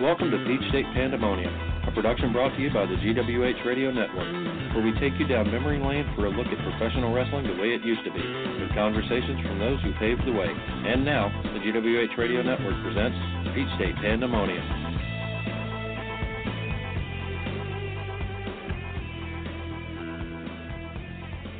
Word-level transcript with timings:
Welcome 0.00 0.30
to 0.30 0.38
Peach 0.46 0.62
State 0.70 0.86
Pandemonium, 0.94 1.50
a 1.82 1.90
production 1.90 2.32
brought 2.32 2.54
to 2.54 2.62
you 2.62 2.70
by 2.70 2.86
the 2.86 2.94
GWH 2.94 3.66
Radio 3.66 3.90
Network, 3.90 4.30
where 4.70 4.84
we 4.86 4.94
take 5.00 5.18
you 5.18 5.26
down 5.26 5.50
memory 5.50 5.82
lane 5.82 6.06
for 6.14 6.26
a 6.26 6.30
look 6.30 6.46
at 6.46 6.58
professional 6.62 7.12
wrestling 7.12 7.48
the 7.50 7.60
way 7.60 7.74
it 7.74 7.82
used 7.82 8.04
to 8.04 8.12
be, 8.14 8.22
with 8.62 8.70
conversations 8.78 9.42
from 9.42 9.58
those 9.58 9.82
who 9.82 9.90
paved 9.98 10.22
the 10.24 10.30
way. 10.30 10.46
And 10.46 11.04
now, 11.04 11.34
the 11.42 11.58
GWH 11.58 12.16
Radio 12.16 12.42
Network 12.42 12.78
presents 12.86 13.18
Peach 13.58 13.66
State 13.74 13.96
Pandemonium. 13.96 14.77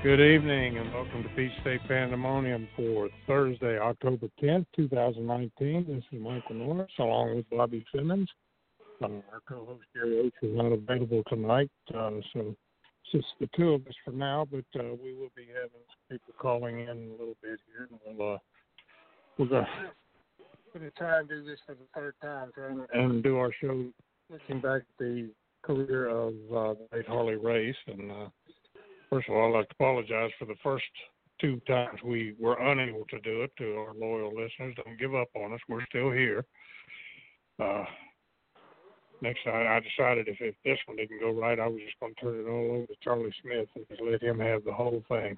Good 0.00 0.20
evening 0.20 0.78
and 0.78 0.94
welcome 0.94 1.24
to 1.24 1.28
Peach 1.30 1.50
State 1.60 1.80
Pandemonium 1.88 2.68
for 2.76 3.08
Thursday, 3.26 3.80
October 3.80 4.28
10th, 4.40 4.66
2019. 4.76 5.86
This 5.88 6.04
is 6.12 6.22
Michael 6.22 6.54
Norris 6.54 6.92
along 7.00 7.34
with 7.34 7.50
Bobby 7.50 7.84
Simmons. 7.92 8.30
Uh, 9.02 9.06
our 9.32 9.40
co 9.48 9.64
host 9.64 9.82
Jerry 9.92 10.20
Oates 10.20 10.36
is 10.40 10.56
not 10.56 10.70
available 10.70 11.24
tonight, 11.28 11.68
uh, 11.92 12.10
so 12.32 12.54
it's 12.54 13.10
just 13.10 13.26
the 13.40 13.48
two 13.56 13.72
of 13.72 13.84
us 13.88 13.94
for 14.04 14.12
now, 14.12 14.46
but 14.48 14.64
uh, 14.78 14.94
we 15.02 15.14
will 15.14 15.32
be 15.34 15.46
having 15.48 15.82
some 15.88 16.08
people 16.08 16.32
calling 16.38 16.78
in 16.78 16.88
a 16.88 17.10
little 17.18 17.36
bit 17.42 17.58
here. 17.66 17.88
And 17.90 18.16
we'll, 18.16 18.34
uh, 18.34 18.38
we're 19.36 19.46
going 19.46 19.64
to 20.84 20.90
try 20.96 21.18
and 21.18 21.28
do 21.28 21.44
this 21.44 21.58
for 21.66 21.74
the 21.74 21.88
third 21.92 22.14
time 22.22 22.52
and 22.92 23.20
do 23.24 23.36
our 23.36 23.50
show 23.60 23.84
looking 24.30 24.60
back 24.60 24.82
at 24.82 24.98
the 25.00 25.28
career 25.62 26.08
of 26.08 26.34
uh, 26.54 26.74
the 26.74 26.86
late 26.92 27.08
Harley 27.08 27.34
Race. 27.34 27.74
And 27.88 28.12
uh, 28.12 28.28
First 29.10 29.28
of 29.28 29.36
all, 29.36 29.54
I'd 29.54 29.58
like 29.58 29.68
to 29.68 29.74
apologize 29.78 30.30
for 30.38 30.44
the 30.44 30.56
first 30.62 30.84
two 31.40 31.60
times 31.66 31.98
we 32.04 32.34
were 32.38 32.58
unable 32.58 33.04
to 33.06 33.18
do 33.20 33.42
it 33.42 33.50
to 33.58 33.76
our 33.76 33.94
loyal 33.94 34.30
listeners. 34.30 34.74
Don't 34.76 34.98
give 34.98 35.14
up 35.14 35.28
on 35.34 35.52
us. 35.52 35.60
We're 35.68 35.84
still 35.86 36.10
here. 36.10 36.44
Uh, 37.62 37.84
next, 39.22 39.40
I, 39.46 39.76
I 39.76 39.80
decided 39.80 40.28
if, 40.28 40.36
if 40.40 40.54
this 40.64 40.78
one 40.86 40.96
didn't 40.96 41.20
go 41.20 41.32
right, 41.32 41.58
I 41.58 41.66
was 41.66 41.80
just 41.84 41.98
going 42.00 42.14
to 42.14 42.20
turn 42.20 42.40
it 42.40 42.48
all 42.48 42.76
over 42.76 42.86
to 42.86 42.94
Charlie 43.02 43.34
Smith 43.42 43.68
and 43.76 43.86
just 43.88 44.00
let 44.02 44.22
him 44.22 44.38
have 44.40 44.64
the 44.64 44.72
whole 44.72 45.02
thing. 45.08 45.36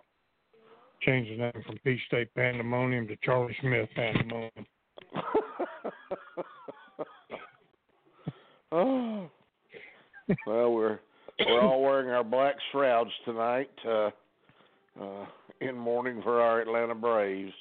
Change 1.03 1.29
the 1.29 1.37
name 1.37 1.63
from 1.65 1.79
Peach 1.85 2.01
State 2.07 2.35
Pandemonium 2.35 3.07
to 3.09 3.17
Charlie 3.23 3.57
Smith 3.61 3.89
Pandemonium. 3.95 4.67
oh. 8.73 9.31
Well, 10.47 10.73
we're 10.73 11.01
we're 11.47 11.61
all 11.61 11.83
wearing 11.83 12.11
our 12.11 12.25
black 12.25 12.57
shrouds 12.73 13.11
tonight, 13.25 13.71
uh, 13.87 14.11
uh, 15.01 15.27
in 15.61 15.77
mourning 15.77 16.21
for 16.23 16.41
our 16.41 16.61
Atlanta 16.61 16.95
Braves. 16.95 17.53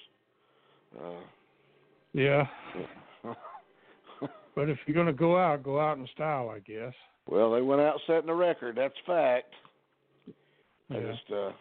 Uh, 0.98 1.22
Yeah, 2.14 2.48
but 4.56 4.70
if 4.70 4.78
you're 4.86 4.96
going 4.96 5.08
to 5.08 5.14
go 5.14 5.38
out, 5.38 5.64
go 5.64 5.80
out 5.80 5.98
in 5.98 6.08
style, 6.14 6.50
I 6.50 6.60
guess. 6.60 6.94
well, 7.28 7.52
they 7.52 7.62
went 7.62 7.82
out 7.82 8.00
setting 8.08 8.30
a 8.30 8.36
record. 8.36 8.76
That's 8.76 8.94
fact. 9.06 9.54
Yeah. 10.90 11.00
just, 11.02 11.32
uh, 11.32 11.52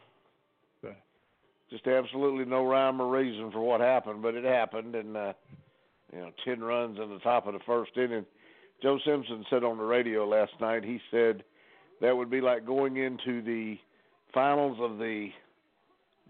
just 1.71 1.87
absolutely 1.87 2.45
no 2.45 2.65
rhyme 2.67 3.01
or 3.01 3.11
reason 3.11 3.51
for 3.53 3.61
what 3.61 3.81
happened, 3.81 4.23
but 4.23 4.35
it 4.35 4.45
happened, 4.45 4.95
and 4.95 5.17
uh, 5.17 5.33
you 6.13 6.21
know, 6.21 6.31
ten 6.45 6.61
runs 6.61 6.99
in 6.99 7.11
the 7.11 7.19
top 7.19 7.47
of 7.47 7.53
the 7.53 7.61
first 7.67 7.93
inning. 7.97 8.25
Joe 8.83 8.99
Simpson 9.05 9.45
said 9.51 9.65
on 9.65 9.77
the 9.77 9.85
radio 9.85 10.27
last 10.27 10.53
night. 10.61 10.85
He 10.85 11.01
said 11.11 11.43
that 12.01 12.17
would 12.17 12.31
be 12.31 12.41
like 12.41 12.67
going 12.67 12.97
into 12.97 13.43
the 13.43 13.77
finals 14.33 14.79
of 14.81 14.99
the 14.99 15.29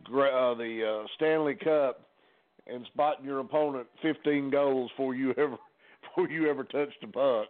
uh, 0.07 0.55
the 0.55 1.03
uh, 1.03 1.07
Stanley 1.17 1.55
Cup 1.55 2.09
and 2.67 2.87
spotting 2.93 3.25
your 3.25 3.41
opponent 3.41 3.87
15 4.03 4.51
goals 4.51 4.91
before 4.91 5.15
you 5.15 5.31
ever 5.33 5.57
before 6.03 6.29
you 6.31 6.49
ever 6.49 6.65
touch 6.65 6.91
the 7.01 7.09
puck. 7.09 7.49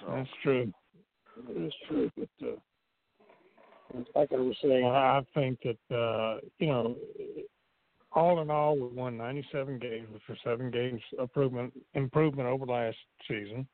So 0.00 0.12
That's 0.14 0.28
true. 0.42 0.72
That's 1.48 1.74
true. 1.88 2.10
But 2.16 2.46
uh, 2.46 4.00
like 4.14 4.32
I 4.32 4.36
was 4.36 4.56
saying, 4.62 4.84
I 4.84 5.18
I 5.18 5.22
think 5.34 5.58
that 5.64 5.94
uh, 5.94 6.40
you 6.58 6.68
know, 6.68 6.96
all 8.12 8.40
in 8.40 8.50
all, 8.50 8.76
we 8.76 8.88
won 8.88 9.16
97 9.16 9.78
games, 9.78 10.08
which 10.12 10.22
was 10.28 10.38
seven 10.44 10.70
games 10.70 11.00
improvement 11.18 11.72
improvement 11.94 12.48
over 12.48 12.66
last 12.66 12.96
season. 13.28 13.66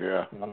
yeah, 0.00 0.24
Uh, 0.42 0.46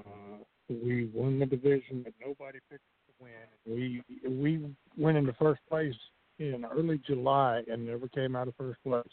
we 0.70 1.10
won 1.14 1.40
the 1.40 1.46
division 1.46 2.04
that 2.04 2.14
nobody 2.20 2.60
picked 2.70 2.84
to 3.08 3.14
win. 3.20 3.32
We 3.66 4.04
we 4.28 4.76
went 4.98 5.18
into 5.18 5.34
first 5.34 5.62
place 5.70 5.96
in 6.40 6.66
early 6.66 7.00
July 7.06 7.64
and 7.72 7.86
never 7.86 8.08
came 8.08 8.36
out 8.36 8.48
of 8.48 8.56
first 8.56 8.80
place. 8.84 9.04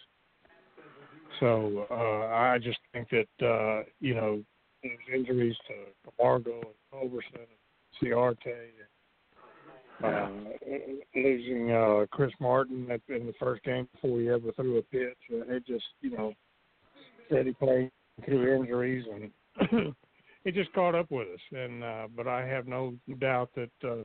So 1.38 1.86
uh, 1.90 2.34
I 2.34 2.58
just 2.62 2.78
think 2.92 3.08
that 3.10 3.46
uh, 3.46 3.82
you 4.00 4.14
know 4.14 4.42
those 4.82 5.14
injuries 5.14 5.56
to 5.68 6.10
Camargo 6.16 6.60
and 6.60 6.74
Culberson 6.92 7.46
Inciarte, 8.02 8.70
uh, 10.02 10.28
losing 11.14 11.70
uh, 11.70 12.06
Chris 12.10 12.32
Martin 12.40 12.90
at, 12.90 13.00
in 13.08 13.26
the 13.26 13.34
first 13.38 13.62
game 13.64 13.88
before 13.94 14.20
he 14.20 14.28
ever 14.28 14.52
threw 14.52 14.78
a 14.78 14.82
pitch, 14.82 15.18
uh, 15.32 15.54
it 15.54 15.66
just 15.66 15.84
you 16.00 16.10
know 16.10 16.32
he 17.28 17.52
played 17.52 17.90
through 18.24 18.56
injuries 18.56 19.04
and 19.12 19.94
it 20.44 20.54
just 20.54 20.72
caught 20.72 20.94
up 20.94 21.10
with 21.10 21.28
us. 21.28 21.40
And 21.52 21.84
uh, 21.84 22.08
but 22.16 22.26
I 22.26 22.46
have 22.46 22.66
no 22.66 22.94
doubt 23.18 23.50
that 23.56 23.70
uh, 23.84 24.02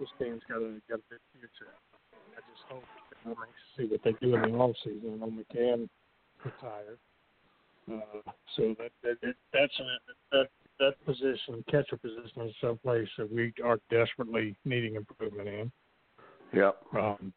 this 0.00 0.08
team's 0.18 0.42
got 0.48 0.58
a 0.58 0.80
got 0.88 0.98
a 0.98 1.08
big 1.10 1.20
future. 1.32 1.72
I 2.36 2.40
just 2.50 2.64
hope 2.68 2.84
I'm 3.24 3.30
anxious 3.30 3.46
to 3.76 3.82
see 3.82 3.88
what 3.90 4.00
they 4.04 4.26
do 4.26 4.34
in 4.34 4.52
the 4.52 4.58
off 4.58 4.76
season. 4.84 5.14
I 5.14 5.26
know 5.26 5.32
McCann 5.32 5.88
retired, 6.44 6.98
uh, 7.90 8.30
so 8.56 8.74
that, 8.78 8.90
that, 9.02 9.16
that 9.22 9.34
that's 9.52 9.80
a, 9.80 10.36
that 10.36 10.48
that 10.78 11.04
position, 11.04 11.64
catcher 11.68 11.96
position, 11.96 12.42
is 12.42 12.54
someplace 12.60 13.08
that 13.18 13.32
we 13.32 13.52
are 13.64 13.78
desperately 13.90 14.56
needing 14.64 14.94
improvement 14.94 15.48
in. 15.48 15.72
yep, 16.52 16.76
Um, 16.96 17.32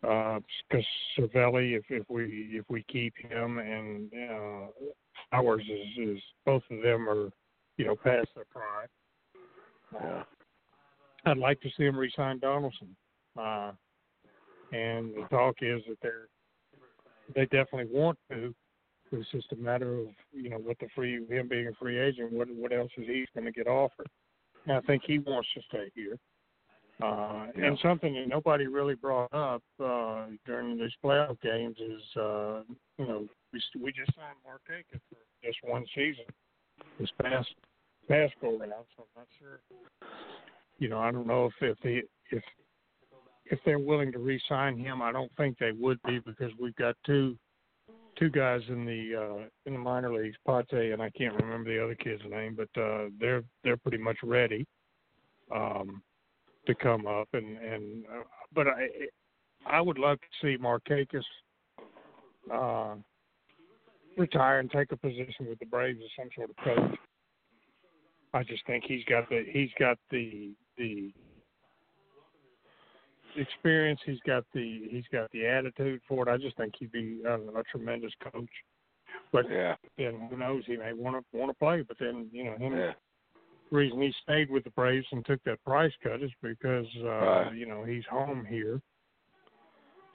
because 0.00 0.86
Cervelli, 1.18 1.76
if 1.76 1.84
if 1.90 2.08
we 2.08 2.50
if 2.52 2.64
we 2.68 2.84
keep 2.84 3.14
him 3.16 3.58
and 3.58 4.10
uh, 4.30 4.66
Flowers 5.30 5.64
is 5.68 6.08
is 6.08 6.22
both 6.44 6.62
of 6.70 6.82
them 6.82 7.08
are 7.08 7.30
you 7.76 7.86
know 7.86 7.96
past 7.96 8.28
their 8.34 8.44
prime. 8.50 8.88
yeah, 9.94 10.22
I'd 11.24 11.38
like 11.38 11.60
to 11.62 11.70
see 11.76 11.84
him 11.84 11.96
re-sign 11.96 12.38
Donaldson, 12.38 12.94
uh, 13.36 13.72
and 14.72 15.14
the 15.14 15.26
talk 15.30 15.56
is 15.62 15.82
that 15.88 15.98
they're 16.02 16.28
they 17.34 17.44
definitely 17.44 17.88
want 17.90 18.18
to. 18.30 18.54
It's 19.10 19.30
just 19.30 19.52
a 19.52 19.56
matter 19.56 20.00
of 20.00 20.08
you 20.32 20.50
know 20.50 20.58
what 20.58 20.78
the 20.78 20.88
free 20.94 21.26
him 21.28 21.48
being 21.48 21.68
a 21.68 21.72
free 21.72 21.98
agent, 21.98 22.32
what 22.32 22.48
what 22.50 22.72
else 22.72 22.90
is 22.96 23.06
he 23.06 23.26
going 23.34 23.46
to 23.46 23.52
get 23.52 23.66
offered? 23.66 24.08
And 24.66 24.76
I 24.76 24.80
think 24.82 25.02
he 25.06 25.18
wants 25.18 25.48
to 25.54 25.62
stay 25.68 25.90
here. 25.94 26.18
Uh, 27.00 27.46
And 27.54 27.78
something 27.80 28.14
that 28.14 28.26
nobody 28.26 28.66
really 28.66 28.96
brought 28.96 29.32
up 29.32 29.62
uh, 29.82 30.26
during 30.44 30.76
these 30.76 30.92
playoff 31.04 31.40
games 31.40 31.76
is, 31.78 32.16
uh, 32.16 32.62
you 32.98 33.06
know, 33.06 33.28
we 33.52 33.62
we 33.80 33.92
just 33.92 34.14
signed 34.16 34.36
Markakis 34.44 35.00
for 35.08 35.18
just 35.44 35.58
one 35.62 35.86
season 35.94 36.24
this 36.98 37.10
past 37.22 37.54
past 38.08 38.34
go 38.40 38.58
around, 38.58 38.84
so 38.96 39.04
I'm 39.04 39.22
not 39.22 39.28
sure. 39.38 39.60
You 40.78 40.88
know, 40.88 40.98
I 40.98 41.12
don't 41.12 41.26
know 41.26 41.46
if 41.46 41.52
if 41.60 41.78
they 41.84 42.02
if 42.30 42.42
if 43.44 43.60
they're 43.64 43.78
willing 43.78 44.12
to 44.12 44.18
re-sign 44.18 44.76
him. 44.76 45.00
I 45.00 45.12
don't 45.12 45.30
think 45.36 45.56
they 45.58 45.72
would 45.72 46.00
be 46.02 46.18
because 46.18 46.50
we've 46.60 46.76
got 46.76 46.96
two 47.06 47.36
two 48.16 48.28
guys 48.28 48.62
in 48.68 48.84
the 48.84 49.14
uh, 49.14 49.48
in 49.66 49.74
the 49.74 49.78
minor 49.78 50.12
leagues, 50.12 50.36
Pate 50.46 50.92
and 50.92 51.00
I 51.00 51.10
can't 51.10 51.40
remember 51.40 51.70
the 51.70 51.82
other 51.82 51.94
kid's 51.94 52.22
name, 52.28 52.56
but 52.56 52.80
uh, 52.80 53.06
they're 53.20 53.44
they're 53.62 53.76
pretty 53.76 53.98
much 53.98 54.16
ready 54.24 54.66
um, 55.54 56.02
to 56.68 56.74
come 56.76 57.06
up. 57.06 57.28
And 57.32 57.58
and 57.58 58.04
uh, 58.06 58.22
but 58.54 58.68
I 58.68 58.88
I 59.66 59.80
would 59.80 59.98
love 59.98 60.18
to 60.20 60.26
see 60.40 60.62
Markakis 60.62 61.24
uh, 62.52 62.94
retire 64.16 64.60
and 64.60 64.70
take 64.70 64.92
a 64.92 64.96
position 64.96 65.48
with 65.48 65.58
the 65.58 65.66
Braves 65.66 65.98
as 66.02 66.10
some 66.16 66.28
sort 66.36 66.50
of 66.50 66.56
coach. 66.64 66.98
I 68.34 68.44
just 68.44 68.64
think 68.66 68.84
he's 68.86 69.04
got 69.04 69.28
the 69.28 69.44
he's 69.50 69.70
got 69.78 69.98
the 70.10 70.52
the 70.76 71.12
experience. 73.36 74.00
He's 74.04 74.20
got 74.26 74.44
the 74.54 74.82
he's 74.90 75.06
got 75.10 75.30
the 75.32 75.46
attitude 75.46 76.00
for 76.06 76.28
it. 76.28 76.32
I 76.32 76.36
just 76.36 76.56
think 76.56 76.74
he'd 76.78 76.92
be 76.92 77.20
a, 77.26 77.34
a 77.34 77.62
tremendous 77.70 78.12
coach. 78.32 78.50
But 79.32 79.50
Yeah. 79.50 79.76
then 79.96 80.28
who 80.30 80.36
knows? 80.36 80.64
He 80.66 80.76
may 80.76 80.92
want 80.92 81.16
to 81.16 81.36
want 81.36 81.50
to 81.50 81.58
play. 81.58 81.82
But 81.82 81.96
then 81.98 82.28
you 82.32 82.44
know 82.44 82.56
him. 82.58 82.76
Yeah. 82.76 82.92
Reason 83.70 84.00
he 84.00 84.12
stayed 84.22 84.50
with 84.50 84.64
the 84.64 84.70
Braves 84.70 85.06
and 85.12 85.24
took 85.26 85.42
that 85.44 85.62
price 85.62 85.92
cut 86.02 86.22
is 86.22 86.30
because 86.42 86.86
uh, 87.04 87.08
Right. 87.08 87.52
you 87.54 87.66
know 87.66 87.84
he's 87.84 88.04
home 88.06 88.46
here, 88.48 88.80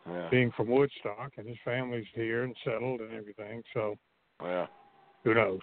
Yeah. 0.08 0.30
being 0.30 0.52
from 0.52 0.70
Woodstock, 0.70 1.34
and 1.38 1.48
his 1.48 1.58
family's 1.64 2.08
here 2.16 2.44
and 2.44 2.56
settled 2.64 3.02
and 3.02 3.14
everything. 3.14 3.64
So 3.74 3.98
Yeah. 4.42 4.68
who 5.24 5.36
knows? 5.36 5.62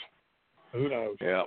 Who 0.73 0.89
knows? 0.89 1.17
Yeah. 1.21 1.45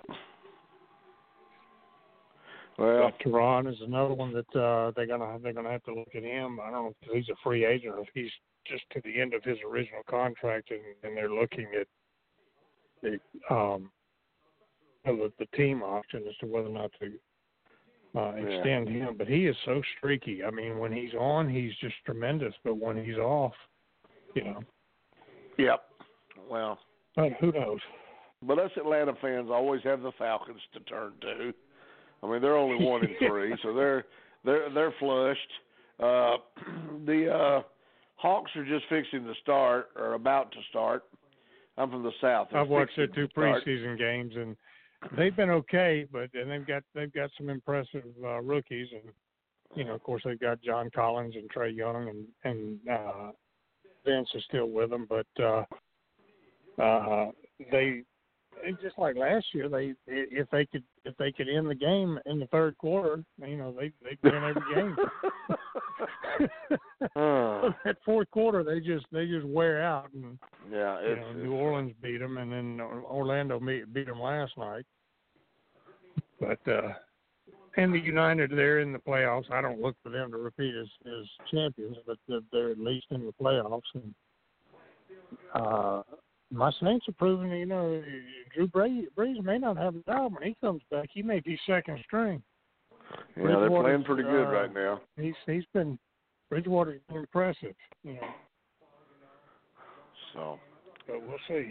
Well, 2.78 3.12
But 3.12 3.20
Teheran 3.20 3.72
is 3.72 3.80
another 3.82 4.14
one 4.14 4.34
that 4.34 4.56
uh, 4.60 4.92
they're 4.96 5.06
gonna 5.06 5.40
they're 5.40 5.54
gonna 5.54 5.72
have 5.72 5.84
to 5.84 5.94
look 5.94 6.14
at 6.16 6.24
him. 6.24 6.60
I 6.60 6.72
don't 6.72 6.86
know 6.86 6.96
if 7.02 7.12
he's 7.14 7.30
a 7.30 7.36
free 7.44 7.66
agent 7.66 7.96
or 7.96 8.02
if 8.02 8.10
he's 8.14 8.32
just 8.66 8.84
to 8.92 9.02
the 9.02 9.22
end 9.22 9.34
of 9.34 9.44
his 9.44 9.58
original 9.70 10.02
contract, 10.10 10.72
and, 10.72 10.82
and 11.04 11.16
they're 11.16 11.32
looking 11.32 11.68
at 11.80 11.88
the 13.02 13.20
um 13.54 13.92
the, 15.06 15.32
the 15.40 15.46
team 15.58 15.82
option 15.84 16.24
as 16.28 16.36
to 16.38 16.46
whether 16.46 16.68
or 16.68 16.72
not 16.72 16.92
to 17.00 17.08
uh, 18.20 18.36
Yeah. 18.36 18.42
extend 18.44 18.90
him. 18.90 19.16
But 19.18 19.28
he 19.28 19.48
is 19.48 19.56
so 19.66 19.82
streaky. 19.98 20.44
I 20.44 20.52
mean, 20.52 20.78
when 20.78 20.92
he's 20.92 21.14
on, 21.14 21.50
he's 21.50 21.76
just 21.82 21.96
tremendous. 22.06 22.54
But 22.64 22.78
when 22.78 23.04
he's 23.04 23.18
off, 23.18 23.54
you 24.36 24.44
know, 24.44 24.64
yep. 25.58 25.84
Well, 26.50 26.80
but 27.16 27.34
who 27.40 27.52
knows? 27.52 27.80
but 28.46 28.60
us 28.60 28.72
Atlanta 28.78 29.14
fans 29.22 29.50
always 29.50 29.82
have 29.84 30.02
the 30.02 30.12
Falcons 30.18 30.62
to 30.74 30.80
turn 30.82 31.14
to. 31.22 31.54
I 32.22 32.28
mean, 32.28 32.42
they're 32.42 32.58
only 32.58 32.84
one 32.84 33.04
and 33.06 33.16
three, 33.28 33.56
so 33.64 33.74
they're 33.74 34.06
they're 34.44 34.70
they're 34.74 34.94
flushed. 35.00 35.40
Uh, 36.00 36.38
the 37.06 37.30
uh, 37.34 37.62
Hawks 38.16 38.52
are 38.56 38.66
just 38.66 38.86
fixing 38.90 39.26
to 39.26 39.34
start 39.42 39.90
or 39.96 40.14
about 40.14 40.52
to 40.52 40.58
start. 40.70 41.04
I'm 41.78 41.90
from 41.90 42.04
the 42.04 42.12
south. 42.22 42.50
They're 42.52 42.62
I've 42.62 42.70
watched 42.70 42.96
their 42.96 43.08
two 43.08 43.28
preseason 43.36 43.98
games, 43.98 44.34
and 44.36 44.56
they've 45.18 45.36
been 45.36 45.50
okay. 45.50 46.06
But 46.12 46.30
and 46.34 46.50
they've 46.50 46.68
got 46.68 46.84
they've 46.94 47.14
got 47.14 47.30
some 47.38 47.50
impressive 47.50 48.04
uh, 48.24 48.42
rookies, 48.42 48.88
and 48.92 49.14
you 49.76 49.86
know, 49.86 49.94
of 49.94 50.04
course, 50.04 50.24
they've 50.26 50.40
got 50.40 50.62
John 50.62 50.90
Collins 50.94 51.36
and 51.36 51.52
Trae 51.52 51.76
Young, 51.76 52.10
and 52.10 52.26
and 52.44 52.80
uh, 52.90 53.32
Vince 54.06 54.30
is 54.36 54.44
still 54.48 54.70
with 54.70 54.90
them. 54.90 55.08
But 55.10 55.44
uh, 55.44 55.64
uh, 56.82 57.32
they 57.72 58.04
just 58.82 58.98
like 58.98 59.16
last 59.16 59.46
year. 59.54 59.70
They 59.70 59.94
if 60.08 60.50
they 60.52 60.66
could 60.66 60.84
if 61.06 61.16
they 61.18 61.32
could 61.32 61.50
end 61.50 61.70
the 61.70 61.76
game 61.76 62.20
in 62.26 62.40
the 62.40 62.48
third 62.48 62.78
quarter, 62.78 63.24
you 63.46 63.58
know, 63.58 63.72
they 63.72 63.92
they 64.04 64.18
win 64.24 64.44
every 64.44 64.76
game. 64.76 64.96
Uh, 67.18 67.70
that 67.84 67.98
fourth 68.06 68.32
quarter, 68.32 68.64
they 68.64 68.80
just 68.80 69.06
they 69.12 69.26
just 69.26 69.46
wear 69.46 69.84
out 69.84 70.08
and 70.14 70.40
yeah, 70.72 71.02
you 71.02 71.16
know, 71.18 71.34
New 71.34 71.52
Orleans 71.52 71.92
beat 72.02 72.20
them, 72.20 72.38
and 72.38 72.50
then 72.50 72.80
Orlando 72.80 73.60
beat, 73.60 73.94
beat 73.94 74.08
them 74.08 74.22
last 74.22 74.58
night. 74.58 74.86
But 76.40 76.60
uh, 76.72 76.94
and 77.76 77.94
the 77.94 78.00
United, 78.00 78.52
they're 78.52 78.80
in 78.80 78.94
the 78.94 79.00
playoffs. 79.00 79.52
I 79.52 79.62
don't 79.62 79.82
look 79.82 79.96
for 80.04 80.10
them 80.10 80.32
to 80.32 80.38
repeat 80.38 80.76
as, 80.76 80.88
as 81.06 81.26
champions, 81.52 81.98
but 82.06 82.18
they're, 82.28 82.42
they're 82.52 82.72
at 82.72 82.80
least 82.80 83.08
in 83.12 83.26
the 83.26 83.34
playoffs. 83.42 83.82
And 83.96 84.14
uh, 85.56 86.04
my 86.52 86.72
Saints 86.82 87.08
are 87.10 87.14
proving, 87.14 87.52
you 87.52 87.66
know, 87.66 88.04
Drew 88.54 88.68
Brees, 88.68 89.08
Brees 89.18 89.44
may 89.44 89.58
not 89.58 89.78
have 89.78 89.96
a 89.96 90.04
job 90.04 90.34
when 90.34 90.44
he 90.44 90.56
comes 90.62 90.82
back. 90.92 91.10
He 91.12 91.24
may 91.24 91.40
be 91.40 91.60
second 91.66 92.00
string. 92.06 92.44
Yeah, 93.38 93.60
they're 93.60 93.70
playing 93.70 94.04
pretty 94.04 94.24
good 94.24 94.48
uh, 94.48 94.52
right 94.52 94.74
now. 94.74 95.02
He's 95.18 95.34
he's 95.46 95.66
been 95.74 95.98
Bridgewater's 96.50 97.02
been 97.08 97.18
impressive, 97.18 97.76
you 98.04 98.14
know. 98.14 98.28
So, 100.34 100.60
But 101.08 101.22
we'll 101.22 101.38
see. 101.48 101.70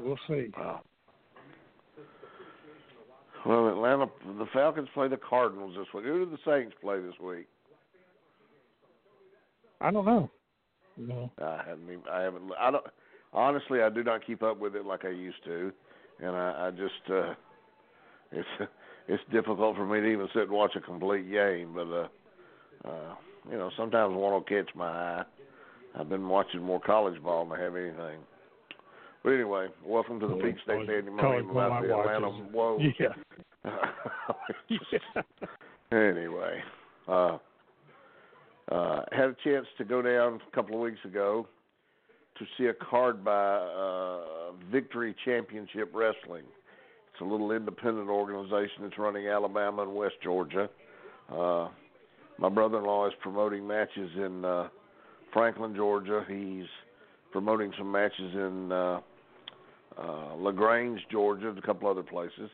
We'll 0.00 0.18
see. 0.28 0.50
wow. 0.56 0.82
Well, 3.44 3.68
Atlanta, 3.68 4.06
the 4.38 4.46
Falcons 4.52 4.88
play 4.92 5.08
the 5.08 5.16
Cardinals 5.16 5.76
this 5.76 5.86
week. 5.94 6.04
Who 6.04 6.24
do 6.24 6.30
the 6.30 6.38
Saints 6.44 6.74
play 6.80 7.00
this 7.00 7.18
week? 7.22 7.46
I 9.80 9.90
don't 9.90 10.04
know. 10.04 10.30
No. 10.96 11.30
I 11.42 11.62
haven't. 11.66 11.84
Even, 11.84 12.02
I 12.10 12.22
haven't. 12.22 12.42
I 12.58 12.70
don't. 12.70 12.84
Honestly, 13.32 13.82
I 13.82 13.90
do 13.90 14.02
not 14.02 14.26
keep 14.26 14.42
up 14.42 14.58
with 14.58 14.74
it 14.74 14.86
like 14.86 15.04
I 15.04 15.10
used 15.10 15.44
to, 15.44 15.72
and 16.20 16.34
I, 16.34 16.68
I 16.68 16.70
just. 16.70 17.10
uh 17.10 17.34
It's 18.32 18.48
it's 19.08 19.22
difficult 19.32 19.76
for 19.76 19.86
me 19.86 20.00
to 20.00 20.06
even 20.06 20.28
sit 20.32 20.42
and 20.42 20.50
watch 20.50 20.72
a 20.76 20.80
complete 20.80 21.30
game, 21.30 21.72
but 21.74 21.86
uh, 21.86 22.08
uh, 22.88 23.14
you 23.50 23.56
know, 23.56 23.70
sometimes 23.76 24.14
one 24.14 24.32
will 24.32 24.40
catch 24.42 24.68
my 24.74 24.86
eye. 24.86 25.24
I've 25.98 26.08
been 26.08 26.28
watching 26.28 26.62
more 26.62 26.80
college 26.80 27.20
ball 27.22 27.44
than 27.44 27.58
I 27.58 27.62
have 27.62 27.76
anything. 27.76 28.18
But 29.22 29.30
anyway, 29.30 29.68
welcome 29.84 30.20
to 30.20 30.28
the 30.28 30.34
Peach 30.34 30.56
State 30.62 30.86
college 31.20 31.44
ball 31.46 31.50
about 31.50 31.82
the 31.82 31.98
Atlanta 31.98 32.28
is- 32.28 32.52
Woe. 32.52 32.78
Yeah. 33.00 33.08
anyway, 35.92 36.62
uh, 37.08 37.38
uh, 38.70 39.00
had 39.12 39.30
a 39.30 39.36
chance 39.42 39.66
to 39.78 39.84
go 39.84 40.02
down 40.02 40.40
a 40.46 40.54
couple 40.54 40.74
of 40.76 40.80
weeks 40.80 41.04
ago 41.04 41.48
to 42.38 42.44
see 42.58 42.66
a 42.66 42.74
card 42.74 43.24
by 43.24 43.56
uh, 43.56 44.52
Victory 44.70 45.14
Championship 45.24 45.90
Wrestling. 45.94 46.44
It's 47.16 47.22
a 47.22 47.24
little 47.24 47.50
independent 47.52 48.10
organization 48.10 48.82
that's 48.82 48.98
running 48.98 49.26
Alabama 49.26 49.84
and 49.84 49.94
West 49.94 50.16
Georgia. 50.22 50.68
Uh, 51.34 51.68
my 52.38 52.50
brother-in-law 52.50 53.06
is 53.06 53.14
promoting 53.22 53.66
matches 53.66 54.10
in 54.16 54.44
uh, 54.44 54.68
Franklin, 55.32 55.74
Georgia. 55.74 56.26
He's 56.28 56.66
promoting 57.32 57.72
some 57.78 57.90
matches 57.90 58.34
in 58.34 58.70
uh, 58.70 59.00
uh, 59.96 60.34
Lagrange, 60.34 61.00
Georgia, 61.10 61.48
and 61.48 61.56
a 61.56 61.62
couple 61.62 61.88
other 61.88 62.02
places. 62.02 62.50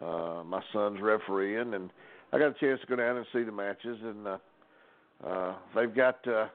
Uh, 0.00 0.44
my 0.46 0.62
son's 0.72 1.02
refereeing, 1.02 1.74
and 1.74 1.90
I 2.32 2.38
got 2.38 2.52
a 2.52 2.54
chance 2.58 2.80
to 2.80 2.86
go 2.86 2.96
down 2.96 3.18
and 3.18 3.26
see 3.34 3.42
the 3.42 3.52
matches, 3.52 3.98
and 4.02 4.26
uh, 4.26 4.38
uh, 5.26 5.54
they've 5.76 5.94
got, 5.94 6.26
uh, 6.26 6.46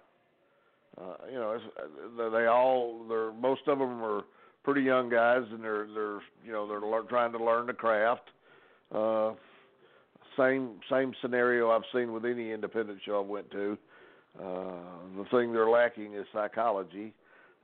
uh, 1.00 1.16
you 1.32 1.38
know, 1.38 1.52
it's, 1.52 1.66
uh, 1.78 2.30
they 2.32 2.48
all, 2.48 3.06
they're 3.08 3.32
most 3.34 3.62
of 3.68 3.78
them 3.78 4.02
are 4.04 4.24
pretty 4.66 4.82
young 4.82 5.10
guys, 5.10 5.44
and 5.52 5.64
they're 5.64 5.88
they're 5.94 6.20
you 6.44 6.52
know 6.52 6.68
they're 6.68 6.82
lear- 6.82 7.04
trying 7.04 7.32
to 7.32 7.44
learn 7.44 7.68
the 7.68 7.74
craft. 7.74 8.30
Uh, 8.94 9.34
same 10.36 10.80
same 10.90 11.14
scenario 11.22 11.70
I've 11.70 11.84
seen 11.94 12.12
with 12.12 12.26
any 12.26 12.52
independent 12.52 13.00
show 13.06 13.20
I 13.20 13.26
went 13.26 13.50
to. 13.52 13.78
Uh, 14.38 14.74
the 15.18 15.26
thing 15.32 15.54
they're 15.54 15.70
lacking 15.70 16.14
is 16.16 16.26
psychology. 16.34 17.14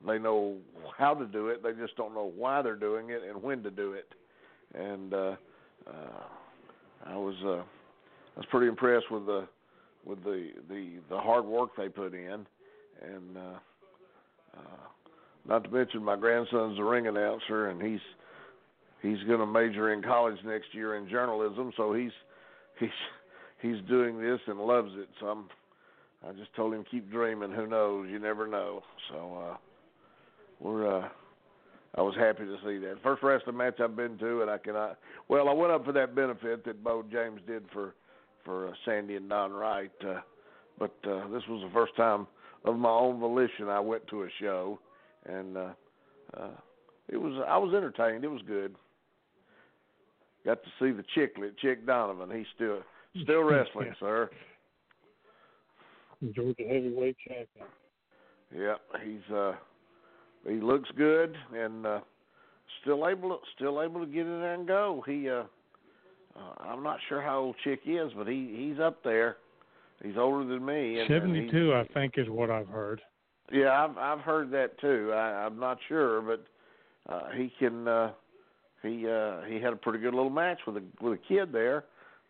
They 0.07 0.17
know 0.17 0.57
how 0.97 1.13
to 1.13 1.25
do 1.25 1.49
it, 1.49 1.61
they 1.61 1.73
just 1.73 1.95
don't 1.97 2.13
know 2.13 2.31
why 2.35 2.61
they're 2.61 2.75
doing 2.75 3.09
it 3.09 3.21
and 3.27 3.41
when 3.41 3.61
to 3.63 3.69
do 3.69 3.93
it. 3.93 4.07
And 4.73 5.13
uh, 5.13 5.35
uh, 5.87 6.23
I 7.05 7.17
was 7.17 7.35
uh, 7.43 7.57
I 7.57 8.37
was 8.37 8.45
pretty 8.49 8.67
impressed 8.67 9.11
with 9.11 9.25
the 9.25 9.47
with 10.05 10.23
the 10.23 10.51
the 10.69 10.93
the 11.09 11.17
hard 11.17 11.45
work 11.45 11.71
they 11.75 11.89
put 11.89 12.13
in, 12.13 12.45
and 13.01 13.37
uh, 13.37 13.59
uh, 14.57 14.87
not 15.47 15.63
to 15.63 15.69
mention 15.69 16.03
my 16.03 16.15
grandson's 16.15 16.79
a 16.79 16.83
ring 16.83 17.07
announcer, 17.07 17.69
and 17.69 17.81
he's 17.81 17.99
he's 19.01 19.23
going 19.27 19.39
to 19.39 19.45
major 19.45 19.93
in 19.93 20.01
college 20.01 20.37
next 20.45 20.73
year 20.73 20.95
in 20.95 21.09
journalism, 21.09 21.71
so 21.75 21.93
he's 21.93 22.11
he's 22.79 22.89
he's 23.61 23.77
doing 23.87 24.21
this 24.21 24.39
and 24.47 24.59
loves 24.59 24.91
it. 24.95 25.09
So 25.19 25.27
I'm 25.27 25.45
I 26.27 26.33
just 26.33 26.53
told 26.55 26.73
him 26.73 26.85
keep 26.89 27.11
dreaming. 27.11 27.51
Who 27.51 27.67
knows? 27.67 28.07
You 28.09 28.19
never 28.19 28.47
know. 28.47 28.83
So 29.09 29.43
uh, 29.49 29.57
we're 30.59 30.99
uh, 30.99 31.09
I 31.95 32.01
was 32.01 32.15
happy 32.15 32.45
to 32.45 32.57
see 32.63 32.77
that 32.85 32.97
first 33.03 33.23
wrestling 33.23 33.57
match 33.57 33.79
I've 33.79 33.95
been 33.95 34.17
to, 34.19 34.41
and 34.41 34.49
I 34.49 34.57
cannot. 34.57 34.97
Well, 35.27 35.49
I 35.49 35.53
went 35.53 35.71
up 35.71 35.83
for 35.83 35.91
that 35.93 36.15
benefit 36.15 36.63
that 36.65 36.83
Bo 36.83 37.03
James 37.11 37.41
did 37.47 37.63
for 37.73 37.95
for 38.45 38.69
uh, 38.69 38.71
Sandy 38.85 39.15
and 39.15 39.29
Don 39.29 39.51
Wright, 39.51 39.91
uh, 40.07 40.21
but 40.79 40.95
uh, 41.03 41.27
this 41.27 41.43
was 41.47 41.61
the 41.63 41.69
first 41.73 41.95
time 41.95 42.27
of 42.65 42.75
my 42.75 42.89
own 42.89 43.19
volition 43.19 43.67
I 43.67 43.79
went 43.79 44.07
to 44.07 44.23
a 44.23 44.27
show, 44.39 44.79
and 45.27 45.57
uh, 45.57 45.69
uh, 46.37 46.49
it 47.09 47.17
was 47.17 47.43
I 47.47 47.57
was 47.57 47.73
entertained. 47.73 48.23
It 48.23 48.29
was 48.31 48.41
good. 48.47 48.75
Got 50.45 50.59
to 50.63 50.69
see 50.79 50.91
the 50.91 51.03
chicklet, 51.15 51.57
Chick 51.59 51.85
Donovan. 51.85 52.35
He's 52.35 52.47
still 52.55 52.79
still 53.23 53.43
wrestling, 53.43 53.87
Yeah. 53.87 53.93
sir. 53.99 54.29
Georgia 56.35 56.63
heavyweight 56.67 57.17
champion. 57.27 57.67
Yeah, 58.55 58.75
he's 59.03 59.35
uh 59.35 59.53
he 60.47 60.55
looks 60.55 60.89
good 60.97 61.35
and 61.53 61.85
uh 61.85 61.99
still 62.81 63.07
able 63.07 63.29
to, 63.29 63.37
still 63.55 63.81
able 63.81 63.99
to 64.01 64.05
get 64.05 64.25
in 64.25 64.39
there 64.41 64.53
and 64.53 64.67
go. 64.67 65.03
He 65.07 65.29
uh, 65.29 65.43
uh 66.35 66.53
I'm 66.59 66.83
not 66.83 66.97
sure 67.09 67.21
how 67.21 67.39
old 67.39 67.55
Chick 67.63 67.81
is, 67.85 68.11
but 68.15 68.27
he 68.27 68.55
he's 68.57 68.79
up 68.79 69.03
there. 69.03 69.37
He's 70.03 70.17
older 70.17 70.47
than 70.47 70.65
me 70.65 70.99
and, 70.99 71.09
and 71.11 71.21
Seventy-two, 71.21 71.73
I 71.73 71.87
think, 71.93 72.13
is 72.17 72.27
what 72.27 72.49
I've 72.49 72.67
heard. 72.67 73.01
Yeah, 73.51 73.71
I've 73.71 73.97
I've 73.97 74.19
heard 74.19 74.51
that 74.51 74.79
too. 74.79 75.11
I 75.13 75.45
I'm 75.45 75.59
not 75.59 75.77
sure, 75.87 76.21
but 76.21 76.45
uh, 77.11 77.29
he 77.35 77.51
can. 77.59 77.87
Uh, 77.87 78.11
he 78.81 79.07
uh, 79.07 79.41
he 79.41 79.61
had 79.61 79.73
a 79.73 79.77
pretty 79.77 79.99
good 79.99 80.13
little 80.13 80.29
match 80.29 80.59
with 80.65 80.77
a 80.77 80.83
with 81.01 81.13
a 81.13 81.27
kid 81.27 81.51
there 81.51 81.85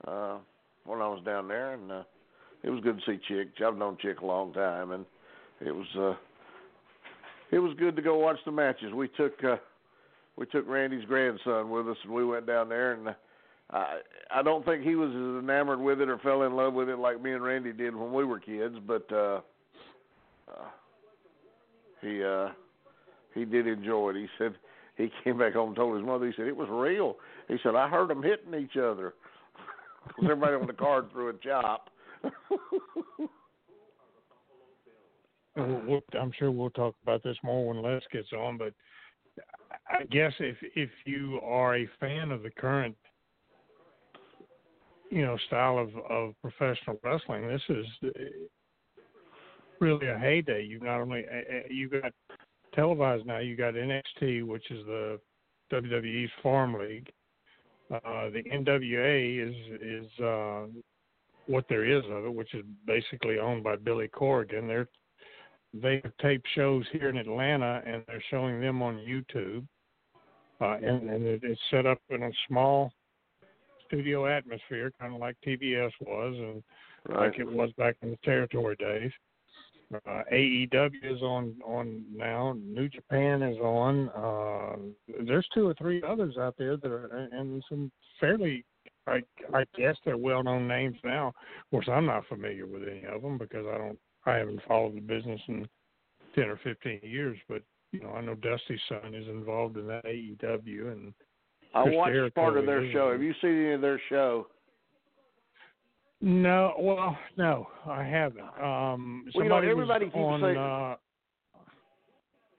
uh, 0.08 0.38
when 0.86 1.02
I 1.02 1.08
was 1.08 1.22
down 1.24 1.48
there, 1.48 1.74
and 1.74 1.92
uh, 1.92 2.04
it 2.64 2.70
was 2.70 2.82
good 2.82 3.00
to 3.00 3.06
see 3.06 3.20
Chick. 3.28 3.50
I've 3.66 3.78
known 3.78 3.98
Chick 4.02 4.20
a 4.22 4.26
long 4.26 4.54
time, 4.54 4.92
and 4.92 5.06
it 5.62 5.72
was 5.72 5.88
uh, 5.98 6.16
it 7.52 7.60
was 7.60 7.76
good 7.78 7.96
to 7.96 8.02
go 8.02 8.18
watch 8.18 8.38
the 8.46 8.52
matches. 8.52 8.94
We 8.94 9.08
took 9.10 9.42
uh, 9.44 9.58
we 10.36 10.46
took 10.48 10.68
Randy's 10.68 11.06
grandson 11.06 11.70
with 11.70 11.88
us, 11.88 11.98
and 12.04 12.14
we 12.14 12.26
went 12.26 12.48
down 12.48 12.68
there, 12.68 12.94
and 12.94 13.10
uh, 13.10 13.14
I 13.72 14.00
I 14.34 14.42
don't 14.42 14.66
think 14.66 14.84
he 14.84 14.96
was 14.96 15.10
as 15.10 15.44
enamored 15.44 15.80
with 15.80 16.02
it 16.02 16.10
or 16.10 16.18
fell 16.20 16.44
in 16.44 16.56
love 16.56 16.74
with 16.74 16.90
it 16.90 16.98
like 16.98 17.22
me 17.22 17.32
and 17.32 17.44
Randy 17.44 17.72
did 17.72 17.96
when 17.96 18.12
we 18.12 18.26
were 18.26 18.40
kids, 18.40 18.76
but 18.86 19.10
uh, 19.12 19.42
uh, 20.50 20.68
he 22.02 22.24
uh, 22.24 22.50
he 23.34 23.46
did 23.46 23.68
enjoy 23.68 24.10
it. 24.12 24.16
He 24.16 24.28
said 24.38 24.56
he 24.96 25.12
came 25.24 25.38
back 25.38 25.54
home 25.54 25.70
and 25.70 25.76
told 25.76 25.96
his 25.96 26.06
mother. 26.06 26.28
He 26.28 26.34
said 26.36 26.48
it 26.48 26.56
was 26.56 26.70
real. 26.70 27.16
He 27.48 27.58
said 27.64 27.76
I 27.76 27.88
heard 27.88 28.10
them 28.10 28.24
hitting 28.24 28.54
each 28.60 28.78
other 28.78 29.14
because 30.08 30.26
everybody 30.26 30.56
on 30.56 30.68
the 30.68 30.74
card 30.74 31.12
threw 31.12 31.30
a 31.30 31.34
chop. 31.34 31.90
I'm 35.58 36.32
sure 36.38 36.50
we'll 36.52 36.70
talk 36.70 36.96
about 37.04 37.24
this 37.24 37.36
more 37.44 37.68
when 37.68 37.82
Les 37.82 38.02
gets 38.12 38.32
on, 38.32 38.58
but 38.58 38.74
I 39.90 40.04
guess 40.06 40.34
if 40.40 40.58
if 40.76 40.90
you 41.06 41.40
are 41.44 41.76
a 41.76 41.90
fan 42.00 42.32
of 42.32 42.44
the 42.44 42.50
current 42.50 42.96
you 45.10 45.24
know 45.24 45.38
style 45.48 45.78
of 45.78 45.90
of 46.10 46.34
professional 46.42 47.00
wrestling, 47.04 47.48
this 47.48 47.62
is 47.70 47.86
really 49.82 50.08
a 50.08 50.18
heyday. 50.18 50.64
You 50.64 50.80
not 50.80 51.02
only 51.02 51.26
you 51.70 51.90
got 51.90 52.14
televised 52.74 53.26
now, 53.26 53.40
you 53.40 53.58
got 53.58 53.74
NXT, 53.74 54.46
which 54.46 54.70
is 54.72 54.86
the 54.86 55.20
WWE's 55.72 56.32
farm 56.42 56.76
league. 56.76 57.10
Uh, 57.92 58.30
the 58.30 58.44
NWA 58.54 59.50
is 59.50 59.56
is 59.82 60.24
uh, 60.24 60.68
what 61.48 61.66
there 61.68 61.86
is 61.86 62.04
of 62.10 62.26
it, 62.26 62.34
which 62.34 62.54
is 62.54 62.64
basically 62.86 63.40
owned 63.40 63.64
by 63.64 63.76
Billy 63.76 64.08
Corgan. 64.08 64.68
They're 64.68 64.88
they 65.74 66.02
have 66.04 66.14
taped 66.22 66.48
shows 66.56 66.86
here 66.92 67.10
in 67.10 67.18
Atlanta, 67.18 67.82
and 67.86 68.04
they're 68.08 68.24
showing 68.30 68.60
them 68.60 68.82
on 68.82 68.96
YouTube. 68.98 69.66
Uh, 70.60 70.76
and, 70.76 71.10
and 71.10 71.26
it, 71.26 71.42
it's 71.44 71.60
set 71.72 71.86
up 71.86 71.98
in 72.10 72.24
a 72.24 72.32
small 72.48 72.92
studio 73.88 74.28
atmosphere, 74.28 74.92
kind 75.00 75.14
of 75.14 75.20
like 75.20 75.36
TBS 75.46 75.92
was, 76.02 76.36
and 76.38 76.64
right. 77.08 77.28
like 77.28 77.40
it 77.40 77.50
was 77.50 77.72
back 77.78 77.96
in 78.02 78.12
the 78.12 78.18
territory 78.24 78.76
days. 78.78 79.12
Uh, 79.94 80.24
AEW 80.32 81.04
is 81.04 81.22
on 81.22 81.56
on 81.66 82.04
now. 82.14 82.56
New 82.64 82.88
Japan 82.88 83.42
is 83.42 83.58
on. 83.58 84.10
Uh, 84.10 85.24
there's 85.26 85.48
two 85.54 85.68
or 85.68 85.74
three 85.74 86.02
others 86.02 86.38
out 86.38 86.56
there 86.58 86.78
that 86.78 86.92
are, 86.92 87.30
and 87.32 87.64
some 87.68 87.92
fairly, 88.20 88.64
I 89.08 89.22
I 89.54 89.66
guess 89.78 89.96
they're 90.06 90.18
well 90.18 90.44
known 90.44 90.68
names 90.68 90.98
now. 91.04 91.30
Of 91.30 91.70
course, 91.72 91.90
I'm 91.92 92.06
not 92.06 92.28
familiar 92.28 92.68
with 92.68 92.84
any 92.84 93.04
of 93.06 93.22
them 93.22 93.38
because 93.38 93.66
I 93.68 93.78
don't 93.78 94.00
I 94.26 94.36
haven't 94.36 94.62
followed 94.68 94.96
the 94.96 95.02
business 95.02 95.42
in 95.48 95.68
ten 96.36 96.46
or 96.46 96.60
fifteen 96.64 97.00
years. 97.04 97.38
But 97.50 97.62
you 97.92 98.02
know, 98.02 98.12
I 98.12 98.22
know 98.22 98.36
Dusty's 98.36 98.80
son 98.88 99.14
is 99.14 99.28
involved 99.28 99.78
in 99.78 99.88
that 99.88 100.06
AEW, 100.06 100.92
and 100.92 101.14
I 101.74 101.84
watched 101.90 102.36
part 102.36 102.58
of 102.58 102.66
their 102.66 102.92
show. 102.92 103.12
Have 103.12 103.22
you 103.22 103.34
seen 103.42 103.52
any 103.52 103.74
of 103.74 103.82
their 103.82 104.02
show? 104.10 104.48
No, 106.22 106.74
well, 106.80 107.18
no, 107.36 107.68
I 107.88 108.04
haven't. 108.04 108.42
Um, 108.62 109.26
Well, 109.34 109.44
you 109.44 109.50
know, 109.50 109.58
everybody 109.58 110.06
keeps 110.06 110.18
on. 110.18 110.42
saying- 110.42 110.58
uh, 110.58 110.96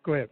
go 0.02 0.14
ahead. 0.14 0.30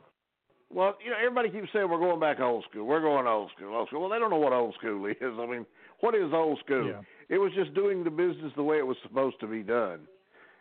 Well, 0.72 0.96
you 1.04 1.10
know, 1.10 1.16
everybody 1.16 1.50
keeps 1.50 1.72
saying 1.72 1.88
we're 1.88 1.98
going 1.98 2.20
back 2.20 2.40
old 2.40 2.64
school. 2.64 2.86
We're 2.86 3.00
going 3.00 3.26
old 3.26 3.50
school, 3.52 3.74
old 3.74 3.88
school. 3.88 4.00
Well, 4.00 4.10
they 4.10 4.18
don't 4.18 4.30
know 4.30 4.38
what 4.38 4.52
old 4.52 4.74
school 4.74 5.06
is. 5.06 5.16
I 5.20 5.46
mean, 5.46 5.66
what 6.00 6.14
is 6.14 6.32
old 6.32 6.58
school? 6.60 6.86
Yeah. 6.86 7.00
It 7.28 7.38
was 7.38 7.52
just 7.54 7.74
doing 7.74 8.04
the 8.04 8.10
business 8.10 8.52
the 8.56 8.62
way 8.62 8.78
it 8.78 8.86
was 8.86 8.96
supposed 9.02 9.38
to 9.40 9.46
be 9.46 9.62
done, 9.62 10.00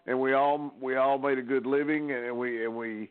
and 0.06 0.20
we 0.20 0.34
all 0.34 0.74
we 0.80 0.96
all 0.96 1.18
made 1.18 1.38
a 1.40 1.44
good 1.44 1.66
living, 1.66 2.12
and 2.12 2.38
we 2.38 2.64
and 2.66 2.76
we 2.76 3.10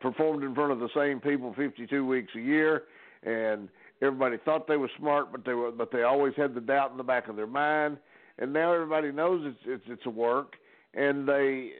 performed 0.00 0.42
in 0.42 0.54
front 0.54 0.72
of 0.72 0.80
the 0.80 0.88
same 0.94 1.20
people 1.20 1.52
52 1.54 2.04
weeks 2.04 2.32
a 2.34 2.40
year, 2.40 2.84
and 3.22 3.68
everybody 4.02 4.36
thought 4.44 4.66
they 4.66 4.76
were 4.76 4.90
smart, 4.98 5.30
but 5.32 5.44
they 5.44 5.54
were 5.54 5.70
but 5.70 5.90
they 5.92 6.02
always 6.02 6.34
had 6.36 6.54
the 6.54 6.60
doubt 6.60 6.90
in 6.90 6.96
the 6.96 7.04
back 7.04 7.28
of 7.28 7.36
their 7.36 7.46
mind, 7.46 7.98
and 8.38 8.52
now 8.52 8.72
everybody 8.72 9.12
knows 9.12 9.42
it's 9.44 9.58
it's 9.66 9.84
it's 9.88 10.06
a 10.06 10.10
work, 10.10 10.54
and 10.94 11.28
they, 11.28 11.70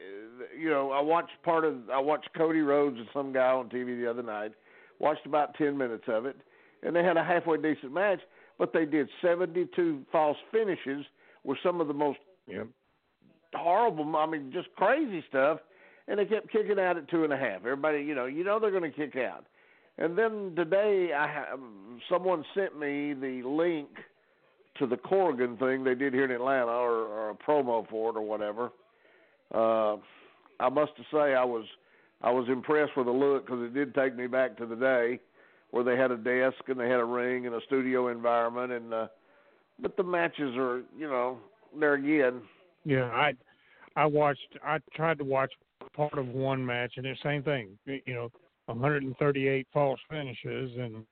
you 0.59 0.69
know, 0.69 0.91
I 0.91 1.01
watched 1.01 1.31
part 1.43 1.65
of 1.65 1.89
I 1.91 1.99
watched 1.99 2.29
Cody 2.35 2.61
Rhodes 2.61 2.97
and 2.97 3.07
some 3.13 3.31
guy 3.33 3.49
on 3.51 3.69
TV 3.69 3.99
the 3.99 4.09
other 4.09 4.23
night, 4.23 4.51
watched 4.99 5.25
about 5.25 5.55
10 5.55 5.77
minutes 5.77 6.05
of 6.07 6.25
it, 6.25 6.37
and 6.83 6.95
they 6.95 7.03
had 7.03 7.17
a 7.17 7.23
halfway 7.23 7.57
decent 7.57 7.93
match, 7.93 8.19
but 8.57 8.73
they 8.73 8.85
did 8.85 9.07
72 9.21 10.03
false 10.11 10.37
finishes 10.51 11.05
with 11.43 11.57
some 11.63 11.81
of 11.81 11.87
the 11.87 11.93
most 11.93 12.19
Yep. 12.47 12.67
horrible, 13.53 14.15
I 14.15 14.25
mean, 14.25 14.51
just 14.53 14.73
crazy 14.77 15.23
stuff, 15.27 15.59
and 16.07 16.17
they 16.17 16.25
kept 16.25 16.49
kicking 16.49 16.79
out 16.79 16.95
at 16.95 17.09
two 17.09 17.25
and 17.25 17.33
a 17.33 17.37
half. 17.37 17.57
Everybody, 17.57 17.99
you 18.03 18.15
know, 18.15 18.25
you 18.25 18.43
know 18.45 18.57
they're 18.57 18.71
going 18.71 18.89
to 18.89 18.97
kick 18.97 19.17
out. 19.17 19.45
And 19.97 20.17
then 20.17 20.53
today, 20.55 21.11
I 21.13 21.27
ha- 21.27 21.57
someone 22.09 22.45
sent 22.53 22.79
me 22.79 23.13
the 23.13 23.41
link 23.45 23.89
to 24.79 24.87
the 24.87 24.97
Corgan 24.97 25.57
thing 25.57 25.83
they 25.83 25.95
did 25.95 26.13
here 26.13 26.25
in 26.25 26.31
Atlanta, 26.31 26.71
or, 26.71 27.05
or 27.05 27.29
a 27.29 27.35
promo 27.35 27.87
for 27.89 28.11
it, 28.11 28.17
or 28.17 28.21
whatever. 28.21 28.71
Uh, 29.53 29.97
I 30.59 30.69
must 30.69 30.93
say, 31.11 31.35
I 31.35 31.43
was 31.43 31.65
I 32.21 32.31
was 32.31 32.47
impressed 32.49 32.97
with 32.97 33.05
the 33.05 33.11
look 33.11 33.45
because 33.45 33.61
it 33.63 33.73
did 33.73 33.93
take 33.93 34.15
me 34.15 34.27
back 34.27 34.57
to 34.57 34.65
the 34.65 34.75
day 34.75 35.19
where 35.71 35.83
they 35.83 35.95
had 35.95 36.11
a 36.11 36.17
desk 36.17 36.57
and 36.67 36.79
they 36.79 36.89
had 36.89 36.99
a 36.99 37.05
ring 37.05 37.45
and 37.45 37.55
a 37.55 37.61
studio 37.65 38.07
environment, 38.07 38.71
and 38.71 38.93
uh, 38.93 39.07
but 39.79 39.95
the 39.97 40.03
matches 40.03 40.55
are, 40.57 40.81
you 40.97 41.07
know, 41.07 41.37
there 41.79 41.93
again. 41.93 42.41
Yeah, 42.85 43.05
I 43.05 43.33
I 43.95 44.05
watched. 44.05 44.57
I 44.63 44.79
tried 44.95 45.17
to 45.19 45.23
watch 45.23 45.51
part 45.95 46.17
of 46.17 46.27
one 46.27 46.65
match, 46.65 46.93
and 46.97 47.05
it's 47.05 47.21
same 47.21 47.43
thing. 47.43 47.77
You 47.85 48.13
know, 48.13 48.31
138 48.65 49.67
false 49.73 49.99
finishes, 50.09 50.71
and 50.77 51.05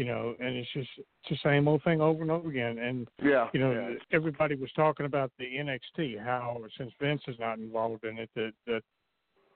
you 0.00 0.06
know, 0.06 0.34
and 0.40 0.56
it's 0.56 0.72
just 0.72 0.88
it's 0.96 1.28
the 1.28 1.36
same 1.50 1.68
old 1.68 1.84
thing 1.84 2.00
over 2.00 2.22
and 2.22 2.30
over 2.30 2.48
again. 2.48 2.78
And 2.78 3.06
Yeah, 3.22 3.48
you 3.52 3.60
know, 3.60 3.70
yeah. 3.70 3.96
everybody 4.12 4.54
was 4.54 4.72
talking 4.74 5.04
about 5.04 5.30
the 5.38 5.44
NXT, 5.44 6.24
how 6.24 6.56
since 6.78 6.90
Vince 6.98 7.20
is 7.28 7.36
not 7.38 7.58
involved 7.58 8.04
in 8.04 8.16
it, 8.16 8.30
that 8.34 8.52
that 8.66 8.82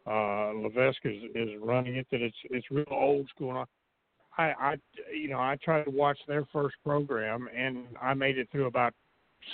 uh, 0.07 0.53
Levesque 0.53 1.07
is 1.07 1.23
is 1.35 1.49
running 1.63 1.97
it, 1.97 2.07
that 2.11 2.21
it's 2.21 2.37
it's 2.51 2.71
real 2.71 2.85
old 2.91 3.27
school. 3.31 3.57
And 3.57 3.67
I, 4.37 4.53
I, 4.61 4.75
you 5.11 5.31
know, 5.31 5.39
I 5.39 5.57
tried 5.65 5.85
to 5.85 5.91
watch 5.91 6.19
their 6.29 6.45
first 6.53 6.77
program, 6.85 7.49
and 7.57 7.87
I 8.03 8.13
made 8.13 8.37
it 8.37 8.49
through 8.53 8.67
about 8.67 8.93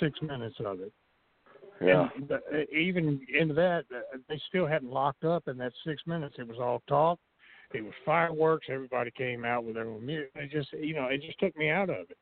six 0.01 0.21
minutes 0.21 0.57
of 0.59 0.81
it. 0.81 0.93
yeah. 1.81 2.09
And 2.17 2.33
uh, 2.33 2.39
even 2.77 3.21
into 3.33 3.55
that, 3.55 3.85
uh, 3.95 4.19
they 4.29 4.41
still 4.49 4.67
hadn't 4.67 4.91
locked 4.91 5.23
up 5.23 5.47
in 5.47 5.57
that 5.59 5.73
six 5.87 6.03
minutes. 6.05 6.35
It 6.37 6.49
was 6.49 6.59
all 6.59 6.83
talk. 6.89 7.21
It 7.73 7.85
was 7.85 7.95
fireworks. 8.05 8.67
Everybody 8.69 9.11
came 9.13 9.45
out 9.45 9.65
with 9.65 9.75
their 9.77 9.87
own 9.87 10.05
music. 10.05 10.31
It 10.35 10.51
just, 10.51 10.73
you 10.73 10.95
know, 10.95 11.07
it 11.07 11.23
just 11.23 11.39
took 11.39 11.57
me 11.57 11.71
out 11.71 11.89
of 11.89 12.11
it. 12.11 12.17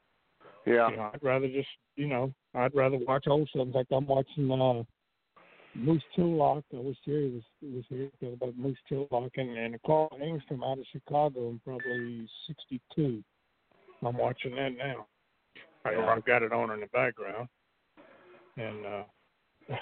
Yeah. 0.66 0.90
You 0.90 0.96
know, 0.96 1.10
I'd 1.14 1.22
rather 1.22 1.48
just, 1.48 1.68
you 1.96 2.06
know, 2.06 2.32
I'd 2.54 2.74
rather 2.74 2.98
watch 2.98 3.26
old 3.26 3.48
stuff. 3.48 3.66
In 3.66 3.72
fact, 3.72 3.92
I'm 3.92 4.06
watching 4.06 4.50
uh, 4.50 4.82
Moose 5.74 6.02
Cholak. 6.16 6.62
I 6.74 6.80
wish 6.80 6.96
Jerry 7.04 7.30
was 7.30 7.42
was 7.62 7.84
here 7.88 8.10
talk 8.20 8.34
about 8.34 8.58
Moose 8.58 8.76
Cholak 8.90 9.30
and 9.36 9.56
and 9.56 9.82
Carl 9.86 10.10
Engstrom 10.20 10.62
out 10.64 10.78
of 10.78 10.84
Chicago 10.92 11.48
in 11.48 11.60
probably 11.64 12.28
'62. 12.46 13.22
I'm 14.02 14.16
watching 14.16 14.54
that 14.56 14.76
now. 14.76 15.06
I, 15.84 15.94
or 15.94 16.10
I've 16.10 16.24
got 16.24 16.42
it 16.42 16.52
on 16.52 16.70
in 16.72 16.80
the 16.80 16.86
background, 16.88 17.48
and 18.56 18.86
uh, 18.86 19.02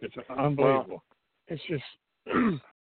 it's 0.00 0.14
unbelievable. 0.36 1.04
it's 1.48 1.62
just. 1.68 1.84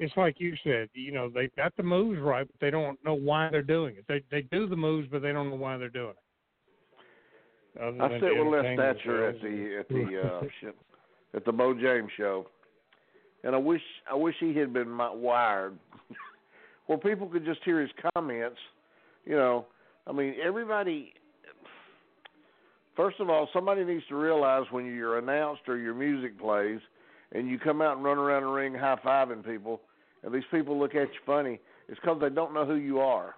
It's 0.00 0.16
like 0.16 0.40
you 0.40 0.54
said, 0.64 0.88
you 0.94 1.12
know, 1.12 1.28
they've 1.28 1.54
got 1.56 1.76
the 1.76 1.82
moves 1.82 2.18
right, 2.20 2.46
but 2.46 2.58
they 2.58 2.70
don't 2.70 2.98
know 3.04 3.12
why 3.12 3.50
they're 3.50 3.62
doing 3.62 3.96
it. 3.96 4.06
They 4.08 4.22
they 4.30 4.42
do 4.50 4.66
the 4.66 4.74
moves, 4.74 5.06
but 5.12 5.20
they 5.20 5.30
don't 5.30 5.50
know 5.50 5.56
why 5.56 5.76
they're 5.76 5.90
doing 5.90 6.14
it. 7.76 7.82
Other 7.82 8.02
I 8.02 8.18
sit 8.18 8.34
with 8.34 8.48
Les 8.48 8.76
Thatcher 8.76 9.28
at 9.28 9.42
the 9.42 9.76
at 9.78 9.88
the 9.88 10.22
uh, 10.66 10.70
at 11.36 11.44
the 11.44 11.52
Bo 11.52 11.74
James 11.74 12.08
show, 12.16 12.46
and 13.44 13.54
I 13.54 13.58
wish 13.58 13.82
I 14.10 14.14
wish 14.14 14.34
he 14.40 14.56
had 14.56 14.72
been 14.72 14.96
wired, 14.96 15.78
where 16.86 16.96
people 16.96 17.26
could 17.26 17.44
just 17.44 17.60
hear 17.62 17.82
his 17.82 17.90
comments. 18.14 18.58
You 19.26 19.36
know, 19.36 19.66
I 20.06 20.12
mean, 20.12 20.34
everybody. 20.42 21.12
First 22.96 23.20
of 23.20 23.28
all, 23.28 23.50
somebody 23.52 23.84
needs 23.84 24.04
to 24.08 24.16
realize 24.16 24.64
when 24.70 24.86
you're 24.86 25.18
announced 25.18 25.62
or 25.68 25.76
your 25.76 25.94
music 25.94 26.38
plays, 26.40 26.80
and 27.32 27.48
you 27.48 27.58
come 27.58 27.82
out 27.82 27.96
and 27.96 28.04
run 28.04 28.16
around 28.16 28.42
the 28.42 28.48
ring 28.48 28.74
high 28.74 28.98
fiving 29.04 29.44
people, 29.44 29.80
and 30.22 30.32
these 30.34 30.44
people 30.50 30.78
look 30.78 30.94
at 30.94 31.08
you 31.08 31.20
funny. 31.24 31.60
It's 31.88 31.98
because 32.00 32.20
they 32.20 32.28
don't 32.30 32.54
know 32.54 32.64
who 32.64 32.76
you 32.76 33.00
are. 33.00 33.34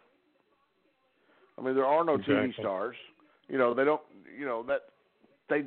I 1.59 1.62
mean, 1.62 1.75
there 1.75 1.87
are 1.87 2.05
no 2.05 2.17
TV 2.19 2.55
stars. 2.59 2.97
You 3.49 3.59
know, 3.59 3.75
they 3.75 3.85
don't. 3.85 4.01
You 4.39 4.47
know 4.47 4.62
that 4.69 4.83
they. 5.49 5.65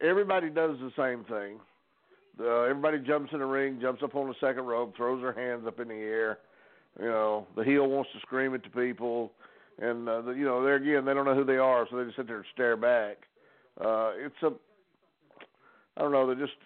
Everybody 0.00 0.48
does 0.48 0.76
the 0.80 0.90
same 0.96 1.24
thing. 1.24 1.60
uh, 2.40 2.62
everybody 2.62 2.98
jumps 2.98 3.32
in 3.32 3.40
the 3.40 3.44
ring, 3.46 3.78
jumps 3.80 4.02
up 4.02 4.14
on 4.14 4.28
the 4.28 4.34
second 4.40 4.64
rope, 4.64 4.96
throws 4.96 5.20
their 5.20 5.32
hands 5.32 5.66
up 5.66 5.80
in 5.80 5.88
the 5.88 5.94
air. 5.94 6.38
You 6.98 7.06
know, 7.06 7.46
the 7.56 7.64
heel 7.64 7.86
wants 7.86 8.10
to 8.14 8.20
scream 8.20 8.54
at 8.54 8.62
the 8.62 8.70
people, 8.70 9.32
and 9.78 10.08
uh, 10.08 10.22
the, 10.22 10.32
you 10.32 10.44
know, 10.44 10.62
there 10.62 10.76
again, 10.76 11.04
they 11.04 11.14
don't 11.14 11.24
know 11.24 11.34
who 11.34 11.44
they 11.44 11.56
are, 11.56 11.86
so 11.90 11.96
they 11.96 12.04
just 12.04 12.16
sit 12.16 12.26
there 12.26 12.36
and 12.36 12.46
stare 12.52 12.76
back. 12.76 13.18
Uh, 13.80 14.12
it's 14.16 14.42
a, 14.42 14.50
I 15.96 16.00
don't 16.02 16.12
know, 16.12 16.26
they're 16.26 16.36
just 16.36 16.58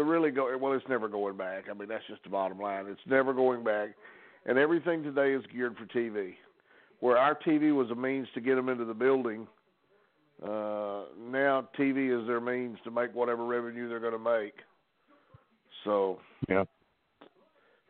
to 0.00 0.10
really 0.10 0.30
go. 0.30 0.56
Well, 0.58 0.72
it's 0.72 0.88
never 0.88 1.08
going 1.08 1.36
back. 1.36 1.64
I 1.70 1.74
mean, 1.74 1.88
that's 1.88 2.04
just 2.08 2.22
the 2.24 2.30
bottom 2.30 2.58
line. 2.58 2.86
It's 2.88 3.00
never 3.06 3.32
going 3.32 3.62
back, 3.62 3.90
and 4.46 4.58
everything 4.58 5.02
today 5.02 5.32
is 5.32 5.44
geared 5.52 5.76
for 5.76 5.86
TV. 5.86 6.34
Where 7.00 7.16
our 7.16 7.34
TV 7.34 7.74
was 7.74 7.90
a 7.90 7.94
means 7.94 8.28
to 8.34 8.40
get 8.40 8.56
them 8.56 8.68
into 8.68 8.84
the 8.84 8.94
building, 8.94 9.46
uh, 10.42 11.04
now 11.18 11.68
TV 11.78 12.18
is 12.18 12.26
their 12.26 12.40
means 12.40 12.78
to 12.84 12.90
make 12.90 13.14
whatever 13.14 13.44
revenue 13.44 13.88
they're 13.88 14.00
going 14.00 14.12
to 14.12 14.18
make. 14.18 14.54
So 15.84 16.18
Yeah. 16.48 16.64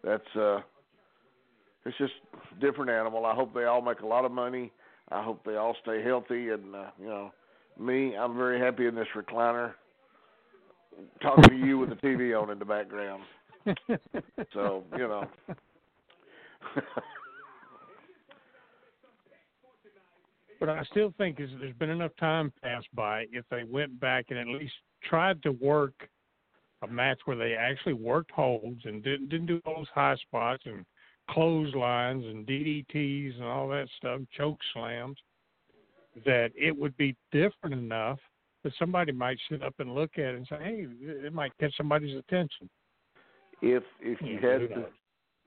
that's 0.04 0.36
uh 0.36 0.60
it's 1.84 1.96
just 1.98 2.12
different 2.60 2.90
animal. 2.90 3.24
I 3.26 3.34
hope 3.34 3.54
they 3.54 3.64
all 3.64 3.80
make 3.82 4.00
a 4.00 4.06
lot 4.06 4.24
of 4.24 4.30
money. 4.30 4.70
I 5.10 5.22
hope 5.24 5.42
they 5.44 5.56
all 5.56 5.76
stay 5.82 6.02
healthy 6.02 6.50
and 6.50 6.74
uh, 6.74 6.90
you 7.00 7.08
know, 7.08 7.32
me, 7.78 8.16
I'm 8.16 8.36
very 8.36 8.60
happy 8.60 8.86
in 8.86 8.94
this 8.94 9.08
recliner 9.16 9.72
talking 11.22 11.44
to 11.44 11.54
you 11.54 11.78
with 11.78 11.90
the 11.90 11.96
TV 11.96 12.40
on 12.40 12.50
in 12.50 12.58
the 12.58 12.64
background. 12.64 13.22
So, 14.54 14.84
you 14.96 15.06
know. 15.06 15.28
But 20.58 20.68
I 20.68 20.82
still 20.90 21.14
think 21.16 21.40
is 21.40 21.50
there's 21.58 21.74
been 21.76 21.90
enough 21.90 22.12
time 22.20 22.52
passed 22.62 22.88
by 22.94 23.26
if 23.32 23.44
they 23.50 23.64
went 23.64 23.98
back 23.98 24.26
and 24.28 24.38
at 24.38 24.46
least 24.46 24.74
tried 25.02 25.42
to 25.42 25.52
work 25.52 26.08
a 26.82 26.86
match 26.86 27.18
where 27.24 27.36
they 27.36 27.54
actually 27.54 27.94
worked 27.94 28.30
holds 28.30 28.84
and 28.84 29.02
didn't 29.02 29.30
didn't 29.30 29.46
do 29.46 29.60
those 29.64 29.86
high 29.94 30.16
spots 30.16 30.62
and 30.66 30.84
clotheslines 31.30 32.24
and 32.24 32.46
DDTs 32.46 33.36
and 33.36 33.44
all 33.44 33.68
that 33.68 33.88
stuff, 33.96 34.20
choke 34.36 34.58
slams, 34.72 35.16
that 36.26 36.50
it 36.56 36.76
would 36.76 36.96
be 36.96 37.16
different 37.32 37.74
enough 37.74 38.18
that 38.62 38.72
somebody 38.78 39.12
might 39.12 39.38
sit 39.50 39.62
up 39.62 39.74
and 39.78 39.94
look 39.94 40.12
at 40.14 40.24
it 40.24 40.36
and 40.36 40.46
say, 40.46 40.56
"Hey, 40.62 40.86
it 41.00 41.32
might 41.32 41.56
catch 41.58 41.76
somebody's 41.76 42.16
attention." 42.16 42.68
if 43.62 43.82
if 44.00 44.20
you 44.22 44.38
Yeah, 44.40 44.52
had 44.52 44.60
the 44.70 44.86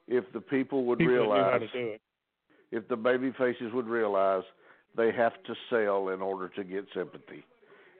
if 0.08 0.32
the 0.34 0.42
people 0.42 0.86
would 0.86 1.00
People 1.00 1.14
realize 1.14 1.62
to 1.62 1.68
do 1.68 1.88
it. 1.92 2.02
if 2.72 2.88
the 2.88 2.96
baby 2.96 3.32
faces 3.32 3.72
would 3.74 3.88
realize 3.88 4.44
they 4.96 5.12
have 5.12 5.34
to 5.44 5.56
sell 5.70 6.10
in 6.10 6.22
order 6.22 6.50
to 6.50 6.64
get 6.64 6.86
sympathy. 6.94 7.44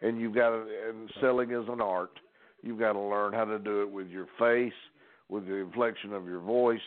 And 0.02 0.20
you've 0.20 0.36
got 0.36 0.50
to, 0.50 0.90
and 0.90 1.10
selling 1.22 1.52
is 1.52 1.68
an 1.70 1.82
art. 1.82 2.20
You've 2.62 2.80
got 2.80 2.94
to 2.94 3.00
learn 3.00 3.34
how 3.34 3.46
to 3.46 3.58
do 3.58 3.82
it 3.82 3.90
with 3.90 4.10
your 4.10 4.28
face, 4.38 4.74
with 5.30 5.48
the 5.48 5.56
inflection 5.56 6.14
of 6.14 6.28
your 6.28 6.40
voice, 6.40 6.80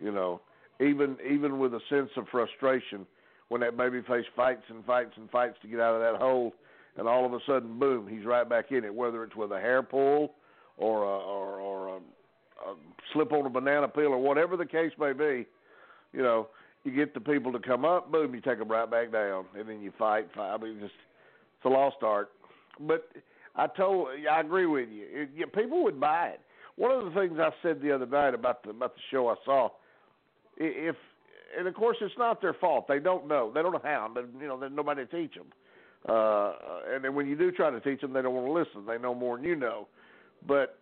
you 0.00 0.10
know, 0.10 0.40
even 0.80 1.16
even 1.28 1.58
with 1.58 1.74
a 1.74 1.80
sense 1.88 2.10
of 2.16 2.26
frustration 2.28 3.06
when 3.48 3.60
that 3.60 3.76
baby 3.76 4.00
face 4.02 4.26
fights 4.34 4.62
and 4.68 4.84
fights 4.84 5.12
and 5.16 5.30
fights 5.30 5.56
to 5.62 5.68
get 5.68 5.80
out 5.80 5.94
of 5.94 6.00
that 6.00 6.20
hole 6.20 6.54
and 6.96 7.08
all 7.08 7.24
of 7.24 7.32
a 7.32 7.38
sudden 7.46 7.78
boom, 7.78 8.06
he's 8.08 8.24
right 8.24 8.48
back 8.48 8.72
in 8.72 8.84
it 8.84 8.94
whether 8.94 9.24
it's 9.24 9.36
with 9.36 9.52
a 9.52 9.60
hair 9.60 9.82
pull 9.82 10.34
or 10.76 11.02
a, 11.02 11.18
or 11.18 11.60
or 11.60 11.88
a, 11.88 11.96
a 11.96 12.74
slip 13.12 13.32
on 13.32 13.46
a 13.46 13.50
banana 13.50 13.88
peel 13.88 14.08
or 14.08 14.18
whatever 14.18 14.56
the 14.56 14.66
case 14.66 14.92
may 14.98 15.12
be, 15.12 15.46
you 16.12 16.22
know, 16.22 16.48
you 16.84 16.92
get 16.92 17.14
the 17.14 17.20
people 17.20 17.52
to 17.52 17.58
come 17.58 17.84
up, 17.84 18.10
boom, 18.10 18.34
you 18.34 18.40
take 18.40 18.58
them 18.58 18.70
right 18.70 18.90
back 18.90 19.12
down, 19.12 19.44
and 19.56 19.68
then 19.68 19.80
you 19.80 19.92
fight. 19.98 20.28
fight. 20.34 20.54
I 20.54 20.56
mean, 20.56 20.78
just 20.80 20.94
it's 21.56 21.66
a 21.66 21.68
lost 21.68 21.96
art. 22.02 22.30
But 22.80 23.08
I 23.54 23.66
told, 23.66 24.08
I 24.30 24.40
agree 24.40 24.66
with 24.66 24.88
you. 24.88 25.06
It, 25.10 25.30
yeah, 25.36 25.44
people 25.54 25.82
would 25.84 26.00
buy 26.00 26.28
it. 26.28 26.40
One 26.76 26.90
of 26.92 27.04
the 27.04 27.20
things 27.20 27.38
I 27.38 27.50
said 27.62 27.82
the 27.82 27.92
other 27.94 28.06
night 28.06 28.32
about 28.32 28.62
the 28.62 28.70
about 28.70 28.94
the 28.94 29.00
show 29.10 29.28
I 29.28 29.34
saw, 29.44 29.68
if 30.56 30.96
and 31.58 31.66
of 31.66 31.74
course 31.74 31.98
it's 32.00 32.14
not 32.16 32.40
their 32.40 32.54
fault. 32.54 32.86
They 32.88 32.98
don't 32.98 33.28
know. 33.28 33.50
They 33.54 33.60
don't 33.60 33.72
know 33.72 33.80
how. 33.82 34.10
But 34.12 34.28
you 34.40 34.48
know, 34.48 34.56
nobody 34.56 35.04
teach 35.04 35.34
them. 35.34 35.48
Uh, 36.08 36.52
and 36.92 37.04
then 37.04 37.14
when 37.14 37.26
you 37.26 37.36
do 37.36 37.52
try 37.52 37.70
to 37.70 37.80
teach 37.80 38.00
them, 38.00 38.12
they 38.12 38.22
don't 38.22 38.34
want 38.34 38.46
to 38.46 38.52
listen. 38.52 38.86
They 38.86 38.98
know 38.98 39.14
more 39.14 39.36
than 39.36 39.44
you 39.44 39.56
know. 39.56 39.86
But 40.46 40.78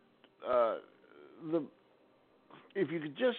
uh, 0.48 0.76
the 1.50 1.64
if 2.74 2.90
you 2.90 3.00
could 3.00 3.16
just 3.16 3.38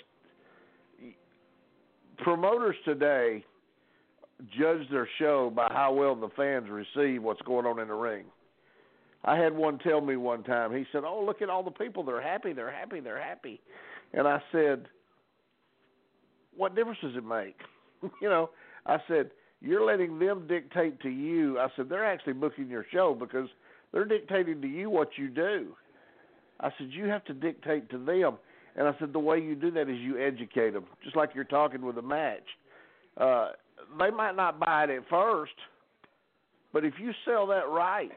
promoters 2.17 2.75
today 2.83 3.45
judge 4.57 4.89
their 4.91 5.07
show 5.17 5.51
by 5.53 5.67
how 5.71 5.93
well 5.93 6.15
the 6.15 6.29
fans 6.35 6.67
receive 6.69 7.23
what's 7.23 7.41
going 7.43 7.65
on 7.65 7.79
in 7.79 7.87
the 7.87 7.93
ring. 7.93 8.25
I 9.23 9.37
had 9.37 9.53
one 9.53 9.79
tell 9.79 9.99
me 9.99 10.15
one 10.15 10.43
time. 10.43 10.75
He 10.75 10.85
said, 10.91 11.03
"Oh, 11.05 11.23
look 11.25 11.41
at 11.41 11.49
all 11.49 11.63
the 11.63 11.71
people. 11.71 12.03
They're 12.03 12.21
happy. 12.21 12.53
They're 12.53 12.71
happy. 12.71 12.99
They're 12.99 13.21
happy." 13.21 13.61
And 14.13 14.27
I 14.27 14.41
said, 14.51 14.87
"What 16.55 16.75
difference 16.75 16.99
does 17.01 17.15
it 17.15 17.25
make?" 17.25 17.57
you 18.21 18.29
know, 18.29 18.49
I 18.85 18.97
said, 19.07 19.31
"You're 19.61 19.85
letting 19.85 20.19
them 20.19 20.47
dictate 20.47 20.99
to 21.01 21.09
you." 21.09 21.59
I 21.59 21.67
said, 21.75 21.89
"They're 21.89 22.05
actually 22.05 22.33
booking 22.33 22.69
your 22.69 22.85
show 22.91 23.13
because 23.13 23.49
they're 23.91 24.05
dictating 24.05 24.61
to 24.61 24.67
you 24.67 24.89
what 24.89 25.17
you 25.17 25.29
do." 25.29 25.75
I 26.59 26.71
said, 26.77 26.91
"You 26.91 27.05
have 27.05 27.23
to 27.25 27.33
dictate 27.33 27.89
to 27.89 27.97
them." 27.97 28.37
And 28.75 28.87
I 28.87 28.95
said, 28.99 29.13
the 29.13 29.19
way 29.19 29.39
you 29.39 29.55
do 29.55 29.71
that 29.71 29.89
is 29.89 29.97
you 29.97 30.17
educate 30.17 30.71
them, 30.71 30.85
just 31.03 31.15
like 31.15 31.31
you're 31.35 31.43
talking 31.43 31.81
with 31.81 31.97
a 31.97 32.01
match. 32.01 32.45
Uh, 33.17 33.49
they 33.99 34.09
might 34.09 34.35
not 34.35 34.59
buy 34.59 34.85
it 34.85 34.89
at 34.89 35.09
first, 35.09 35.53
but 36.71 36.85
if 36.85 36.93
you 36.99 37.11
sell 37.25 37.47
that 37.47 37.67
right, 37.67 38.11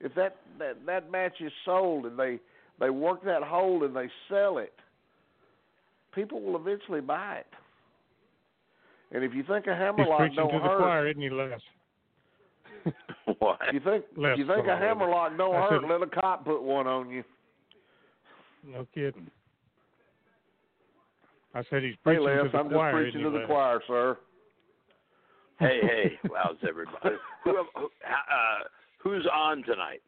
if 0.00 0.14
that, 0.14 0.36
that 0.60 0.86
that 0.86 1.10
match 1.10 1.40
is 1.40 1.50
sold 1.64 2.06
and 2.06 2.16
they 2.16 2.38
they 2.78 2.90
work 2.90 3.24
that 3.24 3.42
hold 3.42 3.82
and 3.82 3.96
they 3.96 4.08
sell 4.28 4.58
it, 4.58 4.72
people 6.14 6.40
will 6.40 6.54
eventually 6.54 7.00
buy 7.00 7.38
it. 7.38 7.46
And 9.12 9.24
if 9.24 9.32
you 9.34 9.42
think 9.42 9.66
a 9.66 9.74
hammerlock 9.74 10.30
don't 10.34 10.52
to 10.52 10.58
the 10.58 10.64
hurt, 10.64 10.78
choir, 10.78 11.08
isn't 11.08 11.22
he, 11.22 11.30
Les? 11.30 11.58
What? 13.38 13.58
you 13.72 13.80
think 13.80 14.04
Less 14.16 14.38
you 14.38 14.46
think 14.46 14.66
a 14.66 14.76
hammerlock 14.76 15.36
don't 15.36 15.54
I 15.54 15.60
hurt, 15.68 15.82
said- 15.82 15.90
let 15.90 16.02
a 16.02 16.06
cop 16.06 16.44
put 16.44 16.62
one 16.62 16.86
on 16.86 17.10
you. 17.10 17.22
No 18.64 18.86
kidding. 18.94 19.30
I 21.54 21.62
said 21.70 21.82
he's 21.82 21.92
Hey, 22.04 22.16
preaching 22.16 22.24
Les, 22.24 22.42
to 22.44 22.48
the 22.50 22.58
I'm 22.58 22.68
choir. 22.70 22.92
just 23.04 23.12
preaching 23.14 23.22
to 23.24 23.30
the 23.30 23.38
Les? 23.40 23.46
choir, 23.46 23.80
sir. 23.86 24.18
hey, 25.58 25.80
hey, 25.82 26.18
how's 26.36 26.56
everybody? 26.68 27.16
Who, 27.44 27.52
who, 27.74 27.84
uh, 27.84 28.64
who's 28.98 29.26
on 29.32 29.62
tonight? 29.64 30.02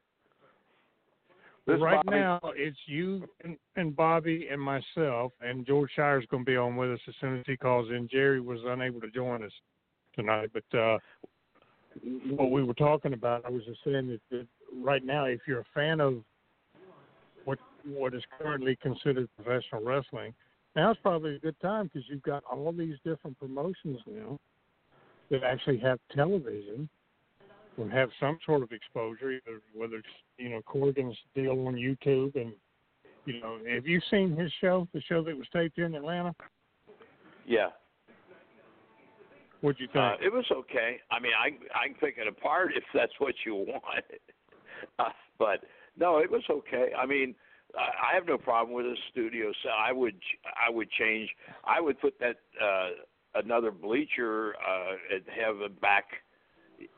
This 1.67 1.81
right 1.81 2.05
Bobby- 2.05 2.19
now, 2.19 2.41
it's 2.57 2.79
you 2.87 3.29
and, 3.45 3.57
and 3.77 3.95
Bobby 3.95 4.49
and 4.51 4.61
myself, 4.61 5.33
and 5.41 5.67
George 5.67 5.91
Schire's 5.95 6.27
going 6.27 6.45
to 6.45 6.51
be 6.51 6.57
on 6.57 6.77
with 6.77 6.93
us 6.93 7.01
as 7.07 7.15
soon 7.21 7.39
as 7.39 7.45
he 7.47 7.57
calls 7.57 7.91
in. 7.91 8.09
Jerry 8.11 8.41
was 8.41 8.61
unable 8.65 9.01
to 9.01 9.11
join 9.11 9.45
us 9.45 9.53
tonight, 10.15 10.51
but 10.53 10.79
uh, 10.79 10.99
what 12.31 12.51
we 12.51 12.63
were 12.63 12.75
talking 12.75 13.13
about, 13.13 13.45
I 13.45 13.51
was 13.51 13.65
just 13.65 13.81
saying 13.85 14.09
that, 14.09 14.21
that 14.31 14.47
right 14.75 15.05
now, 15.05 15.25
if 15.25 15.41
you're 15.47 15.61
a 15.61 15.65
fan 15.75 16.01
of 16.01 16.23
what 17.45 17.59
what 17.85 18.15
is 18.15 18.23
currently 18.39 18.77
considered 18.83 19.29
professional 19.37 19.83
wrestling, 19.83 20.35
now's 20.77 20.97
probably 21.03 21.37
a 21.37 21.39
good 21.39 21.59
time 21.61 21.85
because 21.87 22.09
you've 22.09 22.23
got 22.23 22.43
all 22.45 22.73
these 22.73 22.97
different 23.05 23.39
promotions 23.39 23.99
now 24.07 24.39
that 25.31 25.43
actually 25.43 25.79
have 25.79 25.99
television 26.15 26.89
will 27.81 27.91
have 27.91 28.11
some 28.21 28.39
sort 28.45 28.63
of 28.63 28.73
exposure, 28.73 29.33
either 29.33 29.61
whether 29.75 29.97
it's 29.97 30.09
you 30.39 30.51
know 30.51 30.61
Corgan's 30.63 31.17
deal 31.35 31.67
on 31.67 31.75
YouTube 31.75 32.37
and 32.37 32.53
you 33.27 33.41
know, 33.41 33.59
have 33.73 33.87
you 33.87 34.01
seen 34.11 34.37
his 34.37 34.51
show, 34.61 34.89
the 34.95 35.01
show 35.03 35.23
that 35.23 35.37
was 35.37 35.47
taped 35.53 35.77
here 35.77 35.87
in 35.87 35.95
Atlanta? 35.95 36.35
Yeah. 37.47 37.69
What'd 39.61 39.81
you 39.81 39.89
think? 39.89 39.99
Uh, 39.99 40.17
it 40.25 40.33
was 40.33 40.47
okay. 40.51 41.01
I 41.11 41.21
mean, 41.21 41.33
I 41.39 41.49
I 41.79 41.89
can 41.89 41.97
pick 41.97 42.17
it 42.19 42.27
apart 42.27 42.73
if 42.77 42.85
that's 42.95 43.13
what 43.19 43.35
you 43.45 43.55
want. 43.55 44.05
Uh, 44.99 45.11
but 45.39 45.65
no, 45.99 46.19
it 46.19 46.31
was 46.31 46.43
okay. 46.51 46.89
I 46.99 47.05
mean, 47.05 47.35
I 47.77 48.13
I 48.13 48.15
have 48.15 48.27
no 48.27 48.39
problem 48.39 48.75
with 48.75 48.87
a 48.87 48.97
studio 49.11 49.53
set. 49.63 49.73
I 49.73 49.93
would 49.93 50.17
I 50.67 50.71
would 50.71 50.91
change. 50.93 51.29
I 51.65 51.81
would 51.81 52.01
put 52.01 52.19
that 52.21 52.37
uh 52.63 52.91
another 53.35 53.71
bleacher 53.71 54.55
uh 54.67 55.15
and 55.15 55.23
have 55.39 55.59
them 55.59 55.77
back. 55.83 56.05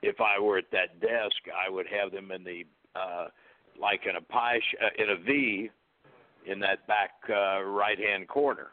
If 0.03 0.21
I 0.21 0.40
were 0.40 0.59
at 0.59 0.71
that 0.73 1.01
desk, 1.01 1.37
I 1.55 1.71
would 1.71 1.87
have 1.87 2.12
them 2.12 2.31
in 2.31 2.45
the 2.45 2.64
uh 2.95 3.29
like 3.81 4.03
in 4.09 4.16
a 4.16 4.21
pie 4.21 4.61
sh- 4.61 4.77
uh, 4.83 5.03
in 5.03 5.11
a 5.11 5.16
V 5.16 5.71
in 6.47 6.61
that 6.61 6.87
back 6.87 7.11
uh 7.29 7.62
right 7.62 7.99
hand 7.99 8.29
corner 8.29 8.68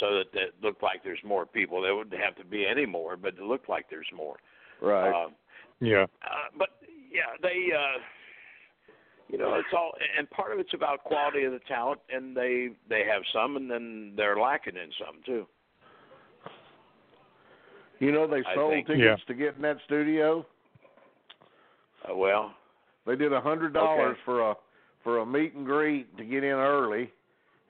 so 0.00 0.06
that 0.14 0.26
it 0.34 0.54
looked 0.62 0.82
like 0.82 1.02
there's 1.04 1.22
more 1.24 1.46
people. 1.46 1.82
There 1.82 1.94
wouldn't 1.94 2.20
have 2.20 2.36
to 2.36 2.44
be 2.44 2.66
any 2.66 2.86
more, 2.86 3.16
but 3.16 3.34
it 3.34 3.42
looked 3.42 3.68
like 3.68 3.86
there's 3.90 4.10
more. 4.14 4.36
Right. 4.80 5.10
Uh, 5.10 5.28
yeah. 5.80 6.04
uh, 6.22 6.50
but 6.58 6.68
yeah, 7.12 7.36
they, 7.42 7.68
uh, 7.72 8.00
you 9.28 9.38
know, 9.38 9.54
it's 9.54 9.68
all, 9.76 9.92
and 10.18 10.28
part 10.30 10.52
of 10.52 10.58
it's 10.58 10.74
about 10.74 11.04
quality 11.04 11.44
of 11.44 11.52
the 11.52 11.60
talent, 11.60 12.00
and 12.10 12.36
they 12.36 12.70
they 12.88 13.04
have 13.10 13.22
some, 13.32 13.56
and 13.56 13.70
then 13.70 14.12
they're 14.16 14.38
lacking 14.38 14.76
in 14.76 14.90
some 14.98 15.22
too. 15.24 15.46
You 18.00 18.12
know 18.12 18.26
they 18.26 18.42
sold 18.54 18.72
think- 18.72 18.86
tickets 18.88 19.22
Yeah. 19.22 19.26
to 19.26 19.34
get 19.34 19.56
in 19.56 19.62
that 19.62 19.78
studio. 19.84 20.44
Uh, 22.08 22.14
well, 22.16 22.54
They 23.06 23.16
did 23.16 23.32
a 23.34 23.40
hundred 23.40 23.74
dollars 23.74 24.12
Okay. 24.14 24.22
for 24.24 24.40
a 24.50 24.56
for 25.02 25.18
a 25.18 25.26
meet 25.26 25.52
and 25.52 25.66
greet 25.66 26.16
to 26.16 26.24
get 26.24 26.42
in 26.42 26.54
early, 26.54 27.12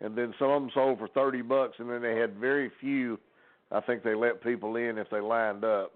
and 0.01 0.17
then 0.17 0.33
some 0.39 0.49
of 0.51 0.63
them 0.63 0.71
sold 0.71 0.99
for 1.01 1.09
thirty 1.09 1.43
bucks, 1.43 1.79
and 1.81 1.91
then 1.91 2.01
they 2.03 2.17
had 2.17 2.37
very 2.37 2.69
few. 2.81 3.19
I 3.73 3.81
think 3.81 4.05
they 4.05 4.15
let 4.15 4.41
people 4.41 4.77
in 4.77 4.97
if 4.99 5.11
they 5.11 5.19
lined 5.21 5.65
up. 5.65 5.93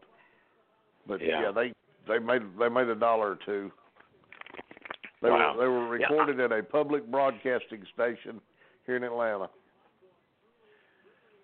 But 1.06 1.20
Yeah. 1.20 1.42
yeah, 1.42 1.50
they 1.52 1.72
they 2.08 2.18
made 2.18 2.42
they 2.58 2.68
made 2.68 2.88
a 2.88 2.96
dollar 2.96 3.30
or 3.32 3.36
two. 3.36 3.70
They 5.22 5.30
Wow. 5.30 5.54
were 5.54 5.60
they 5.62 5.68
were 5.68 5.96
Yeah. 5.96 6.06
recorded 6.08 6.40
at 6.40 6.50
a 6.50 6.62
public 6.64 7.06
broadcasting 7.06 7.84
station 7.94 8.40
here 8.86 8.96
in 8.96 9.04
Atlanta. 9.04 9.48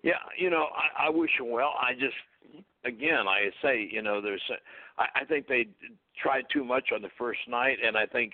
Yeah, 0.03 0.19
you 0.37 0.49
know, 0.49 0.67
I, 0.75 1.05
I 1.07 1.09
wish 1.09 1.31
him 1.39 1.49
well. 1.49 1.73
I 1.79 1.93
just, 1.93 2.15
again, 2.85 3.27
I 3.27 3.49
say, 3.61 3.87
you 3.91 4.01
know, 4.01 4.21
there's, 4.21 4.41
I, 4.97 5.21
I 5.21 5.25
think 5.25 5.47
they 5.47 5.67
tried 6.21 6.45
too 6.51 6.63
much 6.63 6.89
on 6.93 7.01
the 7.01 7.09
first 7.17 7.39
night, 7.47 7.77
and 7.85 7.97
I 7.97 8.05
think 8.05 8.33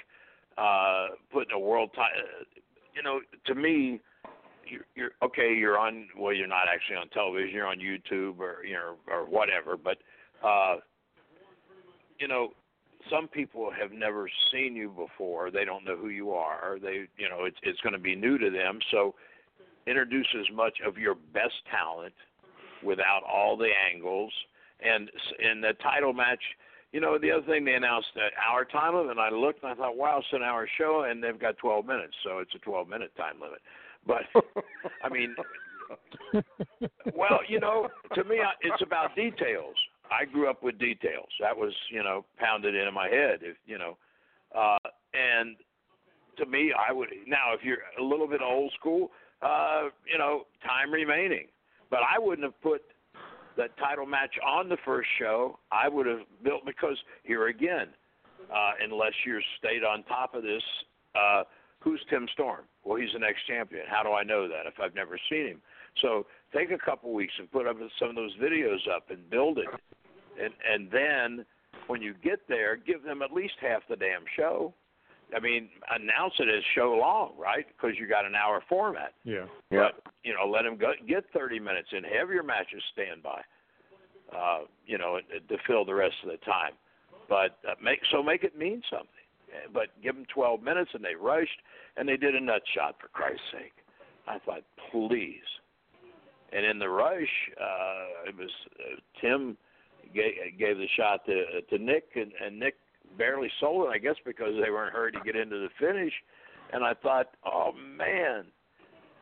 uh 0.58 1.08
putting 1.32 1.54
a 1.54 1.60
world 1.60 1.92
title, 1.96 2.28
you 2.94 3.02
know, 3.02 3.22
to 3.46 3.56
me, 3.56 4.02
you're, 4.68 4.86
you're 4.96 5.12
okay. 5.24 5.54
You're 5.54 5.78
on, 5.78 6.08
well, 6.18 6.34
you're 6.34 6.48
not 6.48 6.66
actually 6.74 6.98
on 6.98 7.10
television. 7.10 7.54
You're 7.54 7.68
on 7.68 7.80
YouTube 7.80 8.40
or 8.40 8.64
you 8.66 8.74
know 8.74 8.96
or 9.08 9.26
whatever, 9.26 9.78
but 9.78 9.98
uh, 10.46 10.78
you 12.20 12.28
know. 12.28 12.50
Some 13.10 13.28
people 13.28 13.72
have 13.72 13.92
never 13.92 14.30
seen 14.54 14.76
you 14.76 14.88
before. 14.90 15.50
They 15.50 15.66
don't 15.66 15.84
know 15.84 15.98
who 15.98 16.10
you 16.10 16.34
are. 16.34 16.78
They, 16.80 17.08
you 17.18 17.28
know, 17.30 17.46
it's 17.46 17.58
it's 17.64 17.80
going 17.82 17.94
to 17.94 18.00
be 18.00 18.16
new 18.16 18.38
to 18.38 18.52
them. 18.52 18.78
So, 18.92 19.16
introduce 19.88 20.28
as 20.40 20.46
much 20.56 20.78
of 20.86 21.00
your 21.00 21.16
best 21.16 21.56
talent 21.72 22.14
without 22.84 23.22
all 23.24 23.58
the 23.58 23.70
angles. 23.94 24.32
And 24.84 25.10
in 25.40 25.62
the 25.62 25.74
title 25.82 26.14
match, 26.14 26.42
you 26.92 27.00
know, 27.00 27.18
the 27.18 27.32
other 27.32 27.46
thing 27.46 27.64
they 27.64 27.74
announced 27.74 28.10
that 28.16 28.32
hour 28.38 28.66
time 28.66 28.96
limit, 28.96 29.12
and 29.12 29.20
I 29.20 29.30
looked 29.30 29.64
and 29.64 29.72
I 29.72 29.76
thought, 29.76 29.96
wow, 29.96 30.20
it's 30.20 30.28
an 30.34 30.44
hour 30.44 30.68
show, 30.78 31.06
and 31.10 31.24
they've 31.24 31.40
got 31.40 31.58
12 31.58 31.86
minutes, 31.86 32.14
so 32.24 32.40
it's 32.40 32.54
a 32.56 32.60
12 32.60 32.88
minute 32.90 33.12
time 33.16 33.36
limit. 33.40 33.62
But 34.06 34.24
I 35.04 35.10
mean, 35.10 35.36
well, 37.16 37.40
you 37.48 37.60
know, 37.60 37.88
to 38.16 38.24
me, 38.24 38.40
it's 38.62 38.82
about 38.82 39.16
details. 39.16 39.76
I 40.12 40.26
grew 40.26 40.50
up 40.50 40.62
with 40.62 40.78
details. 40.80 41.30
That 41.40 41.56
was, 41.56 41.74
you 41.92 42.04
know, 42.04 42.26
pounded 42.38 42.76
into 42.76 42.92
my 42.92 43.08
head. 43.08 43.40
If 43.42 43.58
you 43.66 43.78
know, 43.78 43.98
uh, 44.58 44.90
and 45.14 45.56
to 46.38 46.46
me, 46.46 46.74
I 46.78 46.92
would 46.92 47.10
now 47.28 47.54
if 47.54 47.62
you're 47.64 47.78
a 48.00 48.04
little 48.04 48.28
bit 48.28 48.42
old 48.42 48.74
school, 48.78 49.12
uh, 49.42 49.84
you 50.12 50.18
know, 50.18 50.44
time 50.64 50.92
remaining. 50.92 51.48
But 51.92 52.00
I 52.00 52.18
wouldn't 52.18 52.46
have 52.46 52.60
put 52.62 52.82
the 53.58 53.68
title 53.78 54.06
match 54.08 54.34
on 54.44 54.70
the 54.70 54.78
first 54.84 55.10
show. 55.20 55.60
I 55.72 55.90
would 55.90 56.08
have 56.08 56.22
built 56.44 56.66
because 56.66 56.98
here 57.24 57.48
again, 57.48 57.90
uh, 58.52 58.72
unless 58.82 59.14
you're 59.26 59.42
stayed 59.60 59.84
on 59.84 60.04
top 60.04 60.34
of 60.34 60.42
this, 60.42 60.64
uh, 61.14 61.44
who's 61.80 62.02
Tim 62.10 62.28
Storm? 62.34 62.62
Well, 62.84 63.00
he's 63.00 63.12
the 63.14 63.20
next 63.20 63.46
champion. 63.46 63.84
How 63.88 64.04
do 64.04 64.14
I 64.14 64.24
know 64.24 64.48
that 64.48 64.66
if 64.66 64.76
I've 64.82 64.96
never 64.96 65.20
seen 65.30 65.48
him? 65.48 65.62
So 66.02 66.26
take 66.56 66.72
a 66.72 66.78
couple 66.78 67.14
weeks 67.14 67.34
and 67.38 67.52
put 67.52 67.68
up 67.68 67.76
some 68.00 68.10
of 68.10 68.16
those 68.16 68.36
videos 68.42 68.88
up 68.90 69.12
and 69.12 69.30
build 69.30 69.60
it, 69.60 69.68
and 70.42 70.54
and 70.68 70.90
then 70.90 71.46
when 71.88 72.02
you 72.02 72.14
get 72.24 72.48
there, 72.48 72.78
give 72.78 73.04
them 73.04 73.22
at 73.22 73.34
least 73.34 73.56
half 73.60 73.82
the 73.90 73.98
damn 73.98 74.24
show. 74.38 74.74
I 75.36 75.40
mean, 75.40 75.70
announce 75.90 76.34
it 76.40 76.50
as 76.50 76.64
show 76.76 76.98
long, 77.00 77.34
right? 77.40 77.66
Because 77.68 77.98
you 78.00 78.08
got 78.08 78.26
an 78.26 78.36
hour 78.36 78.62
format. 78.68 79.14
Yeah. 79.24 79.46
Yeah. 79.70 79.90
But 80.04 80.14
you 80.24 80.34
know, 80.34 80.50
let 80.50 80.64
them 80.64 80.78
go, 80.78 80.92
get 81.08 81.24
30 81.34 81.60
minutes 81.60 81.90
in. 81.92 82.04
Have 82.04 82.30
your 82.30 82.44
matches 82.44 82.84
stand 82.94 83.24
by. 83.24 83.42
Uh, 84.36 84.60
you 84.86 84.98
know, 84.98 85.20
to 85.50 85.58
fill 85.68 85.84
the 85.84 85.94
rest 85.94 86.16
of 86.24 86.30
the 86.32 86.38
time. 86.38 86.72
But 87.28 87.60
uh, 87.68 87.76
make 87.84 88.00
so 88.12 88.24
make 88.24 88.44
it 88.44 88.58
mean 88.58 88.82
something. 88.90 89.08
Uh, 89.54 89.70
But 89.74 89.88
give 90.02 90.16
them 90.16 90.26
12 90.34 90.62
minutes, 90.64 90.92
and 90.94 91.04
they 91.04 91.16
rushed, 91.16 91.60
and 91.98 92.08
they 92.08 92.18
did 92.18 92.36
a 92.36 92.40
nut 92.40 92.62
shot 92.74 92.96
for 93.00 93.08
Christ's 93.10 93.42
sake. 93.52 93.74
I 94.28 94.40
thought, 94.40 94.64
please. 94.92 95.48
And 96.54 96.66
in 96.66 96.80
the 96.80 96.90
rush, 96.90 97.28
uh, 97.60 98.30
it 98.30 98.38
was 98.38 98.50
uh, 98.80 99.00
Tim 99.20 99.58
gave, 100.14 100.58
gave 100.60 100.78
the 100.78 100.88
shot 100.98 101.26
to 101.26 101.62
to 101.70 101.78
Nick, 101.78 102.06
and, 102.16 102.32
and 102.46 102.60
Nick 102.60 102.76
barely 103.18 103.50
sold 103.60 103.88
it, 103.88 103.90
I 103.90 103.98
guess, 103.98 104.16
because 104.26 104.54
they 104.64 104.70
were 104.70 104.84
in 104.84 104.90
a 104.90 104.92
hurry 104.92 105.12
to 105.12 105.20
get 105.26 105.36
into 105.36 105.60
the 105.60 105.70
finish. 105.80 106.14
And 106.74 106.84
I 106.84 106.94
thought, 106.94 107.28
oh 107.46 107.72
man, 107.74 108.46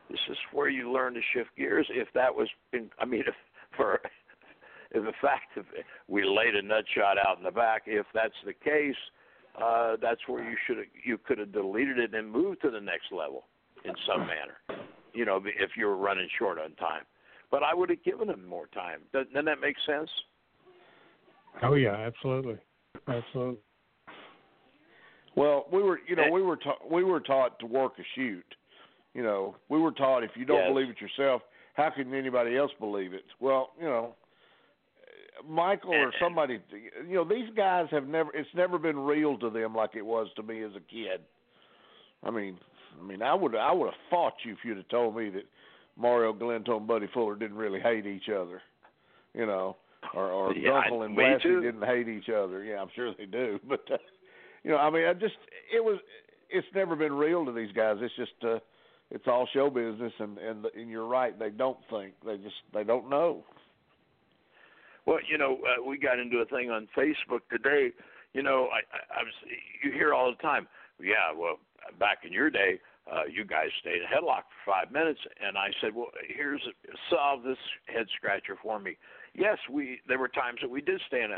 this 0.08 0.20
is 0.28 0.36
where 0.52 0.68
you 0.68 0.92
learn 0.92 1.14
to 1.14 1.20
shift 1.34 1.50
gears. 1.56 1.86
If 1.90 2.08
that 2.14 2.34
was, 2.34 2.48
in, 2.72 2.90
I 2.98 3.04
mean, 3.04 3.20
if 3.26 3.34
for 3.76 4.00
if 4.92 5.04
the 5.04 5.12
fact 5.20 5.54
that 5.56 5.64
we 6.08 6.24
laid 6.24 6.56
a 6.56 6.62
nut 6.62 6.84
shot 6.94 7.16
out 7.18 7.38
in 7.38 7.44
the 7.44 7.50
back, 7.50 7.82
if 7.86 8.06
that's 8.12 8.34
the 8.44 8.52
case, 8.52 8.96
uh, 9.62 9.96
that's 10.00 10.20
where 10.26 10.48
you 10.48 10.56
should 10.66 10.78
you 11.04 11.18
could 11.18 11.38
have 11.38 11.52
deleted 11.52 11.98
it 11.98 12.14
and 12.14 12.30
moved 12.30 12.62
to 12.62 12.70
the 12.70 12.80
next 12.80 13.12
level 13.12 13.44
in 13.84 13.92
some 14.06 14.20
manner. 14.20 14.82
You 15.12 15.24
know, 15.24 15.42
if 15.44 15.70
you 15.76 15.86
were 15.86 15.96
running 15.96 16.28
short 16.38 16.58
on 16.58 16.74
time. 16.74 17.02
But 17.50 17.64
I 17.64 17.74
would 17.74 17.90
have 17.90 18.02
given 18.04 18.28
them 18.28 18.46
more 18.46 18.68
time. 18.68 19.00
Doesn't 19.12 19.32
that 19.32 19.60
make 19.60 19.74
sense? 19.84 20.08
Oh 21.62 21.74
yeah, 21.74 21.94
absolutely, 21.94 22.58
absolutely. 23.08 23.58
Well, 25.40 25.64
we 25.72 25.82
were, 25.82 26.00
you 26.06 26.16
know, 26.16 26.30
we 26.30 26.42
were 26.42 26.56
taught 26.56 26.90
we 26.90 27.02
were 27.02 27.20
taught 27.20 27.58
to 27.60 27.66
work 27.66 27.92
a 27.98 28.02
shoot. 28.14 28.44
You 29.14 29.22
know, 29.22 29.56
we 29.70 29.78
were 29.78 29.90
taught 29.90 30.22
if 30.22 30.32
you 30.36 30.44
don't 30.44 30.58
Yes. 30.58 30.68
believe 30.68 30.90
it 30.90 31.00
yourself, 31.00 31.40
how 31.74 31.88
can 31.88 32.12
anybody 32.12 32.58
else 32.58 32.70
believe 32.78 33.14
it? 33.14 33.24
Well, 33.40 33.70
you 33.78 33.86
know, 33.86 34.14
Michael 35.48 35.94
or 35.94 36.12
somebody, 36.20 36.60
you 37.08 37.14
know, 37.14 37.24
these 37.24 37.48
guys 37.56 37.86
have 37.90 38.06
never. 38.06 38.30
It's 38.34 38.54
never 38.54 38.76
been 38.78 38.98
real 38.98 39.38
to 39.38 39.48
them 39.48 39.74
like 39.74 39.96
it 39.96 40.04
was 40.04 40.28
to 40.36 40.42
me 40.42 40.62
as 40.62 40.72
a 40.76 40.80
kid. 40.80 41.22
I 42.22 42.30
mean, 42.30 42.58
I 43.00 43.02
mean, 43.02 43.22
I 43.22 43.32
would 43.32 43.56
I 43.56 43.72
would 43.72 43.86
have 43.86 44.00
fought 44.10 44.34
you 44.44 44.52
if 44.52 44.58
you'd 44.62 44.76
have 44.76 44.88
told 44.88 45.16
me 45.16 45.30
that 45.30 45.46
Mario 45.96 46.34
Galento 46.34 46.76
and 46.76 46.86
Buddy 46.86 47.06
Fuller 47.14 47.34
didn't 47.34 47.56
really 47.56 47.80
hate 47.80 48.04
each 48.04 48.28
other. 48.28 48.60
You 49.32 49.46
know, 49.46 49.78
or 50.12 50.30
or 50.30 50.54
Yeah, 50.54 50.82
Dunkel 50.86 51.06
and 51.06 51.16
Blassie 51.16 51.62
didn't 51.62 51.86
hate 51.86 52.08
each 52.08 52.28
other. 52.28 52.62
Yeah, 52.62 52.82
I'm 52.82 52.90
sure 52.94 53.14
they 53.14 53.24
do, 53.24 53.58
but. 53.66 53.90
Uh, 53.90 53.96
you 54.64 54.70
know, 54.70 54.76
I 54.76 54.90
mean, 54.90 55.06
I 55.06 55.12
just 55.14 55.36
it 55.74 55.82
was 55.82 55.98
it's 56.48 56.66
never 56.74 56.96
been 56.96 57.12
real 57.12 57.44
to 57.44 57.52
these 57.52 57.72
guys. 57.72 57.96
It's 58.00 58.14
just 58.16 58.32
uh 58.44 58.58
it's 59.10 59.26
all 59.26 59.48
show 59.52 59.70
business 59.70 60.12
and 60.18 60.38
and 60.38 60.66
and 60.66 60.90
you're 60.90 61.06
right, 61.06 61.38
they 61.38 61.50
don't 61.50 61.78
think. 61.90 62.14
They 62.24 62.36
just 62.36 62.56
they 62.72 62.84
don't 62.84 63.08
know. 63.08 63.44
Well, 65.06 65.18
you 65.28 65.38
know, 65.38 65.58
uh, 65.64 65.82
we 65.82 65.98
got 65.98 66.18
into 66.18 66.38
a 66.38 66.44
thing 66.44 66.70
on 66.70 66.86
Facebook 66.96 67.40
today. 67.50 67.90
You 68.32 68.42
know, 68.42 68.68
I, 68.72 68.78
I, 68.94 69.20
I 69.20 69.22
was 69.22 69.32
you 69.82 69.92
hear 69.92 70.14
all 70.14 70.30
the 70.30 70.42
time. 70.42 70.68
Yeah, 71.00 71.32
well, 71.36 71.58
back 71.98 72.18
in 72.24 72.32
your 72.32 72.50
day, 72.50 72.78
uh, 73.10 73.22
you 73.30 73.44
guys 73.44 73.68
stayed 73.80 73.96
in 73.96 74.02
headlock 74.02 74.44
for 74.64 74.72
five 74.72 74.92
minutes, 74.92 75.20
and 75.44 75.56
I 75.56 75.68
said, 75.80 75.94
well, 75.94 76.10
here's 76.28 76.60
solve 77.10 77.42
this 77.42 77.58
head 77.86 78.06
scratcher 78.16 78.56
for 78.62 78.78
me. 78.78 78.96
Yes, 79.34 79.58
we 79.70 80.00
there 80.06 80.18
were 80.18 80.28
times 80.28 80.58
that 80.62 80.70
we 80.70 80.80
did 80.80 81.00
stay 81.06 81.22
in 81.22 81.32
a, 81.32 81.36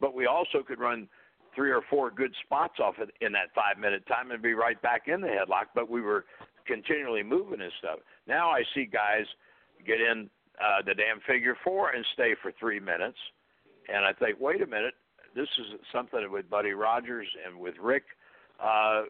but 0.00 0.14
we 0.14 0.26
also 0.26 0.62
could 0.66 0.80
run 0.80 1.08
three 1.54 1.70
or 1.70 1.82
four 1.90 2.10
good 2.10 2.34
spots 2.44 2.74
off 2.80 2.94
it 2.98 3.10
in 3.20 3.32
that 3.32 3.54
five 3.54 3.78
minute 3.78 4.06
time 4.06 4.30
and 4.30 4.42
be 4.42 4.54
right 4.54 4.80
back 4.82 5.08
in 5.08 5.20
the 5.20 5.28
headlock. 5.28 5.66
But 5.74 5.88
we 5.90 6.00
were 6.00 6.24
continually 6.66 7.22
moving 7.22 7.60
and 7.60 7.72
stuff. 7.78 7.98
Now 8.26 8.50
I 8.50 8.62
see 8.74 8.84
guys 8.86 9.26
get 9.86 10.00
in 10.00 10.28
uh, 10.60 10.82
the 10.86 10.94
damn 10.94 11.20
figure 11.26 11.56
four 11.64 11.90
and 11.90 12.04
stay 12.14 12.34
for 12.40 12.52
three 12.58 12.80
minutes, 12.80 13.18
and 13.88 14.04
I 14.04 14.12
think, 14.12 14.38
wait 14.40 14.62
a 14.62 14.66
minute, 14.66 14.94
this 15.34 15.48
is 15.58 15.80
something 15.92 16.30
with 16.30 16.48
Buddy 16.48 16.72
Rogers 16.72 17.26
and 17.44 17.58
with 17.58 17.74
Rick. 17.80 18.04
Uh, 18.62 19.02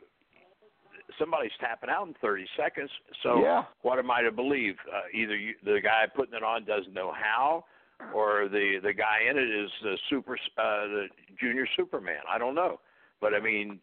somebody's 1.18 1.52
tapping 1.60 1.90
out 1.90 2.06
in 2.08 2.14
30 2.20 2.46
seconds. 2.56 2.90
So 3.22 3.40
Yeah. 3.42 3.64
what 3.82 3.98
am 3.98 4.10
I 4.10 4.22
to 4.22 4.32
believe? 4.32 4.76
Uh, 4.90 5.02
either 5.12 5.36
you, 5.36 5.54
the 5.62 5.80
guy 5.82 6.06
putting 6.06 6.34
it 6.34 6.42
on 6.42 6.64
doesn't 6.64 6.94
know 6.94 7.12
how, 7.12 7.66
or 8.14 8.48
the 8.48 8.78
the 8.82 8.92
guy 8.92 9.28
in 9.30 9.38
it 9.38 9.48
is 9.48 9.70
the 9.82 9.98
super 10.10 10.34
uh, 10.58 10.86
the 10.86 11.06
junior 11.40 11.66
Superman. 11.76 12.20
I 12.28 12.38
don't 12.38 12.54
know, 12.54 12.80
but 13.20 13.34
I 13.34 13.40
mean, 13.40 13.80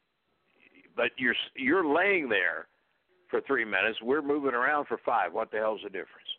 but 0.95 1.11
you're 1.17 1.35
you're 1.55 1.85
laying 1.85 2.29
there 2.29 2.67
for 3.29 3.41
three 3.41 3.65
minutes. 3.65 3.97
We're 4.01 4.21
moving 4.21 4.53
around 4.53 4.87
for 4.87 4.99
five. 5.05 5.33
What 5.33 5.51
the 5.51 5.57
hell's 5.57 5.81
the 5.83 5.89
difference? 5.89 6.29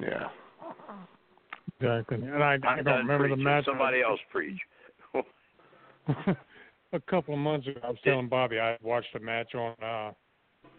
Yeah. 0.00 0.28
Exactly. 1.80 2.16
And 2.16 2.42
I, 2.42 2.54
I 2.54 2.56
don't 2.56 2.84
done 2.84 2.98
remember 2.98 3.28
the 3.28 3.36
match. 3.36 3.64
Somebody 3.64 4.02
else 4.02 4.20
preach. 4.30 4.58
a 6.92 7.00
couple 7.08 7.34
of 7.34 7.40
months 7.40 7.66
ago, 7.66 7.80
I 7.82 7.88
was 7.88 7.98
telling 8.04 8.28
Bobby 8.28 8.58
I 8.58 8.76
watched 8.82 9.14
a 9.14 9.20
match 9.20 9.54
on. 9.54 9.74
uh 9.82 10.12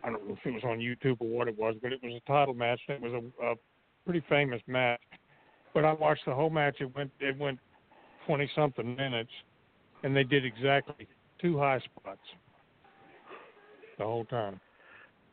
I 0.04 0.12
don't 0.12 0.28
know 0.28 0.36
if 0.36 0.46
it 0.46 0.54
was 0.54 0.64
on 0.64 0.78
YouTube 0.78 1.18
or 1.20 1.28
what 1.28 1.48
it 1.48 1.58
was, 1.58 1.76
but 1.82 1.92
it 1.92 2.00
was 2.04 2.14
a 2.14 2.30
title 2.30 2.54
match. 2.54 2.80
And 2.88 3.04
it 3.04 3.12
was 3.12 3.24
a, 3.42 3.46
a 3.46 3.56
pretty 4.06 4.24
famous 4.30 4.62
match. 4.68 5.00
But 5.74 5.84
I 5.86 5.94
watched 5.94 6.26
the 6.26 6.34
whole 6.34 6.50
match. 6.50 6.78
It 6.80 6.96
went 6.96 7.12
it 7.20 7.38
went 7.38 7.60
twenty 8.26 8.50
something 8.56 8.96
minutes, 8.96 9.32
and 10.04 10.16
they 10.16 10.24
did 10.24 10.46
exactly 10.46 11.08
two 11.42 11.58
high 11.58 11.80
spots 11.80 12.20
the 13.98 14.06
whole 14.06 14.26
time. 14.26 14.60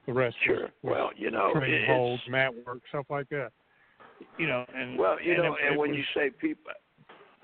The 0.07 0.13
rest 0.13 0.37
Sure. 0.45 0.69
Well, 0.83 1.11
you 1.17 1.31
know, 1.31 1.53
training 1.53 1.87
holds, 1.87 2.23
mat 2.29 2.53
work, 2.67 2.79
stuff 2.89 3.07
like 3.09 3.29
that. 3.29 3.53
You 4.37 4.49
know, 4.49 4.65
and 4.75 4.99
Well, 4.99 5.21
you 5.21 5.35
and 5.35 5.43
know, 5.45 5.57
and 5.65 5.77
when 5.77 5.91
was- 5.91 5.99
you 5.99 6.05
say 6.15 6.31
people, 6.31 6.73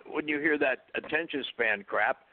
when 0.06 0.26
you 0.26 0.40
hear 0.40 0.58
that 0.58 0.86
attention 0.94 1.44
span 1.44 1.84
crap, 1.84 2.24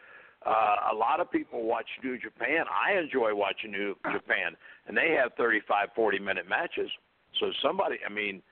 Uh, 0.45 0.91
a 0.91 0.93
lot 0.93 1.19
of 1.19 1.31
people 1.31 1.63
watch 1.63 1.87
New 2.03 2.19
Japan. 2.19 2.65
I 2.69 2.93
enjoy 2.99 3.33
watching 3.33 3.71
New 3.71 3.97
Japan, 4.11 4.55
and 4.85 4.95
they 4.95 5.09
have 5.13 5.33
35, 5.33 5.91
40 5.95 6.19
minute 6.19 6.47
matches. 6.47 6.91
So 7.39 7.51
somebody, 7.63 7.97
I 8.05 8.09
mean, 8.09 8.43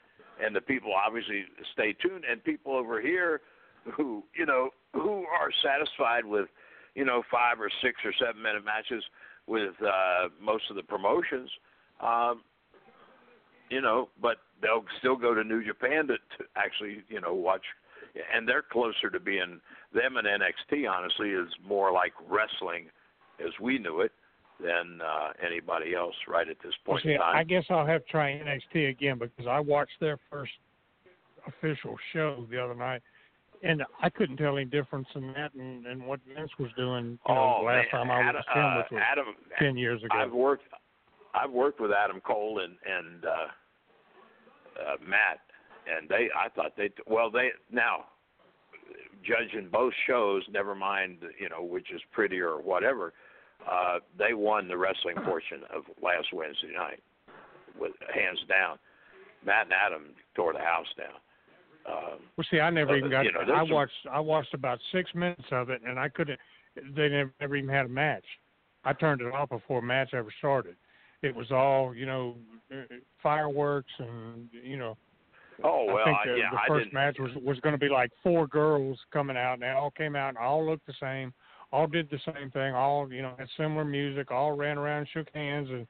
and 0.43 0.55
the 0.55 0.61
people 0.61 0.91
obviously 0.93 1.45
stay 1.73 1.93
tuned, 1.93 2.23
and 2.29 2.43
people 2.43 2.75
over 2.75 3.01
here 3.01 3.41
who 3.95 4.23
you 4.37 4.45
know 4.45 4.69
who 4.93 5.25
are 5.39 5.49
satisfied 5.63 6.25
with 6.25 6.47
you 6.95 7.05
know 7.05 7.23
five 7.31 7.59
or 7.59 7.69
six 7.81 7.99
or 8.05 8.13
seven 8.19 8.41
minute 8.41 8.63
matches 8.65 9.03
with 9.47 9.73
uh, 9.81 10.29
most 10.41 10.63
of 10.69 10.75
the 10.75 10.83
promotions. 10.83 11.49
Um, 12.01 12.41
you 13.69 13.81
know, 13.81 14.09
but 14.21 14.37
they'll 14.61 14.85
still 14.99 15.15
go 15.15 15.33
to 15.33 15.43
New 15.43 15.65
Japan 15.65 16.07
to, 16.07 16.15
to 16.15 16.45
actually, 16.55 17.03
you 17.09 17.19
know, 17.19 17.33
watch, 17.33 17.63
and 18.33 18.47
they're 18.47 18.61
closer 18.61 19.09
to 19.09 19.19
being 19.19 19.59
them 19.93 20.17
and 20.17 20.27
NXT. 20.27 20.89
Honestly, 20.89 21.29
is 21.29 21.49
more 21.65 21.91
like 21.91 22.13
wrestling 22.29 22.87
as 23.39 23.51
we 23.59 23.79
knew 23.79 24.01
it 24.01 24.11
than 24.61 24.99
uh, 25.01 25.29
anybody 25.45 25.95
else 25.95 26.15
right 26.27 26.47
at 26.47 26.57
this 26.63 26.73
point 26.85 26.95
well, 26.95 26.99
see, 27.03 27.13
in 27.13 27.19
time. 27.19 27.35
I 27.35 27.43
guess 27.43 27.63
I'll 27.69 27.85
have 27.85 28.05
to 28.05 28.11
try 28.11 28.31
NXT 28.31 28.89
again 28.89 29.19
because 29.19 29.47
I 29.47 29.59
watched 29.59 29.99
their 29.99 30.17
first 30.29 30.51
official 31.47 31.95
show 32.13 32.45
the 32.49 32.63
other 32.63 32.75
night, 32.75 33.01
and 33.63 33.83
I 34.01 34.09
couldn't 34.09 34.37
tell 34.37 34.57
any 34.57 34.65
difference 34.65 35.07
in 35.15 35.33
that 35.33 35.53
and, 35.53 35.85
and 35.85 36.05
what 36.05 36.19
Vince 36.35 36.51
was 36.59 36.69
doing. 36.77 37.19
You 37.27 37.33
know, 37.33 37.57
oh, 37.61 37.65
last 37.65 37.87
man. 37.93 38.05
time 38.05 38.11
I 38.11 38.21
Adam, 38.21 38.35
was 38.35 38.45
him, 38.53 38.63
uh, 38.63 38.77
which 38.77 38.91
was 38.91 39.01
Adam, 39.11 39.25
ten 39.59 39.77
years 39.77 40.03
ago. 40.03 40.15
I've 40.15 40.31
worked. 40.31 40.65
I've 41.33 41.51
worked 41.51 41.79
with 41.79 41.91
Adam 41.91 42.21
Cole 42.21 42.61
and 42.63 42.75
and 42.85 43.25
uh, 43.25 43.29
uh, 43.29 44.95
Matt, 45.05 45.39
and 45.91 46.07
they. 46.09 46.29
I 46.37 46.49
thought 46.49 46.73
they. 46.77 46.89
Well, 47.07 47.31
they 47.31 47.49
now 47.71 48.05
judging 49.23 49.69
both 49.69 49.93
shows. 50.07 50.43
Never 50.51 50.75
mind, 50.75 51.17
you 51.39 51.49
know, 51.49 51.63
which 51.63 51.91
is 51.93 52.01
prettier 52.11 52.49
or 52.49 52.61
whatever. 52.61 53.13
Uh, 53.69 53.99
they 54.17 54.33
won 54.33 54.67
the 54.67 54.77
wrestling 54.77 55.15
portion 55.25 55.61
of 55.73 55.83
last 56.01 56.27
Wednesday 56.33 56.71
night, 56.75 57.01
with 57.79 57.93
hands 58.13 58.39
down. 58.49 58.77
Matt 59.45 59.65
and 59.65 59.73
Adam 59.73 60.03
tore 60.35 60.53
the 60.53 60.59
house 60.59 60.87
down. 60.97 61.15
Um, 61.85 62.19
Well, 62.37 62.45
see, 62.49 62.59
I 62.59 62.69
never 62.69 62.93
Uh, 62.93 62.97
even 62.97 63.09
got. 63.09 63.25
you 63.25 63.31
know, 63.33 63.41
I 63.53 63.63
watched. 63.63 64.07
I 64.09 64.19
watched 64.19 64.53
about 64.53 64.79
six 64.91 65.13
minutes 65.15 65.51
of 65.51 65.69
it, 65.69 65.81
and 65.85 65.99
I 65.99 66.09
couldn't. 66.09 66.39
They 66.75 67.09
never, 67.09 67.33
never 67.41 67.55
even 67.55 67.69
had 67.69 67.85
a 67.85 67.89
match. 67.89 68.25
I 68.85 68.93
turned 68.93 69.21
it 69.21 69.33
off 69.33 69.49
before 69.49 69.79
a 69.79 69.81
match 69.81 70.13
ever 70.13 70.31
started. 70.39 70.75
It 71.21 71.33
was 71.35 71.51
all, 71.51 71.93
you 71.95 72.05
know, 72.05 72.35
uh, 72.71 72.83
fireworks 73.21 73.91
and 73.99 74.49
you 74.51 74.77
know. 74.77 74.97
oh 75.63 75.85
well, 75.85 75.97
I 75.99 76.03
think 76.05 76.17
I- 76.17 76.27
the, 76.27 76.37
yeah, 76.37 76.49
the 76.51 76.59
I 76.61 76.67
first 76.67 76.93
match 76.93 77.17
was 77.19 77.33
was 77.35 77.59
going 77.61 77.73
to 77.73 77.79
be 77.79 77.89
like 77.89 78.11
four 78.21 78.47
girls 78.47 78.99
coming 79.11 79.37
out, 79.37 79.53
and 79.53 79.61
they 79.61 79.69
all 79.69 79.91
came 79.91 80.15
out 80.15 80.29
and 80.29 80.37
all 80.37 80.65
looked 80.65 80.85
the 80.87 80.93
same, 80.99 81.33
all 81.73 81.87
did 81.87 82.07
the 82.11 82.19
same 82.23 82.51
thing, 82.51 82.75
all 82.75 83.11
you 83.11 83.23
know 83.23 83.33
had 83.37 83.47
similar 83.57 83.83
music, 83.83 84.29
all 84.29 84.51
ran 84.51 84.77
around, 84.77 84.99
and 84.99 85.07
shook 85.11 85.27
hands, 85.33 85.67
and 85.69 85.87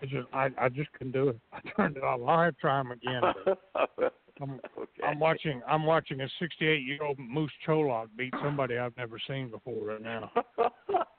it 0.00 0.08
just 0.08 0.26
I 0.32 0.48
I 0.58 0.68
just 0.70 0.90
couldn't 0.92 1.12
do 1.12 1.28
it. 1.28 1.38
I 1.52 1.60
turned 1.76 1.98
it 1.98 2.02
have 2.02 2.56
try 2.58 2.78
them 2.78 2.92
again. 2.92 3.22
I'm, 4.40 4.60
okay. 4.78 5.02
I'm 5.06 5.18
watching. 5.18 5.62
I'm 5.68 5.84
watching 5.84 6.20
a 6.20 6.28
68 6.38 6.82
year 6.82 7.02
old 7.02 7.18
Moose 7.18 7.50
Cholak 7.66 8.08
beat 8.16 8.34
somebody 8.42 8.76
I've 8.78 8.96
never 8.96 9.18
seen 9.26 9.50
before 9.50 9.86
right 9.86 10.02
now. 10.02 10.30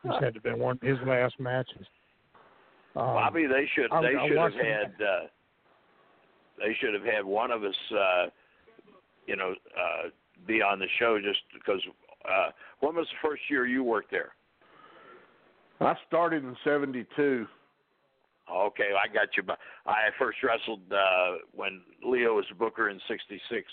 This 0.04 0.14
had 0.22 0.36
to 0.36 0.42
be 0.42 0.52
one 0.52 0.80
of 0.82 0.88
his 0.88 0.98
last 1.06 1.38
matches. 1.38 1.86
Um, 2.96 3.08
Bobby, 3.08 3.46
they 3.46 3.68
should 3.76 3.92
I- 3.92 4.02
they 4.02 4.16
I 4.16 4.28
should 4.28 4.38
have 4.38 4.54
had 4.54 4.92
uh, 5.02 5.28
they 6.60 6.76
should 6.80 6.94
have 6.94 7.04
had 7.04 7.26
one 7.26 7.52
of 7.52 7.64
us, 7.64 7.76
uh, 7.92 8.26
you 9.26 9.36
know, 9.36 9.54
uh, 9.78 10.10
be 10.48 10.62
on 10.62 10.80
the 10.80 10.88
show 10.98 11.20
just 11.20 11.40
because. 11.54 11.82
Uh, 12.28 12.50
when 12.82 12.96
was 12.96 13.08
the 13.08 13.28
first 13.28 13.42
year 13.50 13.66
you 13.66 13.84
worked 13.84 14.12
there? 14.12 14.32
I 15.80 15.94
started 16.08 16.44
in 16.44 16.56
'72. 16.64 17.46
Okay, 18.52 18.90
I 19.04 19.14
got 19.14 19.28
you. 19.36 19.44
I 19.86 19.96
first 20.18 20.38
wrestled 20.44 20.82
uh, 20.92 21.38
when 21.54 21.82
Leo 22.04 22.36
was 22.36 22.46
a 22.52 22.56
booker 22.56 22.90
in 22.90 23.00
'66. 23.08 23.66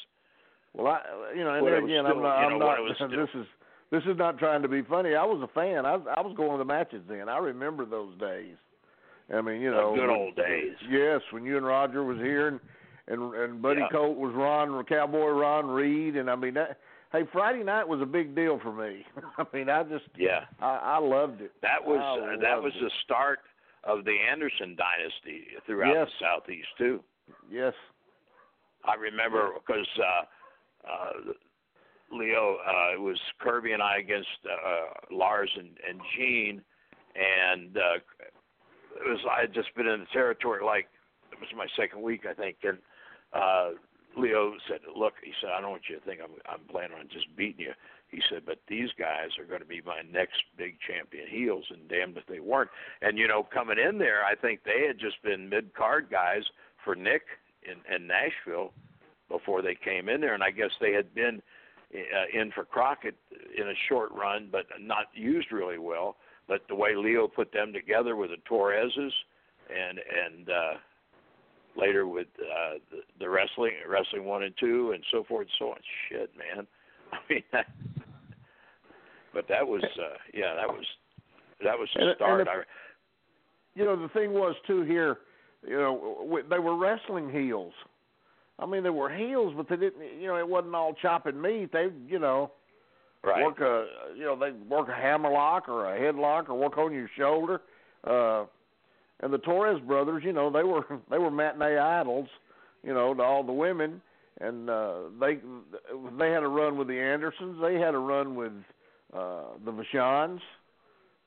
Well, 0.75 0.89
I, 0.89 1.01
you 1.37 1.45
know, 1.45 1.55
and 1.55 1.63
When 1.65 1.73
there 1.73 1.85
again, 1.85 2.05
still- 2.05 2.17
I'm 2.17 2.23
not. 2.23 2.41
you 2.41 2.47
I'm 2.55 2.59
not. 2.59 2.79
when 2.79 2.85
was 2.89 2.93
still- 2.97 3.09
this 3.09 3.29
is 3.35 3.47
this 3.91 4.03
is 4.05 4.19
not 4.19 4.39
trying 4.39 4.63
to 4.63 4.69
be 4.69 4.83
funny. 4.83 5.15
I 5.15 5.25
was 5.25 5.41
a 5.43 5.53
fan. 5.55 5.87
I 5.87 5.95
I 5.95 6.21
was 6.21 6.35
going 6.37 6.53
to 6.53 6.59
the 6.59 6.65
matches 6.65 7.03
then. 7.09 7.29
I 7.29 7.39
remember 7.39 7.85
those 7.87 8.17
days. 8.19 8.57
I 9.35 9.41
mean, 9.41 9.63
you 9.63 9.71
know, 9.71 9.93
The 9.95 10.01
good 10.01 10.09
when- 10.09 10.17
old 10.19 10.37
days. 10.37 10.75
Yes, 10.91 11.21
when 11.31 11.45
you 11.45 11.57
and 11.57 11.65
Roger 11.67 12.03
was 12.05 12.19
here, 12.19 12.49
and 12.49 12.61
and 13.07 13.35
and 13.35 13.63
Buddy 13.63 13.81
Yeah. 13.81 13.89
Colt 13.93 14.19
was 14.19 14.35
Ron 14.35 14.85
Cowboy 14.85 15.29
Ron 15.29 15.67
Reed, 15.69 16.17
and 16.17 16.29
I 16.31 16.35
mean 16.37 16.55
that. 16.55 16.79
Hey, 17.15 17.23
Friday 17.33 17.63
night 17.63 17.87
was 17.87 18.01
a 18.03 18.07
big 18.07 18.35
deal 18.35 18.59
for 18.61 18.73
me. 18.73 19.07
I 19.39 19.45
mean, 19.53 19.71
I 19.71 19.85
just 19.85 20.07
Yeah, 20.19 20.41
I, 20.61 20.97
I 20.97 20.99
loved 20.99 21.41
it. 21.43 21.53
that 21.63 21.79
was 21.85 22.01
uh, 22.01 22.41
that 22.43 22.61
was 22.61 22.73
it. 22.75 22.81
the 22.83 22.91
start 23.05 23.39
of 23.85 24.05
the 24.05 24.17
Anderson 24.33 24.75
dynasty 24.77 25.45
throughout 25.65 25.95
Yes. 25.95 26.09
the 26.19 26.25
southeast 26.27 26.67
too. 26.77 27.05
Yes. 27.49 27.73
I 28.85 28.95
remember 28.97 29.51
because 29.55 29.87
uh, 29.97 30.91
uh, 30.91 31.33
Leo, 32.19 32.57
uh, 32.67 32.95
it 32.95 33.01
was 33.01 33.19
Kirby 33.41 33.71
and 33.73 33.83
I 33.83 33.99
against 33.99 34.29
uh, 34.45 35.15
Lars 35.15 35.51
and, 35.57 35.69
and 35.89 36.01
Gene, 36.17 36.63
and 37.15 37.77
uh, 37.77 37.95
it 38.97 39.09
was 39.09 39.21
I 39.31 39.43
had 39.43 39.55
just 39.55 39.73
been 39.77 39.87
in 39.87 40.01
the 40.01 40.07
territory 40.13 40.65
like 40.65 40.89
it 41.31 41.39
was 41.39 41.49
my 41.57 41.69
second 41.77 42.03
week 42.03 42.25
I 42.29 42.35
think, 42.35 42.57
and 42.65 42.79
uh, 43.33 43.71
Leo 44.17 44.55
said, 44.69 44.81
"Look," 44.95 45.15
he 45.23 45.33
said, 45.41 45.51
"I 45.51 45.61
don't 45.61 45.71
want 45.71 45.89
you 45.89 45.99
to 45.99 46.05
think 46.05 46.21
I'm 46.23 46.33
I'm 46.47 46.61
planning 46.71 46.97
on 46.99 47.09
just 47.09 47.35
beating 47.37 47.67
you." 47.67 47.73
He 48.09 48.23
said, 48.31 48.43
"But 48.47 48.61
these 48.69 48.91
guys 48.99 49.31
are 49.39 49.45
going 49.45 49.61
to 49.61 49.67
be 49.67 49.81
my 49.85 50.03
next 50.03 50.43
big 50.57 50.77
champion 50.81 51.27
heels, 51.29 51.65
and 51.71 51.89
damned 51.89 52.17
if 52.17 52.27
they 52.27 52.41
weren't." 52.41 52.71
And 53.03 53.19
you 53.19 53.29
know, 53.29 53.43
coming 53.43 53.79
in 53.79 53.99
there, 53.99 54.25
I 54.25 54.35
think 54.35 54.61
they 54.65 54.87
had 54.87 54.99
just 54.99 55.23
been 55.23 55.49
mid 55.49 55.75
card 55.75 56.09
guys 56.11 56.43
for 56.85 56.95
Nick 56.95 57.23
in, 57.63 57.95
in 57.95 58.07
Nashville 58.07 58.73
before 59.29 59.63
they 59.63 59.75
came 59.75 60.09
in 60.09 60.21
there, 60.21 60.35
and 60.35 60.43
I 60.43 60.51
guess 60.51 60.71
they 60.81 60.93
had 60.93 61.15
been 61.15 61.43
uh, 61.95 62.41
in 62.41 62.51
for 62.53 62.65
Crockett 62.65 63.17
in 63.57 63.69
a 63.69 63.75
short 63.89 64.13
run, 64.13 64.49
but 64.51 64.67
not 64.81 65.07
used 65.15 65.53
really 65.53 65.79
well. 65.79 66.17
But 66.47 66.63
the 66.69 66.75
way 66.75 66.95
Leo 66.95 67.27
put 67.27 67.53
them 67.53 67.73
together 67.73 68.17
with 68.17 68.31
the 68.31 68.37
Torreses, 68.49 69.13
and 69.71 69.99
and 69.99 70.49
uh, 70.51 70.75
later 71.77 72.07
with 72.07 72.29
uh, 72.39 72.79
the, 72.91 72.99
the 73.19 73.29
wrestling, 73.29 73.73
wrestling 73.89 74.25
one 74.25 74.43
and 74.43 74.55
two, 74.59 74.93
and 74.93 75.03
so 75.13 75.25
forth 75.25 75.47
and 75.47 75.57
so 75.59 75.71
on. 75.71 75.79
Shit, 76.09 76.31
man. 76.37 76.67
I 77.13 77.17
mean, 77.33 77.43
that, 77.53 77.67
but 79.33 79.47
that 79.49 79.67
was 79.67 79.83
uh, 79.83 80.17
yeah, 80.33 80.55
that 80.55 80.69
was 80.69 80.85
that 81.63 81.79
was 81.79 81.89
the 81.95 82.01
And- 82.01 82.09
and 82.11 82.17
start. 82.17 82.49
I, 82.49 82.63
you 83.75 83.85
know 83.85 84.01
the 84.01 84.09
thing 84.09 84.33
was 84.33 84.55
too 84.67 84.83
here 84.83 85.19
you 85.67 85.77
know 85.77 86.17
w- 86.23 86.45
they 86.49 86.59
were 86.61 86.77
wrestling 86.77 87.29
heels 87.31 87.73
i 88.61 88.67
mean 88.67 88.85
they 88.85 88.91
were 88.91 89.13
heels 89.13 89.53
but 89.57 89.69
they 89.69 89.77
didn't 89.77 90.21
you 90.21 90.29
know 90.29 90.37
it 90.37 90.47
wasn't 90.47 90.73
all 90.75 90.95
chopping 90.95 91.41
meat 91.43 91.73
they 91.73 91.89
you 92.07 92.21
know 92.21 92.53
right. 93.25 93.43
work 93.43 93.59
a 93.61 93.87
you 94.17 94.25
know 94.25 94.39
they 94.39 94.53
work 94.69 94.89
a 94.89 94.95
hammerlock 94.95 95.69
or 95.69 95.93
a 95.93 95.99
headlock 95.99 96.49
or 96.49 96.55
work 96.55 96.79
on 96.79 96.93
your 96.93 97.11
shoulder 97.19 97.63
uh 98.05 98.45
and 99.25 99.33
the 99.33 99.39
torres 99.39 99.81
brothers 99.87 100.23
you 100.25 100.33
know 100.33 100.51
they 100.51 100.63
were 100.63 100.85
they 101.11 101.19
were 101.19 101.31
matinee 101.31 101.77
idols 101.77 102.29
you 102.85 102.95
know 102.95 103.13
to 103.13 103.23
all 103.23 103.43
the 103.43 103.53
women 103.53 104.01
and 104.41 104.71
uh 104.71 104.95
they 105.21 105.41
they 106.19 106.31
had 106.31 106.45
a 106.45 106.49
run 106.49 106.79
with 106.79 106.87
the 106.87 106.99
andersons 106.99 107.59
they 107.61 107.75
had 107.75 107.95
a 107.95 107.99
run 107.99 108.37
with 108.37 108.53
uh 109.13 109.43
the 109.65 109.73
vachons 109.73 110.41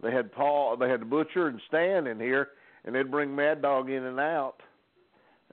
they 0.02 0.12
had 0.12 0.32
Paul, 0.32 0.78
they 0.78 0.90
had 0.90 1.02
the 1.02 1.06
Butcher 1.06 1.48
and 1.48 1.60
Stan 1.68 2.08
in 2.08 2.20
here, 2.20 2.50
and 2.86 2.94
they'd 2.94 3.10
bring 3.10 3.36
Mad 3.36 3.62
Dog 3.62 3.90
in 3.90 4.04
and 4.04 4.20
out, 4.20 4.58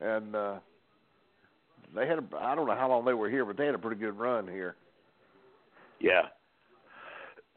and 0.00 0.36
uh, 0.36 0.58
they 1.94 2.06
had. 2.06 2.18
A, 2.18 2.24
I 2.38 2.54
don't 2.54 2.66
know 2.66 2.76
how 2.76 2.88
long 2.90 3.04
they 3.04 3.14
were 3.14 3.30
here, 3.30 3.44
but 3.44 3.56
they 3.56 3.66
had 3.66 3.74
a 3.74 3.78
pretty 3.78 4.00
good 4.00 4.18
run 4.18 4.46
here. 4.46 4.76
Yeah. 5.98 6.22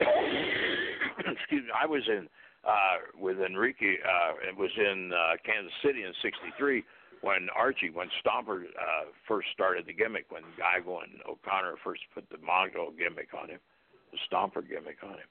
Excuse 0.00 1.64
me. 1.64 1.70
I 1.78 1.86
was 1.86 2.02
in 2.08 2.28
uh 2.68 2.96
with 3.18 3.40
Enrique 3.40 3.96
uh 4.04 4.32
it 4.48 4.56
was 4.56 4.70
in 4.76 5.12
uh 5.12 5.36
Kansas 5.44 5.72
City 5.84 6.02
in 6.02 6.12
sixty 6.22 6.52
three 6.58 6.84
when 7.22 7.48
Archie 7.56 7.90
when 7.90 8.08
Stomper 8.22 8.64
uh 8.64 9.06
first 9.26 9.48
started 9.54 9.86
the 9.86 9.92
gimmick 9.92 10.26
when 10.30 10.42
Geigel 10.60 11.02
and 11.02 11.20
O'Connor 11.28 11.74
first 11.82 12.02
put 12.14 12.28
the 12.30 12.36
Mongo 12.36 12.96
gimmick 12.96 13.28
on 13.40 13.48
him, 13.48 13.60
the 14.12 14.18
Stomper 14.30 14.62
gimmick 14.68 14.98
on 15.02 15.14
him. 15.14 15.30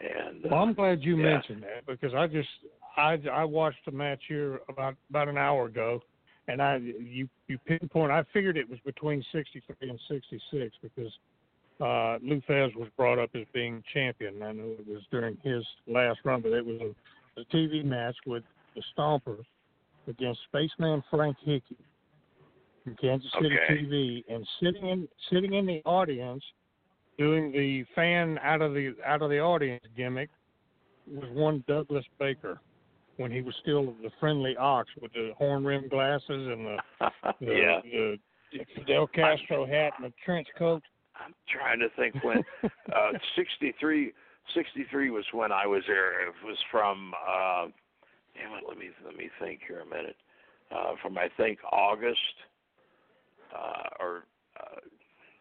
And 0.00 0.44
uh, 0.44 0.48
Well, 0.50 0.62
I'm 0.62 0.74
glad 0.74 1.02
you 1.02 1.16
Yeah. 1.16 1.22
mentioned 1.34 1.62
that 1.62 1.86
because 1.86 2.14
I 2.14 2.26
just 2.26 2.48
I 2.96 3.18
I 3.32 3.44
watched 3.44 3.84
the 3.84 3.92
match 3.92 4.22
here 4.28 4.60
about 4.68 4.94
about 5.10 5.28
an 5.28 5.38
hour 5.38 5.66
ago, 5.66 6.02
and 6.48 6.60
I 6.62 6.76
you 6.76 7.28
you 7.48 7.58
pinpoint. 7.58 8.12
I 8.12 8.22
figured 8.32 8.56
it 8.56 8.68
was 8.68 8.78
between 8.84 9.24
63 9.32 9.88
and 9.88 10.00
66 10.08 10.76
because 10.82 11.12
uh, 11.80 12.18
Lou 12.22 12.40
Thesz 12.48 12.74
was 12.76 12.88
brought 12.96 13.18
up 13.18 13.30
as 13.34 13.44
being 13.52 13.82
champion. 13.92 14.42
I 14.42 14.52
know 14.52 14.74
it 14.78 14.86
was 14.86 15.02
during 15.10 15.36
his 15.42 15.64
last 15.86 16.20
run, 16.24 16.40
but 16.40 16.52
it 16.52 16.64
was 16.64 16.80
a, 16.80 17.40
a 17.40 17.44
TV 17.46 17.84
match 17.84 18.16
with 18.26 18.42
the 18.74 18.82
Stompers 18.96 19.44
against 20.08 20.40
Spaceman 20.48 21.02
Frank 21.10 21.36
Hickey 21.44 21.76
from 22.84 22.96
Kansas 22.96 23.30
City 23.40 23.56
Okay. 23.56 23.84
TV, 23.84 24.24
and 24.32 24.46
sitting 24.62 24.88
in 24.88 25.08
sitting 25.30 25.54
in 25.54 25.66
the 25.66 25.82
audience 25.84 26.42
doing 27.18 27.50
the 27.52 27.84
fan 27.94 28.38
out 28.42 28.62
of 28.62 28.74
the 28.74 28.94
out 29.04 29.22
of 29.22 29.30
the 29.30 29.40
audience 29.40 29.84
gimmick 29.96 30.30
was 31.06 31.28
one 31.32 31.64
Douglas 31.66 32.04
Baker 32.18 32.60
when 33.16 33.30
he 33.30 33.40
was 33.40 33.54
still 33.62 33.94
the 34.02 34.10
friendly 34.20 34.56
ox 34.56 34.88
with 35.00 35.12
the 35.12 35.32
horn 35.36 35.64
rimmed 35.64 35.90
glasses 35.90 36.22
and 36.28 36.66
the 36.66 36.76
the, 37.40 37.52
yeah. 37.52 37.80
the 37.82 38.18
Fidel 38.74 39.06
Castro 39.06 39.66
hat 39.66 39.92
and 39.98 40.06
the 40.06 40.12
trench 40.24 40.46
coat. 40.58 40.82
I'm 41.24 41.34
trying 41.48 41.80
to 41.80 41.88
think 41.96 42.22
when 42.24 42.42
uh 42.94 43.12
63 43.36 44.12
63 44.54 45.10
was 45.10 45.24
when 45.32 45.52
I 45.52 45.66
was 45.66 45.82
there. 45.86 46.26
It 46.28 46.34
was 46.44 46.58
from 46.70 47.12
uh 47.14 47.66
damn 48.34 48.52
it, 48.58 48.64
let 48.68 48.78
me 48.78 48.90
let 49.04 49.16
me 49.16 49.30
think 49.40 49.60
here 49.66 49.80
a 49.80 49.86
minute. 49.86 50.16
Uh 50.70 50.94
from 51.02 51.18
I 51.18 51.28
think 51.36 51.58
August 51.72 52.36
uh 53.54 53.88
or 54.00 54.24
uh 54.60 54.80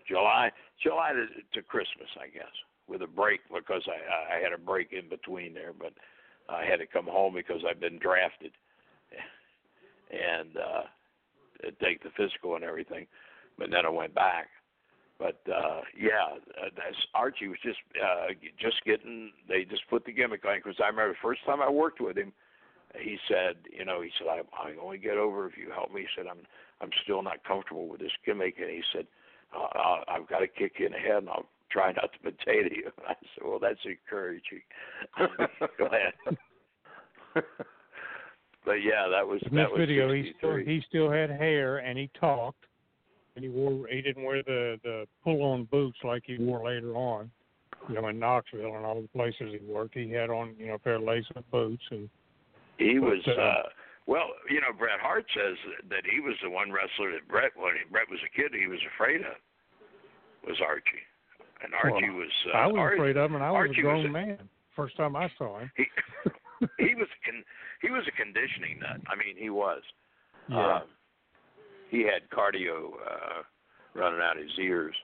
July 0.08 0.52
July 0.82 1.14
to, 1.14 1.26
to 1.54 1.66
Christmas, 1.66 2.10
I 2.20 2.28
guess, 2.28 2.54
with 2.88 3.02
a 3.02 3.08
break 3.08 3.42
because 3.54 3.84
I 3.88 4.38
I 4.38 4.42
had 4.42 4.54
a 4.54 4.58
break 4.58 4.94
in 4.94 5.10
between 5.10 5.54
there, 5.54 5.74
but 5.74 5.94
I 6.50 6.66
had 6.66 6.78
to 6.78 6.86
come 6.88 7.06
home 7.06 7.34
because 7.34 7.62
I've 7.70 7.80
been 7.80 8.00
drafted 8.00 8.52
and 10.12 10.58
uh 10.58 10.84
take 11.82 12.04
the 12.04 12.10
physical 12.18 12.56
and 12.56 12.64
everything. 12.64 13.08
But 13.58 13.72
then 13.72 13.86
I 13.86 13.90
went 13.90 14.14
back. 14.14 14.48
But 15.18 15.40
uh 15.48 15.82
yeah, 15.98 16.38
uh, 16.62 16.70
that's 16.76 16.98
Archie 17.14 17.48
was 17.48 17.58
just 17.64 17.80
uh 18.02 18.34
just 18.60 18.84
getting 18.86 19.32
they 19.48 19.64
just 19.64 19.84
put 19.90 20.06
the 20.06 20.12
gimmick 20.12 20.46
on 20.46 20.58
because 20.58 20.80
I 20.84 20.88
remember 20.88 21.14
the 21.14 21.20
first 21.24 21.42
time 21.46 21.62
I 21.62 21.70
worked 21.70 22.02
with 22.02 22.18
him, 22.18 22.34
he 23.00 23.18
said, 23.28 23.56
you 23.72 23.86
know, 23.86 24.02
he 24.02 24.10
said 24.18 24.28
I 24.28 24.42
I 24.58 24.76
only 24.82 24.98
get 24.98 25.18
over 25.18 25.48
if 25.48 25.58
you 25.58 25.72
help 25.72 25.94
me. 25.94 26.02
He 26.02 26.08
said 26.16 26.28
I'm 26.30 26.40
I'm 26.82 26.90
still 27.04 27.24
not 27.24 27.44
comfortable 27.46 27.88
with 27.88 28.02
this 28.02 28.12
gimmick, 28.26 28.56
and 28.60 28.70
he 28.70 28.82
said 28.94 29.08
uh, 29.56 30.00
I've 30.08 30.28
got 30.28 30.40
to 30.40 30.48
kick 30.48 30.74
you 30.80 30.88
in 30.88 30.92
the 30.92 30.98
head, 30.98 31.18
and 31.18 31.30
I'll 31.30 31.46
try 31.72 31.92
not 31.92 32.10
to 32.14 32.20
potato 32.20 32.70
you. 32.76 32.92
I 33.08 33.14
said, 33.14 33.44
well, 33.46 33.60
that's 33.60 33.80
encouraging. 33.86 34.62
Go 35.78 35.86
ahead. 35.86 36.14
but 38.66 38.84
yeah, 38.84 39.08
that 39.12 39.28
was 39.28 39.42
In 39.50 39.56
that 39.56 39.70
this 39.70 39.72
was 39.72 39.80
video, 39.80 40.14
he 40.14 40.34
still 40.38 40.56
he 40.56 40.84
still 40.88 41.12
had 41.12 41.30
hair 41.30 41.78
and 41.78 41.98
he 41.98 42.10
talked, 42.20 42.66
he 43.44 43.50
wore 43.50 43.88
he 43.88 44.02
didn't 44.02 44.24
wear 44.24 44.44
the 44.44 44.80
the 44.84 45.06
pull 45.24 45.42
on 45.44 45.66
boots 45.66 45.98
like 46.04 46.24
he 46.26 46.38
wore 46.38 46.66
later 46.66 46.96
on. 46.96 47.30
You 47.90 47.96
know, 47.96 48.08
in 48.08 48.18
Knoxville 48.20 48.76
and 48.76 48.86
all 48.86 49.02
the 49.02 49.08
places 49.10 49.54
he 49.60 49.60
worked, 49.72 49.94
he 49.94 50.10
had 50.12 50.30
on 50.30 50.56
you 50.58 50.68
know 50.68 50.76
a 50.76 50.80
pair 50.80 50.96
of 50.96 51.04
lace 51.04 51.26
up 51.36 51.46
boots 51.52 51.84
and 51.92 52.10
He 52.78 53.00
was 53.00 53.20
But, 53.26 53.38
uh, 53.38 53.42
uh 53.42 53.64
well, 54.08 54.28
you 54.50 54.62
know, 54.62 54.72
Bret 54.78 55.00
Hart 55.02 55.26
says 55.34 55.58
that 55.90 56.04
he 56.12 56.20
was 56.20 56.36
the 56.44 56.50
one 56.50 56.72
wrestler 56.72 57.12
that 57.14 57.28
Bret 57.28 57.52
when 57.56 57.74
Bret 57.92 58.10
was 58.10 58.20
a 58.26 58.36
kid 58.36 58.52
he 58.60 58.68
was 58.68 58.80
afraid 58.96 59.22
of 59.22 59.38
was 60.48 60.58
Archie. 60.66 61.02
And 61.64 61.74
Archie 61.74 62.10
Well, 62.10 62.20
was 62.20 62.32
uh, 62.54 62.58
I 62.58 62.68
was 62.68 62.76
Ar- 62.78 62.94
afraid 62.94 63.18
of 63.18 63.30
him, 63.32 63.36
and 63.36 63.44
I 63.44 63.50
was 63.52 63.58
Archie 63.70 63.80
a 63.80 63.84
grown 63.84 64.04
was 64.04 64.10
a- 64.10 64.12
man 64.14 64.50
first 64.76 64.96
time 64.98 65.16
I 65.16 65.30
saw 65.38 65.60
him. 65.60 65.72
he 65.76 65.86
he 66.78 66.96
was 66.96 67.08
con- 67.26 67.44
he 67.82 67.90
was 67.90 68.04
a 68.08 68.12
conditioning 68.12 68.80
nut. 68.80 69.02
I 69.08 69.16
mean, 69.16 69.36
he 69.38 69.50
was. 69.50 69.82
Yeah. 70.50 70.78
Um, 70.78 70.82
he 71.90 72.00
had 72.04 72.30
cardio 72.36 72.92
uh 73.06 73.44
running 73.94 74.20
out 74.22 74.38
his 74.38 74.52
ears. 74.60 74.96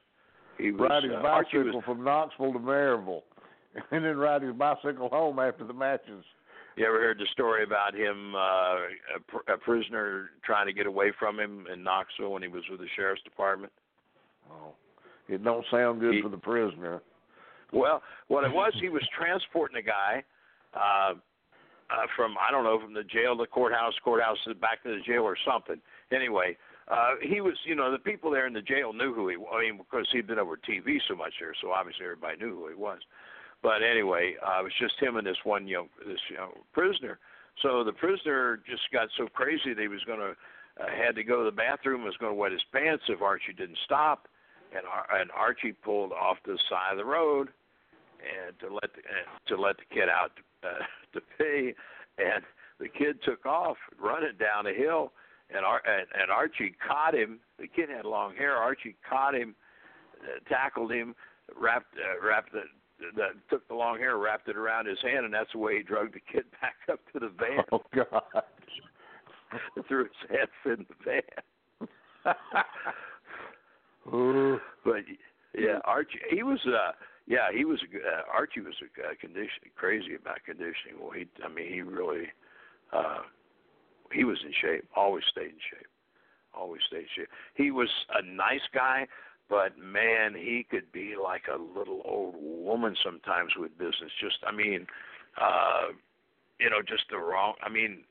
He 0.58 0.72
was 0.72 0.90
ride 0.90 1.04
his 1.04 1.14
uh, 1.14 1.22
bicycle 1.22 1.76
was 1.76 1.84
from 1.86 2.04
Knoxville 2.04 2.54
to 2.54 2.60
Maryville, 2.60 3.24
and 3.92 4.04
then 4.06 4.18
ride 4.18 4.42
his 4.42 4.54
bicycle 4.54 5.10
home 5.10 5.40
after 5.40 5.66
the 5.66 5.74
matches. 5.74 6.24
You 6.76 6.86
ever 6.86 7.00
heard 7.00 7.20
the 7.20 7.26
story 7.34 7.64
about 7.64 7.94
him, 7.94 8.34
uh, 8.34 8.38
a, 8.40 9.20
pr- 9.28 9.52
a 9.52 9.58
prisoner 9.58 10.30
trying 10.44 10.68
to 10.68 10.74
get 10.74 10.86
away 10.86 11.12
from 11.20 11.38
him 11.40 11.66
in 11.72 11.84
Knoxville 11.84 12.32
when 12.32 12.42
he 12.42 12.48
was 12.48 12.64
with 12.70 12.80
the 12.80 12.88
sheriff's 12.96 13.22
department? 13.24 13.74
Oh, 14.50 14.74
it 15.28 15.44
don't 15.44 15.66
sound 15.70 16.00
good 16.00 16.16
He- 16.16 16.22
for 16.22 16.30
the 16.30 16.38
prisoner. 16.38 17.02
Well, 17.74 18.02
what 18.28 18.44
it 18.44 18.52
was, 18.52 18.74
he 18.82 18.90
was 18.90 19.02
transporting 19.18 19.78
a 19.78 19.82
guy 19.82 20.24
uh, 20.74 21.14
uh, 21.90 22.08
from 22.16 22.36
I 22.38 22.52
don't 22.52 22.64
know 22.64 22.80
from 22.80 22.94
the 22.94 23.04
jail 23.04 23.36
to 23.36 23.44
the 23.44 23.48
courthouse, 23.48 23.94
courthouse 24.04 24.38
back 24.60 24.84
to 24.84 24.90
the 24.90 25.02
jail 25.06 25.24
or 25.24 25.38
something. 25.46 25.80
Anyway, 26.14 26.58
uh, 26.92 27.12
he 27.22 27.40
was, 27.42 27.56
you 27.64 27.76
know, 27.76 27.92
the 27.92 28.00
people 28.00 28.30
there 28.30 28.48
in 28.48 28.54
the 28.54 28.62
jail 28.62 28.92
knew 28.92 29.14
who 29.14 29.30
he. 29.30 29.38
was. 29.38 29.50
I 29.54 29.62
mean, 29.62 29.78
because 29.78 30.08
he'd 30.12 30.28
been 30.28 30.40
over 30.40 30.58
TV 30.58 30.98
so 31.08 31.16
much 31.16 31.34
there, 31.40 31.54
so 31.62 31.72
obviously 31.72 32.06
everybody 32.06 32.38
knew 32.38 32.56
who 32.56 32.68
he 32.68 32.76
was. 32.76 33.00
But 33.64 33.84
anyway, 33.84 34.36
uh, 34.46 34.60
it 34.60 34.64
was 34.64 34.74
just 34.80 35.00
him 35.00 35.18
and 35.18 35.26
this 35.26 35.38
one 35.44 35.68
young 35.68 35.88
this 36.06 36.20
young 36.30 36.52
prisoner. 36.74 37.20
So 37.62 37.84
the 37.84 37.94
prisoner 37.94 38.60
just 38.70 38.82
got 38.92 39.08
so 39.18 39.28
crazy 39.28 39.74
that 39.74 39.82
he 39.82 39.88
was 39.88 40.04
going 40.06 40.20
to 40.20 40.36
uh, 40.82 40.88
had 40.90 41.16
to 41.16 41.24
go 41.24 41.40
to 41.40 41.46
the 41.46 41.56
bathroom. 41.56 42.04
Was 42.04 42.18
going 42.18 42.32
to 42.32 42.36
wet 42.36 42.52
his 42.52 42.62
pants 42.74 43.04
if 43.08 43.22
Archie 43.22 43.54
didn't 43.54 43.78
stop, 43.86 44.28
and 44.76 44.84
Ar- 44.86 45.20
and 45.20 45.30
Archie 45.32 45.74
pulled 45.74 46.12
off 46.12 46.38
to 46.46 46.54
the 46.54 46.60
side 46.70 46.92
of 46.92 46.98
the 46.98 47.06
road 47.06 47.50
and 48.22 48.58
to 48.60 48.74
let 48.74 48.92
the, 48.94 49.02
uh, 49.02 49.48
to 49.48 49.62
let 49.62 49.78
the 49.78 49.86
kid 49.94 50.10
out 50.10 50.32
uh, 50.64 50.84
to 51.14 51.22
pee, 51.38 51.74
and 52.18 52.44
the 52.80 52.90
kid 52.90 53.20
took 53.24 53.46
off 53.46 53.78
running 54.00 54.38
down 54.40 54.68
a 54.68 54.74
hill, 54.74 55.14
and 55.56 55.66
Ar- 55.66 55.84
and, 55.86 56.08
and 56.20 56.32
Archie 56.32 56.76
caught 56.86 57.14
him. 57.14 57.40
The 57.60 57.68
kid 57.68 57.90
had 57.90 58.06
long 58.06 58.36
hair. 58.36 58.56
Archie 58.56 58.96
caught 59.08 59.36
him, 59.36 59.56
uh, 60.22 60.50
tackled 60.50 60.92
him, 60.92 61.16
wrapped 61.60 61.96
uh, 61.96 62.26
wrapped 62.26 62.52
the, 62.54 62.64
the 63.16 63.28
took 63.50 63.68
the 63.68 63.76
long 63.76 63.98
hair, 63.98 64.18
wrapped 64.18 64.48
it 64.48 64.58
around 64.58 64.88
his 64.88 65.00
hand, 65.02 65.26
and 65.26 65.34
that's 65.34 65.52
the 65.54 65.60
way 65.60 65.78
he 65.78 65.84
drug 65.84 66.14
the 66.14 66.20
kid 66.20 66.46
back 66.62 66.76
up 66.92 67.00
to 67.14 67.20
the 67.20 67.30
van. 67.30 67.64
Oh 67.72 67.82
God. 67.94 68.44
threw 69.88 70.04
his 70.04 70.30
hands 70.30 70.50
in 70.66 70.86
the 70.88 70.96
van. 71.06 72.36
Ooh. 74.14 74.60
But 74.86 75.04
yeah, 75.58 75.80
Archie, 75.84 76.20
he 76.30 76.44
was 76.44 76.60
uh 76.66 76.94
yeah, 77.28 77.52
he 77.54 77.66
was 77.66 77.80
a 77.82 77.98
uh, 77.98 78.22
Archie 78.34 78.62
was 78.62 78.76
a 78.82 79.10
uh, 79.10 79.14
condition 79.20 79.70
crazy 79.76 80.16
about 80.16 80.44
conditioning. 80.46 81.00
Well, 81.00 81.12
he 81.12 81.28
I 81.44 81.50
mean, 81.50 81.72
he 81.72 81.82
really 81.82 82.28
uh 82.94 83.20
he 84.14 84.24
was 84.24 84.38
in 84.46 84.54
shape, 84.62 84.86
always 84.96 85.24
stayed 85.30 85.52
in 85.52 85.62
shape. 85.72 85.88
Always 86.54 86.82
stayed 86.88 87.00
in 87.00 87.08
shape. 87.16 87.30
He 87.56 87.72
was 87.72 87.90
a 88.14 88.22
nice 88.22 88.66
guy, 88.74 89.08
but 89.50 89.78
man, 89.78 90.34
he 90.34 90.66
could 90.70 90.92
be 90.92 91.16
like 91.22 91.44
a 91.52 91.58
little 91.58 92.02
old 92.06 92.36
woman 92.40 92.96
sometimes 93.04 93.52
with 93.58 93.78
business. 93.78 94.12
Just 94.20 94.38
I 94.46 94.52
mean, 94.52 94.88
uh 95.40 95.94
you 96.60 96.70
know, 96.70 96.82
just 96.88 97.04
the 97.10 97.18
wrong 97.18 97.54
I 97.64 97.70
mean, 97.70 98.04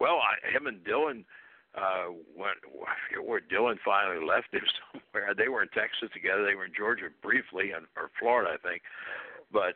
well, 0.00 0.20
I, 0.20 0.50
him 0.50 0.66
and 0.66 0.84
Dylan 0.84 1.24
uh 1.74 2.12
when 2.36 2.50
I 2.86 2.94
forget 3.08 3.26
where 3.26 3.40
Dylan 3.40 3.76
finally 3.84 4.24
left 4.24 4.52
him 4.52 4.64
somewhere. 4.92 5.34
They 5.36 5.48
were 5.48 5.62
in 5.62 5.68
Texas 5.68 6.10
together. 6.12 6.44
They 6.44 6.54
were 6.54 6.66
in 6.66 6.72
Georgia 6.76 7.08
briefly, 7.22 7.72
and 7.72 7.86
or 7.96 8.10
Florida, 8.18 8.52
I 8.52 8.68
think. 8.68 8.82
But 9.52 9.74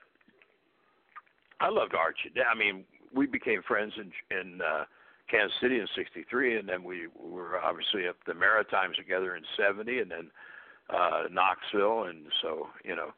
I 1.60 1.68
loved 1.68 1.94
Archie. 1.94 2.32
I 2.40 2.58
mean, 2.58 2.84
we 3.14 3.26
became 3.26 3.62
friends 3.62 3.92
in 3.96 4.12
in 4.36 4.60
uh, 4.60 4.84
Kansas 5.32 5.56
City 5.60 5.80
in 5.80 5.88
'63, 5.96 6.58
and 6.58 6.68
then 6.68 6.84
we 6.84 7.08
were 7.18 7.58
obviously 7.58 8.06
up 8.06 8.16
the 8.26 8.34
Maritimes 8.34 8.96
together 8.96 9.34
in 9.34 9.42
'70, 9.56 10.00
and 10.00 10.10
then 10.10 10.30
uh, 10.90 11.22
Knoxville, 11.30 12.04
and 12.04 12.26
so 12.42 12.68
you 12.84 12.94
know, 12.94 13.10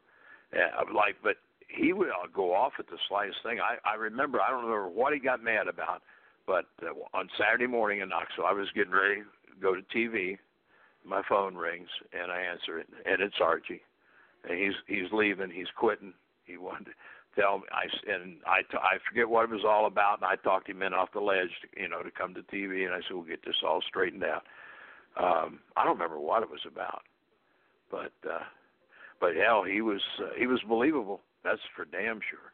yeah, 0.53 0.71
like. 0.95 1.17
But 1.21 1.35
he 1.67 1.91
would 1.91 2.07
uh, 2.07 2.27
go 2.33 2.53
off 2.53 2.73
at 2.79 2.87
the 2.87 2.97
slightest 3.09 3.37
thing. 3.43 3.59
I 3.59 3.77
I 3.87 3.95
remember. 3.95 4.39
I 4.39 4.49
don't 4.49 4.63
remember 4.63 4.87
what 4.87 5.13
he 5.13 5.19
got 5.19 5.43
mad 5.43 5.67
about. 5.67 6.01
But 6.47 6.65
uh, 6.83 7.17
on 7.17 7.27
Saturday 7.37 7.67
morning 7.67 7.99
in 7.99 8.09
Knoxville, 8.09 8.45
I 8.45 8.53
was 8.53 8.67
getting 8.75 8.93
ready 8.93 9.21
to 9.21 9.61
go 9.61 9.75
to 9.75 9.81
TV. 9.95 10.37
My 11.03 11.21
phone 11.27 11.55
rings 11.55 11.89
and 12.13 12.31
I 12.31 12.41
answer 12.41 12.79
it, 12.79 12.87
and 13.05 13.21
it's 13.21 13.35
Archie. 13.41 13.81
And 14.47 14.57
he's 14.57 14.73
he's 14.87 15.11
leaving. 15.11 15.51
He's 15.51 15.69
quitting. 15.77 16.13
He 16.45 16.57
wanted 16.57 16.85
to 16.85 16.91
tell 17.35 17.59
me. 17.59 17.65
I 17.71 18.11
and 18.11 18.37
I 18.45 18.61
t- 18.61 18.77
I 18.77 18.97
forget 19.07 19.29
what 19.29 19.45
it 19.45 19.49
was 19.49 19.65
all 19.67 19.87
about. 19.87 20.19
And 20.21 20.25
I 20.25 20.35
talked 20.35 20.69
him 20.69 20.81
in 20.81 20.93
off 20.93 21.11
the 21.13 21.19
ledge, 21.19 21.49
to, 21.61 21.81
you 21.81 21.89
know, 21.89 22.01
to 22.01 22.11
come 22.11 22.33
to 22.33 22.41
TV. 22.43 22.85
And 22.85 22.93
I 22.93 22.99
said, 22.99 23.15
we'll 23.15 23.23
get 23.23 23.45
this 23.45 23.55
all 23.65 23.81
straightened 23.87 24.23
out. 24.23 24.43
Um, 25.17 25.59
I 25.77 25.83
don't 25.83 25.93
remember 25.93 26.19
what 26.19 26.43
it 26.43 26.49
was 26.49 26.65
about, 26.67 27.03
but 27.89 28.11
uh, 28.29 28.43
but 29.19 29.35
hell, 29.35 29.63
he 29.63 29.81
was 29.81 30.01
uh, 30.19 30.29
he 30.37 30.47
was 30.47 30.59
believable. 30.67 31.21
That's 31.43 31.61
for 31.75 31.85
damn 31.85 32.19
sure. 32.29 32.51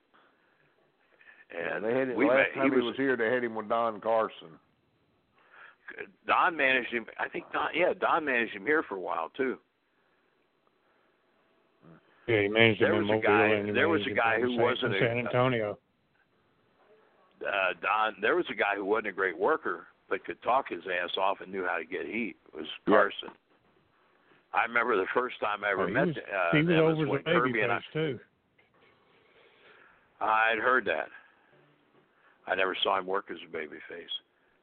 And 1.51 1.83
they 1.83 1.93
had 1.97 2.09
it 2.09 2.17
we 2.17 2.29
last 2.29 2.55
met, 2.55 2.61
time 2.61 2.71
he 2.71 2.79
was 2.79 2.95
here. 2.95 3.17
They 3.17 3.33
had 3.33 3.43
him 3.43 3.55
with 3.55 3.67
Don 3.67 3.99
Carson. 3.99 4.59
Don 6.27 6.55
managed 6.55 6.93
him. 6.93 7.05
I 7.19 7.27
think 7.27 7.45
Don. 7.51 7.69
Yeah, 7.73 7.93
Don 7.99 8.25
managed 8.25 8.53
him 8.53 8.65
here 8.65 8.83
for 8.83 8.95
a 8.95 9.01
while 9.01 9.29
too. 9.35 9.57
Yeah, 12.27 12.41
he 12.43 12.47
managed 12.47 12.81
There 12.81 12.93
him 12.93 13.03
in 13.03 13.09
a 13.09 13.13
Mobile 13.13 13.21
guy- 13.21 13.71
there 13.71 13.89
was 13.89 14.05
a 14.07 14.11
guy 14.11 14.39
who 14.39 14.49
San- 14.55 14.61
wasn't 14.61 14.95
San 14.99 15.17
Antonio. 15.19 15.77
Uh, 17.45 17.73
Don. 17.81 18.15
There 18.21 18.35
was 18.35 18.45
a 18.49 18.53
guy 18.53 18.75
who 18.75 18.85
wasn't 18.85 19.07
a 19.07 19.11
great 19.11 19.37
worker, 19.37 19.87
but 20.09 20.23
could 20.23 20.41
talk 20.43 20.69
his 20.69 20.83
ass 20.87 21.17
off 21.17 21.41
and 21.41 21.51
knew 21.51 21.65
how 21.65 21.77
to 21.77 21.85
get 21.85 22.05
heat. 22.05 22.35
It 22.49 22.53
was 22.55 22.67
Yeah. 22.87 22.93
Carson. 22.93 23.31
I 24.53 24.63
remember 24.65 24.95
the 24.97 25.07
first 25.07 25.39
time 25.39 25.63
I 25.63 25.71
ever 25.71 25.83
Oh, 25.83 25.87
met 25.87 26.07
was, 26.07 26.17
uh, 26.17 26.49
he 26.51 26.57
was 26.61 26.67
was 26.67 26.77
over 26.99 27.07
when 27.07 27.23
the 27.23 27.31
baby 27.49 27.61
and 27.61 27.71
I. 27.71 27.79
too. 27.93 28.19
I'd 30.19 30.59
heard 30.59 30.85
that. 30.85 31.09
I 32.47 32.55
never 32.55 32.75
saw 32.75 32.97
him 32.99 33.05
work 33.07 33.31
as 33.31 33.37
a 33.41 33.47
babyface. 33.47 34.11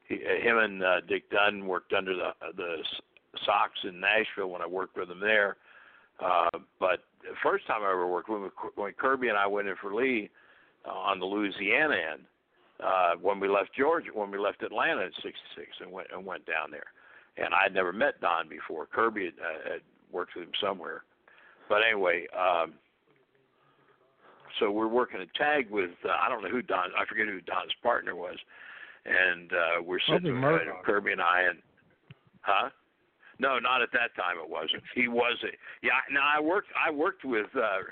He, 0.05 0.25
uh, 0.25 0.37
him 0.41 0.59
and 0.59 0.83
uh, 0.83 1.01
Dick 1.03 1.29
Dunn 1.31 1.67
worked 1.67 1.93
under 1.93 2.15
the 2.15 2.29
uh, 2.29 2.53
the 2.57 2.79
S- 2.81 3.01
Sox 3.45 3.73
in 3.85 3.99
Nashville 4.01 4.51
when 4.51 4.63
I 4.63 4.67
worked 4.67 4.97
with 4.97 5.09
them 5.09 5.21
there. 5.21 5.57
Uh, 6.21 6.59
but 6.81 7.01
the 7.23 7.37
first 7.43 7.67
time 7.67 7.83
I 7.83 7.91
ever 7.91 8.07
worked 8.07 8.29
when, 8.29 8.51
when 8.75 8.93
Kirby 8.95 9.29
and 9.29 9.39
I 9.39 9.47
went 9.47 9.69
in 9.69 9.77
for 9.81 9.95
Lee 9.95 10.31
uh, 10.87 10.91
on 10.91 11.21
the 11.21 11.27
Louisiana 11.27 11.97
end, 12.13 12.23
uh, 12.83 13.13
when 13.21 13.41
we 13.41 13.49
left 13.49 13.71
Georgia, 13.77 14.11
when 14.13 14.31
we 14.31 14.39
left 14.39 14.63
Atlanta 14.63 15.03
in 15.03 15.13
'66 15.23 15.69
and 15.81 15.91
went 15.91 16.09
and 16.13 16.25
went 16.25 16.47
down 16.47 16.71
there, 16.71 16.87
and 17.37 17.55
I'd 17.55 17.75
never 17.75 17.93
met 17.93 18.21
Don 18.21 18.49
before. 18.49 18.87
Kirby 18.87 19.27
had, 19.27 19.35
uh, 19.35 19.73
had 19.73 19.81
worked 20.13 20.35
with 20.37 20.45
him 20.45 20.53
somewhere, 20.61 21.03
but 21.69 21.79
anyway. 21.87 22.27
Um, 22.37 22.75
so 24.59 24.71
we're 24.71 24.89
working 24.89 25.21
a 25.21 25.39
tag 25.39 25.71
with 25.71 25.91
uh, 26.05 26.09
I 26.21 26.29
don't 26.29 26.43
know 26.43 26.49
who 26.49 26.63
Don 26.63 26.91
I 26.99 27.05
forget 27.07 27.27
who 27.27 27.41
Don's 27.41 27.75
partner 27.83 28.17
was, 28.17 28.37
and 29.05 29.53
uh, 29.53 29.83
we're 29.85 30.01
sitting 30.01 30.43
uh, 30.43 30.59
Kirby 30.85 31.13
and 31.13 31.21
I 31.21 31.43
and 31.43 31.59
huh? 32.41 32.71
No, 33.39 33.59
not 33.59 33.83
at 33.83 33.93
that 33.93 34.15
time. 34.17 34.37
It 34.43 34.51
wasn't. 34.51 34.83
He 34.95 35.09
wasn't. 35.09 35.55
yeah. 35.83 36.01
Now 36.11 36.27
I 36.27 36.41
worked 36.41 36.69
I 36.75 36.91
worked 36.91 37.25
with 37.25 37.47
uh, 37.57 37.87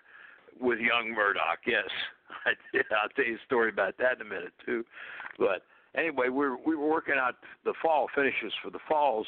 with 0.61 0.78
young 0.78 1.12
Murdoch. 1.14 1.61
Yes, 1.66 1.88
I 2.47 2.53
did. 2.72 2.84
I'll 2.90 3.09
tell 3.11 3.24
you 3.24 3.36
a 3.36 3.44
story 3.47 3.70
about 3.70 3.97
that 3.99 4.20
in 4.20 4.26
a 4.26 4.28
minute 4.28 4.53
too. 4.64 4.84
But 5.38 5.62
anyway, 5.94 6.28
we 6.28 6.49
were, 6.49 6.57
we 6.57 6.76
were 6.76 6.88
working 6.88 7.14
out 7.18 7.36
the 7.64 7.74
fall 7.82 8.09
finishes 8.14 8.53
for 8.62 8.70
the 8.70 8.78
falls, 8.88 9.26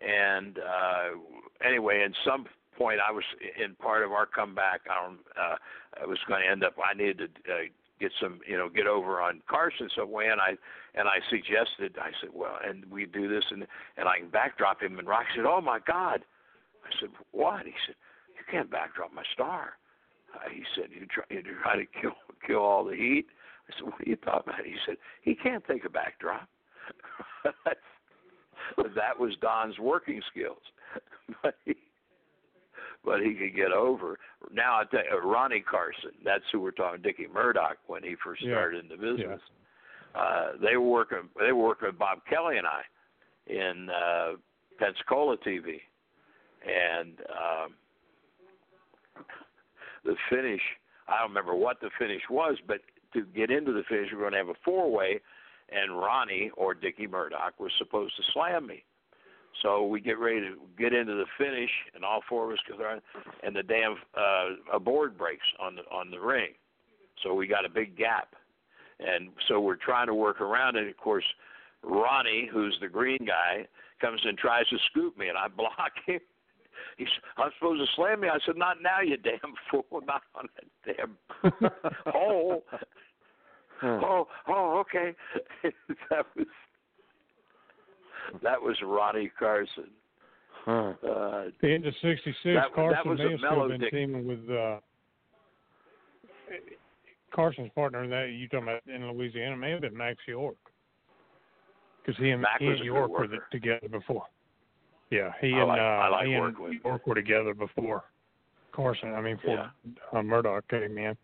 and 0.00 0.58
uh, 0.58 1.18
anyway, 1.66 2.02
in 2.04 2.14
some 2.24 2.46
point 2.76 3.00
I 3.06 3.12
was 3.12 3.24
in 3.62 3.74
part 3.76 4.04
of 4.04 4.12
our 4.12 4.26
comeback. 4.26 4.82
I 4.90 5.02
don't. 5.02 5.18
Uh, 5.38 5.56
I 6.02 6.06
was 6.06 6.18
going 6.28 6.42
to 6.42 6.48
end 6.48 6.64
up. 6.64 6.74
I 6.78 6.94
needed 6.94 7.30
to 7.46 7.52
uh, 7.52 7.56
get 8.00 8.12
some, 8.20 8.40
you 8.46 8.56
know, 8.56 8.68
get 8.68 8.86
over 8.86 9.20
on 9.20 9.40
Carson 9.48 9.88
some 9.96 10.10
way, 10.10 10.26
and 10.28 10.40
I 10.40 10.56
and 10.94 11.08
I 11.08 11.18
suggested. 11.30 11.96
I 12.00 12.10
said, 12.20 12.30
well, 12.34 12.58
and 12.66 12.84
we 12.90 13.06
do 13.06 13.28
this, 13.28 13.44
and 13.50 13.66
and 13.96 14.08
I 14.08 14.18
can 14.18 14.28
backdrop 14.28 14.82
him. 14.82 14.98
And 14.98 15.08
Rock 15.08 15.24
said, 15.34 15.44
oh 15.46 15.60
my 15.60 15.78
God. 15.86 16.22
I 16.84 16.90
said, 17.00 17.10
what? 17.32 17.64
He 17.64 17.72
said, 17.86 17.96
you 18.36 18.44
can't 18.50 18.70
backdrop 18.70 19.12
my 19.12 19.24
star. 19.32 19.72
Uh, 20.34 20.48
he 20.52 20.62
said, 20.74 20.90
you 20.90 21.06
try 21.06 21.24
you 21.30 21.42
try 21.62 21.76
to 21.76 21.86
kill 22.00 22.12
kill 22.46 22.60
all 22.60 22.84
the 22.84 22.94
heat. 22.94 23.26
I 23.68 23.74
said, 23.76 23.86
what 23.86 24.00
are 24.00 24.08
you 24.08 24.16
talking 24.16 24.52
about? 24.52 24.64
He 24.64 24.76
said, 24.86 24.96
he 25.22 25.34
can't 25.34 25.64
take 25.66 25.84
a 25.84 25.90
backdrop. 25.90 26.48
that 27.44 29.18
was 29.18 29.32
Don's 29.40 29.78
working 29.78 30.20
skills. 30.30 30.62
but 31.42 31.56
he, 31.64 31.74
but 33.06 33.20
he 33.20 33.32
could 33.34 33.54
get 33.54 33.72
over. 33.72 34.18
Now 34.52 34.80
I 34.80 34.84
tell 34.84 35.04
you, 35.04 35.18
Ronnie 35.30 35.60
Carson, 35.60 36.10
that's 36.24 36.44
who 36.52 36.60
we're 36.60 36.72
talking. 36.72 37.00
Dickie 37.00 37.28
Murdoch 37.32 37.78
when 37.86 38.02
he 38.02 38.16
first 38.22 38.42
started 38.42 38.84
yeah. 38.84 38.94
in 38.94 39.00
the 39.00 39.06
business. 39.06 39.40
Yeah. 40.14 40.20
Uh, 40.20 40.52
they 40.60 40.76
were 40.76 40.90
working. 40.90 41.28
They 41.38 41.52
were 41.52 41.64
working 41.68 41.88
with 41.88 41.98
Bob 41.98 42.18
Kelly 42.28 42.58
and 42.58 42.66
I 42.66 42.82
in 43.46 43.88
uh, 43.90 44.32
Pensacola 44.78 45.36
TV, 45.38 45.80
and 46.66 47.12
um, 47.30 47.74
the 50.04 50.16
finish. 50.28 50.60
I 51.08 51.20
don't 51.20 51.28
remember 51.28 51.54
what 51.54 51.80
the 51.80 51.90
finish 51.98 52.22
was, 52.28 52.56
but 52.66 52.80
to 53.12 53.24
get 53.36 53.50
into 53.50 53.72
the 53.72 53.84
finish, 53.88 54.08
we 54.10 54.16
we're 54.16 54.24
going 54.24 54.32
to 54.32 54.38
have 54.38 54.48
a 54.48 54.54
four-way, 54.64 55.20
and 55.70 55.96
Ronnie 55.96 56.50
or 56.56 56.74
Dickie 56.74 57.06
Murdoch 57.06 57.54
was 57.60 57.70
supposed 57.78 58.16
to 58.16 58.22
slam 58.32 58.66
me. 58.66 58.82
So 59.62 59.86
we 59.86 60.00
get 60.00 60.18
ready 60.18 60.40
to 60.40 60.56
get 60.78 60.92
into 60.92 61.14
the 61.14 61.26
finish, 61.38 61.70
and 61.94 62.04
all 62.04 62.20
four 62.28 62.46
of 62.46 62.52
us 62.52 62.58
go 62.68 62.76
there, 62.76 63.00
and 63.42 63.56
the 63.56 63.62
damn 63.62 63.96
uh, 64.16 64.74
a 64.76 64.80
board 64.80 65.16
breaks 65.16 65.46
on 65.58 65.76
the 65.76 65.82
on 65.90 66.10
the 66.10 66.20
ring. 66.20 66.50
So 67.22 67.34
we 67.34 67.46
got 67.46 67.64
a 67.64 67.68
big 67.68 67.96
gap, 67.96 68.34
and 69.00 69.30
so 69.48 69.60
we're 69.60 69.76
trying 69.76 70.06
to 70.08 70.14
work 70.14 70.40
around 70.40 70.76
it. 70.76 70.88
Of 70.88 70.96
course, 70.96 71.24
Ronnie, 71.82 72.48
who's 72.52 72.76
the 72.80 72.88
green 72.88 73.24
guy, 73.26 73.66
comes 74.00 74.20
and 74.24 74.36
tries 74.36 74.68
to 74.68 74.76
scoop 74.90 75.16
me, 75.16 75.28
and 75.28 75.38
I 75.38 75.48
block 75.56 75.92
him. 76.06 76.20
He's, 76.98 77.08
I'm 77.36 77.50
supposed 77.58 77.80
to 77.80 77.86
slam 77.94 78.20
me. 78.20 78.28
I 78.28 78.38
said, 78.44 78.56
not 78.56 78.82
now, 78.82 79.00
you 79.00 79.16
damn 79.16 79.54
fool, 79.70 80.02
not 80.06 80.22
on 80.34 80.48
that 80.56 80.96
damn 80.96 81.70
hole. 82.06 82.64
oh, 83.82 84.26
oh, 84.48 84.78
okay. 84.80 85.14
that 86.10 86.26
was 86.36 86.46
that 88.42 88.60
was 88.60 88.76
Ronnie 88.82 89.30
Carson. 89.38 89.90
Huh. 90.64 90.94
Uh, 91.06 91.44
the 91.62 91.74
end 91.74 91.86
of 91.86 91.94
'66, 92.02 92.60
Carson 92.74 93.16
may 93.16 93.30
have 93.30 93.38
still 93.38 93.68
been 93.68 93.90
teaming 93.90 94.26
with 94.26 94.50
uh, 94.50 94.78
Carson's 97.32 97.70
partner 97.74 98.02
in 98.02 98.10
that 98.10 98.30
you 98.32 98.48
talking 98.48 98.68
about 98.68 98.82
in 98.86 99.08
Louisiana 99.12 99.56
may 99.56 99.70
have 99.70 99.82
been 99.82 99.96
Max 99.96 100.18
York 100.26 100.56
because 102.04 102.18
he 102.20 102.30
and 102.30 102.42
Mac 102.42 102.60
he 102.60 102.66
and 102.66 102.78
York 102.78 103.10
were 103.10 103.28
together 103.52 103.88
before. 103.90 104.24
Yeah, 105.10 105.32
he 105.40 105.52
and 105.52 105.68
like, 105.68 105.80
uh, 105.80 106.08
like 106.10 106.26
he 106.26 106.34
and 106.34 106.56
York 106.84 107.06
were 107.06 107.14
together 107.14 107.54
before 107.54 108.04
Carson. 108.72 109.14
I 109.14 109.20
mean, 109.20 109.36
before 109.36 109.70
yeah. 109.84 110.18
uh, 110.18 110.22
Murdoch 110.22 110.66
came 110.68 110.98
in. 110.98 111.16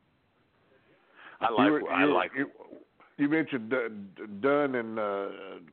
I 1.41 1.51
like. 1.51 1.67
You, 1.67 1.87
I 1.89 2.05
like. 2.05 2.31
You, 2.37 2.51
you 3.19 3.29
mentioned 3.29 3.75
Dunn 4.41 4.75
and 4.75 4.99
uh, 4.99 5.27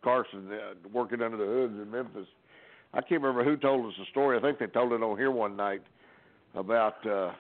Carson 0.04 0.50
uh, 0.52 0.88
working 0.92 1.22
under 1.22 1.38
the 1.38 1.46
hoods 1.46 1.74
in 1.82 1.90
Memphis. 1.90 2.28
I 2.94 3.02
can't 3.02 3.22
remember 3.22 3.44
who 3.44 3.56
told 3.56 3.86
us 3.86 3.94
the 3.98 4.06
story. 4.12 4.38
I 4.38 4.42
think 4.42 4.60
they 4.60 4.68
told 4.68 4.94
it 4.94 5.04
on 5.04 5.18
here 5.18 5.32
one 5.32 5.56
night 5.56 5.82
about 6.56 7.06
uh, 7.06 7.32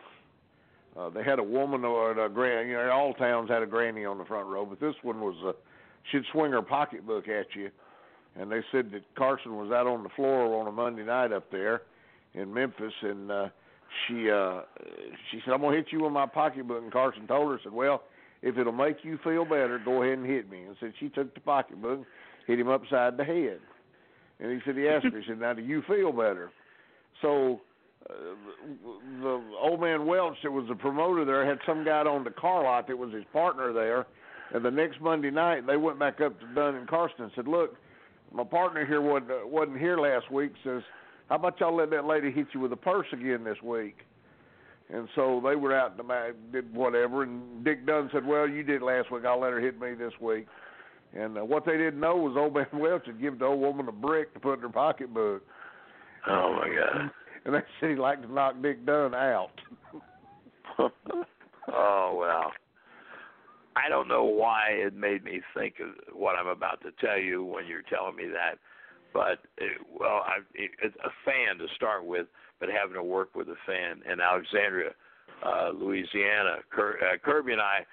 uh, 0.97 1.09
they 1.09 1.23
had 1.23 1.39
a 1.39 1.43
woman 1.43 1.83
or 1.83 2.11
a 2.23 2.29
granny. 2.29 2.69
You 2.69 2.75
know, 2.75 2.91
all 2.91 3.13
towns 3.13 3.49
had 3.49 3.63
a 3.63 3.65
granny 3.65 4.05
on 4.05 4.17
the 4.17 4.25
front 4.25 4.47
row, 4.47 4.65
but 4.65 4.79
this 4.79 4.95
one 5.01 5.21
was 5.21 5.35
uh, 5.45 5.53
she'd 6.11 6.23
swing 6.31 6.51
her 6.51 6.61
pocketbook 6.61 7.27
at 7.27 7.47
you, 7.55 7.69
and 8.35 8.51
they 8.51 8.61
said 8.71 8.91
that 8.91 9.03
Carson 9.15 9.57
was 9.57 9.71
out 9.71 9.87
on 9.87 10.03
the 10.03 10.09
floor 10.09 10.59
on 10.59 10.67
a 10.67 10.71
Monday 10.71 11.03
night 11.03 11.31
up 11.31 11.51
there 11.51 11.81
in 12.35 12.53
Memphis, 12.53 12.93
and 13.01 13.31
uh, 13.31 13.47
she 14.07 14.29
uh, 14.29 14.61
she 15.31 15.41
said, 15.43 15.53
"I'm 15.53 15.61
gonna 15.61 15.75
hit 15.75 15.87
you 15.91 16.03
with 16.03 16.11
my 16.11 16.27
pocketbook," 16.27 16.83
and 16.83 16.91
Carson 16.91 17.27
told 17.27 17.51
her, 17.51 17.59
said, 17.63 17.73
"Well." 17.73 18.03
If 18.41 18.57
it'll 18.57 18.71
make 18.71 18.97
you 19.03 19.19
feel 19.23 19.43
better, 19.43 19.81
go 19.83 20.03
ahead 20.03 20.17
and 20.19 20.27
hit 20.27 20.49
me. 20.49 20.63
And 20.63 20.75
said 20.79 20.93
she 20.99 21.09
took 21.09 21.33
the 21.33 21.41
pocketbook, 21.41 22.05
hit 22.47 22.59
him 22.59 22.69
upside 22.69 23.17
the 23.17 23.23
head. 23.23 23.59
And 24.39 24.51
he 24.51 24.59
said 24.65 24.77
he 24.77 24.87
asked 24.87 25.05
her, 25.05 25.19
he 25.19 25.27
said, 25.27 25.39
Now 25.39 25.53
do 25.53 25.61
you 25.61 25.83
feel 25.87 26.11
better? 26.11 26.51
So 27.21 27.59
uh, 28.09 28.13
the 29.21 29.43
old 29.61 29.81
man 29.81 30.05
Welch 30.05 30.37
that 30.43 30.51
was 30.51 30.65
the 30.69 30.75
promoter 30.75 31.25
there 31.25 31.45
had 31.45 31.59
some 31.65 31.83
guy 31.83 31.99
on 31.99 32.23
the 32.23 32.31
car 32.31 32.63
lot 32.63 32.87
that 32.87 32.97
was 32.97 33.13
his 33.13 33.25
partner 33.33 33.73
there. 33.73 34.07
And 34.53 34.63
the 34.63 34.71
next 34.71 35.01
Monday 35.01 35.29
night 35.29 35.67
they 35.67 35.77
went 35.77 35.99
back 35.99 36.21
up 36.21 36.39
to 36.39 36.45
Dunn 36.55 36.75
and 36.75 36.87
Carson 36.87 37.23
and 37.23 37.31
said, 37.35 37.47
Look, 37.47 37.75
my 38.33 38.43
partner 38.45 38.85
here 38.85 39.01
wasn't, 39.01 39.31
uh, 39.31 39.39
wasn't 39.45 39.79
here 39.79 39.97
last 39.97 40.31
week, 40.31 40.53
says, 40.63 40.81
How 41.27 41.35
about 41.35 41.59
y'all 41.59 41.75
let 41.75 41.89
that 41.91 42.05
lady 42.05 42.31
hit 42.31 42.47
you 42.53 42.61
with 42.61 42.71
a 42.71 42.77
purse 42.77 43.07
again 43.11 43.43
this 43.43 43.61
week? 43.61 43.97
And 44.91 45.07
so 45.15 45.41
they 45.43 45.55
were 45.55 45.77
out 45.77 45.91
in 45.91 45.97
the 45.97 46.03
back, 46.03 46.33
did 46.51 46.73
whatever. 46.73 47.23
And 47.23 47.63
Dick 47.63 47.85
Dunn 47.85 48.09
said, 48.11 48.25
"Well, 48.25 48.47
you 48.47 48.63
did 48.63 48.81
last 48.81 49.11
week. 49.11 49.23
I'll 49.23 49.39
let 49.39 49.53
her 49.53 49.59
hit 49.59 49.79
me 49.79 49.93
this 49.93 50.13
week." 50.19 50.47
And 51.13 51.37
uh, 51.37 51.45
what 51.45 51.65
they 51.65 51.77
didn't 51.77 51.99
know 51.99 52.15
was 52.15 52.35
old 52.37 52.53
man 52.55 52.67
Welch 52.73 53.05
had 53.05 53.21
given 53.21 53.39
the 53.39 53.45
old 53.45 53.59
woman 53.59 53.87
a 53.87 53.91
brick 53.91 54.33
to 54.33 54.39
put 54.39 54.55
in 54.55 54.61
her 54.61 54.69
pocketbook. 54.69 55.43
Oh 56.27 56.53
my 56.53 56.67
God! 56.69 57.11
And 57.45 57.55
they 57.55 57.59
said 57.79 57.91
he 57.91 57.95
liked 57.95 58.23
to 58.23 58.31
knock 58.31 58.61
Dick 58.61 58.85
Dunn 58.85 59.15
out. 59.15 59.51
oh 60.77 62.17
well. 62.19 62.51
I 63.77 63.87
don't 63.87 64.09
know 64.09 64.25
why 64.25 64.71
it 64.71 64.93
made 64.93 65.23
me 65.23 65.39
think 65.55 65.75
of 65.79 66.13
what 66.13 66.35
I'm 66.35 66.47
about 66.47 66.81
to 66.81 66.91
tell 66.99 67.17
you 67.17 67.45
when 67.45 67.65
you're 67.65 67.83
telling 67.83 68.17
me 68.17 68.25
that, 68.25 68.59
but 69.13 69.39
it, 69.57 69.79
well, 69.97 70.25
I, 70.25 70.39
it, 70.53 70.71
it's 70.83 70.95
a 70.97 71.09
fan 71.23 71.57
to 71.59 71.73
start 71.75 72.03
with 72.03 72.27
but 72.59 72.69
having 72.69 72.95
to 72.95 73.03
work 73.03 73.35
with 73.35 73.47
a 73.49 73.55
fan 73.65 74.01
in 74.11 74.19
Alexandria, 74.19 74.91
uh, 75.45 75.69
Louisiana. 75.73 76.57
Cur- 76.69 76.99
uh, 77.01 77.17
Kirby 77.23 77.53
and 77.53 77.61
I 77.61 77.85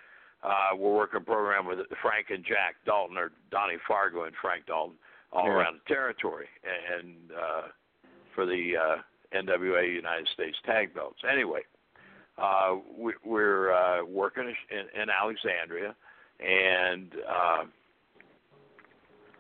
uh, 0.43 0.77
were 0.77 0.95
working 0.95 1.21
a 1.21 1.25
program 1.25 1.67
with 1.67 1.79
Frank 2.03 2.27
and 2.31 2.45
Jack 2.45 2.77
Dalton, 2.85 3.17
or 3.17 3.33
Donnie 3.51 3.79
Fargo 3.87 4.25
and 4.25 4.35
Frank 4.41 4.67
Dalton, 4.67 4.97
all 5.33 5.45
yeah. 5.45 5.53
around 5.53 5.81
the 5.85 5.95
territory, 5.95 6.47
and 6.65 7.31
uh, 7.33 7.69
for 8.35 8.47
the 8.47 8.73
uh, 8.77 8.97
NWA 9.37 9.95
United 9.95 10.29
States 10.35 10.57
Tag 10.65 10.95
Belts. 10.95 11.19
Anyway, 11.31 11.61
uh, 12.39 12.77
we, 12.97 13.15
we're 13.25 13.73
uh, 13.73 14.05
working 14.05 14.55
in, 14.71 15.03
in 15.03 15.09
Alexandria, 15.11 15.95
and 16.41 17.13
uh, 17.29 17.65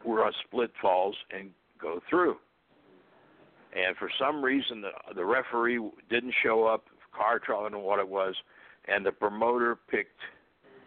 we're 0.04 0.24
on 0.24 0.32
Split 0.46 0.70
Falls 0.80 1.16
and 1.30 1.50
go 1.80 2.00
through 2.08 2.36
and 3.76 3.96
for 3.96 4.10
some 4.18 4.42
reason 4.42 4.80
the 4.80 4.90
the 5.14 5.24
referee 5.24 5.80
didn't 6.08 6.34
show 6.42 6.64
up. 6.64 6.84
Car 7.14 7.38
trouble, 7.38 7.66
I 7.66 7.70
don't 7.70 7.80
know 7.80 7.86
what 7.86 7.98
it 7.98 8.08
was, 8.08 8.34
and 8.88 9.04
the 9.04 9.12
promoter 9.12 9.78
picked 9.90 10.20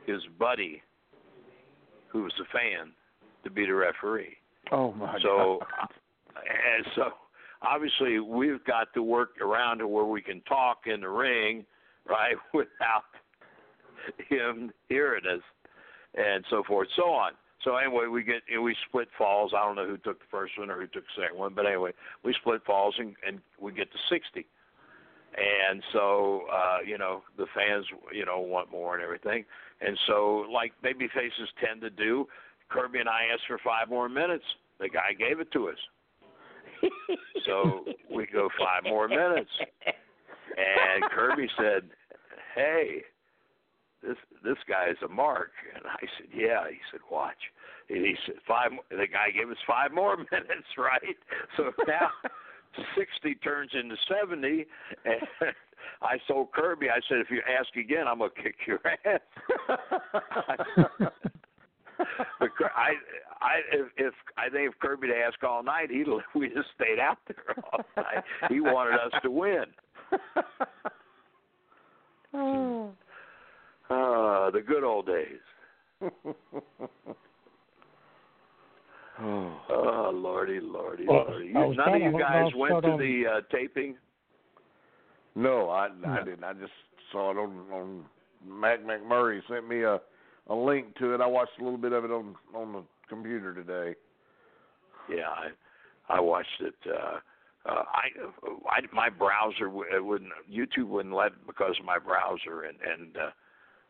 his 0.05 0.21
buddy, 0.37 0.81
who 2.07 2.23
was 2.23 2.33
a 2.39 2.45
fan, 2.55 2.91
to 3.43 3.49
be 3.49 3.65
the 3.65 3.73
referee. 3.73 4.37
Oh 4.71 4.91
my 4.93 5.17
so, 5.21 5.59
God! 5.59 5.89
and 6.35 6.85
so 6.95 7.09
obviously 7.61 8.19
we've 8.19 8.63
got 8.65 8.93
to 8.93 9.03
work 9.03 9.41
around 9.41 9.79
to 9.79 9.87
where 9.87 10.05
we 10.05 10.21
can 10.21 10.41
talk 10.41 10.81
in 10.85 11.01
the 11.01 11.09
ring, 11.09 11.65
right, 12.07 12.35
without 12.53 13.03
him 14.29 14.71
hearing 14.87 15.23
us, 15.25 15.41
and 16.15 16.43
so 16.49 16.63
forth, 16.67 16.87
so 16.95 17.03
on. 17.03 17.31
So 17.63 17.75
anyway, 17.75 18.07
we 18.07 18.23
get 18.23 18.41
we 18.61 18.75
split 18.87 19.09
falls. 19.17 19.51
I 19.55 19.65
don't 19.65 19.75
know 19.75 19.85
who 19.85 19.97
took 19.97 20.19
the 20.19 20.25
first 20.31 20.57
one 20.57 20.69
or 20.69 20.75
who 20.79 20.87
took 20.87 21.03
the 21.03 21.21
second 21.23 21.37
one, 21.37 21.53
but 21.53 21.65
anyway, 21.65 21.91
we 22.23 22.33
split 22.39 22.61
falls 22.65 22.95
and, 22.97 23.15
and 23.27 23.39
we 23.59 23.73
get 23.73 23.91
to 23.91 23.97
60. 24.09 24.45
and 25.37 25.83
so 25.93 26.43
uh, 26.51 26.77
you 26.85 26.97
know 26.97 27.21
the 27.37 27.45
fans 27.55 27.85
you 28.13 28.25
know 28.25 28.39
want 28.39 28.71
more 28.71 28.95
and 28.95 29.03
everything, 29.03 29.43
and 29.81 29.97
so 30.07 30.45
like 30.51 30.71
baby 30.81 31.07
faces 31.13 31.49
tend 31.63 31.81
to 31.81 31.89
do, 31.89 32.27
Kirby 32.69 32.99
and 32.99 33.09
I 33.09 33.25
asked 33.33 33.43
for 33.47 33.59
five 33.63 33.89
more 33.89 34.09
minutes. 34.09 34.45
The 34.79 34.89
guy 34.89 35.13
gave 35.17 35.39
it 35.39 35.51
to 35.51 35.69
us. 35.69 35.77
so 37.45 37.83
we 38.13 38.25
go 38.27 38.47
five 38.57 38.83
more 38.89 39.07
minutes, 39.09 39.51
and 39.85 41.03
Kirby 41.11 41.49
said, 41.57 41.89
"Hey, 42.55 43.03
this 44.03 44.17
this 44.43 44.57
guy 44.67 44.89
is 44.89 44.97
a 45.03 45.07
mark." 45.07 45.51
And 45.75 45.85
I 45.85 45.99
said, 46.17 46.27
"Yeah." 46.33 46.69
He 46.69 46.77
said, 46.91 47.01
"Watch." 47.11 47.39
And 47.89 48.05
he 48.05 48.15
said, 48.25 48.35
five. 48.47 48.71
The 48.89 49.07
guy 49.07 49.31
gave 49.35 49.49
us 49.49 49.57
five 49.65 49.91
more 49.91 50.17
minutes, 50.31 50.77
right? 50.77 51.17
So 51.57 51.71
now. 51.87 52.09
60 52.95 53.35
turns 53.35 53.71
into 53.73 53.95
70 54.07 54.65
and 55.05 55.21
I 56.01 56.17
told 56.27 56.51
Kirby 56.51 56.89
I 56.89 56.99
said 57.09 57.17
if 57.17 57.29
you 57.29 57.41
ask 57.59 57.75
again 57.75 58.07
I'm 58.07 58.19
going 58.19 58.31
to 58.35 58.41
kick 58.41 58.55
your 58.67 58.79
ass. 58.85 59.19
but 62.39 62.49
I 62.75 62.93
I 63.41 63.59
if, 63.73 63.87
if 63.97 64.13
I 64.37 64.49
think 64.49 64.71
if 64.71 64.79
Kirby 64.79 65.07
to 65.07 65.15
ask 65.15 65.41
all 65.43 65.63
night 65.63 65.89
he'd 65.89 66.07
we 66.35 66.49
just 66.49 66.69
stayed 66.75 66.99
out 66.99 67.17
there 67.27 67.55
all 67.71 67.83
night. 67.97 68.23
He 68.49 68.61
wanted 68.61 68.93
us 68.93 69.19
to 69.23 69.31
win. 69.31 69.65
Oh. 72.33 72.91
Uh, 73.89 74.51
the 74.51 74.61
good 74.65 74.83
old 74.83 75.05
days. 75.07 75.39
Oh, 79.21 80.11
lordy, 80.13 80.59
lordy, 80.61 81.05
Well, 81.07 81.25
lordy. 81.29 81.47
You, 81.47 81.73
none 81.75 81.93
of 81.95 82.01
you 82.01 82.17
guys 82.17 82.51
went 82.55 82.83
to 82.83 82.91
on- 82.91 82.99
the 82.99 83.23
uh, 83.27 83.41
taping. 83.51 83.95
No, 85.35 85.69
I 85.69 85.89
I 86.07 86.23
didn't. 86.23 86.43
I 86.43 86.53
just 86.53 86.71
saw 87.11 87.31
it 87.31 87.37
on 87.37 87.65
on 87.71 88.05
Mac 88.47 88.79
McMurray 88.81 89.41
sent 89.49 89.67
me 89.67 89.83
a 89.83 89.99
a 90.47 90.55
link 90.55 90.95
to 90.99 91.13
it. 91.13 91.21
I 91.21 91.25
watched 91.27 91.59
a 91.59 91.63
little 91.63 91.77
bit 91.77 91.91
of 91.91 92.05
it 92.05 92.11
on 92.11 92.35
on 92.55 92.71
the 92.73 92.83
computer 93.09 93.53
today. 93.53 93.95
Yeah, 95.09 95.27
I 95.29 95.49
I 96.15 96.19
watched 96.21 96.61
it. 96.61 96.75
Uh, 96.87 97.19
uh, 97.69 97.83
I, 97.93 98.09
I 98.69 98.79
my 98.93 99.09
browser 99.09 99.65
w- 99.65 100.03
wouldn't 100.03 100.31
YouTube 100.49 100.87
wouldn't 100.87 101.13
let 101.13 101.33
it 101.33 101.45
because 101.47 101.75
of 101.77 101.85
my 101.85 101.99
browser 101.99 102.63
and 102.63 102.77
and 102.81 103.17
uh, 103.17 103.29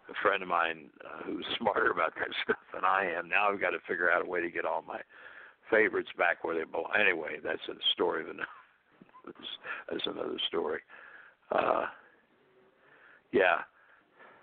a 0.10 0.22
friend 0.22 0.42
of 0.42 0.50
mine 0.50 0.90
uh, 1.06 1.24
who's 1.26 1.46
smarter 1.58 1.92
about 1.92 2.14
that 2.16 2.30
stuff 2.44 2.58
than 2.74 2.84
I 2.86 3.12
am. 3.18 3.30
Now 3.30 3.50
I've 3.50 3.62
got 3.62 3.72
to 3.72 3.80
figure 3.88 4.12
out 4.12 4.26
a 4.26 4.30
way 4.30 4.42
to 4.42 4.50
get 4.50 4.66
all 4.66 4.84
my 4.88 5.00
favorites 5.70 6.10
back 6.18 6.44
where 6.44 6.58
they 6.58 6.66
belong. 6.66 6.92
Anyway, 7.00 7.38
that's 7.44 7.62
a 7.70 7.74
story 7.94 8.24
of 8.24 8.30
another. 8.30 8.48
that's 9.90 10.06
another 10.06 10.38
story. 10.48 10.80
Uh, 11.52 11.86
yeah, 13.32 13.60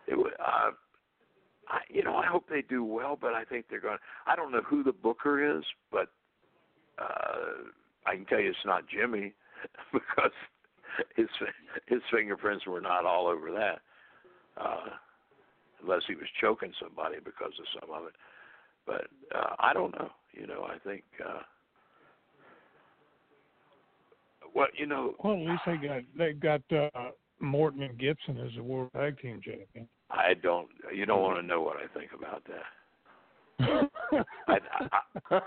it. 0.06 0.18
Uh, 0.18 0.70
I, 1.68 1.80
you 1.88 2.04
know, 2.04 2.14
I 2.14 2.26
hope 2.26 2.44
they 2.48 2.62
do 2.62 2.84
well, 2.84 3.18
but 3.20 3.34
I 3.34 3.44
think 3.44 3.66
they're 3.68 3.80
going. 3.80 3.98
I 4.26 4.36
don't 4.36 4.52
know 4.52 4.62
who 4.62 4.84
the 4.84 4.92
booker 4.92 5.58
is, 5.58 5.64
but 5.90 6.08
uh, 6.98 7.66
I 8.06 8.14
can 8.14 8.24
tell 8.26 8.40
you 8.40 8.50
it's 8.50 8.58
not 8.64 8.84
Jimmy 8.88 9.32
because 9.92 10.30
his 11.16 11.26
his 11.86 12.00
fingerprints 12.12 12.66
were 12.66 12.80
not 12.80 13.04
all 13.04 13.26
over 13.26 13.50
that, 13.52 13.80
uh, 14.56 14.90
unless 15.82 16.02
he 16.06 16.14
was 16.14 16.26
choking 16.40 16.72
somebody 16.82 17.16
because 17.24 17.52
of 17.58 17.80
some 17.80 17.90
of 17.94 18.06
it. 18.06 18.14
But 18.86 19.06
uh, 19.36 19.56
I 19.58 19.72
don't 19.72 19.94
know. 19.98 20.10
You 20.32 20.46
know, 20.46 20.64
I 20.64 20.78
think. 20.86 21.02
Uh, 21.24 21.42
well, 24.54 24.68
you 24.76 24.86
know, 24.86 25.14
Well, 25.22 25.34
at 25.34 25.40
least 25.40 25.62
they 25.66 25.76
got 25.76 26.02
they 26.16 26.32
got 26.32 26.62
uh, 26.72 27.10
Morton 27.40 27.82
and 27.82 27.98
Gibson 27.98 28.38
as 28.38 28.52
the 28.56 28.62
world 28.62 28.90
tag 28.94 29.18
team 29.20 29.40
champion. 29.42 29.88
I 30.10 30.34
don't. 30.34 30.68
You 30.94 31.04
don't 31.04 31.20
want 31.20 31.38
to 31.40 31.46
know 31.46 31.60
what 31.62 31.76
I 31.76 31.98
think 31.98 32.12
about 32.16 32.42
that. 32.44 32.62
I, 33.58 33.88
I, 34.48 35.40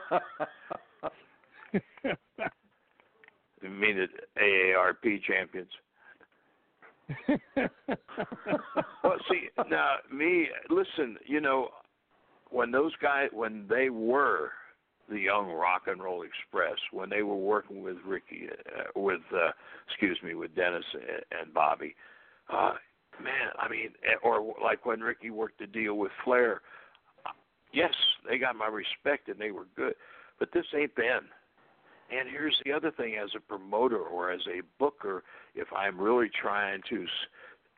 I 3.62 3.68
mean, 3.68 3.98
it 3.98 4.10
AARP 4.38 5.22
champions. 5.24 5.70
Well, 9.04 9.18
see, 9.30 9.50
now 9.70 9.96
me, 10.14 10.48
listen, 10.70 11.18
you 11.26 11.40
know, 11.40 11.70
when 12.52 12.72
those 12.72 12.92
guys, 13.02 13.30
when 13.32 13.66
they 13.70 13.90
were 13.90 14.52
the 15.10 15.20
Young 15.20 15.52
Rock 15.52 15.84
and 15.88 16.02
Roll 16.02 16.24
Express, 16.24 16.78
when 16.92 17.10
they 17.10 17.24
were 17.24 17.36
working 17.36 17.82
with 17.82 17.98
Ricky, 18.06 18.50
uh, 18.50 19.00
with, 19.00 19.22
uh, 19.34 19.52
excuse 19.88 20.20
me, 20.24 20.36
with 20.36 20.56
Dennis 20.56 20.84
and, 20.94 21.54
Bobby, 21.54 21.96
uh, 22.52 22.74
man, 23.22 23.50
I 23.58 23.70
mean, 23.70 23.90
eh, 24.04 24.16
or 24.24 24.54
like 24.64 24.86
when 24.86 25.02
Ricky 25.02 25.30
worked 25.30 25.60
the 25.60 25.68
deal 25.68 25.96
with 25.96 26.12
Flair, 26.24 26.62
uh, 27.26 27.32
yes, 27.74 27.94
they 28.28 28.38
got 28.38 28.56
my 28.56 28.68
respect 28.68 29.30
and 29.30 29.40
they 29.40 29.52
were 29.52 29.68
good, 29.76 29.96
but 30.40 30.50
this 30.54 30.66
ain't 30.76 30.96
Ben. 30.96 31.22
And 32.12 32.28
here's 32.30 32.60
the 32.66 32.72
other 32.72 32.92
thing 32.92 33.16
as 33.22 33.30
a 33.36 33.40
promoter 33.40 34.00
or 34.00 34.32
as 34.32 34.42
a 34.48 34.62
booker, 34.80 35.24
if 35.56 35.68
I'm 35.76 36.00
really 36.00 36.30
trying 36.42 36.82
to 36.90 37.06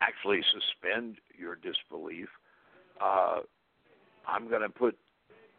actually 0.01 0.41
suspend 0.53 1.17
your 1.37 1.55
disbelief, 1.55 2.29
uh, 3.01 3.39
I'm 4.27 4.49
going 4.49 4.61
to 4.61 4.69
put 4.69 4.97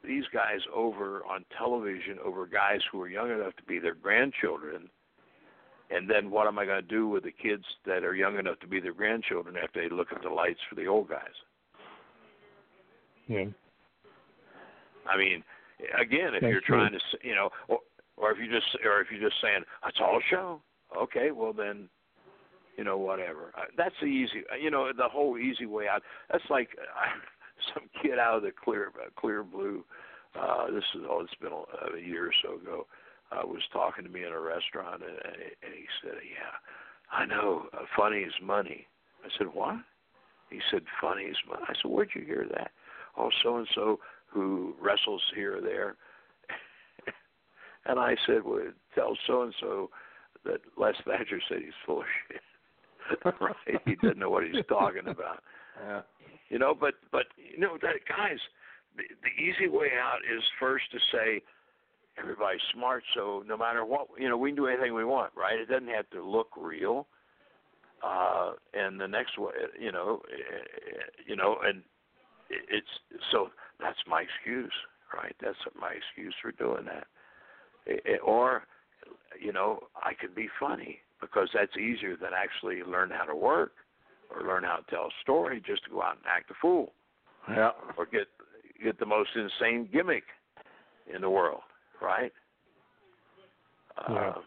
these 0.04 0.24
guys 0.32 0.60
over 0.74 1.22
on 1.26 1.44
television 1.56 2.18
over 2.24 2.46
guys 2.46 2.80
who 2.90 3.00
are 3.02 3.08
young 3.08 3.30
enough 3.30 3.54
to 3.56 3.62
be 3.62 3.78
their 3.78 3.94
grandchildren. 3.94 4.88
And 5.90 6.08
then 6.08 6.30
what 6.30 6.46
am 6.46 6.58
I 6.58 6.64
going 6.64 6.82
to 6.82 6.88
do 6.88 7.06
with 7.06 7.24
the 7.24 7.30
kids 7.30 7.64
that 7.84 8.02
are 8.02 8.14
young 8.14 8.38
enough 8.38 8.58
to 8.60 8.66
be 8.66 8.80
their 8.80 8.94
grandchildren 8.94 9.56
after 9.62 9.82
they 9.82 9.94
look 9.94 10.08
at 10.12 10.22
the 10.22 10.30
lights 10.30 10.60
for 10.68 10.74
the 10.74 10.86
old 10.86 11.08
guys? 11.08 11.36
yeah. 13.28 13.44
I 15.08 15.16
mean, 15.16 15.42
again, 16.00 16.34
if 16.34 16.42
you're 16.42 16.60
trying 16.60 16.92
to, 16.92 16.96
s 16.96 17.02
you 17.22 17.34
know, 17.34 17.50
or, 18.22 18.32
if 18.32 18.38
you 18.38 18.48
just, 18.48 18.66
or 18.84 19.00
if 19.00 19.08
you're 19.10 19.28
just 19.28 19.40
saying 19.42 19.62
it's 19.86 19.98
all 20.00 20.16
a 20.16 20.20
show, 20.30 20.60
okay, 20.96 21.32
well 21.32 21.52
then, 21.52 21.88
you 22.78 22.84
know, 22.84 22.96
whatever. 22.96 23.52
That's 23.76 23.94
the 24.00 24.06
easy, 24.06 24.42
you 24.60 24.70
know, 24.70 24.92
the 24.96 25.08
whole 25.08 25.36
easy 25.36 25.66
way 25.66 25.88
out. 25.88 26.02
That's 26.30 26.44
like 26.48 26.70
some 27.74 27.84
kid 28.00 28.18
out 28.18 28.36
of 28.36 28.42
the 28.42 28.52
clear, 28.52 28.92
clear 29.16 29.42
blue. 29.42 29.84
Uh, 30.38 30.70
this 30.70 30.84
is 30.94 31.02
oh, 31.08 31.20
it's 31.20 31.34
been 31.40 31.52
a, 31.52 31.96
a 31.96 32.00
year 32.00 32.28
or 32.28 32.32
so 32.42 32.54
ago. 32.54 32.86
Uh, 33.30 33.46
was 33.46 33.62
talking 33.72 34.04
to 34.04 34.10
me 34.10 34.24
in 34.24 34.32
a 34.32 34.40
restaurant, 34.40 35.02
and, 35.02 35.16
and 35.62 35.74
he 35.74 35.84
said, 36.02 36.14
"Yeah, 36.22 36.56
I 37.10 37.26
know. 37.26 37.66
Uh, 37.74 37.84
funny 37.96 38.20
is 38.20 38.32
money." 38.42 38.86
I 39.24 39.28
said, 39.36 39.48
"What?" 39.52 39.76
He 40.50 40.60
said, 40.70 40.82
"Funny 41.00 41.24
is 41.24 41.36
money." 41.48 41.62
I 41.68 41.74
said, 41.74 41.90
"Where'd 41.90 42.10
you 42.14 42.22
hear 42.24 42.46
that?" 42.50 42.70
Oh, 43.16 43.30
so 43.42 43.56
and 43.58 43.68
so 43.74 44.00
who 44.26 44.74
wrestles 44.80 45.22
here 45.34 45.58
or 45.58 45.60
there. 45.60 45.96
And 47.86 47.98
I 47.98 48.16
said, 48.26 48.44
well, 48.44 48.60
tell 48.94 49.16
so 49.26 49.42
and 49.42 49.54
so 49.60 49.90
that 50.44 50.60
Les 50.76 50.94
Thatcher 51.04 51.40
said 51.48 51.58
he's 51.64 51.72
full 51.86 52.00
of 52.00 52.06
shit. 52.28 52.40
right? 53.40 53.80
He 53.84 53.94
doesn't 53.96 54.18
know 54.18 54.30
what 54.30 54.44
he's 54.44 54.64
talking 54.68 55.08
about. 55.08 55.42
Yeah. 55.84 56.02
You 56.48 56.58
know, 56.58 56.74
but 56.78 56.94
but 57.10 57.26
you 57.36 57.58
know 57.58 57.78
that 57.80 57.94
guys, 58.08 58.38
the, 58.96 59.04
the 59.22 59.42
easy 59.42 59.68
way 59.68 59.88
out 60.00 60.18
is 60.18 60.42
first 60.60 60.84
to 60.92 60.98
say 61.10 61.42
everybody's 62.18 62.60
smart, 62.74 63.02
so 63.14 63.42
no 63.46 63.56
matter 63.56 63.84
what, 63.84 64.08
you 64.18 64.28
know, 64.28 64.36
we 64.36 64.50
can 64.50 64.56
do 64.56 64.66
anything 64.66 64.94
we 64.94 65.04
want, 65.04 65.32
right? 65.36 65.58
It 65.58 65.68
doesn't 65.68 65.88
have 65.88 66.08
to 66.10 66.22
look 66.22 66.48
real. 66.56 67.06
Uh, 68.04 68.52
and 68.74 69.00
the 69.00 69.06
next 69.06 69.38
way, 69.38 69.52
you 69.80 69.92
know, 69.92 70.20
eh, 70.30 71.02
you 71.26 71.36
know, 71.36 71.56
and 71.64 71.82
it's 72.50 72.86
so 73.30 73.48
that's 73.80 73.98
my 74.06 74.22
excuse, 74.22 74.72
right? 75.14 75.34
That's 75.40 75.56
my 75.80 75.92
excuse 75.92 76.34
for 76.42 76.52
doing 76.52 76.84
that. 76.86 77.06
Or, 78.24 78.64
you 79.40 79.52
know, 79.52 79.80
I 79.96 80.14
could 80.14 80.34
be 80.34 80.48
funny 80.60 80.98
because 81.20 81.48
that's 81.54 81.76
easier 81.76 82.16
than 82.16 82.30
actually 82.36 82.82
learn 82.82 83.10
how 83.10 83.24
to 83.24 83.34
work 83.34 83.72
or 84.30 84.46
learn 84.46 84.64
how 84.64 84.76
to 84.76 84.90
tell 84.90 85.06
a 85.06 85.10
story 85.22 85.62
just 85.64 85.84
to 85.84 85.90
go 85.90 86.02
out 86.02 86.16
and 86.16 86.26
act 86.26 86.50
a 86.50 86.54
fool 86.60 86.92
Yeah. 87.48 87.70
or 87.96 88.06
get 88.06 88.28
get 88.82 88.98
the 88.98 89.06
most 89.06 89.30
insane 89.36 89.88
gimmick 89.92 90.24
in 91.12 91.20
the 91.20 91.30
world, 91.30 91.62
right? 92.00 92.32
Yeah. 94.08 94.28
Um, 94.28 94.42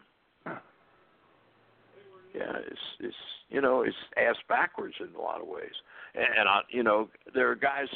yeah, 2.34 2.52
it's 2.66 2.80
it's 3.00 3.16
you 3.48 3.60
know 3.62 3.82
it's 3.82 3.96
ass 4.16 4.36
backwards 4.48 4.94
in 5.00 5.14
a 5.14 5.20
lot 5.20 5.40
of 5.40 5.46
ways, 5.48 5.72
and, 6.14 6.26
and 6.38 6.48
I 6.48 6.60
you 6.68 6.82
know 6.82 7.08
there 7.34 7.50
are 7.50 7.54
guys 7.54 7.88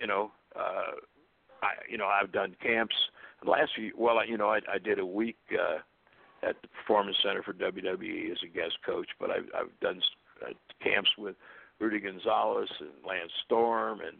you 0.00 0.06
know 0.06 0.32
uh, 0.56 0.92
I 1.62 1.72
you 1.90 1.98
know 1.98 2.06
I've 2.06 2.32
done 2.32 2.56
camps 2.62 2.94
last 3.44 3.72
few 3.74 3.92
well 3.96 4.24
you 4.26 4.36
know 4.36 4.48
I, 4.48 4.60
I 4.72 4.78
did 4.78 4.98
a 4.98 5.06
week 5.06 5.36
uh, 5.52 5.78
at 6.46 6.56
the 6.62 6.68
Performance 6.68 7.16
Center 7.22 7.42
for 7.42 7.52
WWE 7.52 8.30
as 8.30 8.38
a 8.44 8.48
guest 8.48 8.78
coach, 8.84 9.08
but 9.18 9.30
I've 9.30 9.48
I've 9.56 9.80
done 9.80 10.00
uh, 10.42 10.52
camps 10.82 11.10
with 11.18 11.36
Rudy 11.80 12.00
Gonzalez 12.00 12.68
and 12.80 12.90
Lance 13.06 13.32
Storm 13.44 14.00
and 14.00 14.16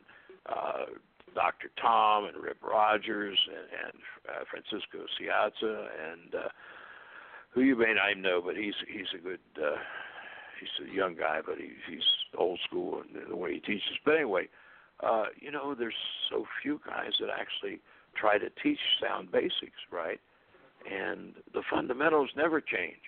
uh, 0.47 0.87
Dr. 1.35 1.71
Tom 1.81 2.27
and 2.27 2.37
Rip 2.37 2.63
Rogers 2.63 3.39
and, 3.49 3.87
and 3.87 4.03
uh, 4.29 4.45
Francisco 4.51 5.07
Ciatso 5.19 5.87
and 6.13 6.35
uh, 6.35 6.49
who 7.51 7.63
you 7.63 7.77
may 7.77 7.95
not 7.95 8.21
know, 8.21 8.43
but 8.45 8.57
he's 8.57 8.75
he's 8.89 9.07
a 9.15 9.23
good 9.23 9.41
uh, 9.59 9.77
he's 10.61 10.89
a 10.89 10.95
young 10.95 11.15
guy, 11.15 11.41
but 11.45 11.57
he, 11.59 11.71
he's 11.89 12.05
old 12.37 12.59
school 12.65 13.03
in 13.03 13.29
the 13.29 13.37
way 13.37 13.55
he 13.55 13.61
teaches. 13.61 13.99
But 14.05 14.17
anyway, 14.17 14.49
uh, 15.03 15.27
you 15.39 15.51
know, 15.51 15.75
there's 15.75 15.95
so 16.31 16.47
few 16.63 16.81
guys 16.87 17.13
that 17.21 17.29
actually 17.31 17.81
try 18.17 18.39
to 18.39 18.49
teach 18.63 18.79
sound 19.03 19.31
basics, 19.31 19.81
right? 19.91 20.21
And 20.91 21.35
the 21.53 21.63
fundamentals 21.71 22.31
never 22.37 22.61
change. 22.61 23.01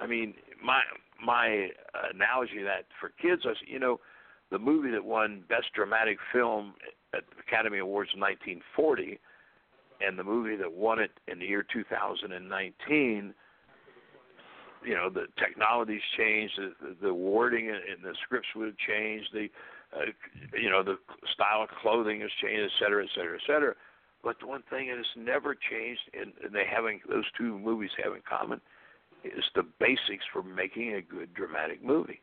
I 0.00 0.06
mean, 0.06 0.34
my 0.62 0.80
my 1.24 1.68
analogy 2.12 2.58
of 2.58 2.64
that 2.64 2.86
for 3.00 3.10
kids, 3.20 3.42
I 3.44 3.52
you 3.66 3.78
know, 3.78 4.00
the 4.50 4.58
movie 4.58 4.90
that 4.90 5.04
won 5.04 5.44
Best 5.48 5.66
Dramatic 5.74 6.18
Film 6.32 6.74
at 7.14 7.24
the 7.30 7.40
Academy 7.46 7.78
Awards 7.78 8.10
in 8.14 8.20
1940, 8.20 9.18
and 10.00 10.18
the 10.18 10.24
movie 10.24 10.56
that 10.56 10.72
won 10.72 10.98
it 10.98 11.12
in 11.28 11.38
the 11.38 11.46
year 11.46 11.64
2019 11.72 13.34
you 14.84 14.94
know 14.94 15.08
the 15.08 15.26
technology's 15.38 16.02
changed, 16.16 16.58
the, 16.58 16.96
the 17.00 17.14
wording 17.14 17.70
and 17.70 18.04
the 18.04 18.14
scripts 18.22 18.48
would 18.54 18.66
have 18.66 18.76
changed, 18.76 19.28
the 19.32 19.48
uh, 19.96 20.58
you 20.60 20.70
know 20.70 20.82
the 20.82 20.98
style 21.32 21.62
of 21.62 21.68
clothing 21.80 22.20
has 22.20 22.30
changed, 22.42 22.72
et 22.74 22.84
cetera, 22.84 23.04
et 23.04 23.10
cetera, 23.14 23.36
et 23.36 23.42
cetera. 23.46 23.74
But 24.22 24.36
the 24.40 24.46
one 24.46 24.62
thing 24.70 24.88
that 24.88 24.96
has 24.96 25.06
never 25.16 25.54
changed, 25.54 26.00
and, 26.18 26.32
and 26.42 26.54
they 26.54 26.64
having 26.64 27.00
those 27.08 27.24
two 27.36 27.58
movies 27.58 27.90
have 28.02 28.14
in 28.14 28.22
common, 28.28 28.60
is 29.22 29.44
the 29.54 29.64
basics 29.78 30.24
for 30.32 30.42
making 30.42 30.94
a 30.94 31.02
good 31.02 31.34
dramatic 31.34 31.84
movie, 31.84 32.20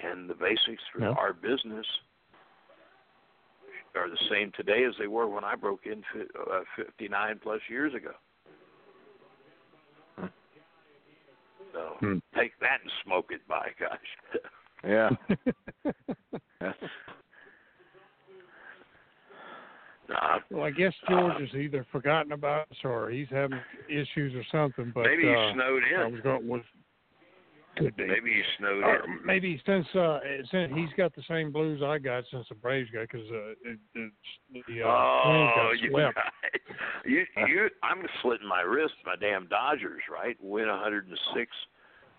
and 0.00 0.28
the 0.28 0.34
basics 0.34 0.82
for 0.92 1.02
Yeah. 1.02 1.10
our 1.12 1.32
business 1.32 1.86
are 3.94 4.08
the 4.08 4.18
same 4.30 4.52
today 4.56 4.84
as 4.84 4.94
they 4.98 5.08
were 5.08 5.28
when 5.28 5.44
I 5.44 5.56
broke 5.56 5.86
in 5.86 6.02
fi- 6.12 6.52
uh, 6.52 6.62
59 6.76 7.40
plus 7.42 7.60
years 7.68 7.94
ago. 7.94 8.12
So 11.72 11.96
Hmm. 12.00 12.18
take 12.36 12.52
that 12.60 12.80
and 12.82 12.90
smoke 13.04 13.26
it, 13.30 13.46
by 13.48 13.70
gosh. 13.78 13.98
Yeah. 14.84 15.10
That's, 16.60 16.78
nah, 20.08 20.38
well, 20.50 20.64
I 20.64 20.70
guess 20.70 20.92
George 21.08 21.40
has 21.40 21.54
either 21.54 21.86
forgotten 21.92 22.32
about 22.32 22.70
us 22.70 22.76
or 22.84 23.10
he's 23.10 23.28
having 23.30 23.60
issues 23.88 24.34
or 24.34 24.44
something. 24.50 24.92
But 24.94 25.04
maybe 25.04 25.22
he 25.22 25.28
uh, 25.34 25.52
snowed 25.54 25.82
I 25.98 26.06
in. 26.06 26.12
was 26.12 26.20
going 26.22 26.48
was 26.48 26.62
could 27.76 27.96
be. 27.96 28.06
Maybe 28.06 28.32
he 28.34 28.42
snowed 28.58 28.82
Or 28.82 29.04
in. 29.04 29.24
maybe 29.24 29.60
since 29.64 29.86
uh, 29.94 30.18
since 30.50 30.72
he's 30.74 30.88
got 30.96 31.14
the 31.14 31.22
same 31.28 31.52
blues 31.52 31.82
I 31.84 31.98
got 31.98 32.24
since 32.30 32.46
the 32.48 32.54
Braves 32.54 32.90
got 32.90 33.02
because 33.02 33.26
uh, 33.30 33.50
it, 33.70 33.78
it's 33.94 34.66
the 34.66 34.82
uh, 34.82 34.86
oh, 34.86 35.72
you, 35.80 35.90
swept. 35.90 36.18
you, 37.06 37.24
you, 37.48 37.68
I'm 37.82 38.02
slitting 38.22 38.48
my 38.48 38.60
wrist. 38.62 38.94
My 39.06 39.14
damn 39.20 39.46
Dodgers, 39.48 40.02
right? 40.12 40.36
Win 40.42 40.68
106 40.68 41.50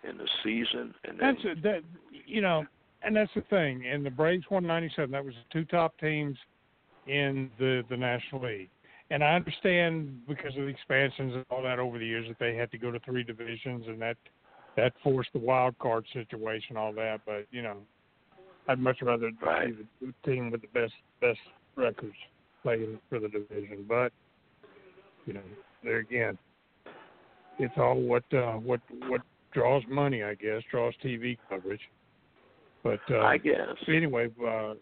in 0.08 0.18
the 0.18 0.28
season, 0.44 0.94
and 1.04 1.20
then 1.20 1.36
That's 1.36 1.46
a, 1.46 1.62
that 1.62 1.84
you 2.26 2.42
know, 2.42 2.66
and 3.04 3.16
that's 3.16 3.32
the 3.36 3.42
thing. 3.42 3.86
And 3.86 4.06
the 4.06 4.10
Braves 4.10 4.46
won 4.50 4.66
'97. 4.66 5.12
That 5.12 5.24
was 5.24 5.34
the 5.34 5.60
two 5.60 5.66
top 5.66 5.98
teams 6.00 6.38
in 7.06 7.50
the 7.60 7.84
the 7.90 7.98
National 7.98 8.44
League. 8.44 8.70
And 9.10 9.24
I 9.24 9.36
understand 9.36 10.22
because 10.28 10.56
of 10.56 10.64
the 10.64 10.68
expansions 10.68 11.34
and 11.36 11.46
all 11.50 11.62
that 11.64 11.80
over 11.80 12.00
the 12.00 12.06
years 12.06 12.28
that 12.30 12.40
they 12.40 12.56
had 12.56 12.72
to 12.72 12.78
go 12.78 12.92
to 12.92 13.00
three 13.02 13.24
divisions, 13.24 13.86
and 13.88 14.02
that 14.02 14.18
that 14.78 14.94
forced 15.04 15.34
the 15.34 15.40
wild 15.40 15.78
card 15.80 16.06
situation, 16.14 16.78
all 16.78 16.94
that. 16.94 17.22
But 17.26 17.46
you 17.52 17.62
know, 17.62 17.78
I'd 18.68 18.80
much 18.80 19.02
rather 19.02 19.32
Right. 19.42 19.74
see 19.76 19.86
the 20.02 20.14
team 20.32 20.50
with 20.52 20.62
the 20.62 20.68
best 20.68 20.94
best 21.20 21.40
records 21.76 22.16
playing 22.64 23.00
for 23.10 23.20
the 23.20 23.28
division. 23.28 23.86
But 23.88 24.14
you 25.26 25.34
know, 25.34 25.44
there 25.84 25.98
again, 25.98 26.38
it's 27.60 27.78
all 27.78 28.00
what 28.00 28.24
uh, 28.34 28.54
what 28.54 28.80
what 29.08 29.22
draws 29.52 29.84
money, 29.90 30.24
I 30.24 30.36
guess, 30.36 30.62
draws 30.72 30.94
TV 31.04 31.38
coverage. 31.50 31.82
But 32.84 33.00
uh, 33.10 33.20
I 33.20 33.38
guess. 33.38 33.76
anyway, 33.88 34.30
uh, 34.44 34.74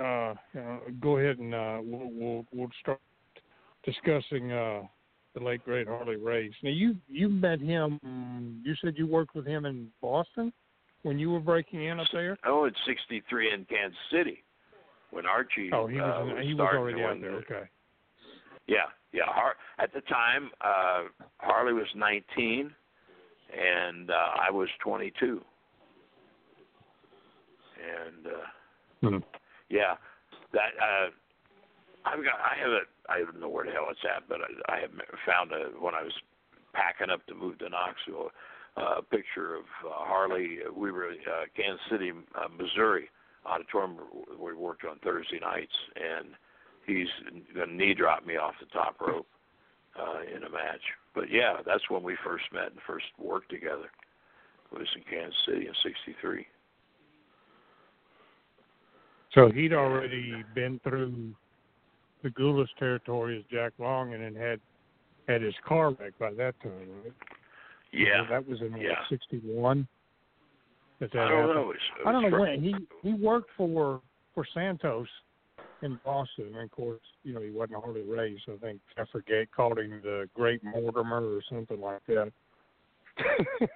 uh, 0.00 0.02
uh, 0.02 0.34
go 1.00 1.18
ahead 1.18 1.38
and 1.38 1.54
uh, 1.54 1.78
we'll, 1.82 2.10
we'll 2.12 2.46
we'll 2.52 2.70
start 2.80 3.00
discussing 3.84 4.52
uh, 4.52 4.82
the 5.34 5.40
late 5.40 5.62
great 5.64 5.86
Harley 5.86 6.16
Race. 6.16 6.54
Now 6.62 6.70
you 6.70 6.96
you 7.08 7.28
met 7.28 7.60
him. 7.60 8.00
You 8.64 8.74
said 8.82 8.94
you 8.96 9.06
worked 9.06 9.34
with 9.34 9.46
him 9.46 9.66
in 9.66 9.88
Boston 10.00 10.52
when 11.02 11.18
you 11.18 11.30
were 11.30 11.40
breaking 11.40 11.84
in 11.84 12.00
up 12.00 12.06
there. 12.12 12.38
Oh, 12.46 12.64
in 12.64 12.72
'63 12.86 13.52
in 13.52 13.64
Kansas 13.66 13.98
City 14.10 14.42
when 15.10 15.26
Archie 15.26 15.70
Oh, 15.72 15.86
he 15.86 16.00
was 16.00 16.36
in, 16.38 16.46
he 16.46 16.54
was 16.54 16.68
already 16.74 17.02
out 17.02 17.20
there. 17.20 17.30
the- 17.32 17.36
Okay. 17.38 17.68
Yeah, 18.66 18.86
yeah. 19.12 19.22
Har- 19.26 19.56
at 19.78 19.92
the 19.92 20.00
time, 20.02 20.50
uh, 20.60 21.04
Harley 21.38 21.72
was 21.72 21.86
19, 21.94 22.74
and 23.56 24.10
uh, 24.10 24.30
I 24.40 24.50
was 24.50 24.68
22. 24.82 25.40
And 27.76 28.26
uh, 28.26 28.46
Mhm. 29.02 29.22
yeah, 29.68 29.96
that 30.52 30.72
uh, 30.80 31.10
I've 32.04 32.24
got. 32.24 32.40
I 32.40 32.56
have 32.56 32.70
a. 32.70 32.80
I 33.08 33.18
don't 33.18 33.40
know 33.40 33.48
where 33.48 33.64
the 33.64 33.72
hell 33.72 33.88
it's 33.90 34.00
at, 34.04 34.28
but 34.28 34.40
I, 34.40 34.76
I 34.76 34.80
have 34.80 34.90
found 35.26 35.52
a 35.52 35.70
when 35.78 35.94
I 35.94 36.02
was 36.02 36.12
packing 36.72 37.10
up 37.10 37.26
to 37.26 37.34
move 37.34 37.58
to 37.58 37.68
Knoxville, 37.68 38.30
uh, 38.76 38.96
a 38.98 39.02
picture 39.02 39.54
of 39.54 39.64
uh, 39.84 39.90
Harley. 39.90 40.58
We 40.74 40.90
were 40.90 41.10
uh, 41.10 41.44
Kansas 41.54 41.84
City, 41.90 42.12
uh, 42.34 42.48
Missouri 42.48 43.10
auditorium 43.44 43.96
where 44.38 44.54
we 44.54 44.60
worked 44.60 44.84
on 44.84 44.98
Thursday 45.00 45.38
nights, 45.38 45.76
and 45.94 46.30
he's 46.86 47.08
going 47.54 47.68
to 47.68 47.74
knee 47.74 47.94
drop 47.94 48.26
me 48.26 48.36
off 48.36 48.54
the 48.60 48.66
top 48.66 49.00
rope 49.00 49.26
uh, 49.98 50.36
in 50.36 50.44
a 50.44 50.50
match. 50.50 50.80
But 51.14 51.30
yeah, 51.30 51.58
that's 51.66 51.88
when 51.88 52.02
we 52.02 52.16
first 52.24 52.44
met 52.52 52.72
and 52.72 52.80
first 52.86 53.06
worked 53.18 53.50
together. 53.50 53.90
It 54.72 54.78
was 54.78 54.88
in 54.96 55.02
Kansas 55.08 55.38
City 55.46 55.66
in 55.66 55.74
'63. 55.82 56.46
So 59.32 59.50
he'd 59.50 59.72
already 59.72 60.44
been 60.54 60.80
through 60.82 61.34
the 62.22 62.30
Gulas 62.30 62.68
territory 62.78 63.38
as 63.38 63.44
Jack 63.50 63.72
Long, 63.78 64.14
and 64.14 64.22
then 64.22 64.34
had 64.34 64.60
had 65.28 65.42
his 65.42 65.54
car 65.66 65.90
wrecked 65.90 66.18
by 66.18 66.32
that 66.32 66.54
time, 66.62 66.88
right? 67.04 67.12
Yeah, 67.92 68.24
that 68.30 68.46
was 68.48 68.60
in 68.60 68.76
yeah. 68.76 68.94
'61. 69.08 69.86
That 71.00 71.12
that 71.12 71.18
I 71.18 71.28
don't 71.28 71.40
happened. 71.40 71.54
know. 71.54 71.62
It 71.62 71.66
was, 71.66 71.76
it 72.00 72.06
I 72.06 72.12
don't 72.12 72.30
know 72.30 72.40
when 72.40 72.62
he 72.62 72.74
he 73.02 73.12
worked 73.14 73.50
for 73.56 74.00
for 74.34 74.44
Santos 74.52 75.08
in 75.86 75.98
Boston, 76.04 76.52
and 76.54 76.64
of 76.64 76.70
course, 76.70 77.00
you 77.22 77.32
know 77.32 77.40
he 77.40 77.50
wasn't 77.50 77.82
Harley 77.82 78.02
Race. 78.02 78.40
I 78.48 78.56
think 78.58 78.80
I 78.98 79.04
forget 79.10 79.50
called 79.52 79.78
him 79.78 80.00
the 80.02 80.28
Great 80.34 80.62
Mortimer 80.62 81.22
or 81.22 81.40
something 81.48 81.80
like 81.80 82.02
that. 82.08 82.32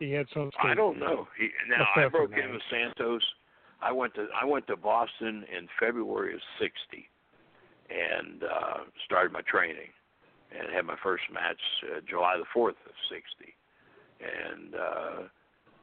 he 0.00 0.12
had 0.12 0.26
some. 0.32 0.50
I 0.62 0.74
don't 0.74 0.98
know. 0.98 1.26
He, 1.38 1.48
now 1.68 1.84
I 1.96 2.08
broke 2.08 2.32
in 2.32 2.52
with 2.52 2.62
Santos. 2.70 3.22
I 3.82 3.92
went 3.92 4.14
to 4.14 4.28
I 4.40 4.44
went 4.46 4.66
to 4.68 4.76
Boston 4.76 5.44
in 5.54 5.68
February 5.78 6.34
of 6.34 6.40
'60, 6.58 7.08
and 7.90 8.42
uh, 8.44 8.78
started 9.04 9.32
my 9.32 9.42
training, 9.42 9.92
and 10.56 10.72
had 10.74 10.86
my 10.86 10.96
first 11.02 11.24
match 11.32 11.60
uh, 11.84 12.00
July 12.08 12.36
the 12.38 12.46
fourth 12.54 12.76
of 12.86 12.92
'60, 13.10 13.54
and 14.20 14.74
uh, 14.74 15.28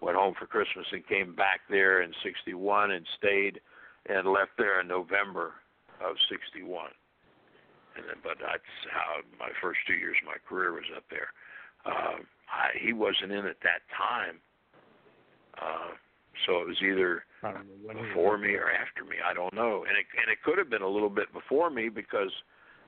went 0.02 0.18
home 0.18 0.34
for 0.40 0.48
Christmas 0.48 0.88
and 0.92 1.06
came 1.08 1.36
back 1.36 1.60
there 1.70 2.02
in 2.02 2.12
'61 2.24 2.92
and 2.92 3.06
stayed, 3.18 3.60
and 4.08 4.28
left 4.28 4.52
there 4.58 4.82
in 4.82 4.88
November 4.88 5.54
of 6.04 6.16
'61. 6.30 6.90
And 7.96 8.06
then, 8.08 8.16
but 8.24 8.38
that's 8.40 8.72
how 8.90 9.20
my 9.38 9.52
first 9.62 9.80
two 9.86 9.94
years 9.94 10.16
of 10.22 10.28
my 10.28 10.40
career 10.48 10.72
was 10.72 10.88
up 10.96 11.04
there. 11.10 11.28
Uh, 11.86 12.24
I, 12.48 12.72
he 12.80 12.94
wasn't 12.94 13.32
in 13.32 13.46
at 13.46 13.60
that 13.64 13.84
time, 13.92 14.40
uh, 15.60 15.92
so 16.46 16.62
it 16.62 16.68
was 16.68 16.78
either 16.82 17.24
know 17.44 17.54
when 17.84 17.98
he 17.98 18.04
before 18.04 18.38
me 18.38 18.54
or 18.56 18.72
after 18.72 19.04
me. 19.04 19.18
I 19.26 19.34
don't 19.34 19.54
know, 19.54 19.84
and 19.88 19.98
it 19.98 20.06
and 20.22 20.32
it 20.32 20.42
could 20.44 20.58
have 20.58 20.70
been 20.70 20.82
a 20.82 20.88
little 20.88 21.10
bit 21.10 21.32
before 21.34 21.70
me 21.70 21.90
because 21.90 22.32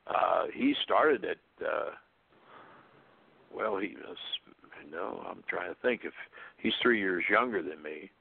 uh, 0.07 0.45
he 0.53 0.74
started 0.84 1.26
at. 1.26 1.66
Uh, 1.66 1.91
well, 3.53 3.78
he 3.78 3.95
was. 4.07 4.18
No, 4.91 5.24
I'm 5.28 5.43
trying 5.47 5.74
to 5.74 5.80
think. 5.82 6.01
If 6.03 6.14
he's 6.57 6.74
three 6.82 6.99
years 6.99 7.24
younger 7.30 7.61
than 7.61 7.82
me, 7.82 8.11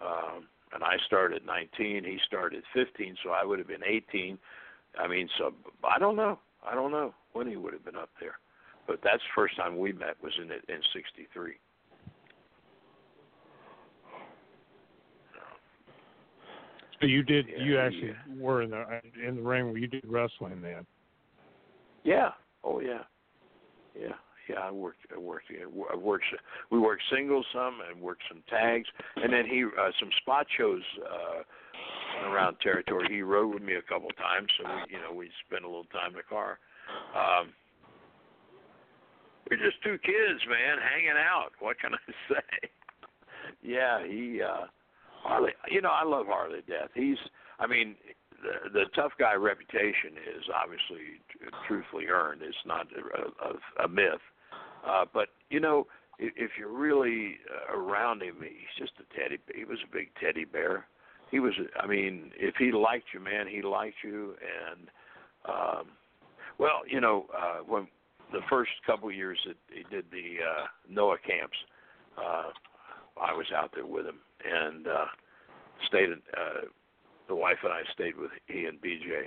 um, 0.00 0.44
and 0.72 0.82
I 0.82 0.96
started 1.06 1.44
19, 1.46 2.04
he 2.04 2.18
started 2.26 2.62
15, 2.74 3.16
so 3.22 3.30
I 3.30 3.44
would 3.44 3.58
have 3.58 3.68
been 3.68 3.84
18. 3.84 4.38
I 4.98 5.06
mean, 5.06 5.28
so 5.38 5.52
I 5.84 5.98
don't 5.98 6.16
know. 6.16 6.38
I 6.66 6.74
don't 6.74 6.90
know 6.90 7.14
when 7.32 7.46
he 7.46 7.56
would 7.56 7.72
have 7.72 7.84
been 7.84 7.96
up 7.96 8.10
there, 8.20 8.38
but 8.86 8.98
that's 9.04 9.22
the 9.22 9.34
first 9.34 9.56
time 9.56 9.78
we 9.78 9.92
met 9.92 10.16
was 10.22 10.32
in 10.38 10.50
in 10.50 10.80
'63. 10.94 11.52
So 17.00 17.06
you 17.06 17.22
did. 17.22 17.46
Yeah, 17.46 17.62
you 17.62 17.78
actually 17.78 18.16
were 18.38 18.62
in 18.62 18.70
the 18.70 19.00
in 19.22 19.36
the 19.36 19.42
ring 19.42 19.66
where 19.66 19.76
you 19.76 19.86
did 19.86 20.04
wrestling 20.06 20.62
then. 20.62 20.86
Yeah. 22.04 22.30
Oh 22.64 22.80
yeah. 22.80 23.02
Yeah. 23.98 24.14
Yeah. 24.48 24.60
I 24.60 24.70
worked. 24.70 25.00
I 25.14 25.18
worked. 25.18 25.46
I 25.50 25.96
worked. 25.96 26.24
We 26.70 26.78
worked 26.78 27.02
singles 27.12 27.46
some 27.52 27.78
and 27.88 28.00
worked 28.00 28.22
some 28.28 28.42
tags, 28.48 28.86
and 29.16 29.32
then 29.32 29.46
he 29.46 29.64
uh, 29.64 29.90
some 30.00 30.10
spot 30.22 30.46
shows 30.56 30.82
uh, 31.04 32.28
around 32.28 32.56
territory. 32.62 33.06
He 33.10 33.22
rode 33.22 33.54
with 33.54 33.62
me 33.62 33.74
a 33.74 33.82
couple 33.82 34.08
times, 34.10 34.48
so 34.58 34.64
we, 34.68 34.94
you 34.94 35.02
know, 35.02 35.12
we 35.12 35.30
spent 35.46 35.64
a 35.64 35.68
little 35.68 35.84
time 35.92 36.10
in 36.10 36.16
the 36.16 36.28
car. 36.28 36.58
Um, 37.14 37.52
we're 39.50 39.58
just 39.58 39.82
two 39.82 39.98
kids, 39.98 40.40
man, 40.48 40.78
hanging 40.82 41.18
out. 41.18 41.50
What 41.60 41.78
can 41.78 41.92
I 41.94 42.12
say? 42.28 42.68
yeah, 43.62 44.04
he 44.06 44.42
uh 44.42 44.66
Harley. 45.22 45.52
You 45.70 45.82
know, 45.82 45.90
I 45.90 46.04
love 46.04 46.26
Harley 46.28 46.62
death. 46.66 46.90
He's, 46.94 47.18
I 47.58 47.66
mean, 47.66 47.96
the, 48.42 48.70
the 48.70 48.84
tough 48.94 49.12
guy 49.18 49.34
reputation 49.34 50.14
is 50.36 50.44
obviously 50.54 51.20
truthfully 51.66 52.06
earned. 52.06 52.42
It's 52.42 52.56
not 52.64 52.86
a, 52.94 53.82
a, 53.82 53.84
a 53.84 53.88
myth. 53.88 54.22
Uh, 54.86 55.04
but 55.12 55.28
you 55.50 55.60
know, 55.60 55.86
if, 56.18 56.32
if 56.36 56.50
you're 56.58 56.72
really 56.72 57.36
uh, 57.50 57.76
around 57.76 58.22
him, 58.22 58.36
he's 58.40 58.78
just 58.78 58.92
a 59.00 59.18
teddy. 59.18 59.38
He 59.54 59.64
was 59.64 59.78
a 59.84 59.94
big 59.94 60.08
teddy 60.20 60.44
bear. 60.44 60.86
He 61.30 61.40
was. 61.40 61.52
I 61.80 61.86
mean, 61.86 62.30
if 62.36 62.54
he 62.56 62.72
liked 62.72 63.06
you, 63.12 63.20
man, 63.20 63.46
he 63.48 63.62
liked 63.62 63.96
you. 64.04 64.34
And 64.70 64.88
um, 65.48 65.86
well, 66.58 66.82
you 66.88 67.00
know, 67.00 67.26
uh, 67.36 67.58
when 67.66 67.88
the 68.32 68.40
first 68.48 68.70
couple 68.86 69.10
years 69.10 69.38
that 69.46 69.56
he 69.68 69.82
did 69.94 70.04
the 70.10 70.36
uh, 70.42 70.66
NOAH 70.90 71.16
camps, 71.26 71.56
uh, 72.16 72.50
I 73.20 73.32
was 73.32 73.46
out 73.54 73.70
there 73.74 73.86
with 73.86 74.06
him 74.06 74.18
and 74.44 74.86
uh, 74.86 75.06
stayed. 75.88 76.10
Uh, 76.10 76.66
the 77.28 77.34
wife 77.34 77.56
and 77.64 77.72
I 77.72 77.82
stayed 77.92 78.16
with 78.16 78.30
he 78.46 78.66
and 78.66 78.80
BJ, 78.80 79.26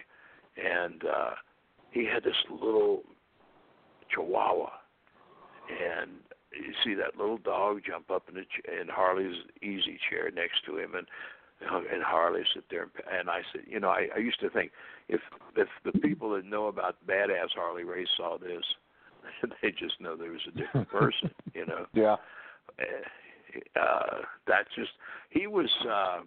and 0.58 1.04
uh, 1.04 1.32
he 1.92 2.06
had 2.06 2.24
this 2.24 2.36
little 2.50 3.02
Chihuahua, 4.14 4.70
and 5.70 6.12
you 6.52 6.74
see 6.84 6.94
that 6.96 7.18
little 7.18 7.38
dog 7.38 7.82
jump 7.86 8.10
up 8.10 8.24
in, 8.28 8.36
the 8.36 8.42
ch- 8.42 8.66
in 8.82 8.88
Harley's 8.88 9.44
easy 9.62 10.00
chair 10.10 10.32
next 10.32 10.66
to 10.66 10.78
him, 10.78 10.96
and 10.96 11.08
and 11.62 12.02
Harley 12.02 12.44
sit 12.54 12.64
there, 12.70 12.84
and, 12.84 13.20
and 13.20 13.30
I 13.30 13.42
said, 13.52 13.64
you 13.68 13.82
know, 13.82 13.90
I, 13.90 14.08
I 14.16 14.20
used 14.20 14.40
to 14.40 14.50
think 14.50 14.72
if 15.10 15.20
if 15.56 15.68
the 15.84 15.98
people 16.00 16.32
that 16.32 16.46
know 16.46 16.68
about 16.68 16.96
badass 17.06 17.50
Harley 17.54 17.84
Race 17.84 18.08
saw 18.16 18.38
this, 18.38 18.64
they 19.62 19.72
just 19.72 20.00
know 20.00 20.16
there 20.16 20.32
was 20.32 20.48
a 20.48 20.58
different 20.58 20.90
person, 20.92 21.32
you 21.54 21.66
know. 21.66 21.86
Yeah. 21.94 22.16
Uh, 23.76 24.22
that's 24.48 24.70
just 24.76 24.92
he 25.32 25.48
was, 25.48 25.70
uh, 25.90 26.20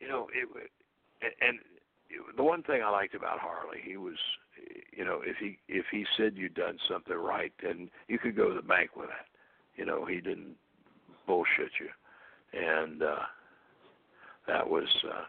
you 0.00 0.06
know, 0.06 0.28
it 0.32 0.70
and 1.40 1.58
the 2.36 2.42
one 2.42 2.62
thing 2.62 2.82
I 2.82 2.90
liked 2.90 3.14
about 3.14 3.38
Harley, 3.38 3.78
he 3.82 3.96
was, 3.96 4.16
you 4.96 5.04
know, 5.04 5.20
if 5.24 5.36
he 5.38 5.58
if 5.68 5.86
he 5.90 6.04
said 6.16 6.36
you'd 6.36 6.54
done 6.54 6.78
something 6.88 7.16
right, 7.16 7.52
then 7.62 7.90
you 8.08 8.18
could 8.18 8.36
go 8.36 8.48
to 8.48 8.54
the 8.54 8.62
bank 8.62 8.90
with 8.96 9.08
that. 9.08 9.26
You 9.76 9.86
know, 9.86 10.04
he 10.04 10.16
didn't 10.16 10.56
bullshit 11.26 11.70
you, 11.80 11.88
and 12.58 13.02
uh, 13.02 13.16
that 14.46 14.68
was, 14.68 14.88
uh, 15.04 15.24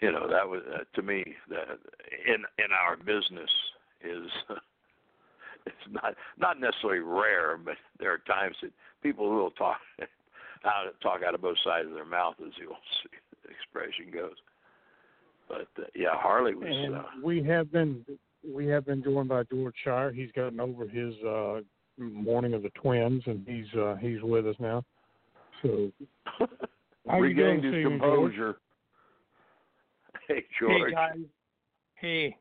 you 0.00 0.12
know, 0.12 0.28
that 0.28 0.48
was 0.48 0.62
uh, 0.72 0.84
to 0.94 1.02
me 1.02 1.24
that 1.48 1.78
in 2.26 2.44
in 2.58 2.72
our 2.72 2.96
business 2.96 3.50
is. 4.02 4.30
it's 5.66 5.76
not 5.90 6.14
not 6.38 6.60
necessarily 6.60 7.00
rare, 7.00 7.56
but 7.56 7.76
there 7.98 8.12
are 8.12 8.18
times 8.18 8.56
that 8.62 8.72
people 9.02 9.30
will 9.30 9.50
talk 9.52 9.78
out 10.64 10.92
talk 11.00 11.20
out 11.26 11.34
of 11.34 11.42
both 11.42 11.58
sides 11.64 11.88
of 11.88 11.94
their 11.94 12.04
mouth, 12.04 12.34
as 12.44 12.52
the 12.58 12.66
old 12.66 12.76
expression 13.50 14.12
goes. 14.12 14.36
But 15.48 15.68
uh, 15.78 15.86
yeah, 15.94 16.10
Harley 16.12 16.54
was. 16.54 16.66
And 16.68 16.96
uh, 16.96 17.02
we 17.22 17.42
have 17.44 17.70
been 17.72 18.04
we 18.48 18.66
have 18.68 18.86
been 18.86 19.02
joined 19.02 19.28
by 19.28 19.42
George 19.44 19.74
Schire. 19.84 20.14
He's 20.14 20.32
gotten 20.32 20.60
over 20.60 20.86
his 20.88 21.14
uh 21.26 21.60
mourning 21.98 22.54
of 22.54 22.62
the 22.62 22.70
twins, 22.70 23.22
and 23.26 23.46
he's 23.46 23.72
uh 23.78 23.96
he's 23.96 24.22
with 24.22 24.46
us 24.46 24.56
now. 24.58 24.84
So 25.62 25.90
how 27.08 27.20
Regained 27.20 27.64
his 27.64 27.72
this 27.72 27.82
George? 27.82 28.00
composure. 28.00 28.56
hey 30.28 30.44
George. 30.58 30.82
Hey 30.88 30.92
guys. 30.92 31.18
Hey, 31.94 32.36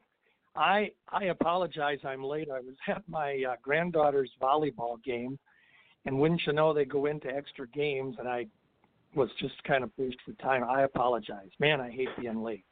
I 0.55 0.91
I 1.09 1.25
apologize. 1.25 1.99
I'm 2.03 2.23
late. 2.23 2.49
I 2.49 2.59
was 2.59 2.75
at 2.87 3.03
my 3.07 3.43
uh, 3.47 3.55
granddaughter's 3.61 4.31
volleyball 4.41 5.01
game, 5.03 5.37
and 6.05 6.19
wouldn't 6.19 6.41
you 6.45 6.53
know, 6.53 6.73
they 6.73 6.85
go 6.85 7.05
into 7.05 7.27
extra 7.27 7.67
games, 7.67 8.15
and 8.19 8.27
I 8.27 8.47
was 9.15 9.29
just 9.39 9.61
kind 9.63 9.83
of 9.83 9.95
pushed 9.95 10.17
for 10.25 10.33
time. 10.41 10.63
I 10.63 10.83
apologize, 10.83 11.49
man. 11.59 11.81
I 11.81 11.89
hate 11.89 12.09
being 12.19 12.41
late. 12.41 12.65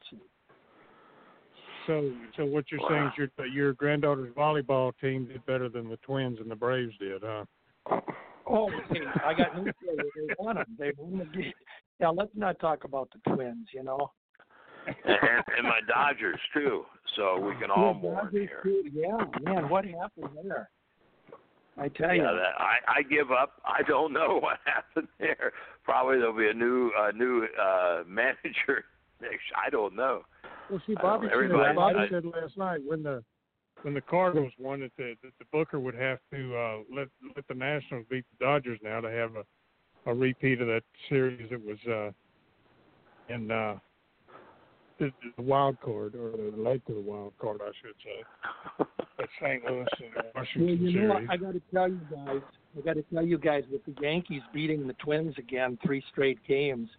So, 1.88 2.12
so 2.38 2.46
what 2.46 2.66
you're 2.72 2.82
saying 2.90 3.08
is 3.08 3.14
your 3.18 3.48
your 3.48 3.74
granddaughter's 3.74 4.34
volleyball 4.36 4.92
team 5.02 5.26
did 5.26 5.46
better 5.46 5.70
than 5.70 5.90
the 5.90 5.98
Twins 5.98 6.40
and 6.40 6.50
the 6.50 6.56
Braves 6.56 6.94
did, 7.00 7.24
huh? 7.26 7.46
Oh, 8.48 8.70
hey, 8.90 9.02
I 9.26 9.34
got 9.34 9.56
news 9.56 9.74
for 9.84 9.94
you. 9.94 10.12
They 10.16 10.34
won 10.38 10.56
them. 10.56 10.66
They 10.78 10.92
won 10.98 11.20
the 11.20 11.26
game. 11.26 11.54
Yeah, 12.00 12.10
let's 12.10 12.32
not 12.36 12.60
talk 12.60 12.84
about 12.84 13.10
the 13.12 13.34
Twins. 13.34 13.68
You 13.74 13.84
know. 13.84 14.12
and, 14.88 14.96
and 15.58 15.64
my 15.64 15.80
Dodgers 15.88 16.40
too, 16.54 16.84
so 17.16 17.40
we 17.40 17.56
can 17.60 17.72
all 17.72 17.94
Yeah, 17.94 18.00
mourn 18.02 18.26
Dodgers 18.26 18.50
here. 18.50 18.62
too. 18.64 18.84
Yeah, 18.92 19.18
man, 19.42 19.70
what 19.70 19.86
happened 19.86 20.30
there? 20.44 20.70
I 21.80 21.88
tell 21.90 22.14
you. 22.14 22.22
Yeah, 22.24 22.32
that, 22.34 22.60
I 22.60 23.00
I 23.00 23.02
give 23.04 23.32
up. 23.32 23.54
I 23.66 23.82
don't 23.84 24.14
know 24.14 24.40
what 24.42 24.58
happened 24.66 25.08
there. 25.20 25.54
Probably 25.84 26.18
there'll 26.18 26.38
be 26.38 26.50
a 26.50 26.54
new 26.54 26.92
uh, 27.00 27.12
new 27.12 27.46
uh 27.62 28.04
manager 28.08 28.86
next. 29.22 29.44
I 29.66 29.70
don't 29.70 29.96
know. 29.96 30.24
Well, 30.70 30.82
see, 30.86 30.96
I 30.98 31.02
Bobby 31.02 31.28
don't- 31.28 31.50
said, 31.52 31.76
Bobby 31.76 32.00
I- 32.00 32.10
said 32.10 32.26
last 32.26 32.58
night 32.58 32.82
when 32.86 33.04
the 33.04 33.24
when 33.84 33.94
the 33.94 34.02
Cardinals 34.02 34.52
won 34.60 34.82
that 34.82 34.92
the 34.98 35.16
that 35.24 35.32
the 35.40 35.46
Booker 35.52 35.80
would 35.80 35.96
have 35.96 36.20
to 36.34 36.56
uh, 36.56 36.78
let 36.94 37.08
let 37.36 37.48
the 37.48 37.56
Nationals 37.56 38.06
beat 38.10 38.26
the 38.38 38.46
Dodgers 38.46 38.80
now 38.84 39.00
to 39.02 39.10
have 39.10 39.36
a 39.36 39.44
a 40.10 40.14
repeat 40.14 40.62
of 40.62 40.68
that 40.68 40.84
series 41.10 41.50
that 41.50 41.64
was 41.66 41.78
uh, 41.88 42.12
in 43.34 43.52
uh, 43.52 43.78
the, 44.98 45.12
the 45.38 45.44
wild 45.44 45.80
card 45.82 46.16
or 46.16 46.32
the 46.32 46.54
late 46.58 46.86
to 46.88 46.94
the 46.94 47.02
wild 47.02 47.34
card, 47.40 47.60
I 47.62 47.72
should 47.82 47.96
say. 48.04 48.86
At 49.20 49.28
St. 49.42 49.64
Louis 49.66 49.86
and 50.00 50.16
Well, 50.36 50.46
you 50.56 51.02
know, 51.08 51.14
series. 51.16 51.30
I 51.30 51.38
got 51.38 51.54
to 51.54 51.62
tell 51.74 51.90
you 51.90 52.00
guys, 52.10 52.42
I 52.78 52.82
got 52.82 52.94
to 52.94 53.04
tell 53.14 53.26
you 53.26 53.38
guys, 53.38 53.64
with 53.72 53.84
the 53.86 53.94
Yankees 54.02 54.42
beating 54.54 54.88
the 54.88 54.94
Twins 54.94 55.36
again, 55.38 55.78
three 55.86 56.04
straight 56.12 56.40
games, 56.48 56.90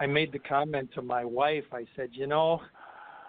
I 0.00 0.06
made 0.06 0.32
the 0.32 0.38
comment 0.38 0.90
to 0.94 1.02
my 1.02 1.24
wife. 1.24 1.64
I 1.72 1.86
said, 1.96 2.10
you 2.12 2.26
know, 2.26 2.60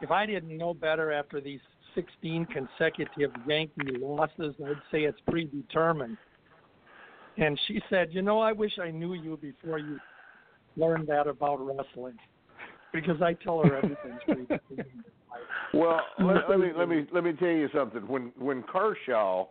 if 0.02 0.12
I 0.12 0.26
didn't 0.26 0.58
know 0.58 0.74
better 0.74 1.12
after 1.12 1.40
these 1.40 1.62
16 1.94 2.48
consecutive 2.48 3.32
Yankee 3.48 3.98
losses, 4.00 4.56
I'd 4.66 4.82
say 4.92 5.04
it's 5.04 5.20
predetermined. 5.30 6.18
And 7.38 7.60
she 7.68 7.82
said, 7.90 8.10
you 8.12 8.22
know, 8.22 8.40
I 8.40 8.52
wish 8.52 8.80
I 8.82 8.92
knew 8.92 9.14
you 9.14 9.38
before 9.42 9.80
you 9.80 10.00
learned 10.78 11.08
that 11.08 11.28
about 11.28 11.66
wrestling, 11.66 12.18
because 12.94 13.22
I 13.22 13.34
tell 13.34 13.64
her 13.64 13.78
everything's 13.78 14.22
predetermined. 14.26 15.06
Well, 15.74 16.02
let, 16.20 16.50
let 16.50 16.60
me 16.60 16.72
let 16.78 16.90
me 16.90 17.06
let 17.14 17.24
me 17.24 17.34
tell 17.34 17.50
you 17.50 17.70
something. 17.74 18.08
When 18.08 18.32
when 18.38 18.64
Kershaw 18.64 19.48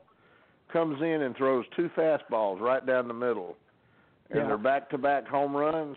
comes 0.72 1.00
in 1.00 1.22
and 1.22 1.36
throws 1.36 1.64
two 1.76 1.90
fastballs 1.96 2.60
right 2.60 2.84
down 2.84 3.08
the 3.08 3.14
middle, 3.14 3.56
and 4.30 4.40
Yeah. 4.40 4.46
they're 4.46 4.58
back 4.58 4.90
to 4.90 4.98
back 4.98 5.26
home 5.26 5.54
runs, 5.56 5.96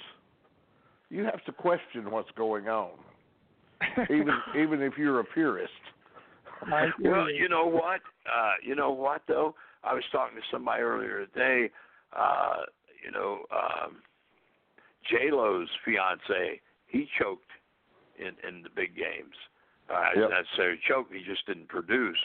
you 1.10 1.24
have 1.24 1.44
to 1.46 1.52
question 1.52 2.12
what's 2.12 2.32
going 2.32 2.68
on. 2.68 2.92
Even 4.10 4.32
even 4.58 4.82
if 4.82 4.98
you're 4.98 5.20
a 5.20 5.26
purist. 5.26 5.72
Well, 7.00 7.30
you. 7.30 7.44
you 7.44 7.50
know 7.50 7.68
what? 7.68 8.02
Uh, 8.26 8.54
you 8.64 8.74
know 8.74 8.90
what 8.90 9.22
though? 9.28 9.54
I 9.84 9.94
was 9.94 10.04
talking 10.12 10.36
to 10.36 10.44
somebody 10.52 10.82
earlier 10.82 11.28
today. 11.28 11.70
Uh, 12.18 12.64
you 13.06 13.12
know, 13.12 13.42
um, 13.52 13.98
J 15.10 15.30
Lo's 15.32 15.70
fiance, 15.86 16.60
he 16.88 17.08
choked 17.20 17.52
in 18.18 18.34
in 18.48 18.64
the 18.64 18.70
big 18.76 18.96
games. 18.96 19.36
Uh, 20.16 20.20
Yep. 20.20 20.30
Not 20.30 20.42
necessarily 20.44 20.80
choked. 20.88 21.14
He 21.14 21.24
just 21.24 21.46
didn't 21.46 21.68
produce. 21.70 22.18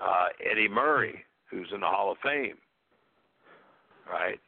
Uh, 0.00 0.26
Eddie 0.50 0.68
Murray, 0.68 1.24
who's 1.50 1.68
in 1.74 1.80
the 1.80 1.86
Hall 1.86 2.12
of 2.12 2.18
Fame, 2.22 2.56
right? 4.10 4.38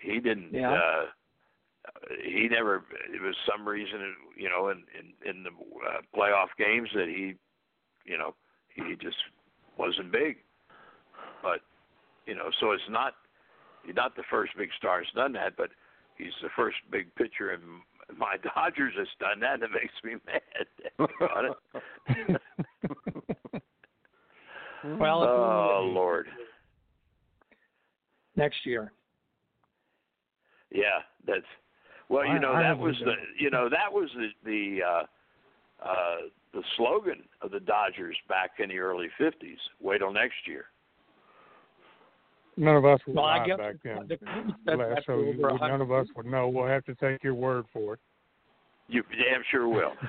He 0.00 0.20
didn't. 0.20 0.52
Yeah. 0.52 0.72
Uh, 0.72 1.06
he 2.24 2.48
never. 2.48 2.84
It 3.12 3.20
was 3.20 3.34
some 3.50 3.66
reason, 3.68 4.14
you 4.36 4.48
know, 4.48 4.68
in 4.68 4.82
in, 4.98 5.28
in 5.28 5.42
the 5.42 5.50
uh, 5.50 6.00
playoff 6.16 6.48
games 6.58 6.88
that 6.94 7.08
he, 7.08 7.34
you 8.04 8.16
know, 8.18 8.34
he 8.74 8.96
just 8.96 9.16
wasn't 9.76 10.10
big. 10.10 10.36
But 11.42 11.60
you 12.26 12.34
know, 12.34 12.50
so 12.60 12.72
it's 12.72 12.82
not 12.88 13.14
he's 13.84 13.94
not 13.94 14.16
the 14.16 14.24
first 14.30 14.52
big 14.56 14.70
star 14.76 15.00
that's 15.00 15.12
done 15.14 15.32
that, 15.34 15.56
but 15.56 15.70
he's 16.16 16.32
the 16.42 16.48
first 16.56 16.76
big 16.90 17.14
pitcher 17.14 17.52
in 17.52 17.60
my 18.16 18.36
Dodgers 18.54 18.94
has 18.96 19.08
done 19.18 19.40
that. 19.40 19.62
It 19.62 19.70
makes 19.72 19.94
me 20.02 20.16
mad. 20.26 20.66
Well, 24.98 25.22
oh 25.22 25.90
Lord, 25.94 26.26
next 28.36 28.66
year. 28.66 28.92
yeah, 30.70 31.00
that's 31.26 31.46
well, 32.10 32.26
you 32.26 32.38
know 32.38 32.52
I 32.52 32.62
that 32.62 32.78
was 32.78 32.94
the 33.02 33.14
you 33.38 33.50
know 33.50 33.70
that 33.70 33.90
was 33.90 34.10
the 34.14 34.28
the 34.44 34.82
uh, 34.84 35.02
uh, 35.88 36.16
the 36.52 36.62
slogan 36.76 37.22
of 37.40 37.50
the 37.50 37.60
Dodgers 37.60 38.16
back 38.28 38.50
in 38.58 38.68
the 38.68 38.78
early 38.78 39.08
'50s. 39.18 39.56
Wait 39.80 39.98
till 39.98 40.12
next 40.12 40.46
year. 40.46 40.66
None 42.56 42.76
of 42.76 42.84
us 42.84 43.00
were 43.06 43.14
Well, 43.14 43.24
I 43.24 43.36
alive 43.36 43.46
guess 43.48 43.58
back 43.58 43.74
then. 43.82 44.06
the 44.08 44.16
Cubs 44.16 44.52
said 44.64 44.78
Les, 44.78 45.02
so 45.06 45.18
you- 45.20 45.34
none 45.60 45.80
of 45.80 45.90
us 45.90 46.06
would 46.16 46.26
know. 46.26 46.48
We'll 46.48 46.66
have 46.66 46.84
to 46.84 46.94
take 46.94 47.22
your 47.24 47.34
word 47.34 47.66
for 47.72 47.94
it. 47.94 48.00
You 48.88 49.02
damn 49.10 49.42
sure 49.50 49.66
will. 49.68 49.92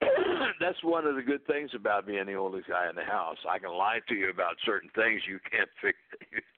that's 0.60 0.82
one 0.82 1.06
of 1.06 1.16
the 1.16 1.22
good 1.22 1.44
things 1.46 1.70
about 1.74 2.06
being 2.06 2.26
the 2.26 2.34
oldest 2.34 2.68
guy 2.68 2.88
in 2.88 2.96
the 2.96 3.02
house. 3.04 3.36
I 3.48 3.58
can 3.58 3.70
lie 3.70 4.00
to 4.08 4.14
you 4.14 4.30
about 4.30 4.54
certain 4.64 4.90
things 4.94 5.22
you 5.28 5.38
can't 5.50 5.68
fix. 5.80 5.96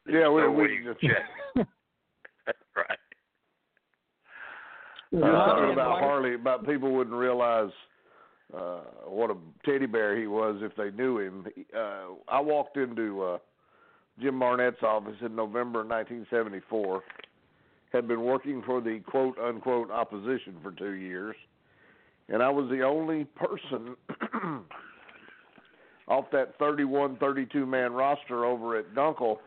Yeah, 0.06 0.28
we 0.28 0.42
no 0.42 0.50
we 0.50 0.64
way 0.64 0.70
you 0.72 0.94
can 0.94 1.10
check. 1.10 1.66
right. 2.76 2.98
I 5.22 5.26
was 5.26 5.34
Uh, 5.34 5.46
talking 5.54 5.72
about 5.72 6.00
Harley, 6.00 6.34
about 6.34 6.66
people 6.66 6.90
wouldn't 6.92 7.16
realize 7.16 7.70
uh 8.54 8.80
what 9.06 9.30
a 9.30 9.36
teddy 9.64 9.86
bear 9.86 10.16
he 10.16 10.26
was 10.26 10.56
if 10.60 10.74
they 10.76 10.90
knew 10.90 11.18
him. 11.18 11.46
Uh 11.76 12.14
I 12.28 12.40
walked 12.40 12.76
into 12.76 13.22
uh 13.22 13.38
Jim 14.20 14.38
Barnett's 14.38 14.82
office 14.82 15.16
in 15.20 15.34
November 15.34 15.80
1974. 15.80 17.02
Had 17.92 18.08
been 18.08 18.22
working 18.22 18.62
for 18.66 18.80
the 18.80 19.00
quote 19.06 19.38
unquote 19.38 19.90
opposition 19.90 20.56
for 20.62 20.72
2 20.72 20.90
years. 20.92 21.36
And 22.28 22.42
I 22.42 22.48
was 22.50 22.68
the 22.70 22.82
only 22.82 23.24
person 23.24 23.96
off 26.08 26.26
that 26.32 26.56
31 26.58 27.16
32 27.16 27.66
man 27.66 27.92
roster 27.92 28.44
over 28.44 28.76
at 28.78 28.94
Gunkel 28.94 29.38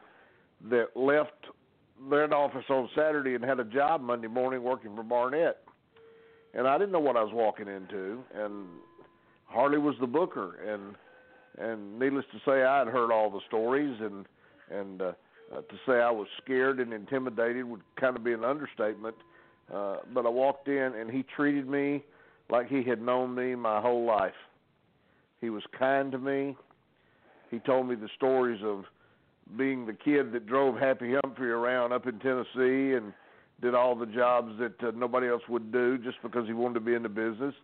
that 0.70 0.96
left 0.96 1.46
their 2.10 2.34
office 2.34 2.66
on 2.70 2.90
Saturday 2.96 3.36
and 3.36 3.44
had 3.44 3.60
a 3.60 3.64
job 3.64 4.02
Monday 4.02 4.28
morning 4.28 4.64
working 4.64 4.96
for 4.96 5.04
Barnett. 5.04 5.58
And 6.54 6.68
I 6.68 6.78
didn't 6.78 6.92
know 6.92 7.00
what 7.00 7.18
I 7.18 7.24
was 7.24 7.34
walking 7.34 7.68
into 7.68 8.24
and 8.34 8.68
Harley 9.46 9.78
was 9.78 9.96
the 10.00 10.08
booker 10.08 10.56
and 10.62 10.96
and 11.60 11.98
needless 11.98 12.26
to 12.32 12.38
say 12.46 12.64
I 12.64 12.80
had 12.80 12.88
heard 12.88 13.12
all 13.12 13.30
the 13.30 13.40
stories 13.48 13.98
and 14.02 14.26
and 14.70 15.02
uh, 15.02 15.12
uh, 15.52 15.62
to 15.62 15.76
say 15.86 15.94
I 15.94 16.12
was 16.12 16.28
scared 16.44 16.80
and 16.80 16.94
intimidated 16.94 17.66
would 17.66 17.82
kind 18.00 18.16
of 18.16 18.24
be 18.24 18.34
an 18.34 18.44
understatement. 18.44 19.16
Uh, 19.74 19.98
but 20.14 20.26
I 20.26 20.30
walked 20.30 20.68
in 20.68 20.94
and 20.94 21.10
he 21.10 21.24
treated 21.24 21.68
me 21.68 22.04
like 22.50 22.68
he 22.68 22.84
had 22.84 23.02
known 23.02 23.34
me 23.36 23.56
my 23.56 23.82
whole 23.82 24.06
life. 24.06 24.34
He 25.42 25.50
was 25.50 25.64
kind 25.78 26.12
to 26.12 26.18
me. 26.18 26.56
He 27.50 27.60
told 27.60 27.88
me 27.88 27.96
the 27.96 28.10
stories 28.16 28.62
of 28.64 28.86
being 29.56 29.86
the 29.86 29.94
kid 29.94 30.32
that 30.34 30.46
drove 30.46 30.78
Happy 30.78 31.14
Humphrey 31.24 31.52
around 31.52 31.94
up 31.94 32.08
in 32.08 32.20
Tennessee 32.20 32.96
and 32.96 33.14
did 33.62 33.74
all 33.74 33.96
the 33.96 34.06
jobs 34.06 34.52
that 34.60 34.84
uh, 34.84 34.92
nobody 34.96 35.28
else 35.28 35.44
would 35.50 35.72
do 35.72 35.98
just 35.98 36.18
because 36.22 36.46
he 36.48 36.54
wanted 36.54 36.76
to 36.76 36.80
be 36.82 36.94
in 36.94 37.04
the 37.04 37.10
business 37.10 37.56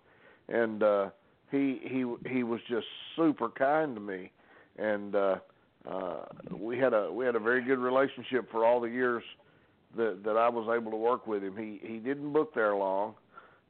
and 0.50 0.84
uh 0.84 1.10
he 1.52 1.80
he 1.84 2.06
he 2.30 2.44
was 2.44 2.60
just 2.68 2.86
super 3.16 3.50
kind 3.50 3.96
to 3.96 4.02
me 4.02 4.32
and 4.78 5.16
uh 5.16 5.36
uh 5.90 6.26
we 6.58 6.78
had 6.78 6.94
a 6.94 7.12
we 7.12 7.26
had 7.26 7.36
a 7.36 7.40
very 7.40 7.64
good 7.64 7.80
relationship 7.80 8.50
for 8.52 8.66
all 8.66 8.80
the 8.80 8.90
years 8.90 9.24
that 9.96 10.24
that 10.24 10.38
I 10.38 10.50
was 10.50 10.68
able 10.76 10.92
to 10.92 10.98
work 10.98 11.28
with 11.28 11.44
him. 11.44 11.56
He 11.56 11.80
he 11.86 12.00
didn't 12.00 12.34
book 12.34 12.54
there 12.56 12.76
long 12.76 13.16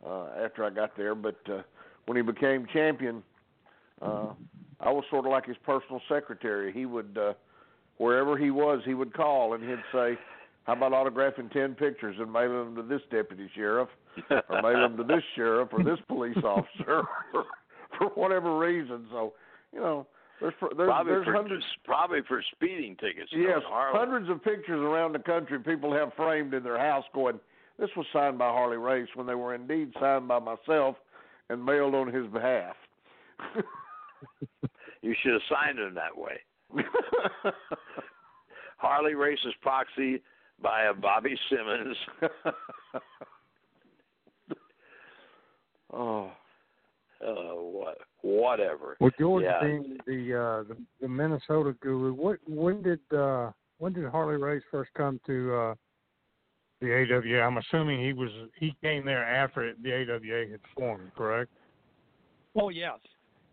uh 0.06 0.28
after 0.44 0.64
I 0.64 0.70
got 0.70 0.96
there, 0.96 1.16
but 1.16 1.38
uh 1.50 1.62
when 2.06 2.16
he 2.16 2.24
became 2.24 2.66
champion 2.72 3.24
uh 4.02 4.30
I 4.80 4.92
was 4.92 5.04
sort 5.10 5.26
of 5.26 5.32
like 5.32 5.46
his 5.46 5.58
personal 5.66 6.02
secretary. 6.10 6.72
He 6.72 6.86
would 6.86 7.18
uh 7.20 7.34
wherever 7.98 8.38
he 8.38 8.52
was, 8.52 8.82
he 8.86 8.94
would 8.94 9.14
call 9.14 9.54
and 9.54 9.64
he'd 9.64 9.84
say, 9.92 10.18
"How 10.64 10.74
about 10.74 10.92
autographing 10.92 11.52
ten 11.52 11.76
pictures 11.76 12.16
and 12.20 12.32
mailing 12.32 12.76
them 12.76 12.76
to 12.76 12.84
this 12.84 13.02
deputy 13.12 13.50
sheriff, 13.56 13.90
or 14.30 14.62
mailing 14.62 14.82
them 14.82 14.98
to 14.98 15.04
this 15.04 15.24
sheriff 15.36 15.70
or 15.72 15.84
this 15.84 16.00
police 16.08 16.38
officer, 16.44 17.04
for 17.98 18.08
whatever 18.16 18.58
reason?" 18.58 19.06
So, 19.12 19.34
you 19.72 19.80
know, 19.80 20.08
there's 20.42 20.54
there's 20.62 20.88
probably 20.88 21.14
there's 21.14 21.26
for 21.26 21.34
hundreds. 21.34 21.66
probably 21.86 22.20
for 22.28 22.44
speeding 22.54 22.96
tickets. 22.98 23.30
Yes, 23.32 23.60
hundreds 23.68 24.30
of 24.30 24.44
pictures 24.44 24.82
around 24.82 25.14
the 25.14 25.20
country 25.20 25.60
people 25.60 25.94
have 25.94 26.14
framed 26.16 26.54
in 26.54 26.64
their 26.64 26.80
house 26.80 27.06
going, 27.14 27.40
this 27.80 27.90
was 27.96 28.06
signed 28.14 28.38
by 28.38 28.50
Harley 28.50 28.78
Race 28.78 29.10
when 29.16 29.28
they 29.28 29.36
were 29.36 29.56
indeed 29.56 29.94
signed 30.00 30.28
by 30.28 30.40
myself 30.40 30.96
and 31.50 31.64
mailed 31.64 31.96
on 31.96 32.12
his 32.12 32.28
behalf. 32.28 32.76
You 35.04 35.14
should 35.22 35.34
have 35.34 35.42
signed 35.50 35.78
them 35.78 35.94
that 35.96 36.18
way. 36.18 36.40
Harley 38.78 39.16
Race's 39.16 39.54
proxy 39.62 40.22
by 40.62 40.84
a 40.84 40.94
Bobby 40.94 41.38
Simmons. 41.50 41.98
oh, 45.94 46.32
Uh, 47.26 47.56
what? 47.56 47.98
Whatever. 48.22 48.98
Well, 49.00 49.12
George, 49.18 49.44
Yeah. 49.44 49.62
being 49.62 49.98
the, 50.06 50.34
uh, 50.34 50.64
the 50.64 50.78
the 51.00 51.08
Minnesota 51.08 51.74
guru, 51.80 52.14
what 52.14 52.40
when 52.48 52.82
did 52.82 53.00
uh, 53.14 53.52
when 53.78 53.94
did 53.94 54.06
Harley 54.10 54.36
Race 54.38 54.64
first 54.70 54.92
come 54.94 55.20
to 55.26 55.54
uh, 55.54 55.76
the 56.82 56.94
AWA? 56.94 57.40
I'm 57.42 57.58
assuming 57.58 58.04
he 58.04 58.12
was 58.12 58.30
he 58.60 58.76
came 58.82 59.06
there 59.06 59.24
after 59.24 59.74
the 59.82 59.94
AWA 59.94 60.52
had 60.52 60.60
formed, 60.76 61.12
correct? 61.16 61.52
Oh 62.56 62.70
yes, 62.70 63.00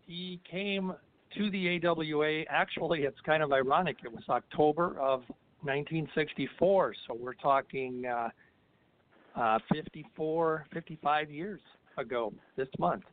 he 0.05 0.41
came 0.49 0.93
to 1.37 1.49
the 1.49 1.79
AWA. 1.85 2.43
Actually, 2.49 3.01
it's 3.01 3.19
kind 3.25 3.43
of 3.43 3.51
ironic. 3.51 3.97
It 4.03 4.11
was 4.11 4.23
October 4.29 4.99
of 4.99 5.21
1964, 5.61 6.95
so 7.07 7.15
we're 7.19 7.33
talking 7.33 8.05
uh, 8.05 8.29
uh, 9.35 9.59
54, 9.73 10.65
55 10.73 11.31
years 11.31 11.59
ago 11.97 12.33
this 12.55 12.67
month. 12.79 13.03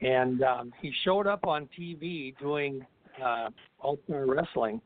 And 0.00 0.42
um, 0.42 0.72
he 0.80 0.92
showed 1.04 1.26
up 1.26 1.46
on 1.46 1.68
TV 1.78 2.36
doing 2.38 2.86
uh, 3.22 3.50
All 3.80 3.98
Wrestling. 4.08 4.80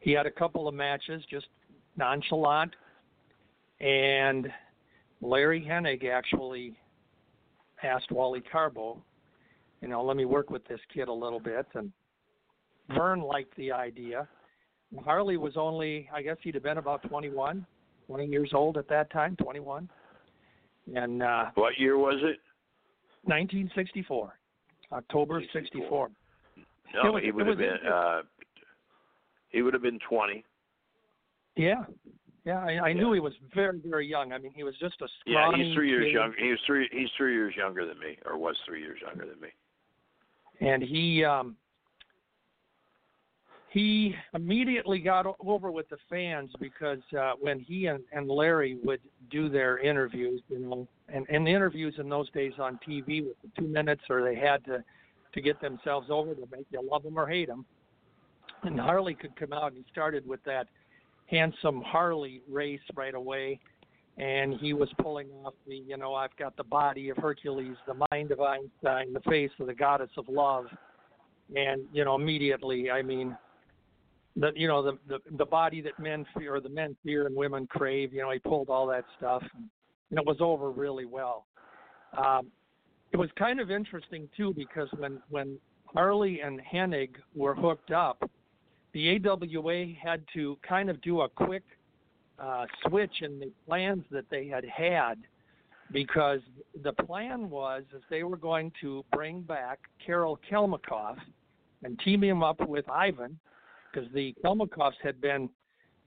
He 0.00 0.12
had 0.12 0.26
a 0.26 0.30
couple 0.30 0.68
of 0.68 0.74
matches, 0.74 1.22
just 1.30 1.46
nonchalant, 1.96 2.74
and 3.80 4.48
Larry 5.22 5.66
Hennig 5.66 6.08
actually 6.08 6.76
asked 7.82 8.10
Wally 8.10 8.42
Karbo 8.52 8.98
you 9.84 9.90
know, 9.90 10.02
let 10.02 10.16
me 10.16 10.24
work 10.24 10.48
with 10.48 10.66
this 10.66 10.80
kid 10.94 11.08
a 11.08 11.12
little 11.12 11.38
bit. 11.38 11.66
And 11.74 11.92
Verne 12.96 13.20
liked 13.20 13.54
the 13.58 13.70
idea. 13.70 14.26
Harley 15.04 15.36
was 15.36 15.58
only, 15.58 16.08
I 16.12 16.22
guess 16.22 16.38
he'd 16.42 16.54
have 16.54 16.62
been 16.62 16.78
about 16.78 17.06
21, 17.06 17.66
20 18.06 18.26
years 18.26 18.50
old 18.54 18.78
at 18.78 18.88
that 18.88 19.12
time, 19.12 19.36
21. 19.36 19.90
And 20.96 21.22
uh, 21.22 21.46
What 21.54 21.74
year 21.78 21.98
was 21.98 22.14
it? 22.22 22.38
1964, 23.24 24.32
October 24.92 25.42
64. 25.52 26.08
64. 26.08 26.10
No, 27.04 27.12
was- 27.12 27.22
he 27.22 27.30
would 27.30 27.46
have 27.46 27.58
been. 27.58 27.76
Uh, 27.86 28.22
he 29.50 29.60
would 29.62 29.72
have 29.74 29.82
been 29.82 29.98
twenty. 30.08 30.44
Yeah. 31.56 31.84
Yeah, 32.44 32.58
I, 32.58 32.72
I 32.72 32.88
Yeah. 32.88 32.92
knew 32.94 33.12
he 33.12 33.20
was 33.20 33.32
very, 33.54 33.80
very 33.84 34.06
young. 34.06 34.32
I 34.32 34.38
mean, 34.38 34.52
he 34.52 34.62
was 34.64 34.74
just 34.80 35.00
a 35.00 35.06
scrawny. 35.20 35.58
Yeah, 35.60 35.64
he's 35.64 35.74
three 35.74 35.88
years 35.88 36.06
kid. 36.06 36.12
younger. 36.12 36.36
He 36.38 36.50
was 36.50 36.58
three. 36.66 36.88
He's 36.92 37.08
three 37.16 37.32
years 37.34 37.54
younger 37.56 37.86
than 37.86 37.98
me, 37.98 38.18
or 38.26 38.36
was 38.36 38.56
three 38.66 38.80
years 38.80 38.98
younger 39.00 39.26
than 39.26 39.40
me. 39.40 39.48
And 40.60 40.82
he 40.82 41.24
um 41.24 41.56
he 43.70 44.14
immediately 44.34 45.00
got 45.00 45.26
over 45.44 45.70
with 45.70 45.88
the 45.88 45.96
fans 46.08 46.50
because 46.60 47.00
uh 47.18 47.32
when 47.40 47.58
he 47.58 47.86
and, 47.86 48.02
and 48.12 48.28
Larry 48.28 48.78
would 48.84 49.00
do 49.30 49.48
their 49.48 49.78
interviews, 49.78 50.40
you 50.48 50.60
know, 50.60 50.88
and, 51.08 51.26
and 51.28 51.46
the 51.46 51.50
interviews 51.50 51.94
in 51.98 52.08
those 52.08 52.30
days 52.30 52.52
on 52.58 52.78
TV 52.86 53.24
with 53.24 53.36
the 53.42 53.50
two 53.58 53.68
minutes, 53.68 54.02
or 54.08 54.22
they 54.22 54.36
had 54.36 54.64
to 54.66 54.82
to 55.34 55.40
get 55.40 55.60
themselves 55.60 56.08
over 56.10 56.34
to 56.34 56.46
make 56.52 56.66
you 56.70 56.80
love 56.90 57.02
them 57.02 57.18
or 57.18 57.26
hate 57.26 57.48
them. 57.48 57.64
And 58.62 58.78
Harley 58.78 59.14
could 59.14 59.34
come 59.36 59.52
out 59.52 59.72
and 59.72 59.76
he 59.76 59.84
started 59.90 60.26
with 60.26 60.42
that 60.44 60.68
handsome 61.26 61.82
Harley 61.82 62.42
race 62.48 62.80
right 62.94 63.14
away. 63.14 63.60
And 64.16 64.54
he 64.54 64.74
was 64.74 64.88
pulling 65.00 65.28
off 65.44 65.54
the, 65.66 65.74
you 65.74 65.96
know, 65.96 66.14
I've 66.14 66.36
got 66.36 66.56
the 66.56 66.64
body 66.64 67.08
of 67.08 67.16
Hercules, 67.16 67.76
the 67.86 68.06
mind 68.12 68.30
of 68.30 68.40
Einstein, 68.40 69.12
the 69.12 69.20
face 69.28 69.50
of 69.58 69.66
the 69.66 69.74
goddess 69.74 70.10
of 70.16 70.28
love. 70.28 70.66
And, 71.56 71.82
you 71.92 72.04
know, 72.04 72.14
immediately, 72.14 72.90
I 72.92 73.02
mean, 73.02 73.36
the 74.36 74.52
you 74.54 74.66
know 74.66 74.82
the 74.82 74.98
the 75.08 75.18
the 75.36 75.44
body 75.44 75.80
that 75.80 75.98
men 75.98 76.26
fear 76.36 76.60
the 76.60 76.68
men 76.68 76.96
fear 77.04 77.26
and 77.26 77.34
women 77.34 77.66
crave 77.66 78.12
you 78.12 78.20
know 78.20 78.30
he 78.30 78.38
pulled 78.38 78.68
all 78.68 78.86
that 78.86 79.04
stuff 79.16 79.42
and, 79.54 79.68
and 80.10 80.18
it 80.18 80.26
was 80.26 80.38
over 80.40 80.70
really 80.70 81.04
well 81.04 81.46
um 82.18 82.46
it 83.12 83.16
was 83.16 83.28
kind 83.38 83.60
of 83.60 83.70
interesting 83.70 84.28
too 84.36 84.52
because 84.54 84.88
when 84.98 85.20
when 85.30 85.58
harley 85.86 86.40
and 86.40 86.60
hennig 86.60 87.10
were 87.34 87.54
hooked 87.54 87.92
up 87.92 88.28
the 88.92 89.20
awa 89.24 89.86
had 90.02 90.22
to 90.32 90.58
kind 90.66 90.90
of 90.90 91.00
do 91.00 91.22
a 91.22 91.28
quick 91.28 91.64
uh 92.38 92.66
switch 92.86 93.22
in 93.22 93.38
the 93.38 93.50
plans 93.66 94.04
that 94.10 94.24
they 94.30 94.46
had 94.46 94.64
had 94.64 95.18
because 95.92 96.40
the 96.82 96.92
plan 96.92 97.48
was 97.50 97.82
is 97.94 98.02
they 98.10 98.22
were 98.22 98.36
going 98.36 98.72
to 98.80 99.04
bring 99.12 99.40
back 99.42 99.78
Karol 100.04 100.38
Kalmikoff 100.50 101.16
and 101.82 101.98
team 102.00 102.24
him 102.24 102.42
up 102.42 102.60
with 102.66 102.88
ivan 102.88 103.38
because 103.94 104.10
the 104.12 104.34
Kalmikoffs 104.44 104.98
had 105.02 105.20
been, 105.20 105.48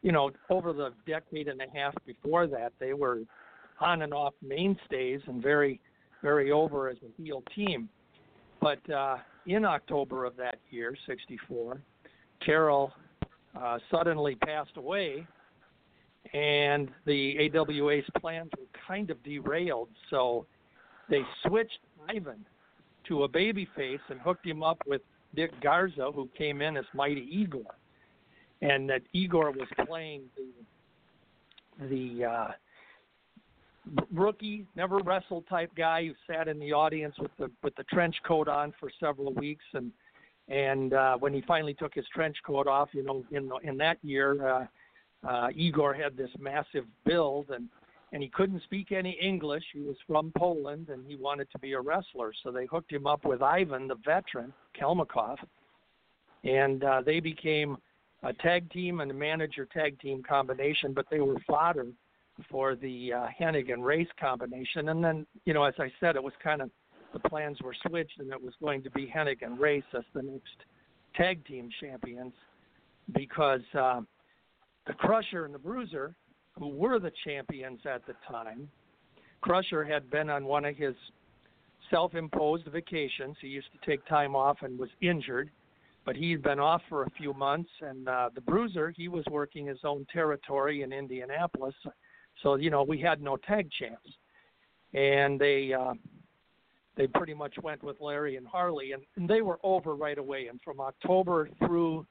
you 0.02 0.12
know, 0.12 0.32
over 0.50 0.74
the 0.74 0.94
decade 1.06 1.48
and 1.48 1.62
a 1.62 1.78
half 1.78 1.94
before 2.06 2.48
that, 2.48 2.74
they 2.80 2.94
were 2.94 3.22
on 3.80 4.02
and 4.02 4.14
off 4.14 4.34
mainstays 4.42 5.22
and 5.28 5.42
very, 5.42 5.80
very 6.22 6.52
over 6.52 6.90
as 6.90 6.98
a 7.04 7.22
heel 7.22 7.44
team. 7.56 7.88
But 8.60 8.88
uh, 8.90 9.18
in 9.46 9.66
October 9.66 10.26
of 10.26 10.36
that 10.38 10.58
year, 10.72 10.96
'64, 11.06 11.80
Karol 12.44 12.92
uh, 13.56 13.78
suddenly 13.92 14.36
passed 14.36 14.78
away, 14.78 15.26
and 16.34 16.90
the 17.06 17.52
AWA's 17.54 18.06
plans 18.20 18.52
were 18.58 18.66
kind 18.88 19.10
of 19.10 19.22
derailed. 19.24 19.90
So 20.10 20.46
they 21.10 21.22
switched 21.46 21.80
Ivan 22.10 22.46
to 23.08 23.24
a 23.24 23.28
baby 23.28 23.68
face 23.76 24.00
and 24.10 24.20
hooked 24.20 24.46
him 24.46 24.64
up 24.64 24.82
with 24.86 25.02
Dick 25.36 25.52
Garza, 25.62 26.12
who 26.14 26.30
came 26.38 26.62
in 26.62 26.78
as 26.78 26.86
Mighty 26.94 27.28
Igor, 27.32 27.76
and 28.62 28.90
that 28.90 29.02
Igor 29.14 29.52
was 29.52 29.68
playing 29.86 30.24
the 30.36 30.48
the 31.90 32.26
uh, 32.26 32.48
rookie, 34.12 34.66
never 34.76 34.98
wrestled 35.00 35.46
type 35.48 35.72
guy 35.76 36.08
who 36.08 36.14
sat 36.32 36.48
in 36.48 36.60
the 36.60 36.74
audience 36.74 37.16
with 37.20 37.32
the 37.38 37.52
with 37.64 37.76
the 37.76 37.84
trench 37.84 38.16
coat 38.26 38.48
on 38.48 38.74
for 38.80 38.90
several 39.00 39.34
weeks, 39.34 39.66
and 39.74 39.92
and 40.50 40.94
uh, 40.94 41.18
when 41.18 41.34
he 41.34 41.42
finally 41.42 41.74
took 41.74 41.94
his 41.94 42.06
trench 42.14 42.38
coat 42.46 42.68
off, 42.68 42.90
you 42.94 43.04
know, 43.04 43.24
in 43.32 43.50
in 43.64 43.78
that 43.78 43.98
year, 44.02 44.48
uh, 44.48 44.66
uh, 45.28 45.50
Igor 45.56 45.94
had 45.94 46.18
this 46.18 46.30
massive 46.40 46.86
build, 47.06 47.50
and 47.50 47.70
and 48.14 48.24
he 48.24 48.30
couldn't 48.30 48.64
speak 48.64 48.92
any 48.92 49.18
English. 49.22 49.64
He 49.74 49.82
was 49.82 49.98
from 50.08 50.32
Poland, 50.38 50.90
and 50.90 51.06
he 51.06 51.18
wanted 51.18 51.52
to 51.52 51.60
be 51.60 51.74
a 51.74 51.82
wrestler, 51.82 52.32
so 52.42 52.52
they 52.52 52.66
hooked 52.66 52.92
him 52.92 53.06
up 53.06 53.26
with 53.26 53.42
Ivan, 53.42 53.88
the 53.88 53.96
veteran, 53.96 54.54
Kalmikoff, 54.80 55.38
and 56.46 56.84
uh, 56.86 57.02
they 57.06 57.20
became 57.20 57.78
a 58.24 58.34
tag 58.34 58.72
team 58.72 59.02
and 59.02 59.12
a 59.12 59.14
manager 59.14 59.66
tag 59.66 60.00
team 60.00 60.24
combination, 60.24 60.94
but 60.94 61.06
they 61.12 61.20
were 61.20 61.36
fodder 61.46 61.88
for 62.50 62.76
the 62.76 63.14
uh, 63.14 63.28
Hennig 63.40 63.74
and 63.74 63.84
Race 63.84 64.08
combination. 64.20 64.90
And 64.90 65.04
then, 65.04 65.26
you 65.46 65.54
know, 65.54 65.64
as 65.64 65.74
I 65.80 65.92
said, 66.00 66.16
it 66.16 66.24
was 66.24 66.34
kind 66.42 66.62
of 66.62 66.70
the 67.14 67.20
plans 67.20 67.58
were 67.62 67.76
switched, 67.88 68.20
and 68.20 68.32
it 68.32 68.42
was 68.42 68.54
going 68.62 68.84
to 68.84 68.92
be 68.92 69.12
Hennig 69.14 69.42
and 69.42 69.60
Race 69.60 69.84
as 69.94 70.04
the 70.14 70.22
next 70.22 70.66
tag 71.16 71.46
team 71.46 71.70
champions 71.82 72.34
because 73.14 73.62
uh, 73.78 74.02
the 74.88 74.94
Crusher 74.94 75.46
and 75.46 75.54
the 75.54 75.60
Bruiser, 75.60 76.16
who 76.58 76.70
were 76.70 77.00
the 77.00 77.12
champions 77.24 77.82
at 77.86 78.06
the 78.06 78.14
time, 78.30 78.70
Crusher 79.42 79.84
had 79.84 80.10
been 80.10 80.30
on 80.30 80.46
one 80.46 80.66
of 80.66 80.76
his 80.76 80.96
self-imposed 81.92 82.66
vacations. 82.68 83.38
He 83.40 83.48
used 83.48 83.68
to 83.72 83.90
take 83.90 84.06
time 84.08 84.36
off 84.36 84.58
and 84.62 84.78
was 84.80 84.90
injured, 85.02 85.52
but 86.06 86.16
he'd 86.16 86.42
been 86.42 86.60
off 86.60 86.82
for 86.90 87.04
a 87.04 87.10
few 87.12 87.34
months. 87.34 87.70
And 87.82 88.10
uh, 88.10 88.30
the 88.34 88.42
Bruiser, 88.42 88.92
he 88.96 89.08
was 89.08 89.24
working 89.30 89.68
his 89.68 89.80
own 89.84 90.06
territory 90.12 90.82
in 90.82 90.92
Indianapolis 90.92 91.76
so 92.44 92.56
you 92.56 92.70
know 92.70 92.84
we 92.84 93.00
had 93.00 93.22
no 93.22 93.38
tag 93.38 93.70
champs, 93.72 94.10
and 94.94 95.40
they 95.40 95.74
uh, 95.74 95.94
they 96.96 97.08
pretty 97.08 97.34
much 97.34 97.56
went 97.62 97.84
with 97.84 98.00
Larry 98.00 98.36
and 98.36 98.48
Harley, 98.48 98.92
and, 98.92 99.04
and 99.16 99.30
they 99.30 99.42
were 99.42 99.60
over 99.64 99.96
right 99.96 100.18
away. 100.18 100.48
And 100.48 100.60
from 100.64 100.80
October 100.80 101.50
through 101.60 102.06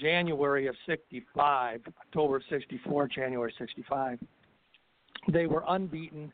January 0.00 0.66
of 0.66 0.74
'65, 0.86 1.80
October 2.00 2.36
of 2.36 2.42
'64, 2.48 3.08
January 3.08 3.54
'65, 3.58 4.18
they 5.32 5.46
were 5.46 5.64
unbeaten. 5.68 6.32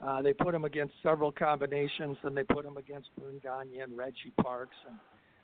Uh, 0.00 0.22
they 0.22 0.32
put 0.32 0.52
them 0.52 0.64
against 0.64 0.94
several 1.02 1.30
combinations, 1.30 2.16
and 2.22 2.36
they 2.36 2.44
put 2.44 2.64
them 2.64 2.76
against 2.76 3.08
Verne 3.18 3.40
Gagne 3.42 3.80
and 3.80 3.96
Reggie 3.96 4.32
Parks, 4.40 4.76
and 4.88 4.96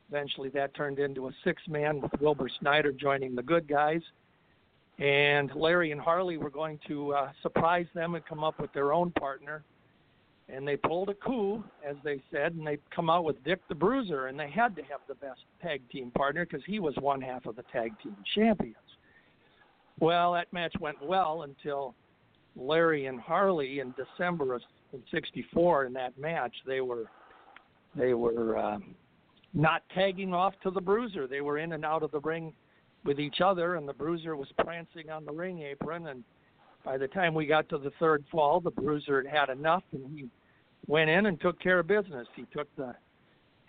eventually 0.09 0.49
that 0.51 0.74
turned 0.74 0.99
into 0.99 1.28
a 1.28 1.32
six-man 1.44 2.01
with 2.01 2.12
Wilbur 2.20 2.49
Snyder 2.61 2.92
joining 2.92 3.34
the 3.34 3.42
good 3.42 3.68
guys 3.68 4.01
and 4.99 5.51
Larry 5.55 5.92
and 5.92 6.01
Harley 6.01 6.38
were 6.38 6.51
going 6.51 6.78
to 6.88 7.12
uh, 7.12 7.32
surprise 7.42 7.86
them 7.94 8.14
and 8.14 8.24
come 8.24 8.42
up 8.42 8.59
with 8.59 8.72
their 8.72 8.92
own 8.92 9.11
partner. 9.12 9.62
And 10.49 10.66
they 10.66 10.76
pulled 10.76 11.09
a 11.09 11.14
coup, 11.14 11.64
as 11.84 11.97
they 12.05 12.22
said, 12.30 12.55
and 12.55 12.64
they 12.64 12.78
come 12.94 13.11
out 13.11 13.24
with 13.24 13.42
Dick 13.42 13.61
the 13.68 13.74
Bruiser, 13.74 14.28
and 14.28 14.38
they 14.38 14.49
had 14.49 14.76
to 14.76 14.82
have 14.82 15.01
the 15.09 15.16
best 15.16 15.40
tag 15.61 15.82
team 15.90 16.12
partner 16.12 16.47
because 16.47 16.64
he 16.66 16.78
was 16.78 16.94
one 17.01 17.20
half 17.20 17.47
of 17.47 17.57
the 17.57 17.64
tag 17.72 17.92
team 18.01 18.16
champions. 18.34 18.76
Well, 19.99 20.34
that 20.34 20.53
match 20.53 20.74
went 20.78 21.05
well 21.05 21.42
until 21.42 21.94
Larry 22.55 23.07
and 23.07 23.20
Harley 23.20 23.80
in 23.80 23.92
December 23.97 24.55
of 24.55 24.62
'64. 25.11 25.86
In 25.86 25.92
that 25.94 26.16
match, 26.16 26.55
they 26.64 26.80
were 26.80 27.07
they 27.97 28.14
were 28.14 28.57
um, 28.57 28.94
not 29.53 29.82
tagging 29.94 30.32
off 30.32 30.55
to 30.62 30.70
the 30.70 30.80
Bruiser. 30.80 31.26
They 31.26 31.40
were 31.40 31.59
in 31.59 31.72
and 31.72 31.84
out 31.84 32.05
of 32.05 32.12
the 32.12 32.20
ring 32.20 32.53
with 33.07 33.20
each 33.20 33.40
other, 33.40 33.76
and 33.76 33.88
the 33.88 33.94
bruiser 33.94 34.36
was 34.36 34.49
prancing 34.59 35.11
on 35.11 35.24
the 35.24 35.32
ring 35.32 35.61
apron. 35.61 36.09
And 36.09 36.24
by 36.87 36.97
the 36.97 37.09
time 37.09 37.34
we 37.34 37.47
got 37.47 37.68
to 37.68 37.78
the 37.78 37.91
third 37.99 38.24
fall, 38.30 38.61
the 38.61 38.70
bruiser 38.70 39.20
had 39.20 39.49
had 39.49 39.51
enough, 39.51 39.82
and 39.91 40.09
he 40.16 40.28
went 40.87 41.11
in 41.11 41.26
and 41.26 41.41
took 41.41 41.61
care 41.61 41.80
of 41.80 41.89
business. 41.89 42.28
He 42.37 42.45
took 42.57 42.68
the 42.76 42.95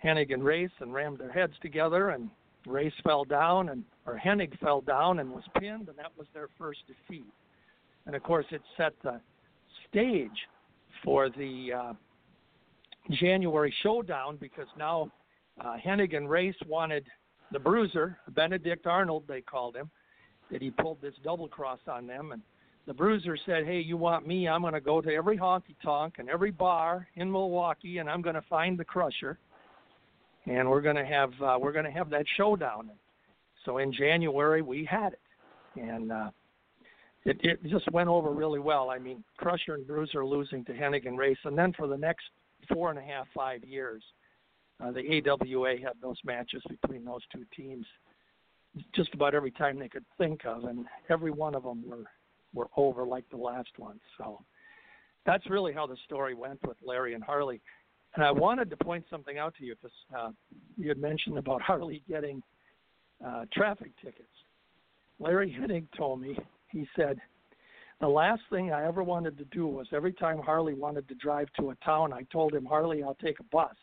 Hennig 0.02 0.32
and 0.32 0.44
Race 0.44 0.70
and 0.78 0.94
rammed 0.94 1.18
their 1.18 1.32
heads 1.32 1.54
together, 1.60 2.10
and 2.10 2.30
Race 2.64 2.92
fell 3.02 3.24
down, 3.24 3.70
and 3.70 3.82
or 4.06 4.16
Hennig 4.24 4.56
fell 4.60 4.82
down 4.82 5.18
and 5.18 5.32
was 5.32 5.42
pinned, 5.58 5.88
and 5.88 5.98
that 5.98 6.12
was 6.16 6.28
their 6.32 6.46
first 6.56 6.78
defeat. 6.86 7.26
And 8.06 8.14
of 8.14 8.22
course, 8.22 8.46
it 8.52 8.62
set 8.76 8.92
the 9.02 9.20
stage 9.90 10.46
for 11.02 11.28
the 11.28 11.72
uh, 11.76 11.92
January 13.10 13.74
showdown 13.82 14.36
because 14.40 14.68
now 14.78 15.10
uh, 15.60 15.76
Hennig 15.84 16.16
and 16.16 16.30
Race 16.30 16.54
wanted 16.68 17.04
the 17.50 17.58
bruiser, 17.58 18.16
Benedict 18.28 18.86
Arnold, 18.86 19.24
they 19.26 19.40
called 19.40 19.74
him, 19.74 19.90
that 20.52 20.62
he 20.62 20.70
pulled 20.70 21.02
this 21.02 21.14
double 21.24 21.48
cross 21.48 21.80
on 21.88 22.06
them. 22.06 22.30
And 22.30 22.42
the 22.88 22.94
bruiser 22.94 23.36
said, 23.44 23.66
Hey, 23.66 23.80
you 23.80 23.98
want 23.98 24.26
me? 24.26 24.48
I'm 24.48 24.62
going 24.62 24.72
to 24.72 24.80
go 24.80 25.02
to 25.02 25.12
every 25.12 25.36
honky 25.36 25.76
tonk 25.84 26.14
and 26.18 26.30
every 26.30 26.50
bar 26.50 27.06
in 27.16 27.30
Milwaukee, 27.30 27.98
and 27.98 28.08
I'm 28.08 28.22
going 28.22 28.34
to 28.34 28.44
find 28.48 28.78
the 28.78 28.84
crusher. 28.84 29.38
And 30.46 30.68
we're 30.68 30.80
going 30.80 30.96
to 30.96 31.04
have 31.04 31.30
uh, 31.42 31.58
we're 31.60 31.72
going 31.72 31.84
to 31.84 31.90
have 31.90 32.08
that 32.08 32.24
showdown. 32.38 32.90
So 33.66 33.76
in 33.76 33.92
January 33.92 34.62
we 34.62 34.88
had 34.90 35.12
it, 35.12 35.20
and 35.78 36.10
uh, 36.10 36.30
it 37.26 37.36
it 37.42 37.62
just 37.68 37.92
went 37.92 38.08
over 38.08 38.30
really 38.30 38.58
well. 38.58 38.88
I 38.88 38.98
mean, 38.98 39.22
Crusher 39.36 39.74
and 39.74 39.86
Bruiser 39.86 40.24
losing 40.24 40.64
to 40.64 40.72
Hennig 40.72 41.06
and 41.06 41.18
Race, 41.18 41.36
and 41.44 41.58
then 41.58 41.74
for 41.74 41.88
the 41.88 41.98
next 41.98 42.24
four 42.72 42.88
and 42.88 42.98
a 42.98 43.02
half 43.02 43.26
five 43.34 43.62
years, 43.64 44.02
uh, 44.82 44.92
the 44.92 45.22
AWA 45.28 45.74
had 45.76 45.92
those 46.00 46.16
matches 46.24 46.62
between 46.70 47.04
those 47.04 47.20
two 47.30 47.44
teams 47.54 47.84
just 48.94 49.12
about 49.12 49.34
every 49.34 49.50
time 49.50 49.78
they 49.78 49.88
could 49.90 50.06
think 50.16 50.46
of, 50.46 50.64
and 50.64 50.86
every 51.10 51.30
one 51.30 51.54
of 51.54 51.64
them 51.64 51.86
were 51.86 52.04
were 52.54 52.68
over 52.76 53.04
like 53.04 53.28
the 53.30 53.36
last 53.36 53.70
one. 53.76 54.00
So 54.16 54.40
that's 55.26 55.48
really 55.50 55.72
how 55.72 55.86
the 55.86 55.96
story 56.04 56.34
went 56.34 56.60
with 56.66 56.76
Larry 56.84 57.14
and 57.14 57.22
Harley. 57.22 57.60
And 58.14 58.24
I 58.24 58.30
wanted 58.30 58.70
to 58.70 58.76
point 58.76 59.04
something 59.10 59.38
out 59.38 59.54
to 59.56 59.64
you 59.64 59.74
because 59.74 59.96
uh, 60.16 60.30
you 60.76 60.88
had 60.88 60.98
mentioned 60.98 61.38
about 61.38 61.62
Harley 61.62 62.02
getting 62.08 62.42
uh, 63.24 63.44
traffic 63.52 63.92
tickets. 64.02 64.28
Larry 65.18 65.54
Hennig 65.58 65.86
told 65.96 66.20
me 66.20 66.38
he 66.70 66.86
said 66.96 67.18
the 68.00 68.08
last 68.08 68.42
thing 68.50 68.72
I 68.72 68.86
ever 68.86 69.02
wanted 69.02 69.36
to 69.38 69.44
do 69.46 69.66
was 69.66 69.88
every 69.92 70.12
time 70.12 70.38
Harley 70.38 70.74
wanted 70.74 71.08
to 71.08 71.14
drive 71.16 71.48
to 71.58 71.70
a 71.70 71.74
town, 71.76 72.12
I 72.12 72.22
told 72.32 72.54
him 72.54 72.64
Harley, 72.64 73.02
I'll 73.02 73.16
take 73.16 73.40
a 73.40 73.44
bus 73.44 73.74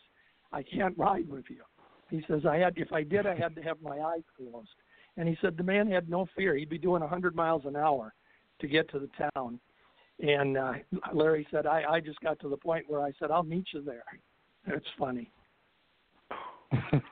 I 0.56 0.64
can't 0.64 0.98
ride 0.98 1.30
with 1.30 1.46
you. 1.50 1.64
He 2.10 2.24
says 2.30 2.46
I 2.46 2.58
had 2.58 2.78
if 2.78 2.94
I 2.94 3.04
did 3.04 3.28
I 3.28 3.36
had 3.36 3.56
to 3.56 3.62
have 3.62 3.82
my 3.82 4.00
eyes 4.00 4.24
closed. 4.38 4.70
And 5.18 5.28
he 5.28 5.38
said 5.42 5.58
the 5.58 5.64
man 5.64 5.90
had 5.92 6.10
no 6.10 6.28
fear. 6.36 6.56
He'd 6.56 6.70
be 6.70 6.78
doing 6.78 7.02
a 7.02 7.06
100 7.06 7.36
miles 7.36 7.64
an 7.66 7.76
hour 7.76 8.14
to 8.60 8.68
get 8.68 8.90
to 8.92 9.00
the 9.00 9.10
town. 9.36 9.60
And 10.20 10.58
uh, 10.58 10.74
Larry 11.14 11.48
said 11.52 11.66
I 11.66 11.84
I 11.84 12.00
just 12.00 12.20
got 12.22 12.40
to 12.40 12.50
the 12.50 12.58
point 12.58 12.86
where 12.88 13.02
I 13.02 13.12
said 13.20 13.32
I'll 13.32 13.44
meet 13.44 13.68
you 13.74 13.82
there. 13.82 14.04
It's 14.68 14.86
funny. 14.98 15.30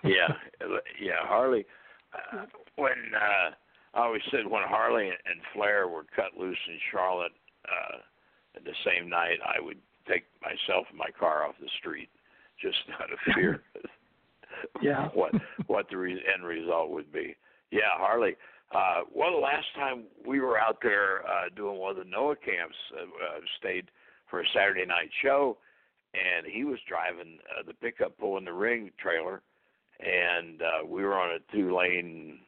yeah, 0.03 0.33
yeah. 1.01 1.21
Harley, 1.21 1.65
uh, 2.13 2.45
when 2.75 2.93
uh, 3.15 3.51
I 3.93 4.05
always 4.05 4.21
said 4.31 4.47
when 4.47 4.63
Harley 4.65 5.07
and 5.07 5.39
Flair 5.53 5.87
were 5.87 6.05
cut 6.15 6.37
loose 6.39 6.57
in 6.67 6.79
Charlotte 6.91 7.33
uh, 7.65 7.97
the 8.63 8.73
same 8.85 9.09
night, 9.09 9.37
I 9.45 9.61
would 9.61 9.77
take 10.07 10.23
myself 10.41 10.87
and 10.89 10.97
my 10.97 11.09
car 11.17 11.45
off 11.45 11.55
the 11.59 11.69
street 11.79 12.09
just 12.61 12.77
out 13.01 13.11
of 13.11 13.19
fear. 13.35 13.61
yeah. 14.81 15.09
what 15.13 15.33
what 15.67 15.87
the 15.89 15.97
re- 15.97 16.23
end 16.33 16.45
result 16.45 16.89
would 16.89 17.11
be. 17.11 17.35
Yeah, 17.71 17.91
Harley. 17.97 18.35
Uh, 18.73 19.01
well, 19.13 19.31
the 19.31 19.37
last 19.37 19.67
time 19.75 20.05
we 20.25 20.39
were 20.39 20.57
out 20.57 20.77
there 20.81 21.25
uh, 21.27 21.49
doing 21.55 21.77
one 21.77 21.91
of 21.91 21.97
the 21.97 22.09
NOAH 22.09 22.35
camps, 22.43 22.75
uh, 22.97 23.03
uh, 23.03 23.39
stayed 23.59 23.85
for 24.29 24.41
a 24.41 24.45
Saturday 24.53 24.85
night 24.85 25.11
show, 25.21 25.57
and 26.15 26.45
he 26.47 26.63
was 26.63 26.79
driving 26.87 27.37
uh, 27.51 27.61
the 27.65 27.73
pickup 27.75 28.17
pulling 28.17 28.45
the 28.45 28.53
ring 28.53 28.89
trailer, 28.99 29.43
and 29.99 30.61
uh, 30.61 30.85
we 30.87 31.03
were 31.03 31.19
on 31.19 31.35
a 31.35 31.55
two-lane 31.55 32.39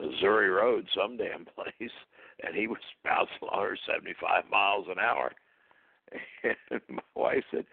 Missouri 0.00 0.48
road, 0.48 0.86
some 0.96 1.18
damn 1.18 1.44
place, 1.54 1.92
and 2.42 2.54
he 2.54 2.66
was 2.66 2.78
bouncing 3.04 3.36
175 3.40 4.44
miles 4.50 4.86
an 4.88 4.98
hour. 4.98 5.32
And 6.42 6.80
my 6.88 7.02
wife 7.14 7.44
said, 7.50 7.66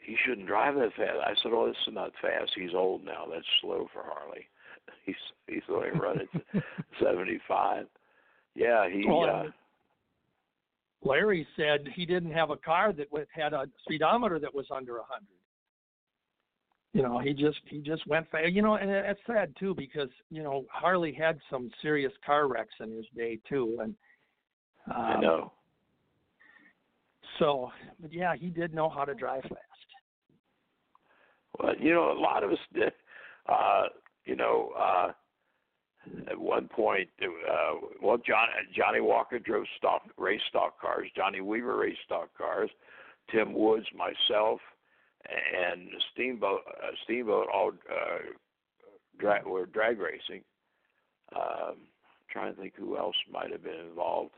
he 0.00 0.16
shouldn't 0.24 0.46
drive 0.46 0.74
that 0.76 0.94
fast. 0.96 1.18
I 1.22 1.32
said, 1.42 1.52
oh, 1.52 1.66
this 1.66 1.76
is 1.86 1.94
not 1.94 2.12
fast. 2.22 2.52
He's 2.54 2.74
old 2.74 3.04
now. 3.04 3.24
That's 3.30 3.44
slow 3.60 3.88
for 3.92 4.02
Harley. 4.04 4.46
He's 5.06 5.14
he's 5.46 5.62
only 5.68 5.90
running 5.90 6.28
seventy 7.02 7.38
five. 7.46 7.86
Yeah, 8.54 8.88
he. 8.88 9.04
Well, 9.06 9.24
uh, 9.24 9.44
Larry 11.02 11.46
said 11.56 11.86
he 11.94 12.06
didn't 12.06 12.32
have 12.32 12.50
a 12.50 12.56
car 12.56 12.92
that 12.94 13.08
had 13.34 13.52
a 13.52 13.66
speedometer 13.82 14.38
that 14.38 14.54
was 14.54 14.66
under 14.74 14.98
a 14.98 15.04
hundred. 15.04 15.28
You 16.94 17.02
know, 17.02 17.18
he 17.18 17.34
just 17.34 17.58
he 17.68 17.80
just 17.80 18.06
went 18.06 18.30
fast. 18.30 18.52
You 18.52 18.62
know, 18.62 18.76
and 18.76 18.88
it's 18.88 19.20
sad 19.26 19.54
too 19.58 19.74
because 19.74 20.08
you 20.30 20.42
know 20.42 20.64
Harley 20.70 21.12
had 21.12 21.38
some 21.50 21.70
serious 21.82 22.12
car 22.24 22.48
wrecks 22.48 22.74
in 22.80 22.92
his 22.92 23.04
day 23.16 23.38
too, 23.48 23.78
and 23.82 23.94
um, 24.94 25.02
I 25.02 25.20
know. 25.20 25.52
So, 27.38 27.70
but 28.00 28.12
yeah, 28.12 28.36
he 28.36 28.48
did 28.48 28.72
know 28.72 28.88
how 28.88 29.04
to 29.04 29.14
drive 29.14 29.42
fast. 29.42 29.88
but 31.58 31.80
you 31.80 31.92
know, 31.92 32.12
a 32.12 32.18
lot 32.18 32.44
of 32.44 32.52
us 32.52 32.58
did. 32.72 32.92
Uh, 33.48 33.86
you 34.24 34.36
know, 34.36 34.72
uh, 34.78 35.12
at 36.30 36.38
one 36.38 36.68
point, 36.68 37.08
uh, 37.22 37.74
well, 38.02 38.18
John, 38.18 38.48
Johnny 38.76 39.00
Walker 39.00 39.38
drove 39.38 39.64
stock 39.78 40.02
race 40.18 40.40
stock 40.48 40.80
cars. 40.80 41.08
Johnny 41.16 41.40
Weaver 41.40 41.76
raced 41.76 42.00
stock 42.04 42.28
cars. 42.36 42.70
Tim 43.30 43.54
Woods, 43.54 43.86
myself, 43.96 44.60
and 45.24 45.88
Steamboat, 46.12 46.60
uh, 46.68 46.90
Steamboat 47.04 47.46
all 47.52 47.72
uh, 47.90 48.18
dra- 49.18 49.42
were 49.46 49.66
drag 49.66 49.98
racing. 49.98 50.42
Um, 51.34 51.76
trying 52.30 52.54
to 52.54 52.60
think 52.60 52.74
who 52.76 52.98
else 52.98 53.16
might 53.32 53.50
have 53.50 53.62
been 53.62 53.80
involved. 53.88 54.34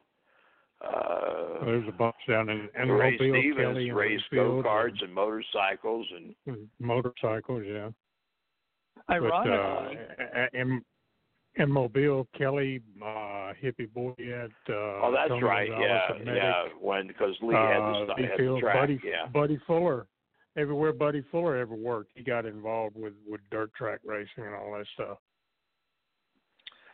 Uh, 0.81 1.65
There's 1.65 1.89
a 1.89 1.93
bunch 1.93 2.15
down 2.29 2.49
in, 2.51 2.69
in 2.81 2.91
Ray 2.91 3.17
Stevens 3.17 3.57
Kelly, 3.57 3.91
raced 3.91 4.25
Winfield, 4.31 4.65
go 4.65 4.69
karts 4.69 5.03
and 5.03 5.13
motorcycles, 5.13 6.07
and 6.15 6.35
and 6.47 6.69
motorcycles. 6.79 7.65
Yeah. 7.67 7.89
Ironically, 9.11 9.99
But, 10.19 10.39
uh, 10.39 10.47
in, 10.53 10.83
in 11.57 11.71
Mobile, 11.71 12.27
Kelly, 12.37 12.83
uh, 13.01 13.53
Hippie 13.63 13.93
Boy 13.93 14.15
at 14.19 14.51
uh, 14.69 14.75
oh, 14.75 15.13
that's 15.15 15.29
Tony 15.29 15.45
right, 15.45 15.69
Gonzalez 15.69 16.01
yeah, 16.09 16.15
at 16.15 16.25
Medic, 16.25 16.43
yeah. 16.43 16.65
When 16.81 17.07
because 17.07 17.35
Lee 17.41 17.55
had 17.55 17.81
uh, 17.81 17.91
the, 17.91 18.15
st- 18.17 18.31
had 18.31 18.39
the 18.39 18.59
track, 18.61 18.77
Buddy, 18.77 19.01
yeah. 19.05 19.27
Buddy 19.33 19.61
Fuller. 19.67 20.07
Everywhere 20.57 20.93
Buddy 20.93 21.23
Fuller 21.31 21.57
ever 21.57 21.75
worked, 21.75 22.13
he 22.15 22.23
got 22.23 22.47
involved 22.47 22.97
with 22.97 23.13
with 23.29 23.41
dirt 23.51 23.73
track 23.75 24.01
racing 24.05 24.45
and 24.45 24.55
all 24.55 24.73
that 24.77 24.87
stuff. 24.95 25.19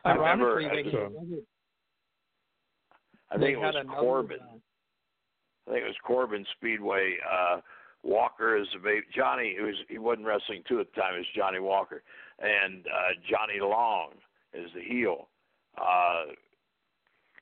I 0.05 0.13
remember 0.13 0.61
they 0.61 0.67
at 0.67 0.73
I 3.31 3.39
think 3.39 3.55
it 3.55 3.59
was 3.59 3.87
Corbin. 3.99 4.39
uh, 4.41 4.57
I 5.67 5.73
think 5.73 5.85
it 5.85 5.87
was 5.87 5.97
Corbin 6.05 6.45
Speedway. 6.57 7.17
Uh, 7.25 7.61
Walker 8.03 8.57
is 8.57 8.67
a 8.75 8.79
baby. 8.79 9.07
Johnny, 9.15 9.55
who 9.59 9.67
was 9.67 9.77
he 9.89 9.99
wasn't 9.99 10.27
wrestling 10.27 10.63
two 10.69 10.81
at 10.81 10.93
the 10.95 11.01
time. 11.01 11.15
It 11.15 11.19
was 11.19 11.37
Johnny 11.37 11.61
Walker, 11.61 12.03
and 12.41 12.87
uh, 12.87 13.15
Johnny 13.29 13.61
Long 13.61 14.11
is 14.53 14.71
the 14.75 14.83
heel. 14.83 15.29
Uh, 15.79 16.35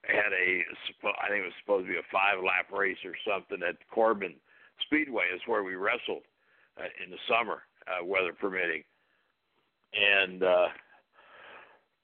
had 0.05 0.33
a, 0.33 0.63
I 1.05 1.29
think 1.29 1.43
it 1.43 1.51
was 1.51 1.53
supposed 1.61 1.87
to 1.87 1.93
be 1.93 1.99
a 1.99 2.13
five 2.13 2.43
lap 2.45 2.71
race 2.73 2.99
or 3.05 3.13
something 3.27 3.67
at 3.67 3.77
Corbin 3.91 4.35
Speedway. 4.87 5.25
Is 5.35 5.41
where 5.47 5.63
we 5.63 5.75
wrestled 5.75 6.23
uh, 6.79 6.89
in 7.05 7.11
the 7.11 7.19
summer, 7.29 7.63
uh, 7.89 8.05
weather 8.05 8.33
permitting, 8.33 8.83
and 9.95 10.43
uh, 10.43 10.69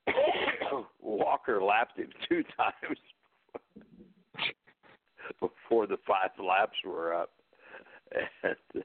Walker 1.01 1.63
lapped 1.63 1.99
him 1.99 2.09
two 2.29 2.43
times 2.57 2.99
before 5.41 5.87
the 5.87 5.99
five 6.07 6.31
laps 6.43 6.77
were 6.85 7.15
up. 7.15 7.31
And 8.13 8.85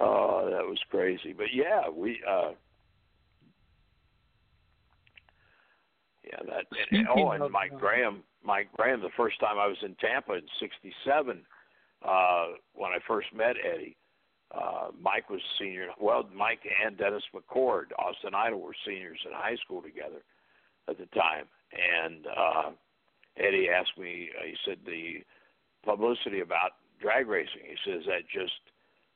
oh, 0.00 0.48
that 0.50 0.64
was 0.64 0.78
crazy. 0.90 1.32
But 1.36 1.48
yeah, 1.52 1.88
we 1.88 2.20
uh 2.28 2.52
yeah, 6.24 6.38
that 6.46 6.66
and, 6.90 7.08
oh 7.14 7.30
and 7.30 7.50
Mike 7.52 7.72
uh, 7.74 7.78
Graham 7.78 8.22
Mike 8.44 8.68
Graham 8.76 9.00
the 9.00 9.08
first 9.16 9.40
time 9.40 9.58
I 9.58 9.66
was 9.66 9.76
in 9.82 9.94
Tampa 9.96 10.34
in 10.34 10.46
sixty 10.60 10.92
seven, 11.04 11.42
uh, 12.06 12.46
when 12.74 12.90
I 12.90 12.98
first 13.06 13.28
met 13.34 13.56
Eddie. 13.64 13.96
Uh, 14.54 14.90
Mike 15.00 15.28
was 15.30 15.40
senior. 15.58 15.88
Well, 15.98 16.28
Mike 16.32 16.60
and 16.84 16.96
Dennis 16.96 17.24
McCord, 17.34 17.86
Austin 17.98 18.34
Idol, 18.34 18.60
were 18.60 18.76
seniors 18.86 19.18
in 19.26 19.32
high 19.32 19.56
school 19.64 19.82
together 19.82 20.22
at 20.88 20.96
the 20.96 21.06
time. 21.06 21.46
And 21.72 22.26
uh, 22.26 22.70
Eddie 23.36 23.68
asked 23.68 23.98
me. 23.98 24.30
Uh, 24.38 24.46
he 24.46 24.54
said 24.64 24.78
the 24.86 25.24
publicity 25.84 26.40
about 26.40 26.72
drag 27.04 27.28
racing. 27.28 27.68
He 27.68 27.76
said, 27.84 28.00
"Is 28.00 28.06
that 28.06 28.24
just 28.32 28.56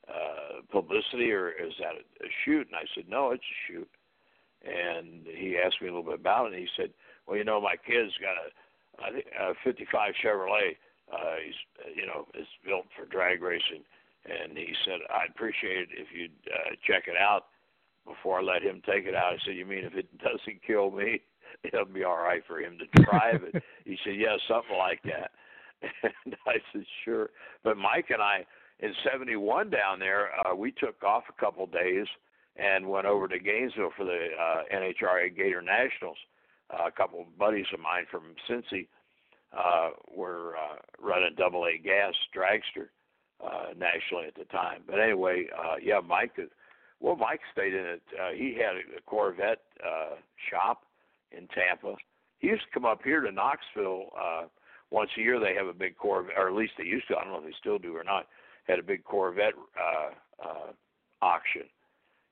uh, 0.07 0.61
publicity 0.70 1.32
or 1.32 1.49
is 1.49 1.72
that 1.80 1.97
a, 1.97 2.05
a 2.26 2.28
shoot?" 2.45 2.66
And 2.68 2.76
I 2.76 2.84
said, 2.95 3.09
"No, 3.09 3.30
it's 3.32 3.43
a 3.43 3.59
shoot." 3.66 3.89
And 4.61 5.24
he 5.24 5.57
asked 5.57 5.80
me 5.80 5.89
a 5.89 5.95
little 5.95 6.05
bit 6.05 6.20
about 6.20 6.47
it. 6.47 6.53
And 6.53 6.61
he 6.61 6.68
said, 6.76 6.91
"Well, 7.26 7.39
you 7.39 7.45
know, 7.45 7.61
my 7.61 7.76
kid's 7.76 8.12
got 8.20 8.36
a, 8.36 8.49
I 9.03 9.12
think, 9.12 9.26
a 9.32 9.55
'55 9.64 10.14
Chevrolet. 10.22 10.76
Uh, 11.11 11.41
he's, 11.45 11.97
you 11.97 12.07
know, 12.07 12.26
it's 12.34 12.49
built 12.64 12.84
for 12.97 13.07
drag 13.07 13.43
racing." 13.43 13.82
And 14.28 14.57
he 14.59 14.74
said, 14.84 15.01
"I'd 15.09 15.30
appreciate 15.30 15.89
it 15.89 15.97
if 15.97 16.09
you'd 16.12 16.36
uh, 16.53 16.76
check 16.86 17.09
it 17.09 17.16
out 17.16 17.47
before 18.05 18.41
I 18.41 18.43
let 18.43 18.62
him 18.62 18.82
take 18.84 19.07
it 19.07 19.14
out." 19.14 19.32
I 19.32 19.39
said, 19.47 19.57
"You 19.57 19.64
mean 19.64 19.84
if 19.84 19.95
it 19.95 20.07
doesn't 20.18 20.61
kill 20.66 20.91
me, 20.91 21.22
it'll 21.64 21.86
be 21.86 22.05
all 22.05 22.18
right 22.18 22.43
for 22.47 22.61
him 22.61 22.76
to 22.78 23.03
drive 23.03 23.45
it?" 23.45 23.62
he 23.86 23.97
said, 24.05 24.16
"Yeah, 24.16 24.36
something 24.47 24.76
like 24.76 25.03
that." 25.05 25.30
And 25.83 26.35
I 26.47 26.55
said, 26.72 26.85
"Sure." 27.05 27.31
But 27.64 27.76
Mike 27.76 28.07
and 28.11 28.22
I, 28.22 28.45
in 28.81 28.93
'71 29.11 29.70
down 29.70 29.99
there, 29.99 30.31
uh, 30.47 30.55
we 30.55 30.72
took 30.72 31.03
off 31.03 31.24
a 31.29 31.41
couple 31.41 31.66
days 31.66 32.07
and 32.57 32.89
went 32.89 33.07
over 33.07 33.29
to 33.29 33.39
Gainesville 33.39 33.93
for 33.97 34.05
the 34.05 34.29
uh, 34.41 34.62
NHRA 34.74 35.37
Gator 35.37 35.62
Nationals. 35.62 36.16
Uh, 36.72 36.87
a 36.89 36.91
couple 36.91 37.20
of 37.20 37.39
buddies 37.39 37.66
of 37.72 37.81
mine 37.81 38.05
from 38.11 38.35
Cincy 38.49 38.89
uh, 39.57 39.91
were 40.14 40.55
uh, 40.57 40.76
running 41.01 41.35
double 41.37 41.64
A 41.66 41.79
gas 41.79 42.12
dragster 42.37 42.89
uh, 43.45 43.72
nationally 43.79 44.26
at 44.26 44.35
the 44.35 44.45
time. 44.47 44.83
But 44.87 44.99
anyway, 45.01 45.47
uh, 45.57 45.76
yeah, 45.83 46.01
Mike. 46.07 46.33
is- 46.37 46.51
Well, 47.01 47.14
Mike 47.16 47.41
stayed 47.53 47.74
in 47.74 47.87
it. 47.87 48.03
Uh, 48.20 48.33
he 48.35 48.55
had 48.55 48.74
a 48.76 49.01
Corvette 49.07 49.62
uh, 49.87 50.16
shop 50.51 50.83
in 51.31 51.47
Tampa. 51.55 51.95
He 52.41 52.49
used 52.49 52.64
to 52.64 52.70
come 52.74 52.85
up 52.85 53.01
here 53.05 53.20
to 53.20 53.31
Knoxville 53.31 54.11
uh, 54.20 54.45
once 54.91 55.11
a 55.16 55.20
year. 55.20 55.41
They 55.41 55.55
have 55.55 55.66
a 55.66 55.72
big 55.72 55.97
Corvette, 55.97 56.36
or 56.36 56.49
at 56.49 56.55
least 56.55 56.72
they 56.78 56.84
used 56.84 57.09
to. 57.09 57.16
I 57.16 57.24
don't 57.24 57.32
know 57.32 57.39
if 57.39 57.45
they 57.45 57.55
still 57.59 57.78
do 57.78 57.97
or 57.97 58.05
not. 58.05 58.26
Had 58.66 58.78
a 58.78 58.82
big 58.82 59.05
Corvette 59.05 59.55
uh, 59.78 60.47
uh, 60.47 60.72
auction 61.22 61.64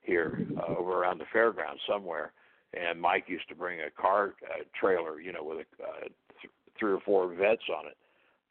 here 0.02 0.46
uh, 0.59 0.74
over 0.74 1.00
around 1.02 1.18
the 1.18 1.26
fairgrounds 1.32 1.80
somewhere. 1.88 2.32
And 2.74 3.00
Mike 3.00 3.24
used 3.26 3.48
to 3.48 3.54
bring 3.54 3.80
a 3.80 3.90
car 3.90 4.34
uh, 4.44 4.62
trailer, 4.78 5.20
you 5.20 5.32
know, 5.32 5.42
with 5.42 5.59
a, 5.59 5.82
uh, 5.82 6.00
th- 6.40 6.52
three 6.78 6.92
or 6.92 7.00
four 7.00 7.28
vets 7.28 7.62
on 7.74 7.86
it 7.86 7.96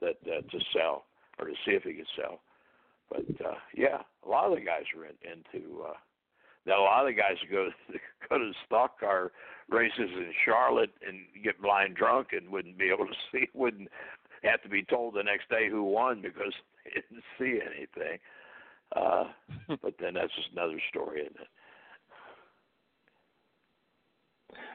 that 0.01 0.31
uh, 0.31 0.41
to 0.41 0.59
sell 0.73 1.05
or 1.39 1.47
to 1.47 1.53
see 1.65 1.71
if 1.71 1.83
he 1.83 1.93
could 1.93 2.07
sell. 2.15 2.39
But 3.09 3.25
uh, 3.45 3.55
yeah, 3.75 4.01
a 4.25 4.29
lot 4.29 4.45
of 4.45 4.57
the 4.57 4.65
guys 4.65 4.83
are 4.97 5.05
in, 5.05 5.15
into. 5.23 5.83
Uh, 5.83 5.93
now 6.65 6.81
a 6.81 6.83
lot 6.83 7.07
of 7.07 7.15
the 7.15 7.21
guys 7.21 7.37
go 7.51 7.65
to, 7.65 7.99
go 8.29 8.37
to 8.37 8.51
stock 8.65 8.99
car 8.99 9.31
races 9.69 10.09
in 10.15 10.31
Charlotte 10.43 10.91
and 11.07 11.19
get 11.43 11.61
blind 11.61 11.95
drunk 11.95 12.27
and 12.31 12.49
wouldn't 12.49 12.77
be 12.77 12.89
able 12.89 13.05
to 13.05 13.13
see, 13.31 13.47
wouldn't 13.53 13.89
have 14.43 14.61
to 14.61 14.69
be 14.69 14.83
told 14.83 15.15
the 15.15 15.23
next 15.23 15.49
day 15.49 15.69
who 15.69 15.83
won 15.83 16.21
because 16.21 16.53
they 16.85 17.01
didn't 17.01 17.23
see 17.39 17.59
anything. 17.65 18.19
Uh, 18.95 19.25
but 19.81 19.95
then 19.99 20.13
that's 20.13 20.35
just 20.35 20.49
another 20.53 20.79
story, 20.89 21.21
isn't 21.21 21.35
it? 21.35 21.47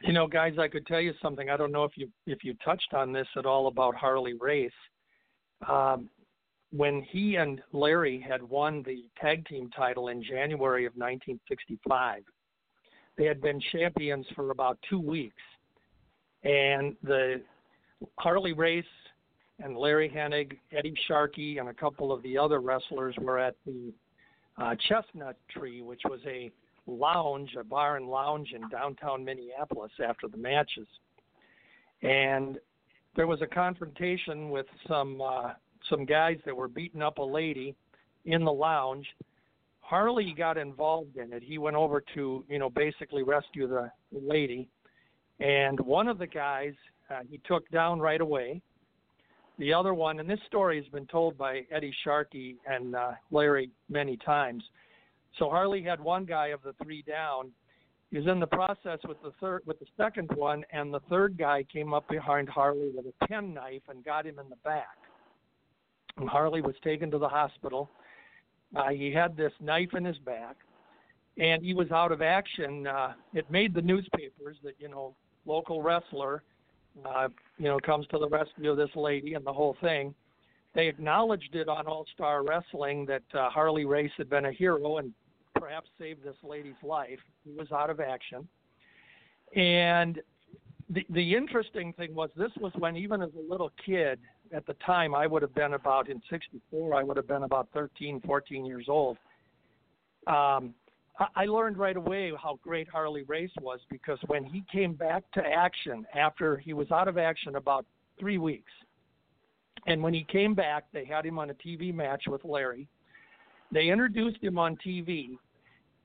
You 0.02 0.12
know, 0.12 0.26
guys, 0.26 0.54
I 0.58 0.68
could 0.68 0.86
tell 0.86 1.00
you 1.00 1.12
something. 1.22 1.50
I 1.50 1.56
don't 1.56 1.72
know 1.72 1.84
if 1.84 1.92
you 1.96 2.08
if 2.26 2.42
you 2.42 2.54
touched 2.64 2.92
on 2.94 3.12
this 3.12 3.26
at 3.36 3.46
all 3.46 3.66
about 3.66 3.94
Harley 3.94 4.34
Race. 4.34 4.72
Um, 5.68 6.08
when 6.72 7.02
he 7.02 7.36
and 7.36 7.60
Larry 7.72 8.24
had 8.26 8.42
won 8.42 8.82
the 8.82 9.04
tag 9.20 9.46
team 9.46 9.70
title 9.76 10.08
in 10.08 10.22
January 10.22 10.86
of 10.86 10.92
1965, 10.94 12.22
they 13.16 13.24
had 13.24 13.40
been 13.40 13.60
champions 13.72 14.26
for 14.34 14.50
about 14.50 14.78
two 14.88 15.00
weeks, 15.00 15.42
and 16.44 16.96
the 17.02 17.42
Harley 18.18 18.52
Race 18.52 18.84
and 19.62 19.76
Larry 19.76 20.08
Hennig, 20.08 20.56
Eddie 20.72 20.94
Sharkey, 21.06 21.58
and 21.58 21.68
a 21.68 21.74
couple 21.74 22.12
of 22.12 22.22
the 22.22 22.38
other 22.38 22.60
wrestlers 22.60 23.14
were 23.20 23.38
at 23.38 23.56
the 23.66 23.92
uh, 24.58 24.74
Chestnut 24.88 25.36
Tree, 25.50 25.82
which 25.82 26.02
was 26.04 26.20
a 26.26 26.50
lounge, 26.86 27.50
a 27.58 27.64
bar 27.64 27.96
and 27.96 28.08
lounge 28.08 28.52
in 28.54 28.68
downtown 28.68 29.24
Minneapolis 29.24 29.92
after 30.04 30.28
the 30.28 30.36
matches. 30.36 30.86
And 32.02 32.58
there 33.16 33.26
was 33.26 33.42
a 33.42 33.46
confrontation 33.46 34.50
with 34.50 34.66
some 34.88 35.20
uh, 35.20 35.52
some 35.88 36.04
guys 36.04 36.38
that 36.44 36.56
were 36.56 36.68
beating 36.68 37.02
up 37.02 37.18
a 37.18 37.22
lady 37.22 37.74
in 38.24 38.44
the 38.44 38.52
lounge. 38.52 39.06
Harley 39.90 40.32
got 40.38 40.56
involved 40.56 41.16
in 41.16 41.32
it. 41.32 41.42
He 41.42 41.58
went 41.58 41.74
over 41.74 42.00
to, 42.14 42.44
you 42.48 42.58
know, 42.60 42.70
basically 42.70 43.24
rescue 43.24 43.66
the 43.66 43.90
lady. 44.12 44.68
And 45.40 45.80
one 45.80 46.06
of 46.06 46.16
the 46.16 46.28
guys 46.28 46.74
uh, 47.10 47.22
he 47.28 47.40
took 47.44 47.68
down 47.70 47.98
right 47.98 48.20
away. 48.20 48.62
The 49.58 49.74
other 49.74 49.92
one, 49.92 50.20
and 50.20 50.30
this 50.30 50.38
story 50.46 50.76
has 50.76 50.86
been 50.92 51.06
told 51.06 51.36
by 51.36 51.62
Eddie 51.72 51.92
Sharkey 52.04 52.54
and 52.68 52.94
uh, 52.94 53.12
Larry 53.32 53.70
many 53.88 54.16
times. 54.18 54.62
So 55.40 55.50
Harley 55.50 55.82
had 55.82 56.00
one 56.00 56.24
guy 56.24 56.48
of 56.48 56.62
the 56.62 56.72
three 56.84 57.02
down. 57.02 57.50
He 58.12 58.18
was 58.18 58.28
in 58.28 58.38
the 58.38 58.46
process 58.46 59.00
with 59.08 59.20
the 59.24 59.32
third, 59.40 59.62
with 59.66 59.80
the 59.80 59.86
second 59.96 60.30
one, 60.36 60.62
and 60.72 60.94
the 60.94 61.00
third 61.10 61.36
guy 61.36 61.64
came 61.64 61.94
up 61.94 62.08
behind 62.08 62.48
Harley 62.48 62.92
with 62.94 63.06
a 63.06 63.26
penknife 63.26 63.82
and 63.88 64.04
got 64.04 64.24
him 64.24 64.38
in 64.38 64.48
the 64.50 64.56
back. 64.64 64.98
And 66.16 66.28
Harley 66.28 66.60
was 66.60 66.76
taken 66.84 67.10
to 67.10 67.18
the 67.18 67.28
hospital. 67.28 67.90
Uh, 68.74 68.90
he 68.90 69.10
had 69.10 69.36
this 69.36 69.52
knife 69.60 69.94
in 69.94 70.04
his 70.04 70.18
back, 70.18 70.56
and 71.38 71.62
he 71.62 71.74
was 71.74 71.90
out 71.90 72.12
of 72.12 72.22
action. 72.22 72.86
Uh, 72.86 73.12
it 73.34 73.50
made 73.50 73.74
the 73.74 73.82
newspapers 73.82 74.56
that 74.62 74.74
you 74.78 74.88
know 74.88 75.14
local 75.46 75.82
wrestler, 75.82 76.42
uh, 77.04 77.28
you 77.58 77.64
know, 77.64 77.78
comes 77.80 78.06
to 78.08 78.18
the 78.18 78.28
rescue 78.28 78.70
of 78.70 78.76
this 78.76 78.94
lady 78.94 79.34
and 79.34 79.44
the 79.44 79.52
whole 79.52 79.76
thing. 79.80 80.14
They 80.74 80.86
acknowledged 80.86 81.54
it 81.54 81.68
on 81.68 81.86
All 81.86 82.06
Star 82.14 82.44
Wrestling 82.44 83.06
that 83.06 83.22
uh, 83.34 83.50
Harley 83.50 83.84
Race 83.84 84.12
had 84.16 84.30
been 84.30 84.44
a 84.44 84.52
hero 84.52 84.98
and 84.98 85.12
perhaps 85.56 85.88
saved 85.98 86.22
this 86.22 86.36
lady's 86.44 86.80
life. 86.82 87.18
He 87.44 87.52
was 87.52 87.72
out 87.72 87.90
of 87.90 87.98
action. 87.98 88.46
And 89.56 90.20
the 90.88 91.04
the 91.10 91.34
interesting 91.34 91.92
thing 91.94 92.14
was 92.14 92.30
this 92.36 92.52
was 92.60 92.72
when 92.78 92.96
even 92.96 93.20
as 93.22 93.30
a 93.36 93.50
little 93.50 93.72
kid 93.84 94.20
at 94.52 94.66
the 94.66 94.74
time 94.84 95.14
I 95.14 95.26
would 95.26 95.42
have 95.42 95.54
been 95.54 95.74
about 95.74 96.08
in 96.08 96.20
64 96.30 96.94
I 96.94 97.02
would 97.02 97.16
have 97.16 97.28
been 97.28 97.44
about 97.44 97.68
13 97.72 98.20
14 98.20 98.64
years 98.64 98.86
old 98.88 99.16
um 100.26 100.74
I- 101.18 101.28
I 101.36 101.44
learned 101.46 101.76
right 101.76 101.96
away 101.96 102.32
how 102.40 102.58
great 102.62 102.88
Harley 102.88 103.22
Race 103.24 103.52
was 103.60 103.80
because 103.90 104.18
when 104.26 104.44
he 104.44 104.62
came 104.72 104.94
back 104.94 105.24
to 105.32 105.46
action 105.46 106.06
after 106.14 106.56
he 106.56 106.72
was 106.72 106.90
out 106.90 107.08
of 107.08 107.18
action 107.18 107.56
about 107.56 107.84
3 108.18 108.38
weeks 108.38 108.72
and 109.86 110.02
when 110.02 110.14
he 110.14 110.24
came 110.24 110.54
back 110.54 110.84
they 110.92 111.04
had 111.04 111.24
him 111.24 111.38
on 111.38 111.50
a 111.50 111.54
TV 111.54 111.92
match 111.92 112.24
with 112.26 112.44
Larry 112.44 112.88
they 113.72 113.88
introduced 113.88 114.42
him 114.42 114.58
on 114.58 114.76
TV 114.76 115.38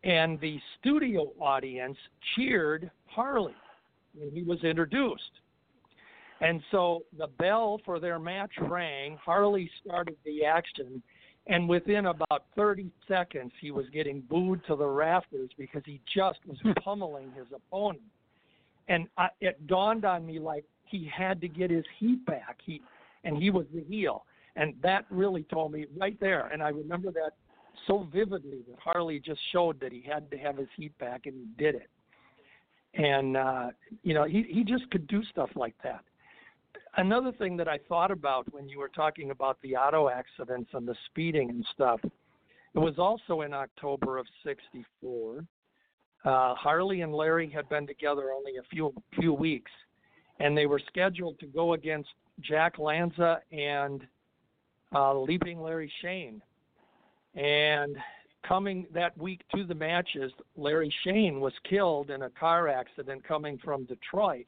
and 0.04 0.40
the 0.40 0.60
studio 0.80 1.34
audience 1.40 1.98
cheered 2.36 2.92
Harley 3.08 3.56
when 4.14 4.30
he 4.32 4.44
was 4.44 4.64
introduced. 4.64 5.32
And 6.42 6.62
so 6.72 7.04
the 7.18 7.28
bell 7.28 7.80
for 7.86 8.00
their 8.00 8.20
match 8.20 8.52
rang. 8.60 9.18
Harley 9.24 9.70
started 9.84 10.18
the 10.26 10.44
action, 10.44 11.02
and 11.48 11.70
within 11.70 12.08
about 12.08 12.46
30 12.56 12.92
seconds, 13.08 13.52
he 13.62 13.72
was 13.72 13.86
getting 13.94 14.22
booed 14.22 14.62
to 14.68 14.76
the 14.76 14.86
rafters 14.86 15.50
because 15.58 15.84
he 15.86 16.02
just 16.14 16.40
was 16.46 16.58
pummeling 16.84 17.32
his 17.32 17.48
opponent. 17.56 18.04
And 18.88 19.08
I, 19.18 19.30
it 19.40 19.66
dawned 19.68 20.06
on 20.06 20.26
me 20.26 20.40
like 20.40 20.66
he 20.86 21.10
had 21.16 21.40
to 21.42 21.48
get 21.48 21.72
his 21.72 21.86
heat 22.00 22.26
back. 22.26 22.60
He 22.64 22.82
and 23.24 23.38
he 23.38 23.50
was 23.50 23.66
the 23.74 23.84
heel, 23.84 24.26
and 24.56 24.76
that 24.84 25.06
really 25.10 25.44
told 25.44 25.72
me 25.72 25.88
right 25.98 26.20
there. 26.20 26.48
And 26.48 26.62
I 26.62 26.70
remember 26.70 27.12
that 27.12 27.32
so 27.88 28.08
vividly 28.14 28.60
that 28.70 28.78
Harley 28.78 29.20
just 29.20 29.40
showed 29.52 29.80
that 29.80 29.92
he 29.92 30.02
had 30.02 30.30
to 30.30 30.38
have 30.38 30.58
his 30.58 30.68
heat 30.78 30.96
back, 31.00 31.26
and 31.26 31.34
he 31.34 31.64
did 31.64 31.76
it 31.76 31.90
and 32.98 33.36
uh, 33.38 33.68
you 34.04 34.14
know 34.14 34.24
he 34.24 34.46
he 34.50 34.64
just 34.64 34.90
could 34.92 35.08
do 35.08 35.24
stuff 35.26 35.50
like 35.56 35.76
that. 35.84 36.04
Another 36.98 37.34
thing 37.34 37.58
that 37.58 37.68
I 37.68 37.78
thought 37.90 38.10
about 38.10 38.52
when 38.54 38.70
you 38.70 38.80
were 38.80 38.90
talking 38.90 39.32
about 39.32 39.58
the 39.62 39.76
auto 39.76 40.08
accidents 40.08 40.70
and 40.74 40.88
the 40.88 40.96
speeding 41.08 41.50
and 41.50 41.66
stuff, 41.74 42.00
it 42.04 42.80
was 42.80 42.98
also 42.98 43.42
in 43.42 43.54
October 43.54 44.18
of 44.18 44.26
'64. 44.44 45.46
Uh, 46.24 46.56
Harley 46.56 47.02
and 47.02 47.14
Larry 47.14 47.50
had 47.50 47.68
been 47.68 47.86
together 47.86 48.32
only 48.32 48.54
a 48.58 48.64
few 48.72 48.94
few 49.20 49.34
weeks, 49.34 49.72
and 50.40 50.58
they 50.58 50.68
were 50.68 50.80
scheduled 50.88 51.38
to 51.40 51.48
go 51.48 51.74
against 51.74 52.10
Jack 52.40 52.80
Lanza 52.80 53.42
and 53.52 54.08
uh, 54.94 55.14
Leaping 55.14 55.62
Larry 55.62 55.92
Shane. 56.02 56.42
And 57.36 57.98
coming 58.48 58.88
that 58.94 59.18
week 59.18 59.42
to 59.54 59.66
the 59.66 59.76
matches, 59.76 60.32
Larry 60.56 60.94
Shane 61.04 61.42
was 61.42 61.54
killed 61.70 62.10
in 62.10 62.22
a 62.22 62.30
car 62.30 62.70
accident 62.70 63.24
coming 63.26 63.58
from 63.58 63.84
Detroit. 63.84 64.46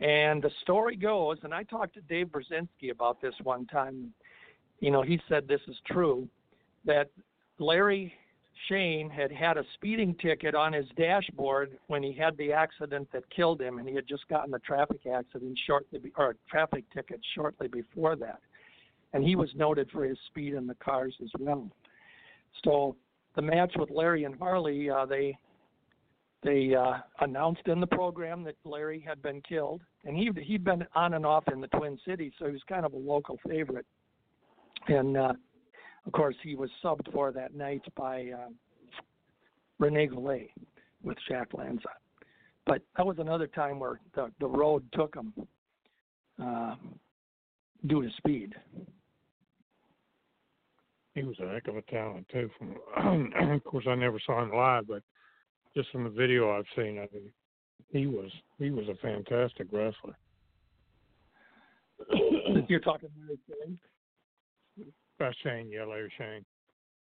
And 0.00 0.42
the 0.42 0.50
story 0.62 0.96
goes, 0.96 1.38
and 1.42 1.54
I 1.54 1.62
talked 1.62 1.94
to 1.94 2.00
Dave 2.02 2.28
Brzezinski 2.28 2.90
about 2.90 3.20
this 3.20 3.34
one 3.42 3.66
time. 3.66 4.12
You 4.80 4.90
know, 4.90 5.02
he 5.02 5.20
said 5.28 5.46
this 5.46 5.60
is 5.68 5.76
true 5.86 6.28
that 6.84 7.10
Larry 7.58 8.12
Shane 8.68 9.08
had 9.08 9.30
had 9.32 9.56
a 9.56 9.64
speeding 9.74 10.14
ticket 10.16 10.54
on 10.54 10.72
his 10.72 10.86
dashboard 10.96 11.78
when 11.86 12.02
he 12.02 12.12
had 12.12 12.36
the 12.36 12.52
accident 12.52 13.08
that 13.12 13.28
killed 13.30 13.60
him, 13.60 13.78
and 13.78 13.88
he 13.88 13.94
had 13.94 14.06
just 14.06 14.28
gotten 14.28 14.54
a 14.54 14.58
traffic 14.60 15.06
accident 15.06 15.58
shortly, 15.66 16.00
or 16.16 16.30
a 16.30 16.34
traffic 16.50 16.84
ticket 16.92 17.20
shortly 17.34 17.68
before 17.68 18.16
that. 18.16 18.40
And 19.12 19.22
he 19.22 19.36
was 19.36 19.50
noted 19.54 19.90
for 19.90 20.04
his 20.04 20.18
speed 20.26 20.54
in 20.54 20.66
the 20.66 20.74
cars 20.76 21.14
as 21.22 21.30
well. 21.38 21.70
So 22.64 22.96
the 23.36 23.42
match 23.42 23.72
with 23.76 23.90
Larry 23.90 24.24
and 24.24 24.36
Harley, 24.38 24.90
uh, 24.90 25.06
they 25.06 25.36
they 26.44 26.74
uh, 26.74 26.98
announced 27.20 27.66
in 27.66 27.80
the 27.80 27.86
program 27.86 28.44
that 28.44 28.56
Larry 28.64 29.00
had 29.00 29.22
been 29.22 29.40
killed, 29.40 29.80
and 30.04 30.14
he 30.16 30.30
he'd 30.42 30.62
been 30.62 30.84
on 30.94 31.14
and 31.14 31.24
off 31.24 31.44
in 31.50 31.60
the 31.60 31.68
Twin 31.68 31.98
Cities, 32.06 32.32
so 32.38 32.46
he 32.46 32.52
was 32.52 32.62
kind 32.68 32.84
of 32.84 32.92
a 32.92 32.98
local 32.98 33.38
favorite. 33.48 33.86
And 34.88 35.16
uh, 35.16 35.32
of 36.06 36.12
course, 36.12 36.36
he 36.42 36.54
was 36.54 36.68
subbed 36.82 37.10
for 37.12 37.32
that 37.32 37.54
night 37.54 37.82
by 37.96 38.30
uh, 38.30 38.48
Rene 39.78 40.08
Goulet 40.08 40.50
with 41.02 41.16
Jack 41.26 41.48
Lanza. 41.54 41.88
But 42.66 42.82
that 42.96 43.06
was 43.06 43.16
another 43.18 43.46
time 43.46 43.78
where 43.78 44.00
the 44.14 44.30
the 44.38 44.46
road 44.46 44.84
took 44.92 45.14
him 45.14 45.32
uh, 46.42 46.74
due 47.86 48.02
to 48.02 48.10
speed. 48.18 48.54
He 51.14 51.22
was 51.22 51.36
a 51.40 51.48
heck 51.48 51.68
of 51.68 51.76
a 51.76 51.82
talent 51.82 52.28
too. 52.30 52.50
From 52.58 53.32
of 53.50 53.64
course, 53.64 53.86
I 53.88 53.94
never 53.94 54.20
saw 54.26 54.42
him 54.42 54.52
live, 54.52 54.86
but 54.86 55.02
just 55.76 55.90
from 55.90 56.04
the 56.04 56.10
video 56.10 56.56
I've 56.56 56.64
seen 56.76 56.98
of 56.98 57.10
him, 57.10 57.32
he 57.90 58.06
was 58.06 58.30
he 58.58 58.70
was 58.70 58.88
a 58.88 58.94
fantastic 58.96 59.68
wrestler. 59.72 60.16
You're 62.68 62.80
talking 62.80 63.08
Larry 63.20 63.38
Shane? 63.48 63.78
Uh, 65.20 65.30
Shane, 65.42 65.70
yeah, 65.70 65.84
Larry 65.84 66.12
Shane. 66.18 66.44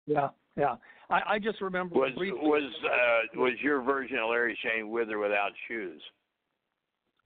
Yeah, 0.07 0.29
yeah. 0.57 0.75
I, 1.11 1.21
I 1.35 1.39
just 1.39 1.61
remember 1.61 1.95
Was 1.95 2.13
briefly- 2.17 2.39
was 2.41 2.71
uh, 2.85 3.41
was 3.41 3.53
your 3.63 3.83
version 3.83 4.19
of 4.19 4.31
Larry 4.31 4.59
Shane 4.63 4.91
with 4.91 5.11
or 5.11 5.19
without 5.19 5.53
shoes? 5.69 6.03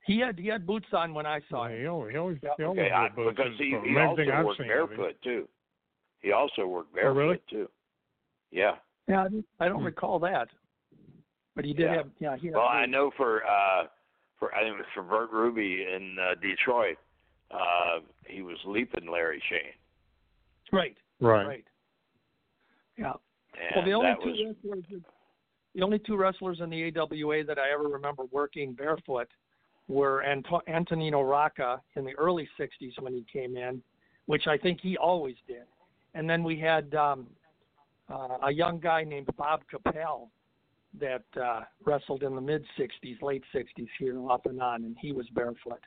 he 0.06 0.20
had 0.20 0.38
he 0.38 0.46
had 0.48 0.66
boots 0.66 0.86
on 0.92 1.12
when 1.12 1.26
I 1.26 1.40
saw 1.50 1.66
him. 1.68 1.80
he 1.80 1.86
always, 1.86 2.12
he 2.12 2.16
always, 2.18 2.38
Yeah. 2.42 2.50
he 2.56 2.64
always 2.64 2.80
Okay, 2.80 2.90
I, 2.92 3.08
boots 3.10 3.36
because 3.36 3.52
he, 3.58 3.72
from 3.72 3.84
he 3.84 3.98
also 3.98 4.22
I've 4.22 4.44
worked 4.46 4.58
seen 4.58 4.70
of 4.70 4.90
him. 4.90 4.96
barefoot 4.96 5.16
too. 5.22 5.48
He 6.20 6.32
also 6.32 6.66
worked 6.66 6.94
barefoot 6.94 7.10
Oh, 7.10 7.14
really? 7.14 7.40
too. 7.50 7.68
Yeah. 8.50 8.76
Yeah, 9.06 9.20
I 9.24 9.28
don't- 9.28 9.46
I 9.60 9.68
don't 9.68 9.80
Hmm. 9.80 9.84
recall 9.86 10.18
that, 10.20 10.48
but 11.58 11.64
he 11.64 11.72
did 11.74 11.90
Yeah. 11.90 11.96
have 11.96 12.10
yeah 12.20 12.36
he 12.36 12.46
had 12.46 12.54
Well, 12.54 12.68
I 12.68 12.86
know 12.86 13.10
for 13.16 13.44
uh 13.44 13.88
for 14.38 14.54
I 14.54 14.60
think 14.62 14.74
it 14.74 14.78
was 14.78 14.86
for 14.94 15.02
Bert 15.02 15.32
Ruby 15.32 15.84
in 15.92 16.16
uh, 16.16 16.36
Detroit, 16.40 16.96
uh 17.50 17.98
he 18.28 18.42
was 18.42 18.56
leaping 18.64 19.10
Larry 19.10 19.42
Shane. 19.48 19.74
right 20.70 20.96
Right. 21.18 21.46
right 21.46 21.64
yeah. 22.96 23.14
And 23.54 23.74
well, 23.74 23.84
the 23.84 23.92
only 23.92 24.14
two 24.22 24.30
was 24.30 24.54
wrestlers 24.64 25.02
the 25.74 25.82
only 25.82 25.98
two 25.98 26.16
wrestlers 26.16 26.60
in 26.60 26.70
the 26.70 26.92
AWA 26.96 27.42
that 27.42 27.58
I 27.58 27.70
ever 27.72 27.88
remember 27.88 28.22
working 28.30 28.72
barefoot 28.72 29.28
were 29.88 30.22
Anto- 30.22 30.62
Antonino 30.68 31.22
Rocca 31.22 31.82
in 31.96 32.04
the 32.04 32.14
early 32.18 32.48
'60s 32.56 33.00
when 33.00 33.12
he 33.14 33.24
came 33.32 33.56
in, 33.56 33.82
which 34.26 34.46
I 34.46 34.56
think 34.56 34.80
he 34.80 34.96
always 34.96 35.34
did, 35.48 35.66
and 36.14 36.30
then 36.30 36.44
we 36.44 36.56
had 36.60 36.94
um, 36.94 37.26
uh, 38.08 38.38
a 38.44 38.52
young 38.52 38.78
guy 38.78 39.02
named 39.02 39.28
Bob 39.36 39.62
Capel 39.68 40.30
that 41.00 41.24
uh, 41.40 41.60
wrestled 41.84 42.22
in 42.22 42.34
the 42.34 42.40
mid 42.40 42.64
'60s, 42.78 43.20
late 43.22 43.42
'60s 43.54 43.88
here 43.98 44.18
off 44.28 44.46
and 44.46 44.60
on, 44.62 44.84
and 44.84 44.96
he 45.00 45.12
was 45.12 45.26
barefoot. 45.34 45.80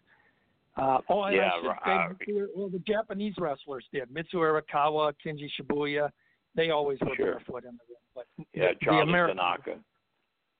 Uh, 0.77 0.99
oh, 1.09 1.23
and 1.23 1.35
Yeah, 1.35 1.49
I 1.53 1.61
should 1.61 1.69
uh, 1.69 1.75
say, 1.85 2.15
Mitsu- 2.27 2.47
well, 2.55 2.69
the 2.69 2.79
Japanese 2.79 3.33
wrestlers 3.37 3.85
did. 3.91 4.09
Mitsu 4.11 4.37
Arakawa, 4.37 5.13
Kenji 5.25 5.49
Shibuya, 5.59 6.09
they 6.55 6.69
always 6.69 6.97
were 7.01 7.15
Sure. 7.15 7.25
barefoot 7.33 7.65
in 7.65 7.71
the 7.71 7.83
ring. 7.89 7.97
But 8.15 8.25
yeah, 8.53 8.71
the, 8.79 8.85
the 8.91 8.97
American, 8.99 9.37
Tanaka. 9.37 9.79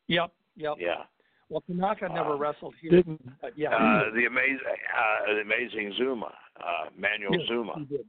Yep, 0.07 0.32
yep. 0.57 0.73
Yeah. 0.80 1.03
Well, 1.49 1.61
Tanaka 1.68 2.07
never 2.10 2.32
Uh, 2.34 2.38
wrestled 2.38 2.76
here, 2.82 2.91
Didn't 2.91 3.22
but 3.41 3.57
yeah, 3.57 3.76
Uh 3.76 4.11
the 4.14 4.26
amazing 4.26 4.60
uh 4.95 5.34
the 5.34 5.41
amazing 5.41 5.94
Zuma, 5.98 6.34
uh 6.57 6.90
Manuel 6.98 7.40
Yeah, 7.40 7.48
Zuma, 7.48 7.73
he 7.80 7.86
did. 7.86 8.06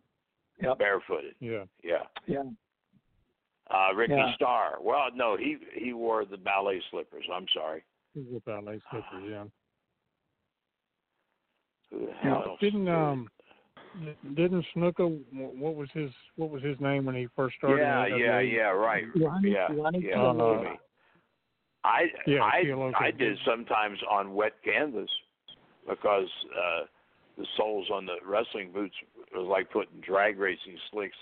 Yep. 0.60 0.78
barefooted. 0.78 1.35
yeah. 1.40 1.64
Yeah. 1.82 2.02
Yeah, 2.27 2.43
Uh 3.70 3.94
Ricky 3.94 4.14
Yeah. 4.14 4.34
Starr. 4.34 4.78
Well, 4.80 5.06
no, 5.14 5.36
he 5.36 5.56
he 5.74 5.93
wore 5.93 6.24
the 6.24 6.36
ballet 6.36 6.80
slippers. 6.90 7.24
I'm 7.32 7.47
sorry. 7.55 7.82
He 8.14 8.22
wore 8.22 8.40
ballet 8.40 8.80
slippers, 8.90 9.24
yeah. 9.28 9.44
Who 11.90 12.06
the 12.06 12.12
hell 12.12 12.44
else? 12.48 12.60
Didn't 12.60 12.89
um 12.89 13.28
didn't 14.34 14.64
Snuka 14.74 15.06
what 15.32 15.74
was 15.76 15.89
his 15.93 16.10
what 16.36 16.51
was 16.51 16.62
his 16.62 16.80
name 16.80 17.05
when 17.05 17.14
he 17.14 17.28
first 17.36 17.56
started? 17.56 17.82
Yeah, 17.82 18.06
in 18.06 18.18
yeah, 18.18 18.40
yeah, 18.40 18.60
right. 18.70 19.05
Ronnie, 19.14 19.51
Yeah, 19.51 19.68
Ronnie 19.70 20.09
yeah. 20.09 20.22
Uh, 20.22 20.74
I 21.84 22.05
Yeah, 22.26 22.43
I 22.43 22.64
Chialoka 22.64 22.94
I 22.97 23.10
did. 23.10 23.18
did 23.18 23.39
sometimes 23.44 23.98
on 24.10 24.34
wet 24.34 24.55
canvas 24.64 25.10
because 25.89 26.28
uh 26.56 26.86
the 27.39 27.47
soles 27.56 27.89
on 27.90 28.06
the 28.06 28.16
wrestling 28.26 28.72
boots 28.72 28.94
was 29.34 29.47
like 29.47 29.70
putting 29.70 30.01
drag 30.01 30.39
racing 30.39 30.78
slicks 30.90 31.16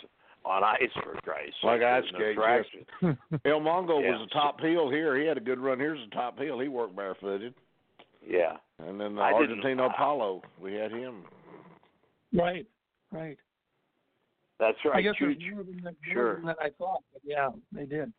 on 0.44 0.64
ice 0.64 0.90
for 1.02 1.14
Christ's 1.22 1.54
sake. 1.60 1.64
Like 1.64 1.82
ice 1.82 2.04
no 2.12 2.18
skates, 2.18 2.36
traction. 2.36 2.86
El 3.44 3.60
Mongo 3.60 4.02
Yeah. 4.02 4.12
was 4.18 4.26
a 4.30 4.34
top 4.34 4.60
heel 4.60 4.90
here. 4.90 5.18
He 5.20 5.26
had 5.26 5.36
a 5.36 5.40
good 5.40 5.58
run. 5.58 5.78
Here's 5.78 6.00
a 6.00 6.10
top 6.14 6.38
heel. 6.38 6.58
He 6.58 6.68
worked 6.68 6.96
barefooted. 6.96 7.54
Yeah. 8.26 8.56
And 8.78 9.00
then 9.00 9.14
the 9.16 9.22
I 9.22 9.38
didn't- 9.40 9.60
Argentino 9.62 9.90
I- 9.90 9.96
Paulo, 9.96 10.42
we 10.60 10.74
had 10.74 10.90
him. 10.92 11.24
right, 12.32 12.66
right. 13.12 13.36
That's 14.58 14.76
right. 14.84 14.96
I 14.96 15.00
guess 15.02 15.14
there's 15.18 15.36
more 15.54 15.62
than, 15.64 15.76
that, 15.84 15.94
more 16.06 16.12
Sure. 16.14 16.34
than 16.36 16.44
that 16.46 16.58
I 16.60 16.68
thought, 16.78 17.02
but 17.12 17.22
yeah, 17.24 17.48
they 17.72 17.86
did. 17.86 18.12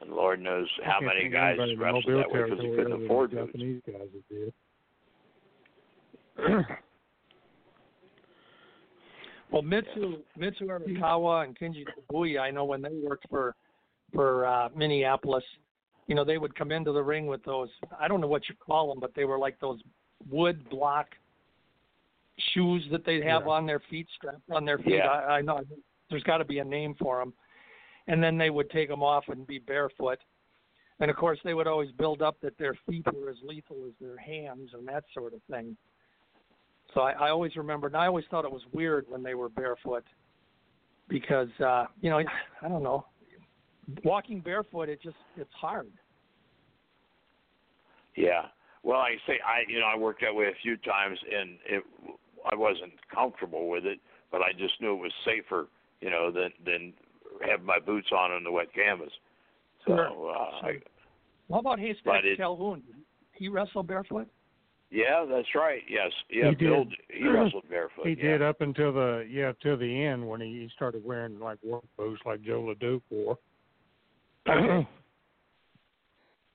And 0.00 0.10
Lord 0.12 0.40
knows 0.40 0.66
how 0.84 1.00
many 1.00 1.28
guys 1.28 1.56
anybody 1.60 1.72
in 1.72 1.78
the 1.78 1.84
wrestled 1.84 2.04
that 2.06 2.30
way 2.30 2.42
because 2.44 2.58
they 2.58 2.70
couldn't 2.76 3.04
afford 3.04 3.30
the 3.30 3.36
boots. 3.36 3.52
Japanese 3.52 3.82
guys 3.86 4.08
that 4.12 4.28
did. 4.34 4.52
Well, 9.50 9.62
Mitsu 9.62 10.16
Mitsu 10.36 10.66
Arakawa 10.66 11.44
and 11.44 11.56
Kenji 11.56 11.84
Shibuya, 11.84 12.40
I 12.40 12.50
know 12.50 12.64
when 12.64 12.82
they 12.82 12.88
worked 12.90 13.28
for 13.30 13.54
for 14.12 14.46
uh, 14.46 14.68
Minneapolis, 14.74 15.44
you 16.08 16.16
know, 16.16 16.24
they 16.24 16.38
would 16.38 16.56
come 16.56 16.72
into 16.72 16.90
the 16.90 17.02
ring 17.02 17.28
with 17.28 17.44
those. 17.44 17.68
I 17.98 18.08
don't 18.08 18.20
know 18.20 18.26
what 18.26 18.48
you 18.48 18.56
call 18.56 18.88
them, 18.88 18.98
but 19.00 19.14
they 19.14 19.24
were 19.24 19.38
like 19.38 19.60
those 19.60 19.78
wood 20.28 20.68
block 20.70 21.06
shoes 22.52 22.84
that 22.90 23.04
they'd 23.04 23.22
have 23.22 23.42
Yeah. 23.46 23.52
on 23.52 23.66
their 23.66 23.80
feet, 23.90 24.08
strapped 24.16 24.50
on 24.50 24.64
their 24.64 24.78
feet. 24.78 24.94
Yeah. 24.94 25.06
I, 25.08 25.38
I 25.38 25.40
know 25.40 25.60
there's 26.10 26.24
got 26.24 26.38
to 26.38 26.44
be 26.44 26.58
a 26.58 26.64
name 26.64 26.94
for 26.98 27.20
them. 27.20 27.32
And 28.06 28.22
then 28.22 28.36
they 28.36 28.50
would 28.50 28.70
take 28.70 28.88
them 28.88 29.02
off 29.02 29.24
and 29.28 29.46
be 29.46 29.58
barefoot. 29.58 30.18
And 31.00 31.10
of 31.10 31.16
course, 31.16 31.38
they 31.44 31.54
would 31.54 31.66
always 31.66 31.90
build 31.92 32.22
up 32.22 32.40
that 32.42 32.58
their 32.58 32.76
feet 32.88 33.06
were 33.12 33.30
as 33.30 33.36
lethal 33.42 33.78
as 33.86 33.92
their 34.00 34.16
hands 34.18 34.70
and 34.74 34.86
that 34.88 35.04
sort 35.14 35.32
of 35.32 35.40
thing. 35.50 35.76
So 36.94 37.00
I, 37.00 37.12
I 37.12 37.30
always 37.30 37.56
remembered, 37.56 37.92
and 37.92 37.96
I 38.00 38.06
always 38.06 38.24
thought 38.30 38.44
it 38.44 38.52
was 38.52 38.62
weird 38.72 39.06
when 39.08 39.22
they 39.22 39.34
were 39.34 39.48
barefoot 39.48 40.04
because, 41.08 41.48
uh, 41.64 41.86
you 42.00 42.08
know, 42.08 42.22
I 42.62 42.68
don't 42.68 42.82
know, 42.82 43.04
walking 44.04 44.40
barefoot, 44.40 44.88
it 44.88 45.02
just, 45.02 45.16
it's 45.36 45.52
hard. 45.60 45.90
Yeah. 48.16 48.42
Well, 48.84 49.00
I 49.00 49.16
say 49.26 49.40
I, 49.44 49.68
you 49.70 49.80
know, 49.80 49.86
I 49.86 49.96
worked 49.98 50.20
that 50.20 50.34
way 50.34 50.44
a 50.46 50.62
few 50.62 50.76
times, 50.76 51.18
and 51.36 51.58
it, 51.66 51.82
I 52.50 52.54
wasn't 52.54 52.92
comfortable 53.12 53.68
with 53.68 53.86
it, 53.86 53.98
but 54.30 54.40
I 54.40 54.52
just 54.56 54.80
knew 54.80 54.92
it 54.92 55.00
was 55.00 55.12
safer, 55.24 55.68
you 56.00 56.10
know, 56.10 56.30
than 56.30 56.50
than 56.64 56.92
have 57.48 57.62
my 57.62 57.78
boots 57.78 58.08
on 58.12 58.30
on 58.30 58.44
the 58.44 58.52
wet 58.52 58.72
canvas. 58.74 59.10
So, 59.86 59.96
Sure. 59.96 60.30
uh, 60.30 60.66
I, 60.66 60.78
How 61.50 61.58
about 61.60 61.78
Haystack 61.80 62.24
it- 62.24 62.36
Calhoun? 62.36 62.82
He 63.32 63.48
wrestled 63.48 63.86
barefoot? 63.86 64.28
Yeah, 64.94 65.24
that's 65.28 65.48
right. 65.54 65.82
Yes, 65.88 66.12
yeah, 66.30 66.50
He 66.50 66.54
Bill, 66.54 66.84
did. 66.84 66.98
he 67.08 67.28
wrestled 67.28 67.68
barefoot. 67.68 68.06
He 68.06 68.14
yeah. 68.16 68.22
did 68.32 68.42
up 68.42 68.60
until 68.60 68.92
the 68.92 69.26
yeah 69.28 69.52
till 69.62 69.76
the 69.76 70.04
end 70.04 70.26
when 70.26 70.40
he, 70.40 70.46
he 70.46 70.70
started 70.74 71.04
wearing 71.04 71.38
like 71.40 71.58
work 71.64 71.84
boots 71.96 72.22
like 72.24 72.42
Joe 72.42 72.62
LeDuc 72.62 73.02
wore. 73.10 73.38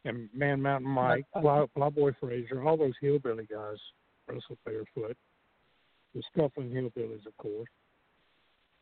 and 0.06 0.30
Man 0.34 0.62
Mountain 0.62 0.90
Mike, 0.90 1.26
Fly, 1.42 1.66
Flyboy 1.78 2.16
Fraser, 2.20 2.64
all 2.64 2.78
those 2.78 2.94
hillbilly 3.02 3.46
guys 3.46 3.78
wrestled 4.28 4.58
barefoot. 4.66 5.18
The 6.16 6.24
Scuffling 6.34 6.72
Hillbillies, 6.72 7.26
of 7.28 7.38
course. 7.38 7.70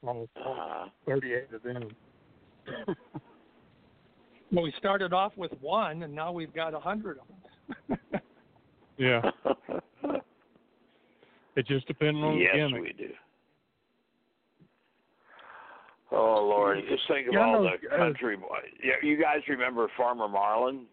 All, 0.05 0.29
all 0.45 0.85
Uh, 0.85 0.89
38 1.09 1.53
of 1.53 1.63
them. 1.63 1.89
Well, 4.51 4.63
we 4.63 4.73
started 4.77 5.11
off 5.11 5.33
with 5.35 5.51
one, 5.59 6.03
and 6.03 6.13
now 6.13 6.31
we've 6.31 6.53
got 6.53 6.73
a 6.73 6.79
hundred 6.79 7.17
of 7.19 7.27
them. 7.89 7.97
Yeah, 8.97 9.21
it 11.55 11.67
just 11.67 11.87
depends 11.87 12.17
on 12.19 12.37
yes, 12.37 12.49
the 12.53 12.57
gimmick. 12.57 12.83
Yes, 12.87 12.95
we 12.99 13.05
do. 13.07 13.13
Oh 16.11 16.45
Lord! 16.47 16.79
Just 16.89 17.03
think 17.07 17.27
of 17.27 17.33
Yeah, 17.33 17.45
all 17.45 17.63
no, 17.63 17.69
the 17.81 17.93
uh, 17.93 17.97
country. 17.97 18.37
boy 18.37 18.59
yeah, 18.83 18.93
you 19.03 19.21
guys 19.21 19.41
remember 19.47 19.87
Farmer 19.97 20.27
Marlin? 20.27 20.85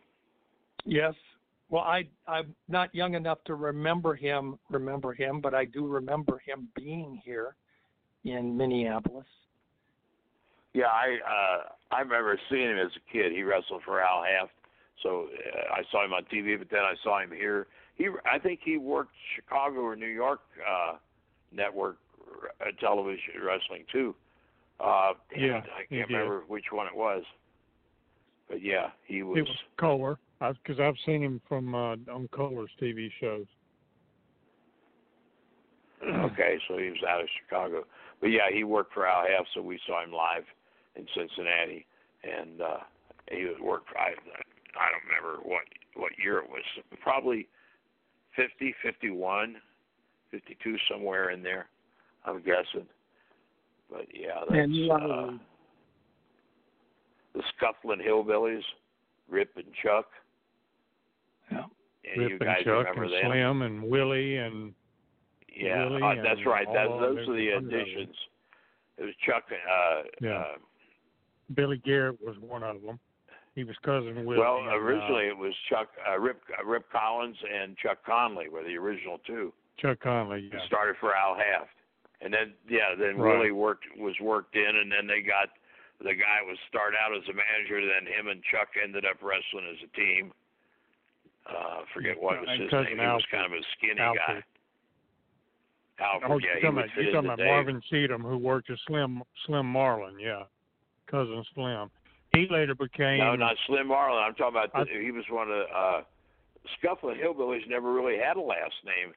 yes. 0.84 1.14
Well, 1.70 1.82
I 1.82 2.06
I'm 2.28 2.54
not 2.68 2.94
young 2.94 3.14
enough 3.14 3.38
to 3.46 3.54
remember 3.54 4.14
him. 4.14 4.58
Remember 4.70 5.12
him, 5.12 5.40
but 5.40 5.54
I 5.54 5.64
do 5.64 5.86
remember 5.86 6.40
him 6.44 6.68
being 6.76 7.20
here 7.24 7.56
in 8.24 8.56
Minneapolis. 8.56 9.26
Yeah, 10.74 10.86
I 10.86 11.16
uh 11.24 11.62
I 11.94 12.00
remember 12.00 12.38
seeing 12.50 12.68
him 12.70 12.78
as 12.78 12.90
a 12.96 13.12
kid. 13.12 13.32
He 13.32 13.42
wrestled 13.42 13.82
for 13.84 14.00
Al 14.02 14.24
Haft, 14.24 14.52
so 15.02 15.26
uh, 15.26 15.74
I 15.74 15.82
saw 15.90 16.04
him 16.04 16.12
on 16.12 16.24
TV. 16.32 16.58
But 16.58 16.70
then 16.70 16.80
I 16.80 16.94
saw 17.02 17.20
him 17.20 17.30
here. 17.30 17.66
He, 17.96 18.08
I 18.30 18.38
think 18.38 18.60
he 18.64 18.76
worked 18.76 19.12
Chicago 19.36 19.80
or 19.80 19.96
New 19.96 20.06
York 20.06 20.40
uh 20.68 20.96
network 21.52 21.98
uh, 22.60 22.64
television 22.80 23.34
wrestling 23.44 23.84
too. 23.92 24.14
Uh, 24.80 25.12
Yeah, 25.36 25.58
I 25.58 25.84
can't 25.88 26.08
did. 26.08 26.14
remember 26.14 26.44
which 26.48 26.64
one 26.72 26.86
it 26.86 26.96
was. 26.96 27.22
But 28.48 28.62
yeah, 28.62 28.88
he 29.06 29.22
was. 29.22 29.38
It 29.38 29.42
was 29.42 29.56
Kohler, 29.78 30.18
because 30.40 30.80
I've 30.80 30.96
seen 31.06 31.22
him 31.22 31.40
from 31.48 31.74
uh, 31.74 31.96
on 32.12 32.28
Kohler's 32.32 32.70
TV 32.82 33.08
shows. 33.20 33.46
okay, 36.06 36.58
so 36.68 36.76
he 36.76 36.90
was 36.90 37.02
out 37.08 37.20
of 37.20 37.28
Chicago. 37.42 37.84
But 38.20 38.28
yeah, 38.28 38.50
he 38.52 38.64
worked 38.64 38.92
for 38.92 39.06
Al 39.06 39.26
Haft, 39.26 39.48
so 39.54 39.62
we 39.62 39.78
saw 39.86 40.02
him 40.02 40.12
live 40.12 40.44
in 40.96 41.06
Cincinnati, 41.16 41.86
and 42.22 42.60
uh 42.60 42.78
he 43.30 43.44
was 43.44 43.56
worked. 43.62 43.88
For, 43.88 43.98
I 43.98 44.10
I 44.78 44.90
don't 44.90 45.04
remember 45.06 45.48
what 45.48 45.62
what 45.96 46.12
year 46.22 46.38
it 46.38 46.48
was. 46.48 46.62
Probably 47.00 47.48
fifty, 48.36 48.74
fifty-one, 48.82 49.56
fifty-two, 50.30 50.76
somewhere 50.90 51.30
in 51.30 51.42
there. 51.42 51.68
I'm 52.24 52.38
guessing. 52.38 52.86
But 53.90 54.06
yeah, 54.12 54.40
that's 54.48 54.58
And 54.58 54.74
you 54.74 54.92
uh, 54.92 55.30
the 57.34 57.42
Scufflin' 57.56 58.00
Hillbillies, 58.00 58.62
Rip 59.28 59.50
and 59.56 59.66
Chuck. 59.82 60.06
Yeah. 61.50 61.64
And 62.14 62.22
you 62.22 62.28
Rip 62.30 62.40
guys 62.40 62.56
and 62.58 62.64
Chuck 62.64 62.86
remember 62.86 63.04
and 63.04 63.12
them? 63.12 63.20
Slim 63.26 63.62
and 63.62 63.82
Willie 63.82 64.36
and 64.38 64.74
Yeah, 65.54 65.88
Willie 65.88 66.02
uh, 66.02 66.22
that's 66.22 66.38
and 66.38 66.46
right. 66.46 66.66
That, 66.72 66.88
those 66.88 67.28
are 67.28 67.36
the 67.36 67.48
additions. 67.50 68.14
It 68.98 69.04
was 69.04 69.14
Chuck. 69.26 69.44
Uh, 69.50 70.02
Yeah. 70.20 70.38
uh, 70.38 70.44
Billy 71.54 71.76
Garrett 71.84 72.18
was 72.24 72.36
one 72.38 72.62
of 72.62 72.80
them. 72.82 72.98
He 73.54 73.62
was 73.62 73.76
cousin 73.84 74.24
Willie. 74.24 74.40
well, 74.40 74.58
and, 74.58 74.68
uh, 74.68 74.76
originally 74.76 75.26
it 75.26 75.36
was 75.36 75.54
Chuck, 75.70 75.88
uh, 76.10 76.18
Rip, 76.18 76.42
uh, 76.58 76.64
Rip 76.64 76.90
Collins 76.90 77.36
and 77.46 77.76
Chuck 77.78 77.98
Conley 78.04 78.48
were 78.48 78.64
the 78.64 78.76
original 78.76 79.18
two. 79.26 79.52
Chuck 79.78 80.00
Conley. 80.00 80.50
Yeah. 80.52 80.58
started 80.66 80.96
for 81.00 81.14
Al 81.14 81.36
Haft, 81.36 81.70
and 82.20 82.32
then 82.34 82.54
yeah, 82.68 82.94
then 82.98 83.16
Right. 83.16 83.38
Willie 83.38 83.52
worked 83.52 83.84
was 83.96 84.14
worked 84.20 84.56
in, 84.56 84.76
and 84.76 84.90
then 84.90 85.06
they 85.06 85.20
got 85.22 85.50
the 86.00 86.14
guy 86.14 86.42
was 86.44 86.58
start 86.68 86.94
out 86.98 87.14
as 87.16 87.22
a 87.28 87.32
manager. 87.34 87.80
Then 87.80 88.06
him 88.12 88.26
and 88.28 88.42
Chuck 88.50 88.68
ended 88.82 89.04
up 89.04 89.22
wrestling 89.22 89.66
as 89.70 89.78
a 89.82 89.90
team. 89.96 90.32
Uh, 91.46 91.82
forget 91.92 92.20
what 92.20 92.40
was 92.40 92.48
And 92.50 92.62
his 92.62 92.72
name. 92.72 92.98
He 92.98 93.06
was 93.06 93.24
kind 93.30 93.46
of 93.46 93.52
a 93.52 93.62
skinny 93.78 94.00
Alfred. 94.00 94.42
guy. 95.98 96.04
Alfred, 96.04 96.30
Oh, 96.32 96.38
yeah, 96.38 96.46
you're 96.58 96.72
talking 96.72 96.78
about, 96.78 96.88
you're 96.96 97.06
in 97.06 97.12
talking 97.14 97.28
the 97.28 97.34
about. 97.34 97.46
Marvin 97.46 97.80
Cheatham, 97.88 98.22
who 98.22 98.36
worked 98.38 98.70
as 98.70 98.78
Slim 98.86 99.22
Slim 99.46 99.66
Marlin. 99.66 100.18
Yeah, 100.18 100.44
cousin 101.06 101.44
Slim. 101.54 101.90
He 102.34 102.46
later 102.50 102.74
became. 102.74 103.18
No, 103.18 103.36
not 103.36 103.56
Slim 103.66 103.88
Marlin. 103.88 104.22
I'm 104.22 104.34
talking 104.34 104.58
about. 104.58 104.70
I- 104.74 105.00
he 105.02 105.10
was 105.10 105.24
one 105.30 105.50
of 105.50 105.56
the 105.56 105.64
uh, 105.74 106.02
Scuffling 106.78 107.16
Hillbillies. 107.18 107.68
Never 107.68 107.92
really 107.92 108.18
had 108.18 108.36
a 108.36 108.40
last 108.40 108.74
name, 108.84 109.12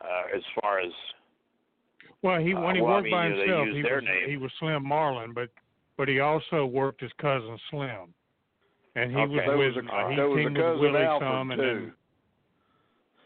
uh, 0.00 0.36
as 0.36 0.42
far 0.60 0.80
as 0.80 0.92
Well, 2.22 2.40
he 2.40 2.54
when 2.54 2.74
he 2.76 2.80
uh, 2.80 2.84
well, 2.84 2.92
I 2.94 2.96
worked 2.96 3.04
mean, 3.04 3.12
by 3.12 3.26
you 3.26 3.30
know, 3.30 3.36
they 3.36 3.42
himself, 3.46 3.66
he 3.76 3.82
their 3.82 3.94
was 3.96 4.04
name. 4.04 4.30
he 4.30 4.36
was 4.36 4.50
Slim 4.58 4.86
Marlin, 4.86 5.32
but 5.34 5.48
but 5.96 6.08
he 6.08 6.20
also 6.20 6.64
worked 6.66 7.02
as 7.02 7.10
cousin 7.20 7.58
Slim, 7.70 8.14
and 8.96 9.10
he 9.10 9.16
Okay. 9.16 9.26
was 9.34 9.42
There 9.46 9.56
with 9.58 9.76
was 9.76 9.84
a- 9.84 9.94
uh, 9.94 10.08
he 10.08 10.16
there 10.16 10.28
was 10.28 10.36
a 10.38 10.42
teamed 10.42 10.56
with 10.56 10.64
cousin 10.66 10.80
Willie 10.80 11.02
Alfred, 11.04 11.28
some, 11.30 11.50
and 11.50 11.60
then 11.60 11.94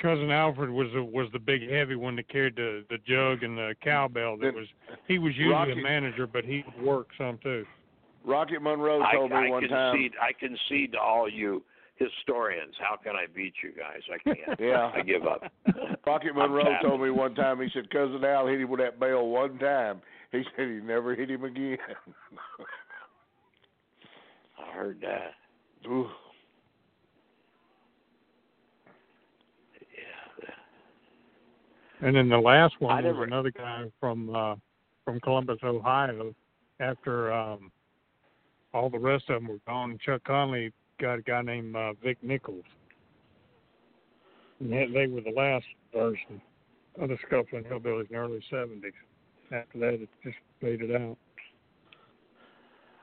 cousin 0.00 0.30
Alfred 0.30 0.70
was 0.70 0.88
the, 0.92 1.02
was 1.02 1.28
the 1.32 1.38
big 1.38 1.70
heavy 1.70 1.94
one 1.96 2.16
that 2.16 2.28
carried 2.28 2.56
the 2.56 2.84
the 2.90 2.98
jug 2.98 3.42
and 3.42 3.56
the 3.56 3.74
cowbell. 3.82 4.36
That 4.36 4.46
Then 4.46 4.54
was 4.56 4.66
he 5.06 5.18
was 5.18 5.34
usually 5.36 5.52
Rocky- 5.54 5.72
a 5.72 5.76
manager, 5.76 6.26
but 6.26 6.44
he 6.44 6.64
worked 6.80 7.12
some 7.16 7.38
too. 7.38 7.64
Rocket 8.26 8.60
Monroe 8.60 9.00
I, 9.02 9.12
told 9.14 9.30
me 9.30 9.36
I 9.36 9.48
one 9.48 9.62
time. 9.68 10.10
I 10.20 10.32
concede 10.38 10.92
to 10.92 10.98
all 10.98 11.28
you 11.30 11.62
historians. 11.94 12.74
How 12.78 12.96
can 12.96 13.14
I 13.16 13.24
beat 13.32 13.54
you 13.62 13.72
guys? 13.72 14.02
I 14.12 14.18
can't. 14.18 14.60
Yeah. 14.66 14.90
I 14.94 15.00
give 15.02 15.24
up. 15.26 15.44
Rocket 16.06 16.34
Monroe 16.34 16.76
told 16.82 17.00
me 17.00 17.10
one 17.10 17.34
time. 17.34 17.60
He 17.60 17.68
said, 17.72 17.88
"Cousin 17.90 18.22
Al 18.24 18.46
hit 18.46 18.60
him 18.60 18.68
with 18.68 18.80
that 18.80 18.98
bell 19.00 19.26
one 19.28 19.58
time." 19.58 20.02
He 20.32 20.42
said 20.56 20.68
he 20.68 20.80
never 20.84 21.14
hit 21.14 21.30
him 21.30 21.44
again. 21.44 21.78
I 24.58 24.72
heard 24.74 25.00
that. 25.02 25.34
Ooh. 25.88 26.08
Yeah. 30.42 30.50
And 32.06 32.16
then 32.16 32.28
the 32.28 32.38
last 32.38 32.74
I 32.80 32.84
one 32.84 32.96
was 32.96 33.04
never- 33.04 33.24
another 33.24 33.50
guy 33.52 33.84
from 34.00 34.34
uh 34.34 34.56
from 35.04 35.20
Columbus, 35.20 35.58
Ohio. 35.62 36.34
After 36.80 37.32
um 37.32 37.70
all 38.76 38.90
the 38.90 38.98
rest 38.98 39.24
of 39.30 39.40
them 39.40 39.48
were 39.48 39.60
gone, 39.66 39.98
Chuck 40.04 40.22
Conley 40.24 40.70
got 41.00 41.18
a 41.18 41.22
guy 41.22 41.40
named 41.42 41.74
uh, 41.74 41.94
Vic 42.04 42.18
Nichols. 42.22 42.64
And 44.60 44.70
they, 44.72 44.86
they 44.92 45.06
were 45.06 45.22
the 45.22 45.32
last 45.34 45.64
version 45.94 46.40
of 47.00 47.08
the 47.08 47.16
Scuffling 47.26 47.64
Hillbillies 47.64 48.08
in 48.10 48.12
the 48.12 48.16
early 48.16 48.42
seventies. 48.50 48.92
After 49.52 49.78
that, 49.78 49.94
it 49.94 50.08
just 50.22 50.36
faded 50.60 50.94
out. 50.94 51.16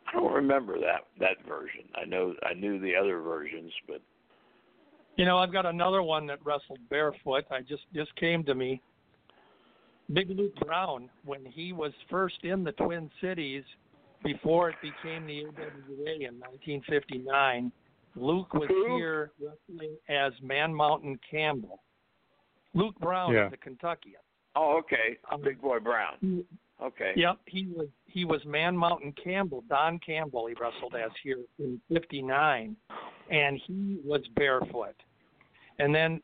I 0.07 0.19
don't 0.19 0.33
remember 0.33 0.79
that 0.79 1.07
that 1.19 1.37
version. 1.47 1.85
I 1.95 2.05
know 2.05 2.35
I 2.43 2.53
knew 2.53 2.79
the 2.79 2.95
other 2.95 3.19
versions, 3.21 3.71
but 3.87 4.01
You 5.15 5.25
know, 5.25 5.37
I've 5.37 5.53
got 5.53 5.65
another 5.65 6.01
one 6.01 6.25
that 6.27 6.39
wrestled 6.43 6.79
barefoot. 6.89 7.45
I 7.51 7.61
just 7.61 7.83
just 7.93 8.15
came 8.15 8.43
to 8.45 8.55
me. 8.55 8.81
Big 10.11 10.29
Luke 10.29 10.55
Brown, 10.65 11.09
when 11.23 11.45
he 11.45 11.71
was 11.71 11.93
first 12.09 12.43
in 12.43 12.63
the 12.63 12.73
Twin 12.73 13.09
Cities, 13.21 13.63
before 14.23 14.69
it 14.69 14.75
became 14.81 15.25
the 15.25 15.45
AWA 15.45 16.13
in 16.15 16.39
1959, 16.39 17.71
Luke 18.15 18.53
was 18.53 18.69
here 18.69 19.31
wrestling 19.39 19.95
as 20.09 20.33
Man 20.41 20.73
Mountain 20.73 21.19
Campbell. 21.29 21.81
Luke 22.73 22.97
Brown 22.99 23.33
Yeah. 23.33 23.47
is 23.47 23.53
a 23.53 23.57
Kentuckian. 23.57 24.21
oh, 24.55 24.77
okay, 24.77 25.17
Um, 25.31 25.41
Big 25.41 25.59
Boy 25.61 25.79
Brown. 25.79 26.45
Okay. 26.81 27.13
Yep, 27.15 27.39
he 27.45 27.67
was 27.67 27.87
he 28.07 28.25
was 28.25 28.43
Man 28.45 28.75
Mountain 28.77 29.13
Campbell, 29.13 29.61
Don 29.69 29.97
Campbell. 29.99 30.47
He 30.47 30.53
wrestled 30.55 30.95
as 30.95 31.11
here 31.23 31.39
in 31.59 31.79
'59, 31.89 32.75
and 33.29 33.57
he 33.57 33.99
was 34.03 34.21
barefoot. 34.35 34.95
And 35.79 35.93
then 35.95 36.21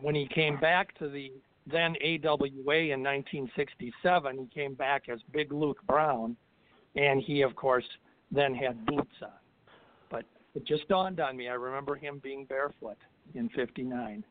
when 0.00 0.14
he 0.14 0.26
came 0.26 0.58
back 0.58 0.94
to 0.98 1.08
the 1.08 1.32
then 1.66 1.96
AWA 2.00 2.92
in 2.92 3.02
1967, 3.02 4.38
he 4.38 4.46
came 4.54 4.74
back 4.74 5.08
as 5.08 5.20
Big 5.32 5.52
Luke 5.52 5.84
Brown, 5.86 6.36
and 6.96 7.22
he 7.22 7.42
of 7.42 7.54
course 7.54 7.84
then 8.32 8.54
had 8.54 8.84
boots 8.86 9.14
on. 9.22 9.30
But 10.10 10.24
it 10.54 10.66
just 10.66 10.88
dawned 10.88 11.20
on 11.20 11.36
me. 11.36 11.48
I 11.48 11.54
remember 11.54 11.94
him 11.94 12.20
being 12.22 12.44
barefoot 12.44 12.98
in 13.34 13.48
'59. 13.50 14.24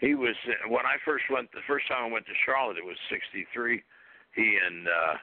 He 0.00 0.14
was 0.14 0.34
uh, 0.48 0.68
when 0.68 0.86
I 0.86 0.96
first 1.04 1.24
went. 1.30 1.50
The 1.52 1.66
first 1.66 1.86
time 1.88 2.10
I 2.10 2.12
went 2.12 2.26
to 2.26 2.32
Charlotte, 2.46 2.78
it 2.78 2.84
was 2.84 2.96
'63. 3.10 3.82
He 4.34 4.58
and 4.66 4.86
uh, 4.86 5.14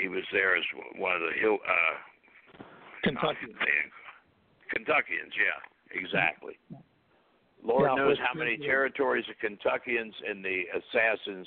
he 0.00 0.08
was 0.08 0.22
there 0.32 0.56
as 0.56 0.64
one 0.96 1.12
of 1.12 1.20
the 1.22 1.40
hill 1.40 1.58
uh, 1.62 2.62
Kentucky. 3.02 3.54
Kentuckians. 4.72 5.32
Yeah, 5.38 6.00
exactly. 6.00 6.58
Lord 7.64 7.96
knows 7.96 8.16
how 8.18 8.38
many 8.38 8.56
territories 8.58 9.24
the 9.26 9.34
Kentuckians 9.34 10.14
and 10.28 10.44
the 10.44 10.62
Assassins 10.74 11.46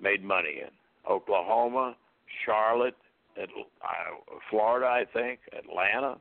made 0.00 0.22
money 0.24 0.60
in. 0.62 0.70
Oklahoma, 1.10 1.96
Charlotte, 2.44 2.96
At, 3.36 3.48
uh, 3.50 4.36
Florida, 4.48 4.86
I 4.86 5.04
think, 5.12 5.40
Atlanta. 5.58 6.20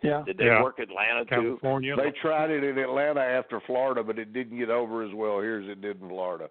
Yeah. 0.00 0.22
Did 0.24 0.38
they 0.38 0.46
Yeah. 0.46 0.62
work 0.62 0.78
Atlanta 0.78 1.24
too? 1.26 1.28
California. 1.58 1.94
They 1.96 2.10
tried 2.12 2.50
it 2.50 2.64
in 2.64 2.78
Atlanta 2.78 3.20
after 3.20 3.60
Florida, 3.60 4.02
but 4.02 4.18
it 4.18 4.32
didn't 4.32 4.56
get 4.58 4.70
over 4.70 5.02
as 5.02 5.12
well 5.12 5.40
here 5.40 5.60
as 5.60 5.68
it 5.68 5.80
did 5.82 6.00
in 6.00 6.08
Florida. 6.08 6.48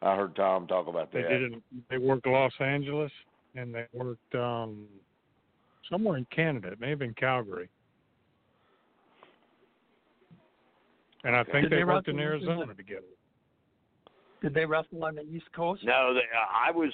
I 0.00 0.14
heard 0.16 0.34
Tom 0.36 0.66
talk 0.68 0.86
about 0.86 1.10
that. 1.12 1.22
They 1.24 1.28
did 1.28 1.52
it. 1.54 1.62
They 1.90 1.98
worked 1.98 2.24
Los 2.26 2.52
Angeles, 2.60 3.12
and 3.56 3.74
they 3.74 3.86
worked 3.92 4.34
um, 4.36 4.86
somewhere 5.90 6.16
in 6.18 6.24
Canada. 6.26 6.68
It 6.72 6.80
may 6.80 6.90
have 6.90 6.98
been 7.00 7.14
Calgary. 7.14 7.68
And 11.24 11.36
I 11.36 11.44
think 11.44 11.64
Did 11.64 11.72
they, 11.72 11.76
they 11.78 11.84
worked 11.84 12.08
in- 12.08 12.18
Arizona 12.18 12.74
together. 12.74 13.02
Did 14.42 14.54
they 14.54 14.64
wrestle 14.64 15.04
on 15.04 15.14
the 15.14 15.22
East 15.22 15.46
Coast? 15.54 15.82
No, 15.84 16.12
they, 16.12 16.20
uh, 16.20 16.68
I 16.68 16.70
was. 16.72 16.92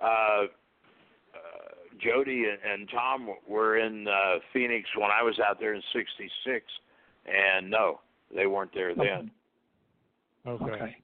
Uh, 0.00 0.06
uh, 0.06 0.46
Jody 2.00 2.44
and, 2.44 2.80
and 2.80 2.88
Tom 2.90 3.28
were 3.48 3.78
in 3.78 4.06
uh, 4.06 4.38
Phoenix 4.52 4.88
when 4.96 5.10
I 5.10 5.22
was 5.22 5.38
out 5.38 5.58
there 5.58 5.74
in 5.74 5.82
'66, 5.92 6.64
and 7.26 7.70
no, 7.70 8.00
they 8.34 8.46
weren't 8.46 8.72
there 8.74 8.94
then. 8.94 9.30
Okay. 10.46 10.64
Okay. 10.64 10.96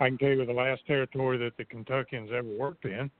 I 0.00 0.08
can 0.08 0.18
tell 0.18 0.30
you 0.30 0.44
the 0.44 0.52
last 0.52 0.86
territory 0.86 1.38
that 1.38 1.56
the 1.56 1.64
Kentuckians 1.64 2.30
ever 2.34 2.48
worked 2.58 2.84
in 2.86 3.10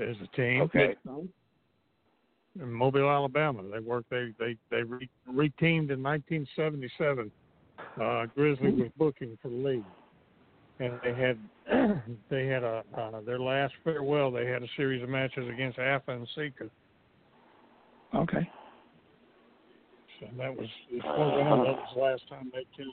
as 0.00 0.16
a 0.22 0.36
team. 0.36 0.62
Okay. 0.62 0.94
In 2.58 2.72
Mobile, 2.72 3.08
Alabama. 3.08 3.62
They 3.70 3.78
worked. 3.78 4.10
They 4.10 4.32
they 4.38 4.56
they 4.70 4.82
re, 4.82 5.08
reteamed 5.28 5.90
in 5.90 6.02
1977. 6.02 7.30
Uh, 8.00 8.26
Grizzly 8.34 8.72
was 8.72 8.90
booking 8.98 9.38
for 9.40 9.48
the 9.48 9.54
league, 9.54 9.84
and 10.80 10.98
they 11.04 11.14
had 11.14 11.38
they 12.28 12.46
had 12.46 12.64
a 12.64 12.82
uh, 12.98 13.20
their 13.24 13.38
last 13.38 13.74
farewell. 13.84 14.32
They 14.32 14.46
had 14.46 14.62
a 14.62 14.68
series 14.76 15.02
of 15.02 15.08
matches 15.08 15.48
against 15.48 15.78
Afa 15.78 16.10
and 16.10 16.28
Sika. 16.34 16.64
Okay. 18.16 18.50
So 20.18 20.26
that 20.36 20.54
was 20.54 20.66
as 20.94 21.02
far 21.02 21.40
as 21.40 21.46
I 21.46 21.48
know, 21.48 21.64
that 21.64 21.76
was 21.76 21.88
the 21.94 22.00
last 22.00 22.22
time 22.28 22.50
they 22.52 22.66
came. 22.76 22.92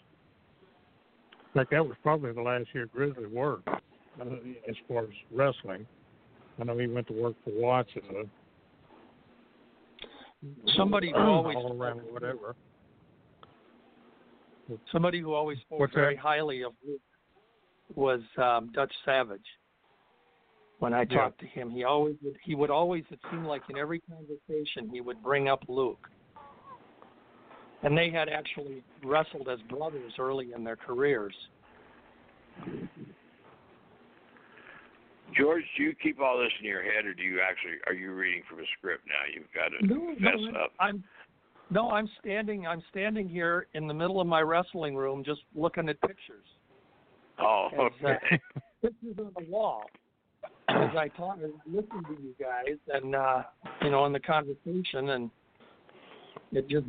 In 1.55 1.61
fact, 1.61 1.71
that 1.71 1.83
was 1.83 1.97
probably 2.03 2.31
the 2.31 2.41
last 2.41 2.67
year 2.73 2.87
Grizzly 2.93 3.25
worked 3.25 3.67
uh, 3.67 4.25
as 4.69 4.75
far 4.87 5.03
as 5.03 5.09
wrestling. 5.33 5.87
I 6.59 6.63
know 6.63 6.77
he 6.77 6.87
went 6.87 7.07
to 7.07 7.13
work 7.13 7.35
for 7.43 7.51
Watts 7.55 7.89
as 7.95 8.03
a 8.15 8.23
Somebody 10.75 11.11
who 11.11 11.17
always 11.17 11.55
all 11.55 11.81
around 11.81 12.01
whatever. 12.11 12.55
somebody 14.91 15.19
who 15.19 15.33
always 15.33 15.57
spoke 15.59 15.79
What's 15.79 15.93
very 15.93 16.15
that? 16.15 16.21
highly 16.21 16.61
of 16.61 16.73
Luke 16.85 17.01
was 17.95 18.21
um, 18.37 18.69
Dutch 18.73 18.93
Savage. 19.05 19.45
When 20.79 20.93
I 20.93 21.05
Yeah. 21.09 21.23
talked 21.23 21.39
to 21.39 21.47
him, 21.47 21.71
he 21.71 21.83
always 21.83 22.15
would, 22.21 22.37
he 22.43 22.53
would 22.53 22.69
always 22.69 23.03
it 23.09 23.19
seemed 23.31 23.45
like 23.45 23.63
in 23.69 23.77
every 23.77 23.99
conversation 24.01 24.89
he 24.89 25.01
would 25.01 25.21
bring 25.23 25.47
up 25.47 25.63
Luke. 25.67 26.07
And 27.83 27.97
they 27.97 28.09
had 28.09 28.29
actually 28.29 28.83
wrestled 29.03 29.49
as 29.49 29.59
brothers 29.63 30.13
early 30.19 30.51
in 30.53 30.63
their 30.63 30.75
careers. 30.75 31.35
George, 35.37 35.63
do 35.77 35.83
you 35.83 35.93
keep 36.01 36.19
all 36.19 36.39
this 36.39 36.51
in 36.59 36.65
your 36.65 36.83
head, 36.83 37.05
or 37.05 37.13
do 37.13 37.23
you 37.23 37.39
actually 37.41 37.73
are 37.85 37.93
you 37.93 38.13
reading 38.13 38.43
from 38.49 38.59
a 38.59 38.67
script 38.77 39.03
now? 39.07 39.13
You've 39.33 39.53
got 39.53 39.69
to 39.69 39.85
No, 39.85 40.13
fess 40.15 40.53
no, 40.53 40.59
up. 40.59 40.71
I'm 40.79 41.03
no, 41.69 41.91
I'm 41.91 42.09
standing. 42.19 42.65
I'm 42.65 42.81
standing 42.89 43.27
here 43.27 43.67
in 43.73 43.87
the 43.87 43.93
middle 43.93 44.21
of 44.21 44.27
my 44.27 44.41
wrestling 44.41 44.95
room, 44.95 45.23
just 45.23 45.41
looking 45.53 45.89
at 45.89 45.99
pictures. 46.01 46.45
Oh, 47.39 47.69
As, 47.73 47.79
uh, 47.79 48.07
okay. 48.07 48.41
pictures 48.81 49.15
on 49.19 49.31
the 49.37 49.51
wall 49.51 49.83
as 50.69 50.95
I 50.97 51.07
talk, 51.09 51.37
I 51.41 51.49
listen 51.65 52.03
to 52.03 52.21
you 52.21 52.35
guys, 52.39 52.77
and 52.93 53.15
uh, 53.15 53.43
you 53.81 53.89
know, 53.89 54.05
in 54.05 54.13
the 54.13 54.19
conversation, 54.19 55.09
and 55.09 55.31
it 56.51 56.67
just 56.67 56.85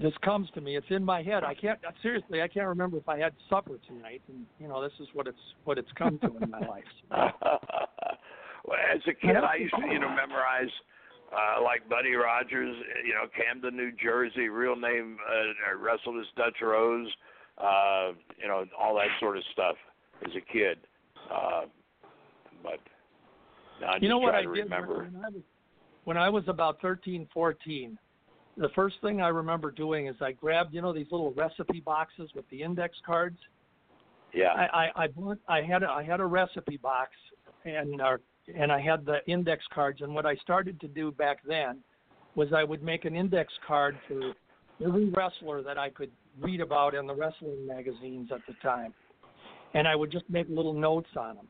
just 0.00 0.20
comes 0.20 0.48
to 0.54 0.60
me. 0.60 0.76
It's 0.76 0.86
in 0.90 1.04
my 1.04 1.22
head. 1.22 1.44
I 1.44 1.54
can't 1.54 1.78
seriously. 2.02 2.42
I 2.42 2.48
can't 2.48 2.66
remember 2.66 2.98
if 2.98 3.08
I 3.08 3.18
had 3.18 3.32
supper 3.48 3.78
tonight, 3.86 4.22
and 4.28 4.46
you 4.60 4.68
know, 4.68 4.82
this 4.82 4.92
is 5.00 5.08
what 5.14 5.26
it's 5.26 5.38
what 5.64 5.78
it's 5.78 5.90
come 5.96 6.18
to 6.18 6.26
in 6.42 6.50
my 6.50 6.60
life. 6.68 6.84
well, 7.10 8.78
as 8.94 9.00
a 9.08 9.14
kid, 9.14 9.36
I 9.36 9.56
used 9.56 9.74
to, 9.74 9.86
you 9.90 9.98
know, 9.98 10.08
memorize 10.08 10.70
uh, 11.32 11.62
like 11.62 11.88
Buddy 11.88 12.14
Rogers, 12.14 12.76
you 13.04 13.14
know, 13.14 13.26
Camden, 13.36 13.76
New 13.76 13.92
Jersey, 14.02 14.48
real 14.48 14.76
name, 14.76 15.16
uh, 15.28 15.78
wrestled 15.78 16.18
as 16.20 16.26
Dutch 16.36 16.56
Rose, 16.62 17.08
uh, 17.58 18.12
you 18.40 18.48
know, 18.48 18.64
all 18.78 18.94
that 18.96 19.08
sort 19.18 19.36
of 19.36 19.42
stuff 19.52 19.76
as 20.24 20.32
a 20.36 20.52
kid. 20.52 20.78
Uh, 21.32 21.62
but 22.62 22.80
now 23.80 23.88
I 23.88 23.92
just 23.94 24.02
you 24.02 24.08
know 24.08 24.18
what 24.18 24.34
I 24.34 24.42
did 24.42 24.48
remember. 24.48 25.04
when 25.04 25.24
I 25.24 25.28
was 25.28 25.42
when 26.04 26.16
I 26.16 26.28
was 26.28 26.44
about 26.48 26.80
thirteen, 26.80 27.26
fourteen. 27.32 27.98
The 28.56 28.68
first 28.74 28.96
thing 29.02 29.20
I 29.20 29.28
remember 29.28 29.70
doing 29.70 30.06
is 30.06 30.16
I 30.20 30.32
grabbed, 30.32 30.72
you 30.72 30.80
know, 30.80 30.92
these 30.92 31.06
little 31.10 31.32
recipe 31.32 31.80
boxes 31.80 32.30
with 32.34 32.48
the 32.50 32.62
index 32.62 32.96
cards. 33.04 33.36
Yeah. 34.32 34.48
I, 34.48 34.62
I, 34.64 35.04
I 35.04 35.06
bought 35.08 35.38
I 35.48 35.62
had 35.62 35.82
a, 35.82 35.88
I 35.88 36.02
had 36.02 36.20
a 36.20 36.26
recipe 36.26 36.78
box 36.78 37.10
and 37.64 38.00
uh, 38.00 38.16
and 38.54 38.70
I 38.70 38.80
had 38.80 39.04
the 39.04 39.18
index 39.26 39.64
cards 39.74 40.00
and 40.00 40.14
what 40.14 40.24
I 40.24 40.36
started 40.36 40.80
to 40.80 40.88
do 40.88 41.10
back 41.10 41.38
then 41.46 41.78
was 42.34 42.52
I 42.52 42.64
would 42.64 42.82
make 42.82 43.04
an 43.04 43.14
index 43.14 43.52
card 43.66 43.98
for 44.06 44.32
every 44.84 45.08
wrestler 45.10 45.62
that 45.62 45.78
I 45.78 45.90
could 45.90 46.10
read 46.40 46.60
about 46.60 46.94
in 46.94 47.06
the 47.06 47.14
wrestling 47.14 47.66
magazines 47.66 48.30
at 48.32 48.40
the 48.46 48.54
time. 48.62 48.92
And 49.74 49.88
I 49.88 49.96
would 49.96 50.12
just 50.12 50.28
make 50.28 50.46
little 50.48 50.74
notes 50.74 51.08
on 51.18 51.36
them. 51.36 51.48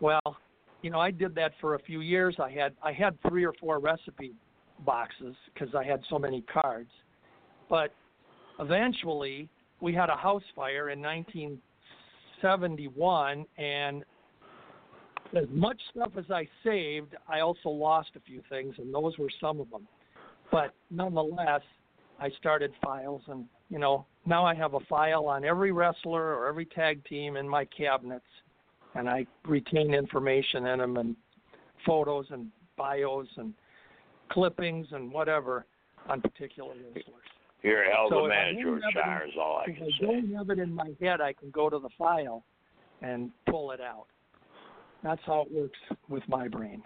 Well, 0.00 0.36
you 0.82 0.90
know, 0.90 0.98
I 0.98 1.10
did 1.10 1.34
that 1.36 1.52
for 1.60 1.74
a 1.74 1.78
few 1.78 2.00
years. 2.00 2.36
I 2.38 2.50
had 2.50 2.74
I 2.82 2.92
had 2.92 3.16
3 3.28 3.44
or 3.44 3.52
4 3.60 3.78
recipe 3.78 4.34
boxes 4.80 5.36
because 5.52 5.74
I 5.74 5.84
had 5.84 6.00
so 6.08 6.18
many 6.18 6.40
cards. 6.42 6.90
But 7.68 7.92
eventually, 8.58 9.50
we 9.80 9.92
had 9.94 10.08
a 10.10 10.16
house 10.16 10.42
fire 10.54 10.90
in 10.90 11.00
1971, 11.00 13.46
and 13.58 14.04
as 15.36 15.46
much 15.50 15.80
stuff 15.90 16.12
as 16.16 16.30
I 16.30 16.48
saved, 16.62 17.16
I 17.28 17.40
also 17.40 17.68
lost 17.68 18.10
a 18.16 18.20
few 18.20 18.40
things, 18.48 18.76
and 18.78 18.94
those 18.94 19.18
were 19.18 19.30
some 19.40 19.60
of 19.60 19.68
them. 19.70 19.88
But 20.52 20.72
nonetheless, 20.90 21.62
I 22.20 22.30
started 22.38 22.72
files, 22.82 23.22
and 23.26 23.46
you 23.70 23.78
know, 23.78 24.06
now 24.26 24.44
I 24.44 24.54
have 24.54 24.74
a 24.74 24.80
file 24.80 25.26
on 25.26 25.44
every 25.44 25.72
wrestler 25.72 26.34
or 26.34 26.48
every 26.48 26.66
tag 26.66 27.04
team 27.06 27.36
in 27.36 27.48
my 27.48 27.64
cabinets, 27.64 28.24
and 28.94 29.08
I 29.08 29.26
retain 29.46 29.94
information 29.94 30.66
in 30.66 30.78
them 30.78 30.96
and 30.96 31.16
photos 31.84 32.26
and 32.30 32.50
bios 32.76 33.26
and 33.36 33.52
clippings 34.34 34.88
and 34.90 35.10
whatever 35.10 35.64
on 36.08 36.20
particular 36.20 36.74
wrestlers. 36.74 37.04
You're 37.62 37.84
a 37.84 37.94
hell 37.94 38.06
of 38.06 38.10
so 38.10 38.24
a 38.26 38.28
manager, 38.28 38.78
Schire, 38.94 39.26
is 39.26 39.34
all 39.40 39.62
I 39.62 39.66
can 39.66 39.76
say. 39.76 39.90
If 40.00 40.08
I 40.08 40.12
don't 40.12 40.34
have 40.34 40.50
it 40.50 40.58
in 40.58 40.74
my 40.74 40.90
head, 41.00 41.22
I 41.22 41.32
can 41.32 41.50
go 41.50 41.70
to 41.70 41.78
the 41.78 41.88
file 41.96 42.44
and 43.00 43.30
pull 43.48 43.70
it 43.70 43.80
out. 43.80 44.06
That's 45.02 45.20
how 45.24 45.42
it 45.42 45.52
works 45.52 45.78
with 46.08 46.22
my 46.28 46.48
brain. 46.48 46.82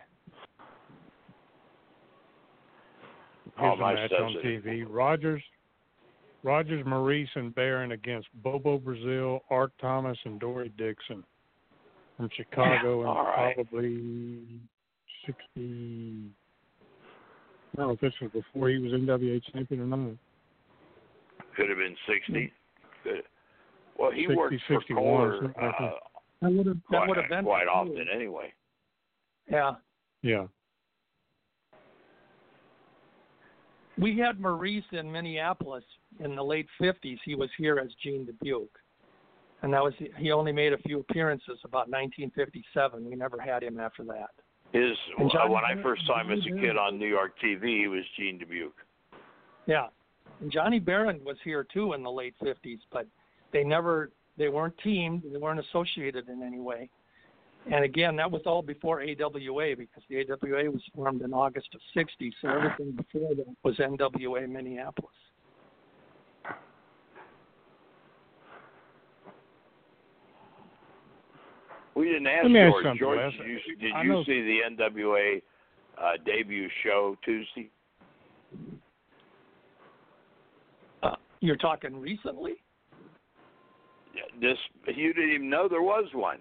Here's 3.58 3.78
all 3.80 3.90
a 3.90 3.94
match 3.94 4.12
on 4.12 4.34
TV. 4.44 4.84
Rogers, 4.88 5.42
Rogers, 6.44 6.84
Maurice, 6.86 7.28
and 7.34 7.52
Barend 7.54 7.92
against 7.92 8.28
Bobo 8.42 8.78
Brazil, 8.78 9.40
Art 9.50 9.72
Thomas, 9.80 10.18
and 10.24 10.38
Dory 10.38 10.72
Dixon 10.78 11.24
from 12.16 12.28
Chicago, 12.36 13.02
yeah, 13.02 13.08
and 13.08 13.18
right. 13.18 13.54
probably 13.56 14.60
60, 15.26 16.30
no, 17.76 17.96
this 18.00 18.12
was 18.20 18.30
before 18.32 18.68
he 18.70 18.78
was 18.78 18.92
NWA 18.92 19.40
champion 19.52 19.80
or 19.82 19.86
not. 19.86 20.16
Could 21.56 21.68
have 21.68 21.78
been 21.78 21.96
60. 22.06 22.52
Well, 23.98 24.12
he 24.12 24.22
60, 24.22 24.36
worked 24.36 24.54
for 24.66 24.80
Kohler 24.94 25.44
uh, 25.60 25.90
that 26.40 26.52
would 26.52 26.66
have, 26.66 26.76
that 26.76 26.82
quite, 26.88 27.08
would 27.08 27.16
have 27.16 27.28
been 27.28 27.44
quite 27.44 27.66
often 27.66 28.06
anyway. 28.14 28.52
Yeah. 29.50 29.72
Yeah. 30.22 30.46
We 33.98 34.16
had 34.16 34.38
Maurice 34.38 34.84
in 34.92 35.10
Minneapolis 35.10 35.82
in 36.20 36.36
the 36.36 36.42
late 36.42 36.68
50s. 36.80 37.18
He 37.24 37.34
was 37.34 37.50
here 37.58 37.78
as 37.78 37.88
Gene 38.02 38.24
Dubuque. 38.24 38.78
And 39.62 39.72
that 39.72 39.82
was 39.82 39.92
he 40.16 40.30
only 40.30 40.52
made 40.52 40.72
a 40.72 40.78
few 40.78 41.00
appearances 41.00 41.58
about 41.64 41.88
1957. 41.90 43.04
We 43.04 43.16
never 43.16 43.40
had 43.40 43.64
him 43.64 43.80
after 43.80 44.04
that. 44.04 44.30
His 44.72 44.96
when 45.16 45.30
I 45.64 45.80
first 45.82 46.06
saw 46.06 46.20
him 46.20 46.30
as 46.30 46.40
a 46.40 46.60
kid 46.60 46.76
on 46.76 46.98
New 46.98 47.06
York 47.06 47.32
TV, 47.42 47.80
he 47.80 47.88
was 47.88 48.04
Gene 48.18 48.38
Dubuque. 48.38 48.74
Yeah, 49.66 49.86
and 50.40 50.52
Johnny 50.52 50.78
Barend 50.78 51.24
was 51.24 51.36
here 51.42 51.66
too 51.72 51.94
in 51.94 52.02
the 52.02 52.10
late 52.10 52.34
'50s, 52.42 52.80
but 52.92 53.06
they 53.52 53.64
never 53.64 54.10
they 54.36 54.48
weren't 54.48 54.76
teamed. 54.84 55.22
They 55.30 55.38
weren't 55.38 55.60
associated 55.60 56.28
in 56.28 56.42
any 56.42 56.60
way. 56.60 56.90
And 57.70 57.84
again, 57.84 58.14
that 58.16 58.30
was 58.30 58.42
all 58.46 58.62
before 58.62 59.02
AWA 59.02 59.76
because 59.76 60.02
the 60.08 60.20
AWA 60.20 60.70
was 60.70 60.82
formed 60.94 61.22
in 61.22 61.32
August 61.32 61.68
of 61.74 61.80
'60. 61.94 62.32
So 62.42 62.48
everything 62.48 62.92
before 62.92 63.34
that 63.34 63.56
was 63.62 63.76
NWA 63.76 64.48
Minneapolis. 64.48 65.14
We 71.98 72.06
didn't 72.10 72.28
ask 72.28 72.44
Let 72.44 72.52
me 72.52 72.60
ask 72.60 72.70
George. 72.72 72.84
something, 72.84 72.98
George, 73.00 73.18
Les. 73.18 73.32
did 73.32 73.48
you, 73.66 73.76
did 73.76 73.92
you 74.04 74.08
know- 74.12 74.22
see 74.24 74.40
the 74.42 74.58
NWA 74.84 75.42
uh, 76.00 76.12
debut 76.24 76.68
show 76.84 77.16
Tuesday? 77.24 77.70
Uh, 81.02 81.16
you're 81.40 81.56
talking 81.56 81.98
recently? 82.00 82.54
Yeah, 84.14 84.22
This 84.40 84.56
you 84.96 85.12
didn't 85.12 85.30
even 85.32 85.50
know 85.50 85.66
there 85.68 85.82
was 85.82 86.04
one. 86.14 86.38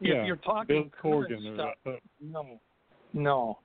Yeah, 0.00 0.14
If 0.22 0.26
you're 0.26 0.36
talking 0.36 0.90
Bill 1.02 1.12
current 1.26 1.30
Corgan. 1.30 1.54
stuff, 1.54 1.74
uh, 1.86 1.90
uh, 1.90 1.96
no, 2.20 2.58
no, 3.12 3.58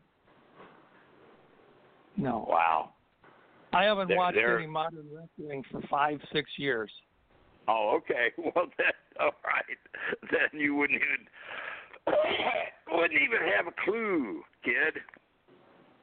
no. 2.17 2.45
Wow. 2.49 2.91
I 3.73 3.83
haven't 3.85 4.09
They're- 4.09 4.17
watched 4.17 4.35
they're- 4.35 4.57
any 4.57 4.67
modern 4.67 5.07
wrestling 5.11 5.63
for 5.71 5.81
five, 5.89 6.19
six 6.33 6.49
years. 6.59 6.91
Oh, 7.67 7.97
okay. 7.97 8.31
Well, 8.55 8.67
then, 8.77 8.93
all 9.19 9.31
right. 9.43 10.31
Then 10.31 10.59
you 10.59 10.75
wouldn't 10.75 11.01
even 11.01 11.27
wouldn't 12.91 13.21
even 13.21 13.39
have 13.55 13.67
a 13.67 13.73
clue, 13.83 14.41
kid. 14.63 15.01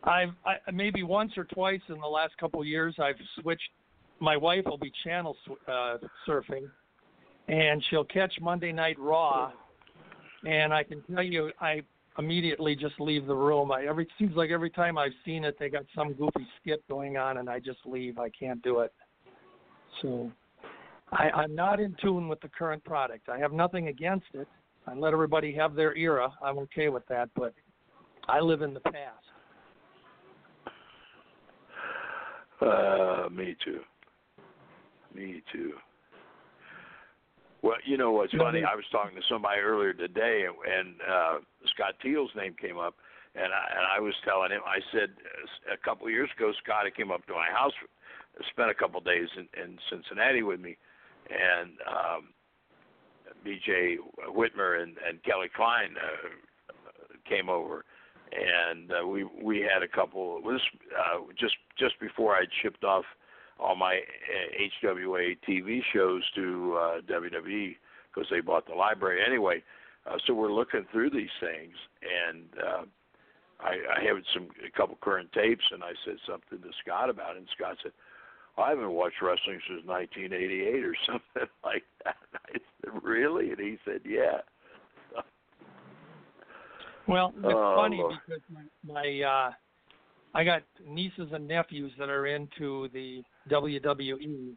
I've 0.04 0.34
I, 0.44 0.70
maybe 0.70 1.02
once 1.02 1.32
or 1.36 1.44
twice 1.44 1.80
in 1.88 1.98
the 2.00 2.06
last 2.06 2.36
couple 2.38 2.60
of 2.60 2.66
years 2.66 2.94
I've 2.98 3.16
switched. 3.40 3.70
My 4.20 4.36
wife 4.36 4.64
will 4.66 4.78
be 4.78 4.92
channel 5.02 5.36
uh, 5.66 5.96
surfing, 6.28 6.68
and 7.48 7.82
she'll 7.88 8.04
catch 8.04 8.34
Monday 8.40 8.72
Night 8.72 8.98
Raw, 8.98 9.50
and 10.46 10.72
I 10.72 10.82
can 10.82 11.02
tell 11.12 11.22
you 11.22 11.50
I 11.60 11.82
immediately 12.18 12.76
just 12.76 13.00
leave 13.00 13.26
the 13.26 13.34
room. 13.34 13.72
I 13.72 13.86
every 13.86 14.06
seems 14.18 14.36
like 14.36 14.50
every 14.50 14.70
time 14.70 14.98
I've 14.98 15.12
seen 15.24 15.44
it, 15.44 15.56
they 15.58 15.68
got 15.68 15.84
some 15.94 16.12
goofy 16.12 16.46
skit 16.60 16.86
going 16.88 17.16
on, 17.16 17.38
and 17.38 17.48
I 17.48 17.58
just 17.58 17.80
leave. 17.86 18.18
I 18.18 18.28
can't 18.28 18.62
do 18.62 18.80
it. 18.80 18.92
So, 20.02 20.30
I, 21.14 21.30
I'm 21.30 21.54
not 21.54 21.80
in 21.80 21.94
tune 22.02 22.28
with 22.28 22.40
the 22.40 22.48
current 22.48 22.82
product. 22.84 23.28
I 23.28 23.38
have 23.38 23.52
nothing 23.52 23.88
against 23.88 24.26
it. 24.34 24.48
I 24.86 24.94
let 24.94 25.12
everybody 25.12 25.54
have 25.54 25.74
their 25.74 25.96
era. 25.96 26.30
I'm 26.42 26.58
okay 26.58 26.88
with 26.88 27.06
that, 27.08 27.30
but 27.36 27.54
I 28.28 28.40
live 28.40 28.62
in 28.62 28.74
the 28.74 28.80
past. 28.80 29.24
Uh, 32.60 33.28
me 33.30 33.56
too. 33.64 33.80
Me 35.14 35.42
too. 35.52 35.72
Well, 37.62 37.76
you 37.86 37.96
know 37.96 38.12
what's 38.12 38.34
funny? 38.34 38.62
I 38.62 38.74
was 38.74 38.84
talking 38.92 39.16
to 39.16 39.22
somebody 39.30 39.60
earlier 39.60 39.94
today, 39.94 40.44
and, 40.46 40.56
and 40.68 41.00
uh, 41.00 41.38
Scott 41.74 41.94
Teal's 42.02 42.30
name 42.36 42.54
came 42.60 42.76
up, 42.76 42.94
and 43.34 43.46
I, 43.46 43.64
and 43.72 43.86
I 43.96 44.00
was 44.00 44.12
telling 44.24 44.50
him, 44.50 44.60
I 44.66 44.80
said 44.92 45.08
uh, 45.08 45.72
a 45.72 45.78
couple 45.82 46.06
of 46.06 46.12
years 46.12 46.28
ago, 46.36 46.52
Scott 46.62 46.84
came 46.94 47.10
up 47.10 47.26
to 47.26 47.32
my 47.32 47.48
house, 47.50 47.72
spent 48.50 48.70
a 48.70 48.74
couple 48.74 48.98
of 48.98 49.06
days 49.06 49.28
in, 49.38 49.48
in 49.56 49.78
Cincinnati 49.88 50.42
with 50.42 50.60
me, 50.60 50.76
and 51.30 51.70
um, 51.86 52.28
B.J. 53.44 53.98
Whitmer 54.28 54.82
and, 54.82 54.96
and 55.06 55.22
Kelly 55.22 55.48
Klein 55.54 55.94
uh, 55.96 57.28
came 57.28 57.48
over, 57.48 57.84
and 58.32 58.90
uh, 58.90 59.06
we 59.06 59.24
we 59.42 59.60
had 59.60 59.82
a 59.82 59.88
couple. 59.88 60.40
This 60.42 60.60
uh, 60.98 61.20
just 61.38 61.54
just 61.78 61.98
before 62.00 62.34
I'd 62.34 62.48
shipped 62.62 62.84
off 62.84 63.04
all 63.58 63.76
my 63.76 63.96
uh, 63.96 64.86
HWA 64.86 65.36
TV 65.48 65.80
shows 65.92 66.22
to 66.34 66.78
uh, 66.78 67.00
WWE 67.02 67.76
because 68.12 68.28
they 68.30 68.40
bought 68.40 68.66
the 68.66 68.74
library 68.74 69.20
anyway. 69.24 69.62
Uh, 70.06 70.16
so 70.26 70.34
we're 70.34 70.52
looking 70.52 70.84
through 70.92 71.10
these 71.10 71.32
things, 71.40 71.74
and 72.02 72.44
uh, 72.62 72.84
I, 73.60 74.00
I 74.00 74.04
have 74.04 74.16
some 74.34 74.48
a 74.66 74.70
couple 74.76 74.98
current 75.00 75.32
tapes, 75.32 75.64
and 75.70 75.82
I 75.82 75.92
said 76.04 76.16
something 76.28 76.60
to 76.60 76.74
Scott 76.84 77.08
about 77.08 77.36
it, 77.36 77.38
and 77.38 77.48
Scott 77.56 77.76
said, 77.82 77.92
I 78.56 78.70
haven't 78.70 78.92
watched 78.92 79.20
wrestling 79.20 79.60
since 79.68 79.84
1988 79.84 80.84
or 80.84 80.94
something 81.06 81.50
like 81.64 81.84
that. 82.04 82.16
I 82.34 82.52
said, 82.52 83.02
really? 83.02 83.50
And 83.50 83.60
he 83.60 83.78
said, 83.84 84.00
yeah. 84.04 84.38
Well, 87.06 87.34
it's 87.36 87.44
Oh, 87.44 87.74
funny 87.76 88.02
because 88.26 88.42
my, 88.50 88.62
my 88.92 89.20
uh 89.22 89.52
I 90.36 90.42
got 90.42 90.62
nieces 90.86 91.28
and 91.32 91.46
nephews 91.46 91.92
that 91.98 92.08
are 92.08 92.26
into 92.26 92.88
the 92.92 93.22
WWE 93.50 94.56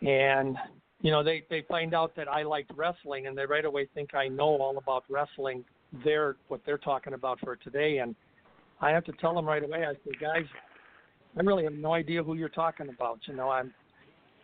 and 0.00 0.56
you 1.02 1.10
know 1.10 1.22
they 1.22 1.44
they 1.50 1.62
find 1.68 1.94
out 1.94 2.16
that 2.16 2.26
I 2.28 2.42
liked 2.42 2.72
wrestling 2.74 3.26
and 3.26 3.36
they 3.36 3.46
right 3.46 3.64
away 3.64 3.86
think 3.94 4.14
I 4.14 4.28
know 4.28 4.56
all 4.56 4.78
about 4.78 5.04
wrestling 5.08 5.64
they're 6.04 6.36
what 6.48 6.62
they're 6.64 6.78
talking 6.78 7.12
about 7.12 7.38
for 7.40 7.54
today 7.56 7.98
and 7.98 8.14
I 8.80 8.90
have 8.90 9.04
to 9.04 9.12
tell 9.20 9.34
them 9.34 9.46
right 9.46 9.62
away 9.62 9.84
I 9.84 9.92
say 9.92 10.16
guys 10.20 10.46
I 11.36 11.42
really 11.42 11.64
have 11.64 11.72
no 11.72 11.94
idea 11.94 12.22
who 12.22 12.34
you're 12.34 12.48
talking 12.48 12.88
about 12.88 13.20
you 13.24 13.34
know 13.34 13.50
I'm 13.50 13.72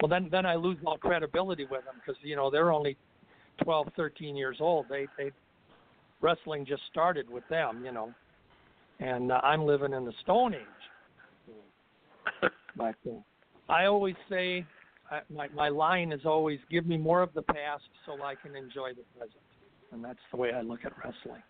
well 0.00 0.08
then 0.08 0.28
then 0.30 0.46
I 0.46 0.54
lose 0.54 0.78
all 0.84 0.98
credibility 0.98 1.64
with 1.64 1.84
them 1.84 1.94
because 2.04 2.20
you 2.22 2.36
know 2.36 2.50
they're 2.50 2.72
only 2.72 2.96
12 3.62 3.88
13 3.96 4.36
years 4.36 4.58
old 4.60 4.86
they 4.88 5.06
they 5.16 5.32
wrestling 6.20 6.66
just 6.66 6.82
started 6.90 7.28
with 7.28 7.44
them, 7.48 7.84
you 7.84 7.92
know, 7.92 8.12
and 9.00 9.30
uh, 9.32 9.40
I'm 9.42 9.64
living 9.64 9.92
in 9.92 10.04
the 10.04 10.12
Stone 10.22 10.54
Age. 10.54 12.50
But 12.76 12.96
uh, 13.08 13.14
I 13.68 13.86
always 13.86 14.14
say, 14.28 14.64
I, 15.10 15.20
my 15.32 15.48
my 15.48 15.68
line 15.68 16.12
is 16.12 16.20
always, 16.24 16.58
give 16.70 16.86
me 16.86 16.96
more 16.96 17.22
of 17.22 17.32
the 17.34 17.42
past 17.42 17.84
so 18.06 18.22
I 18.22 18.34
can 18.34 18.54
enjoy 18.54 18.90
the 18.90 19.02
present, 19.18 19.40
and 19.92 20.04
that's 20.04 20.18
the 20.30 20.36
way 20.36 20.52
I 20.52 20.60
look 20.60 20.84
at 20.84 20.92
wrestling. 20.98 21.42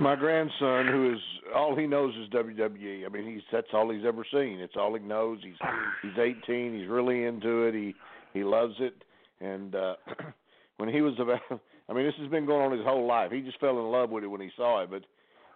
My 0.00 0.14
grandson, 0.14 0.86
who 0.86 1.12
is 1.12 1.20
all 1.52 1.74
he 1.74 1.86
knows 1.86 2.14
is 2.14 2.30
WWE. 2.30 3.04
I 3.04 3.08
mean, 3.08 3.32
he's 3.32 3.42
that's 3.50 3.66
all 3.72 3.90
he's 3.90 4.04
ever 4.06 4.24
seen. 4.32 4.60
It's 4.60 4.76
all 4.76 4.94
he 4.94 5.02
knows. 5.04 5.40
He's 5.42 5.56
he's 6.02 6.16
18. 6.16 6.78
He's 6.78 6.88
really 6.88 7.24
into 7.24 7.64
it. 7.64 7.74
He 7.74 7.94
he 8.32 8.44
loves 8.44 8.74
it. 8.78 8.94
And 9.40 9.74
uh 9.74 9.96
when 10.76 10.88
he 10.88 11.00
was 11.00 11.14
about, 11.18 11.40
I 11.88 11.92
mean, 11.92 12.06
this 12.06 12.14
has 12.20 12.30
been 12.30 12.46
going 12.46 12.70
on 12.70 12.78
his 12.78 12.86
whole 12.86 13.08
life. 13.08 13.32
He 13.32 13.40
just 13.40 13.58
fell 13.58 13.80
in 13.80 13.90
love 13.90 14.10
with 14.10 14.22
it 14.22 14.28
when 14.28 14.40
he 14.40 14.50
saw 14.56 14.84
it. 14.84 14.90
But 14.90 15.02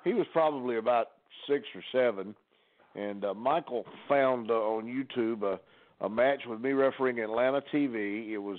he 0.02 0.12
was 0.12 0.26
probably 0.32 0.76
about 0.76 1.08
six 1.48 1.64
or 1.76 1.82
seven, 1.92 2.34
and 2.96 3.24
uh, 3.24 3.34
Michael 3.34 3.84
found 4.08 4.50
uh, 4.50 4.54
on 4.54 4.86
YouTube 4.86 5.44
a 5.44 5.60
a 6.04 6.08
match 6.08 6.40
with 6.48 6.60
me 6.60 6.72
refereeing 6.72 7.20
Atlanta 7.20 7.62
TV. 7.72 8.30
It 8.30 8.38
was 8.38 8.58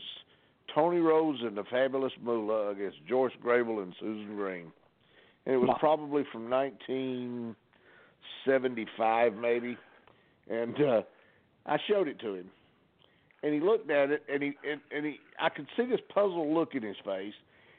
Toni 0.73 0.99
Rose 0.99 1.39
and 1.41 1.57
the 1.57 1.65
Fabulous 1.65 2.13
Moolah 2.21 2.69
against 2.69 3.05
Joyce 3.05 3.33
Grable 3.43 3.83
and 3.83 3.93
Susan 3.99 4.33
Green 4.37 4.71
and 5.45 5.55
it 5.55 5.57
was 5.57 5.75
probably 5.79 6.23
from 6.31 6.49
1975 6.49 9.33
maybe. 9.35 9.77
And 10.49 10.81
uh 10.81 11.01
I 11.65 11.77
showed 11.87 12.09
it 12.09 12.19
to 12.19 12.35
him. 12.35 12.51
And 13.41 13.53
he 13.53 13.59
looked 13.59 13.91
at 13.91 14.11
it 14.11 14.23
and 14.31 14.43
he 14.43 14.53
and, 14.69 14.79
and 14.95 15.05
he 15.05 15.19
I 15.39 15.49
could 15.49 15.67
see 15.77 15.85
this 15.85 16.01
puzzled 16.13 16.53
look 16.53 16.75
in 16.75 16.83
his 16.83 16.97
face. 17.05 17.33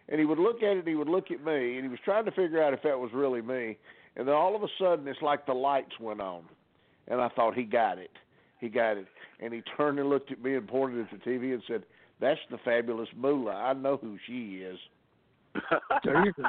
And 0.08 0.18
he 0.20 0.26
would 0.26 0.38
look 0.38 0.62
at 0.62 0.76
it 0.76 0.80
and 0.80 0.88
he 0.88 0.94
would 0.94 1.08
look 1.08 1.30
at 1.30 1.42
me 1.44 1.76
and 1.76 1.82
he 1.82 1.88
was 1.88 1.98
trying 2.04 2.26
to 2.26 2.30
figure 2.30 2.62
out 2.62 2.74
if 2.74 2.82
that 2.82 2.98
was 2.98 3.10
really 3.14 3.40
me. 3.40 3.78
And 4.16 4.28
then 4.28 4.34
all 4.34 4.54
of 4.54 4.62
a 4.62 4.68
sudden 4.78 5.08
it's 5.08 5.22
like 5.22 5.46
the 5.46 5.54
lights 5.54 5.98
went 6.00 6.20
on. 6.20 6.42
And 7.08 7.20
I 7.20 7.28
thought 7.30 7.54
he 7.54 7.64
got 7.64 7.98
it. 7.98 8.10
He 8.60 8.68
got 8.68 8.96
it. 8.96 9.06
And 9.40 9.52
he 9.52 9.62
turned 9.76 9.98
and 9.98 10.08
looked 10.08 10.30
at 10.32 10.40
me 10.42 10.54
and 10.54 10.68
pointed 10.68 11.00
at 11.00 11.10
the 11.10 11.30
TV 11.30 11.52
and 11.52 11.62
said 11.66 11.82
that's 12.20 12.40
the 12.50 12.58
fabulous 12.64 13.08
Moolah. 13.16 13.54
I 13.54 13.72
know 13.72 13.96
who 13.96 14.18
she 14.26 14.62
is. 14.62 14.78
There 16.04 16.24
you 16.24 16.32
go. 16.32 16.42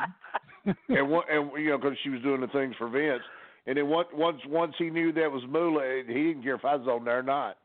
and 0.89 1.09
one, 1.09 1.23
and 1.29 1.51
you 1.57 1.69
know, 1.69 1.77
because 1.77 1.97
she 2.03 2.09
was 2.09 2.21
doing 2.21 2.41
the 2.41 2.47
things 2.47 2.75
for 2.77 2.89
Vince. 2.89 3.23
And 3.67 3.77
then 3.77 3.87
once 3.87 4.07
once 4.13 4.39
once 4.47 4.73
he 4.77 4.89
knew 4.89 5.11
that 5.13 5.31
was 5.31 5.43
Moolah, 5.47 6.03
he 6.07 6.13
didn't 6.13 6.43
care 6.43 6.55
if 6.55 6.65
I 6.65 6.75
was 6.75 6.87
on 6.87 7.05
there 7.05 7.19
or 7.19 7.23
not. 7.23 7.57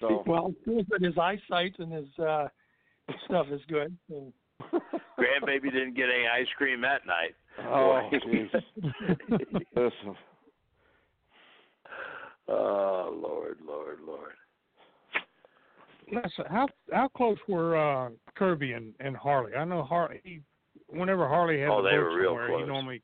So. 0.00 0.22
well, 0.26 0.54
it 0.66 0.86
that 0.90 1.02
his 1.02 1.18
eyesight 1.18 1.74
and 1.78 1.92
his 1.92 2.18
uh, 2.18 2.48
stuff 3.26 3.46
is 3.50 3.60
good. 3.68 3.96
And... 4.10 4.32
Grandbaby 5.18 5.72
didn't 5.72 5.94
get 5.94 6.08
any 6.08 6.26
ice 6.26 6.46
cream 6.56 6.80
that 6.82 7.06
night. 7.06 7.34
Oh, 7.66 8.08
listen. 9.76 10.16
Oh, 12.48 13.18
Lord, 13.22 13.58
Lord, 13.66 13.98
Lord. 14.06 14.32
Listen, 16.12 16.44
how 16.50 16.68
how 16.92 17.08
close 17.08 17.38
were 17.48 17.76
uh, 17.76 18.10
Kirby 18.36 18.72
and, 18.72 18.92
and 19.00 19.16
Harley? 19.16 19.54
I 19.54 19.64
know 19.64 19.82
Harley 19.82 20.20
he 20.24 20.40
whenever 20.94 21.28
Harley 21.28 21.60
had 21.60 21.70
Oh, 21.70 21.82
the 21.82 21.90
they 21.90 21.98
were 21.98 22.16
real 22.16 22.30
somewhere, 22.30 22.58
he 22.58 22.64
normally 22.64 23.02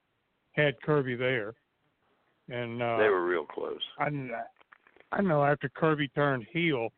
had 0.53 0.81
Kirby 0.83 1.17
there. 1.17 1.55
And 2.49 2.83
uh, 2.83 2.99
they 2.99 3.09
were 3.09 3.25
real 3.25 3.45
close. 3.45 3.81
I 3.99 4.11
I 5.13 5.21
know 5.23 5.45
after 5.45 5.69
Kirby 5.69 6.09
turned 6.09 6.47
heel, 6.53 6.89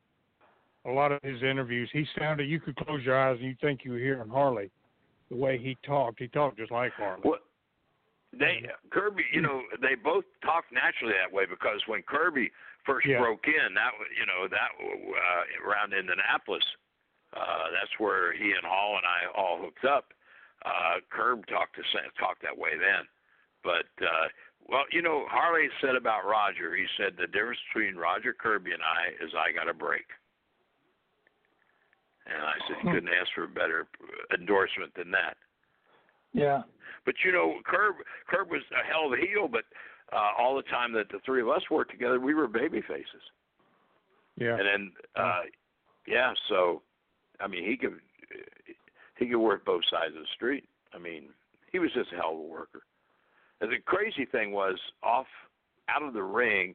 a 0.85 0.91
lot 0.91 1.13
of 1.13 1.23
his 1.23 1.43
interviews, 1.43 1.89
he 1.93 2.07
sounded 2.19 2.49
you 2.49 2.61
could 2.61 2.77
close 2.77 3.03
your 3.05 3.19
eyes 3.19 3.39
and 3.39 3.49
you 3.49 3.57
think 3.61 3.85
you 3.85 3.93
were 3.93 3.99
hearing 3.99 4.29
Harley. 4.29 4.71
The 5.31 5.37
way 5.37 5.59
he 5.59 5.77
talked, 5.87 6.19
he 6.19 6.29
talked 6.29 6.59
just 6.59 6.73
like 6.73 6.93
Harley. 6.95 7.23
What 7.23 7.43
they 8.33 8.65
Kirby, 8.91 9.25
you 9.33 9.43
know, 9.43 9.63
they 9.81 9.95
both 9.95 10.25
talk 10.43 10.65
naturally 10.73 11.15
that 11.21 11.33
way 11.33 11.45
because 11.45 11.81
when 11.87 12.03
Kirby 12.03 12.51
first 12.85 13.07
Yeah. 13.07 13.21
broke 13.21 13.47
in, 13.47 13.75
that 13.75 13.93
you 14.19 14.27
know 14.27 14.49
that 14.49 14.71
uh, 14.81 15.69
around 15.69 15.93
Indianapolis, 15.93 16.65
uh, 17.35 17.71
that's 17.73 17.93
where 17.99 18.33
he 18.33 18.53
and 18.53 18.65
Hall 18.65 18.97
and 18.97 19.07
I 19.07 19.27
all 19.39 19.59
hooked 19.61 19.85
up. 19.85 20.13
Uh, 20.65 21.03
Curb 21.11 21.47
talked 21.47 21.77
to 21.77 21.83
talked 22.19 22.43
that 22.43 22.57
way 22.57 22.71
then, 22.79 23.05
but 23.65 23.91
uh, 24.03 24.29
well, 24.69 24.85
you 24.93 25.03
know, 25.03 25.25
Harley 25.29 25.69
said 25.81 25.97
about 25.97 26.25
Roger. 26.25 26.77
He 26.77 26.87
said 26.97 27.15
the 27.19 27.27
difference 27.27 27.59
between 27.73 27.97
Roger 27.97 28.33
Kirby 28.33 28.73
and 28.73 28.83
I 28.83 29.25
is 29.25 29.33
I 29.35 29.53
got 29.53 29.69
a 29.69 29.75
break. 29.75 30.07
And 32.27 32.39
I 32.39 32.55
said, 32.67 32.77
you 32.85 32.93
couldn't 32.95 33.11
ask 33.11 33.31
for 33.35 33.45
a 33.45 33.49
better 33.49 33.89
endorsement 34.33 34.95
than 34.95 35.11
that. 35.11 35.37
Yeah. 36.33 36.63
But 37.05 37.15
you 37.25 37.33
know, 37.33 37.57
Curb 37.65 37.97
Curb 38.29 38.51
was 38.51 38.63
a 38.71 38.87
hell 38.87 39.07
of 39.07 39.19
a 39.19 39.21
heel, 39.21 39.49
but 39.49 39.65
uh, 40.13 40.31
all 40.39 40.55
the 40.55 40.63
time 40.63 40.93
that 40.93 41.09
the 41.11 41.19
three 41.25 41.41
of 41.41 41.49
us 41.49 41.63
worked 41.71 41.91
together, 41.91 42.21
we 42.21 42.35
were 42.35 42.47
baby 42.47 42.81
faces. 42.81 43.23
Yeah. 44.37 44.57
And 44.57 44.67
then, 44.67 44.93
uh, 45.17 45.43
yeah, 46.07 46.33
so 46.49 46.83
I 47.41 47.49
mean, 47.49 47.65
he 47.69 47.77
could 47.77 47.99
he 49.23 49.29
could 49.29 49.39
work 49.39 49.65
both 49.65 49.83
sides 49.91 50.15
of 50.17 50.23
the 50.23 50.29
street. 50.35 50.65
I 50.93 50.99
mean, 50.99 51.29
he 51.71 51.79
was 51.79 51.91
just 51.95 52.13
a 52.13 52.17
hell 52.17 52.33
of 52.33 52.39
a 52.39 52.43
worker. 52.43 52.83
And 53.61 53.71
the 53.71 53.79
crazy 53.85 54.27
thing 54.27 54.53
was, 54.53 54.77
off 55.03 55.27
out 55.89 56.03
of 56.03 56.13
the 56.13 56.23
ring, 56.23 56.75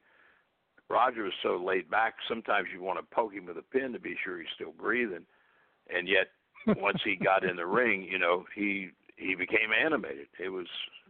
Roger 0.89 1.23
was 1.23 1.33
so 1.43 1.61
laid 1.61 1.89
back. 1.89 2.15
Sometimes 2.29 2.67
you 2.73 2.81
want 2.81 2.99
to 2.99 3.15
poke 3.15 3.33
him 3.33 3.47
with 3.47 3.57
a 3.57 3.61
pin 3.61 3.91
to 3.91 3.99
be 3.99 4.15
sure 4.23 4.39
he's 4.39 4.47
still 4.55 4.71
breathing, 4.71 5.25
and 5.93 6.07
yet 6.07 6.27
once 6.81 6.99
he 7.03 7.17
got 7.17 7.43
in 7.43 7.57
the 7.57 7.65
ring, 7.65 8.07
you 8.09 8.17
know, 8.17 8.45
he 8.55 8.89
he 9.17 9.35
became 9.35 9.73
animated. 9.77 10.27
It 10.39 10.49
was, 10.49 10.67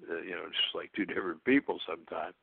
uh, 0.09 0.21
you 0.21 0.31
know, 0.31 0.45
just 0.47 0.73
like 0.73 0.91
two 0.95 1.05
different 1.05 1.43
people 1.43 1.77
sometimes. 1.87 2.33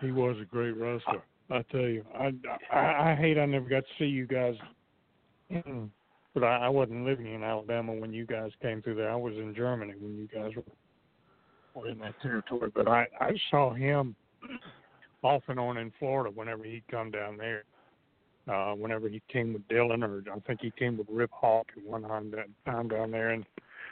He 0.00 0.10
was 0.10 0.36
a 0.40 0.44
great 0.44 0.76
wrestler. 0.76 1.22
I 1.50 1.62
tell 1.70 1.80
you, 1.82 2.04
I, 2.18 2.32
I 2.72 3.12
I 3.12 3.14
hate 3.14 3.38
I 3.38 3.46
never 3.46 3.68
got 3.68 3.80
to 3.84 3.88
see 3.98 4.06
you 4.06 4.26
guys, 4.26 4.54
but 6.34 6.42
I, 6.42 6.56
I 6.66 6.68
wasn't 6.68 7.04
living 7.06 7.32
in 7.32 7.42
Alabama 7.44 7.94
when 7.94 8.12
you 8.12 8.26
guys 8.26 8.50
came 8.60 8.82
through 8.82 8.96
there. 8.96 9.10
I 9.10 9.16
was 9.16 9.34
in 9.34 9.54
Germany 9.54 9.94
when 10.00 10.16
you 10.16 10.26
guys 10.26 10.50
were, 10.56 10.64
were 11.74 11.88
in 11.88 11.98
that 12.00 12.14
territory. 12.20 12.70
But 12.74 12.88
I 12.88 13.06
I 13.20 13.32
saw 13.50 13.72
him 13.74 14.16
off 15.22 15.42
and 15.48 15.58
on 15.60 15.76
in 15.78 15.92
Florida 15.98 16.30
whenever 16.34 16.64
he'd 16.64 16.84
come 16.90 17.10
down 17.10 17.36
there. 17.36 17.64
Uh, 18.48 18.74
whenever 18.74 19.08
he 19.08 19.20
teamed 19.32 19.54
with 19.54 19.66
Dylan, 19.66 20.04
or 20.04 20.22
I 20.32 20.38
think 20.46 20.60
he 20.62 20.70
teamed 20.78 20.98
with 20.98 21.08
Rip 21.10 21.32
Hawk 21.32 21.66
at 21.76 21.82
one 21.82 22.02
time, 22.02 22.30
that 22.30 22.46
time 22.64 22.86
down 22.86 23.10
there, 23.10 23.30
and 23.30 23.44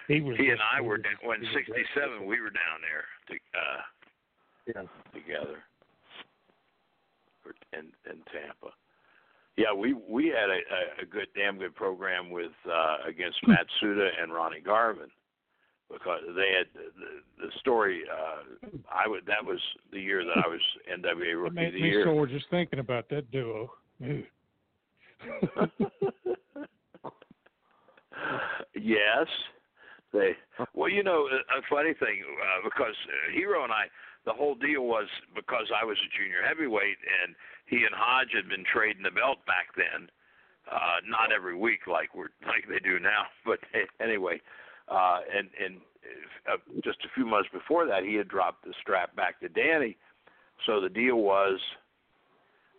he 0.06 0.20
was. 0.20 0.36
He 0.38 0.48
and 0.50 0.60
I 0.60 0.80
he 0.80 0.86
were 0.86 0.94
was- 0.94 1.02
down, 1.02 1.28
when 1.28 1.40
he 1.40 1.46
was 1.48 1.56
a 1.66 1.70
great 1.72 1.86
'67 1.92 2.24
we 2.24 2.40
were 2.40 2.50
down 2.50 2.78
there 2.80 3.04
to, 3.30 3.34
uh, 3.58 3.82
Yeah. 4.66 4.86
together 5.12 5.56
or- 5.56 5.62
in 7.78 7.86
in 8.10 8.18
Tampa. 8.32 8.74
Yeah, 9.56 9.72
we 9.72 9.94
we 10.08 10.26
had 10.26 10.50
a, 10.50 11.02
a, 11.02 11.06
good, 11.06 11.28
damn 11.36 11.58
good 11.58 11.74
program 11.76 12.30
with 12.30 12.50
uh, 12.68 13.08
against 13.08 13.38
Matsuda 13.46 14.08
and 14.20 14.32
Ronnie 14.32 14.60
Garvin 14.60 15.10
because 15.92 16.22
they 16.34 16.50
had 16.58 16.66
the, 16.74 17.46
the 17.46 17.52
story. 17.60 18.02
Uh, 18.10 18.42
I 18.92 19.06
would 19.06 19.26
that 19.26 19.44
was 19.44 19.60
the 19.92 20.00
year 20.00 20.24
that 20.24 20.44
I 20.44 20.48
was 20.48 20.60
NWA 20.92 21.32
It 21.32 21.36
Rookie 21.36 21.48
of 21.48 21.54
made 21.54 21.74
the 21.74 21.82
me 21.82 21.88
Year. 21.88 22.04
sore 22.04 22.26
just 22.26 22.46
thinking 22.50 22.80
about 22.80 23.08
that 23.10 23.30
duo. 23.30 23.70
Yes, 28.74 29.26
they. 30.12 30.32
Well, 30.74 30.90
you 30.90 31.02
know, 31.02 31.26
a, 31.30 31.36
a 31.58 31.62
funny 31.70 31.94
thing 31.94 32.22
uh, 32.26 32.60
because 32.64 32.94
uh, 33.08 33.32
Hiro 33.32 33.64
and 33.64 33.72
I, 33.72 33.84
the 34.26 34.32
whole 34.32 34.54
deal 34.54 34.82
was 34.84 35.06
because 35.34 35.70
I 35.74 35.84
was 35.84 35.96
a 35.98 36.10
junior 36.18 36.42
heavyweight 36.46 36.98
and 37.24 37.34
he 37.66 37.76
and 37.76 37.94
Hodge 37.94 38.32
had 38.34 38.48
been 38.48 38.64
trading 38.64 39.02
the 39.02 39.10
belt 39.10 39.38
back 39.46 39.74
then. 39.76 40.08
Uh, 40.70 41.00
not 41.06 41.32
every 41.32 41.56
week 41.56 41.86
like 41.86 42.14
we're 42.14 42.32
like 42.46 42.64
they 42.68 42.78
do 42.78 42.98
now, 42.98 43.24
but 43.44 43.58
anyway, 44.00 44.40
uh, 44.88 45.20
and 45.36 45.48
and 45.62 45.80
uh, 46.50 46.56
just 46.82 46.98
a 47.04 47.08
few 47.14 47.26
months 47.26 47.48
before 47.52 47.86
that, 47.86 48.04
he 48.04 48.14
had 48.14 48.28
dropped 48.28 48.64
the 48.64 48.72
strap 48.80 49.14
back 49.16 49.40
to 49.40 49.48
Danny. 49.48 49.96
So 50.66 50.80
the 50.80 50.88
deal 50.88 51.16
was, 51.16 51.58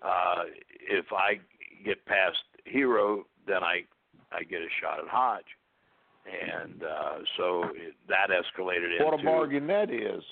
uh, 0.02 0.44
if 0.90 1.06
I 1.12 1.40
get 1.84 2.03
past 2.06 2.38
Hiro, 2.66 3.26
then 3.48 3.64
I 3.64 3.84
I 4.32 4.44
get 4.44 4.62
a 4.62 4.70
shot 4.82 4.99
at 4.99 5.07
Hodge, 5.07 5.45
and 6.26 6.84
uh, 6.84 7.18
so 7.38 7.66
it, 7.76 7.94
that 8.10 8.30
escalated 8.30 8.94
into 8.94 9.06
What 9.06 9.20
a 9.20 9.24
bargain 9.24 9.68
that 9.68 9.91
is. 9.91 10.24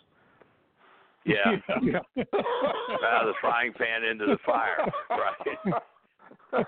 Yeah, 1.25 1.57
yeah. 1.81 1.99
out 2.17 3.27
of 3.27 3.27
the 3.27 3.33
frying 3.41 3.73
pan 3.73 4.03
into 4.03 4.25
the 4.25 4.37
fire, 4.45 4.91
right? 5.09 6.65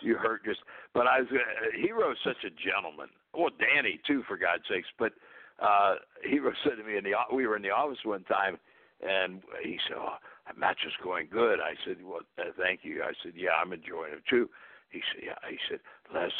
you 0.00 0.16
hurt 0.16 0.44
just, 0.44 0.60
but 0.94 1.06
I 1.06 1.20
was 1.20 1.28
uh, 1.30 1.36
Hiro's 1.80 2.16
such 2.24 2.44
a 2.44 2.50
gentleman. 2.50 3.08
Well, 3.34 3.50
Danny 3.58 4.00
too, 4.06 4.22
for 4.28 4.36
God's 4.36 4.64
sakes. 4.68 4.88
But 4.98 5.12
uh 5.60 5.96
Hiro 6.24 6.52
said 6.64 6.76
to 6.78 6.84
me 6.84 6.96
in 6.96 7.04
the 7.04 7.12
we 7.34 7.46
were 7.46 7.56
in 7.56 7.62
the 7.62 7.70
office 7.70 7.98
one 8.04 8.24
time, 8.24 8.58
and 9.06 9.42
he 9.62 9.78
said, 9.88 9.96
"Oh, 9.98 10.16
that 10.46 10.58
match 10.58 10.78
is 10.86 10.92
going 11.02 11.28
good." 11.30 11.60
I 11.60 11.74
said, 11.84 11.96
"Well, 12.04 12.20
uh, 12.38 12.50
thank 12.58 12.80
you." 12.84 13.02
I 13.02 13.12
said, 13.22 13.32
"Yeah, 13.36 13.50
I'm 13.60 13.72
enjoying 13.72 14.12
it 14.14 14.24
too." 14.28 14.48
He 14.90 15.00
said, 15.12 15.24
"Yeah." 15.24 15.48
He 15.48 15.58
said, 15.68 15.80
"Les, 16.14 16.30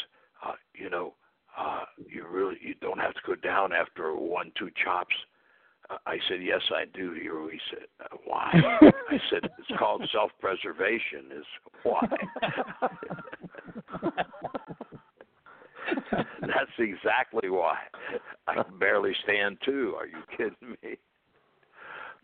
uh, 0.45 0.53
you 0.73 0.89
know, 0.89 1.13
uh, 1.57 1.85
you 2.07 2.25
really 2.29 2.57
you 2.61 2.75
don't 2.81 2.99
have 2.99 3.13
to 3.13 3.21
go 3.25 3.35
down 3.35 3.71
after 3.73 4.15
one 4.15 4.51
two 4.57 4.71
chops." 4.83 5.15
I 6.05 6.17
said, 6.27 6.41
"Yes, 6.41 6.61
I 6.73 6.85
do." 6.95 7.13
Hiro. 7.13 7.47
He 7.49 7.59
said, 7.69 7.87
uh, 7.99 8.15
"Why?" 8.25 8.49
I 8.53 9.19
said, 9.29 9.49
"It's 9.59 9.67
called 9.79 10.07
self-preservation." 10.11 11.31
Is 11.37 11.45
why. 11.83 12.07
That's 16.41 16.71
exactly 16.79 17.49
why. 17.49 17.77
I 18.47 18.55
can 18.63 18.77
barely 18.79 19.13
stand 19.23 19.57
too. 19.65 19.95
Are 19.97 20.07
you 20.07 20.23
kidding 20.37 20.77
me? 20.81 20.97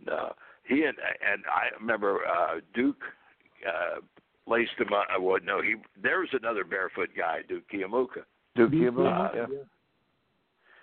No. 0.05 0.33
He 0.63 0.83
and 0.83 0.97
and 0.97 1.43
I 1.53 1.75
remember 1.79 2.19
uh 2.25 2.59
Duke 2.73 3.01
uh 3.67 3.99
laced 4.47 4.71
him 4.77 4.93
up. 4.93 5.07
uh, 5.15 5.21
Well, 5.21 5.39
no, 5.43 5.61
he 5.61 5.75
there 6.01 6.19
was 6.19 6.29
another 6.33 6.63
barefoot 6.63 7.09
guy, 7.17 7.41
Duke 7.47 7.63
Keomuka. 7.71 8.23
Duke 8.55 8.71
Uh, 8.73 9.29
yeah. 9.35 9.45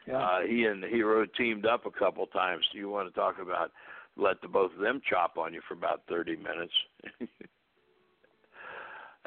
Yeah. 0.07 0.19
Uh, 0.19 0.41
he 0.47 0.65
and 0.65 0.85
Hiro 0.85 1.27
teamed 1.37 1.67
up 1.67 1.87
a 1.87 1.91
couple 1.91 2.27
times. 2.27 2.65
Do 2.73 2.79
you 2.79 2.89
want 2.89 3.09
to 3.09 3.15
talk 3.19 3.37
about 3.41 3.73
let 4.17 4.41
the 4.41 4.49
both 4.49 4.73
of 4.73 4.81
them 4.81 5.01
chop 5.09 5.37
on 5.37 5.53
you 5.53 5.61
for 5.67 5.75
about 5.75 6.03
thirty 6.09 6.37
minutes? 6.37 6.73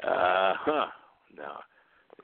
uh 0.02 0.54
huh. 0.56 0.86
No. 1.36 1.58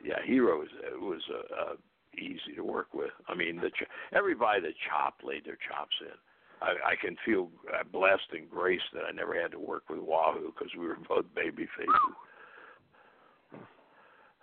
Yeah, 0.05 0.19
Hero 0.25 0.59
was 0.59 0.69
was 0.99 1.23
uh, 1.31 1.73
uh, 1.73 1.75
easy 2.19 2.55
to 2.57 2.63
work 2.63 2.95
with. 2.95 3.11
I 3.29 3.35
mean, 3.35 3.57
the 3.57 3.71
ch- 3.71 3.89
everybody 4.13 4.61
that 4.63 4.73
chopped 4.89 5.25
laid 5.25 5.45
their 5.45 5.59
chops 5.69 5.95
in. 6.01 6.17
I, 6.63 6.93
I 6.93 6.97
can 6.97 7.17
feel 7.25 7.51
uh, 7.69 7.85
blessed 7.93 8.33
and 8.33 8.49
graced 8.51 8.89
that 8.95 9.03
I 9.09 9.13
never 9.13 9.39
had 9.41 9.53
to 9.53 9.59
work 9.59 9.91
with 9.91 9.99
Wahoo 10.01 10.53
because 10.57 10.73
we 10.79 10.87
were 10.87 10.97
both 11.07 11.27
baby 11.35 11.69
faces. 11.77 12.17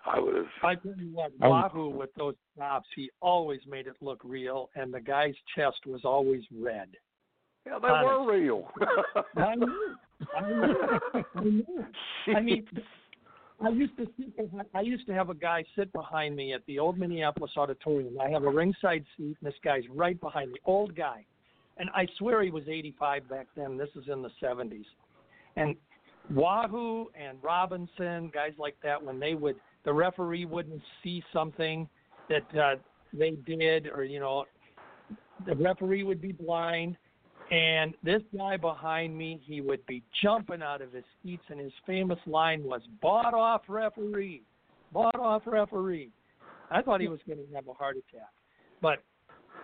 I 0.05 0.19
would 0.19 0.35
have. 0.35 0.45
I 0.63 0.75
tell 0.75 0.93
you 0.97 1.11
what, 1.13 1.31
Wahoo 1.39 1.89
with 1.89 2.09
those 2.17 2.35
chops, 2.57 2.87
he 2.95 3.09
always 3.21 3.61
made 3.67 3.87
it 3.87 3.95
look 4.01 4.21
real, 4.23 4.69
and 4.75 4.93
the 4.93 4.99
guy's 4.99 5.35
chest 5.55 5.85
was 5.85 6.01
always 6.03 6.43
red. 6.51 6.89
Yeah, 7.65 7.79
they 7.81 7.87
were 7.87 8.31
real. 8.31 8.67
I 9.37 9.55
knew, 9.55 9.95
I 10.35 10.41
knew, 10.41 10.75
I 11.37 11.49
know. 11.49 11.85
I 12.35 12.41
mean, 12.41 12.67
I 13.63 13.69
used 13.69 13.95
to 13.97 14.07
sit 14.17 14.49
I 14.73 14.81
used 14.81 15.07
to 15.07 15.13
have 15.13 15.29
a 15.29 15.33
guy 15.33 15.63
sit 15.77 15.91
behind 15.93 16.35
me 16.35 16.53
at 16.53 16.65
the 16.65 16.79
old 16.79 16.97
Minneapolis 16.97 17.51
Auditorium. 17.55 18.19
I 18.19 18.29
have 18.29 18.43
a 18.43 18.49
ringside 18.49 19.05
seat, 19.15 19.37
and 19.41 19.47
this 19.47 19.53
guy's 19.63 19.83
right 19.89 20.19
behind 20.19 20.51
me, 20.51 20.59
old 20.65 20.95
guy, 20.95 21.25
and 21.77 21.89
I 21.95 22.07
swear 22.17 22.43
he 22.43 22.51
was 22.51 22.63
85 22.67 23.29
back 23.29 23.47
then. 23.55 23.77
This 23.77 23.89
is 23.95 24.09
in 24.11 24.21
the 24.21 24.31
70s, 24.41 24.85
and 25.55 25.75
Wahoo 26.31 27.07
and 27.15 27.37
Robinson, 27.41 28.31
guys 28.33 28.53
like 28.57 28.75
that, 28.83 29.01
when 29.01 29.19
they 29.19 29.33
would, 29.33 29.55
the 29.85 29.93
referee 29.93 30.45
wouldn't 30.45 30.81
see 31.03 31.23
something 31.33 31.87
that 32.29 32.59
uh, 32.59 32.75
they 33.13 33.31
did, 33.31 33.87
or 33.87 34.03
you 34.03 34.19
know, 34.19 34.45
the 35.45 35.55
referee 35.55 36.03
would 36.03 36.21
be 36.21 36.31
blind, 36.31 36.95
And 37.51 37.93
this 38.03 38.21
guy 38.35 38.57
behind 38.57 39.15
me, 39.17 39.41
he 39.45 39.61
would 39.61 39.85
be 39.85 40.01
jumping 40.23 40.61
out 40.61 40.81
of 40.81 40.91
his 40.93 41.03
seats, 41.21 41.43
and 41.49 41.59
his 41.59 41.73
famous 41.85 42.19
line 42.25 42.63
was 42.63 42.81
"Bought 43.01 43.33
off 43.33 43.61
referee, 43.67 44.41
bought 44.91 45.19
off 45.19 45.43
referee." 45.45 46.09
I 46.71 46.81
thought 46.81 47.01
he 47.01 47.09
was 47.09 47.19
going 47.27 47.39
to 47.39 47.55
have 47.55 47.67
a 47.67 47.73
heart 47.73 47.97
attack, 47.97 48.31
but 48.81 49.03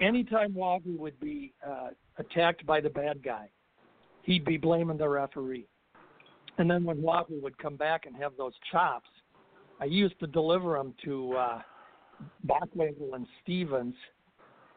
anytime 0.02 0.54
Wahoo 0.54 0.98
would 0.98 1.20
be 1.20 1.54
uh, 1.66 1.90
attacked 2.18 2.66
by 2.66 2.82
the 2.82 2.90
bad 2.90 3.24
guy, 3.24 3.50
he'd 4.24 4.46
be 4.46 4.58
blaming 4.58 4.98
the 4.98 5.08
referee. 5.10 5.66
And 6.58 6.70
then 6.70 6.84
when 6.84 7.02
Wahoo 7.02 7.41
would 7.41 7.58
come 7.58 7.78
back 7.78 8.06
and 8.06 8.16
have 8.18 8.34
those 8.38 8.54
chops, 8.72 9.10
I 9.80 9.85
used 9.85 10.19
to 10.19 10.27
deliver 10.27 10.77
them 10.77 10.93
to 11.06 11.34
uh, 11.34 11.61
Bockwinkel 12.45 13.14
and 13.14 13.26
Stevens. 13.43 13.95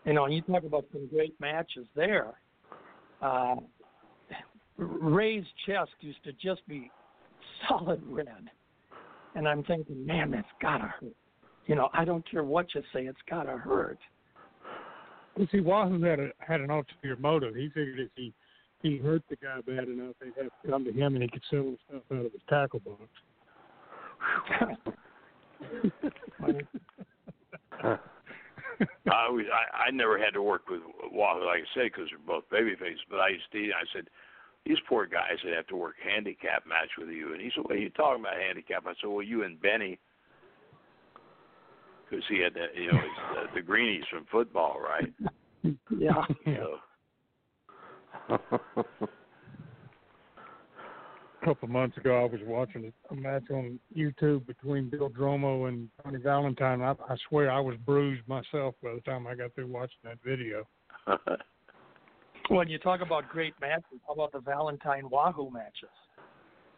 You 0.05 0.15
know, 0.15 0.25
and 0.25 0.35
you 0.35 0.43
talk 0.43 0.65
about 0.65 0.85
some 0.93 1.07
great 1.09 1.39
matches 1.41 1.87
there. 1.95 2.35
Uh, 3.21 3.57
Ray's 4.77 5.45
chest 5.67 5.91
used 6.01 6.23
to 6.25 6.33
just 6.33 6.67
be 6.67 6.91
solid 7.69 8.03
red, 8.07 8.51
and 9.35 9.47
I'm 9.47 9.63
thinking, 9.65 10.05
man, 10.05 10.31
that's 10.31 10.47
gotta 10.61 10.93
hurt. 11.01 11.15
You 11.67 11.77
know, 11.77 11.89
I 11.93 12.05
don't 12.05 12.29
care 12.29 12.43
what 12.43 12.75
you 12.75 12.83
say, 12.93 13.03
it's 13.03 13.19
gotta 13.31 13.57
hurt. 13.57 13.99
Well, 15.37 15.47
see, 15.53 15.61
Wahoo 15.61 16.03
had 16.03 16.21
a 16.21 16.31
had 16.41 16.61
an 16.61 16.71
ulterior 16.71 17.17
motive. 17.17 17.55
He 17.55 17.69
figured 17.69 18.01
if 18.01 18.11
he 18.17 18.33
he 18.83 18.99
hurt 18.99 19.23
the 19.31 19.37
guy 19.37 19.61
bad 19.65 19.89
enough, 19.89 20.15
they'd 20.21 20.33
have 20.43 20.51
to 20.65 20.71
come 20.71 20.85
to 20.85 20.93
him 20.93 21.15
and 21.15 21.23
he 21.23 21.29
could 21.29 21.43
sell 21.49 21.63
the 21.63 21.77
stuff 21.89 22.03
out 22.13 22.27
of 22.27 22.33
his 22.33 22.41
tackle 22.49 22.81
box. 22.81 23.09
I 29.11 29.29
was 29.29 29.45
I, 29.53 29.89
I 29.89 29.91
never 29.91 30.19
had 30.19 30.35
to 30.35 30.43
work 30.43 30.69
with 30.69 30.81
Wahoo, 31.13 31.47
like 31.47 31.61
I 31.61 31.75
said, 31.75 31.91
because 31.93 32.09
they're 32.11 32.19
both 32.27 32.49
baby 32.51 32.73
babyface. 32.73 32.99
But 33.11 33.21
I 33.21 33.29
used 33.29 33.51
to, 33.53 33.59
I 33.59 33.85
said, 33.93 34.09
these 34.65 34.79
poor 34.89 35.07
guys 35.07 35.39
that 35.45 35.55
have 35.55 35.67
to 35.69 35.77
work 35.77 35.97
handicap 36.03 36.67
match 36.67 36.91
with 36.99 37.09
you. 37.09 37.33
And 37.33 37.41
he 37.41 37.51
said, 37.55 37.65
what 37.65 37.75
are 37.75 37.79
you 37.79 37.91
talking 37.91 38.23
about 38.23 38.37
handicap? 38.37 38.85
I 38.87 38.95
said, 39.01 39.09
well, 39.11 39.23
you 39.23 39.43
and 39.45 39.61
Benny, 39.61 39.99
because 42.09 42.25
he 42.29 42.41
had 42.41 42.55
that, 42.55 42.77
you 42.77 42.93
know, 42.93 42.99
his, 42.99 43.39
uh, 43.39 43.55
the 43.55 43.63
greenies 43.63 44.05
from 44.11 44.27
football, 44.31 44.81
right? 44.81 45.13
Yeah. 45.97 46.25
So, 46.45 46.81
A 51.43 51.45
couple 51.45 51.67
of 51.67 51.73
months 51.73 51.97
ago, 51.97 52.21
I 52.21 52.25
was 52.25 52.41
watching 52.47 52.93
a 53.11 53.15
match 53.17 53.43
on 53.51 53.81
YouTube 53.97 54.47
between 54.47 54.89
Bill 54.89 55.11
Dromo 55.11 55.69
and 55.69 55.89
Tony 56.05 56.19
Valentine. 56.19 56.81
I, 56.83 56.93
I 56.93 57.17
swear 57.29 57.51
I 57.51 57.59
was 57.59 57.75
bruised 57.85 58.23
myself 58.29 58.77
by 58.83 58.95
the 58.95 59.01
time 59.05 59.27
I 59.27 59.35
got 59.35 59.53
through 59.55 59.67
watching 59.67 59.99
that 60.05 60.19
video. 60.25 60.67
When 62.49 62.69
you 62.69 62.77
talk 62.79 63.01
about 63.01 63.29
great 63.29 63.55
matches, 63.61 64.01
how 64.07 64.15
about 64.15 64.33
the 64.33 64.41
Valentine 64.41 65.09
Wahoo 65.09 65.49
matches? 65.51 65.89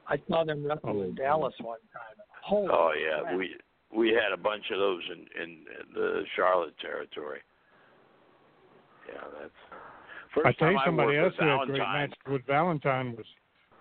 I 0.06 0.16
saw 0.28 0.44
them 0.44 0.64
wrestle 0.64 0.80
Oh, 0.84 1.02
in 1.02 1.14
Dallas 1.14 1.54
one 1.60 1.78
time. 1.92 2.24
Holy 2.42 2.68
oh 2.70 2.92
yeah, 2.92 3.22
crap. 3.22 3.38
we 3.38 3.56
we 3.96 4.08
had 4.10 4.32
a 4.32 4.36
bunch 4.36 4.64
of 4.70 4.78
those 4.78 5.02
in 5.10 5.42
in 5.42 5.58
the 5.94 6.22
Charlotte 6.36 6.74
territory. 6.78 7.40
Yeah, 9.08 9.20
that's. 9.40 9.52
First 10.34 10.46
I 10.46 10.52
tell 10.52 10.72
you, 10.72 10.78
somebody 10.84 11.16
else 11.16 11.32
worked 11.40 11.40
who 11.40 11.46
with 11.46 11.58
had 11.58 11.62
a 11.62 11.66
great 11.66 11.78
match 11.78 12.14
with 12.30 12.46
Valentine 12.46 13.16
was 13.16 13.26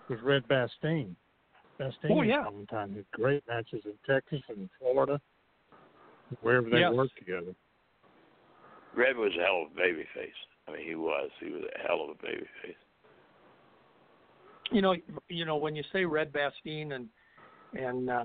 was 0.10 0.20
Red 0.22 0.48
Bastien. 0.48 1.16
Bastien 1.80 2.12
Oh, 2.12 2.22
and 2.22 2.30
yeah. 2.30 2.44
Valentine 2.44 2.94
had 2.96 3.06
great 3.12 3.44
matches 3.48 3.84
in 3.86 3.94
Texas 4.06 4.42
and 4.50 4.70
Florida, 4.80 5.20
wherever 6.42 6.70
they 6.70 6.80
Yes. 6.80 6.94
worked 6.94 7.18
together. 7.18 7.56
Red 8.96 9.18
was 9.18 9.36
a 9.36 9.42
hell 9.42 9.64
of 9.64 9.72
a 9.72 9.76
baby 9.76 10.06
face. 10.14 10.36
I 10.68 10.72
mean, 10.74 10.86
he 10.86 10.96
was. 10.96 11.32
He 11.40 11.50
was 11.50 11.64
a 11.64 11.80
hell 11.88 12.04
of 12.04 12.12
a 12.12 12.22
baby 12.22 12.48
face. 12.62 12.76
you 14.72 14.82
know, 14.82 14.96
you 15.30 15.46
know 15.46 15.56
when 15.56 15.76
you 15.76 15.84
say 15.92 16.06
Red 16.06 16.32
Bastien 16.34 16.94
and 16.94 17.10
and 17.74 18.10
uh, 18.10 18.24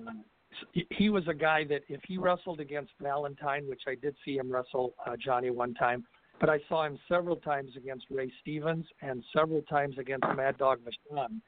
he 0.91 1.11
was 1.11 1.27
a 1.29 1.35
guy 1.35 1.65
that 1.65 1.83
if 1.89 2.01
he 2.07 2.19
wrestled 2.19 2.61
against 2.61 2.93
Valentine, 3.01 3.67
which 3.69 3.83
I 3.87 3.95
did 3.95 4.15
see 4.25 4.37
him 4.37 4.51
wrestle 4.51 4.95
uh, 5.07 5.17
Johnny 5.17 5.51
one 5.51 5.75
time, 5.75 6.07
but 6.41 6.49
I 6.49 6.59
saw 6.69 6.85
him 6.85 6.99
several 7.09 7.37
times 7.37 7.73
against 7.77 8.07
Ray 8.11 8.33
Stevens 8.41 8.87
and 9.03 9.23
several 9.35 9.63
times 9.63 9.97
against 9.99 10.27
Mad 10.37 10.57
Dog 10.59 10.81
Vachon. 10.81 11.41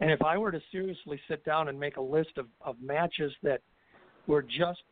And 0.00 0.10
if 0.10 0.22
I 0.22 0.36
were 0.36 0.50
to 0.50 0.60
seriously 0.72 1.20
sit 1.28 1.44
down 1.44 1.68
and 1.68 1.78
make 1.78 1.96
a 1.96 2.02
list 2.02 2.36
of, 2.36 2.46
of 2.60 2.76
matches 2.82 3.32
that 3.42 3.60
were 4.26 4.42
just 4.42 4.82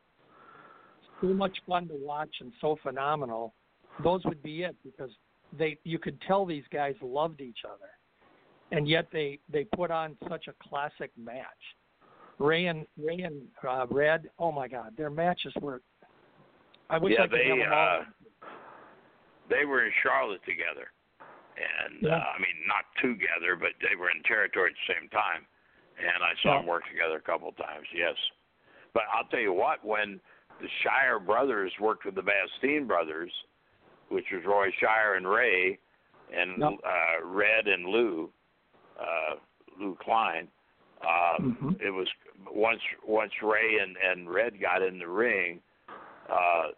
so 1.21 1.29
much 1.29 1.57
fun 1.67 1.89
to 1.89 1.95
watch 1.95 2.35
and 2.41 2.53
so 2.61 2.79
phenomenal, 2.83 3.55
those 4.03 4.25
would 4.25 4.43
be 4.43 4.63
it 4.63 4.77
because 4.85 5.11
they 5.59 5.79
you 5.85 5.99
could 5.99 6.21
tell 6.23 6.47
these 6.47 6.65
guys 6.73 6.95
loved 7.03 7.41
each 7.41 7.59
other 7.67 7.91
and 8.73 8.89
yet 8.89 9.07
they 9.13 9.39
they 9.53 9.65
put 9.65 9.91
on 9.91 10.17
such 10.29 10.49
a 10.49 10.69
classic 10.69 11.11
match. 11.17 11.45
Ray 12.39 12.67
and 12.67 12.87
Ray 12.99 13.21
and 13.21 13.43
uh, 13.69 13.87
Red, 13.89 14.31
oh 14.39 14.51
my 14.51 14.67
God, 14.67 14.95
their 14.97 15.11
matches 15.11 15.53
were. 15.61 15.81
I 16.91 16.99
wish 16.99 17.15
yeah, 17.17 17.25
I 17.25 17.29
could 17.29 17.39
they 17.39 17.49
have 17.49 17.59
them 17.59 17.73
all. 17.73 18.01
uh, 18.01 18.49
they 19.49 19.65
were 19.65 19.85
in 19.85 19.93
Charlotte 20.03 20.41
together, 20.45 20.89
and 21.57 22.03
Yeah. 22.03 22.17
uh, 22.17 22.33
I 22.35 22.39
mean 22.39 22.67
not 22.67 22.85
together, 23.01 23.57
but 23.57 23.73
they 23.81 23.97
were 23.97 24.11
in 24.11 24.23
territory 24.23 24.71
at 24.71 24.77
the 24.87 24.95
same 24.95 25.09
time. 25.11 25.47
And 25.99 26.25
I 26.25 26.35
saw 26.43 26.53
Yeah. 26.53 26.59
them 26.59 26.67
work 26.67 26.87
together 26.89 27.17
a 27.17 27.21
couple 27.21 27.53
times. 27.53 27.87
Yes, 27.93 28.17
but 28.93 29.05
I'll 29.13 29.25
tell 29.25 29.41
you 29.41 29.53
what, 29.53 29.85
when 29.85 30.21
the 30.61 30.69
Shire 30.83 31.19
brothers 31.19 31.73
worked 31.79 32.05
with 32.05 32.15
the 32.15 32.23
Bastien 32.23 32.87
brothers, 32.87 33.33
which 34.09 34.31
was 34.31 34.45
Roy 34.45 34.71
Shire 34.73 35.15
and 35.15 35.29
Ray, 35.29 35.79
and 36.33 36.59
Yep. 36.59 36.73
uh, 36.85 37.25
Red 37.25 37.69
and 37.69 37.87
Lou, 37.87 38.33
uh, 38.99 39.37
Lou 39.79 39.95
Klein. 39.97 40.49
Uh, 41.03 41.37
Mhm. 41.39 41.81
It 41.81 41.91
was 41.91 42.09
once 42.51 42.83
once 43.03 43.33
Ray 43.43 43.79
and 43.79 43.97
and 43.97 44.31
Red 44.31 44.61
got 44.61 44.83
in 44.83 44.99
the 44.99 45.09
ring, 45.09 45.61
uh, 46.29 46.73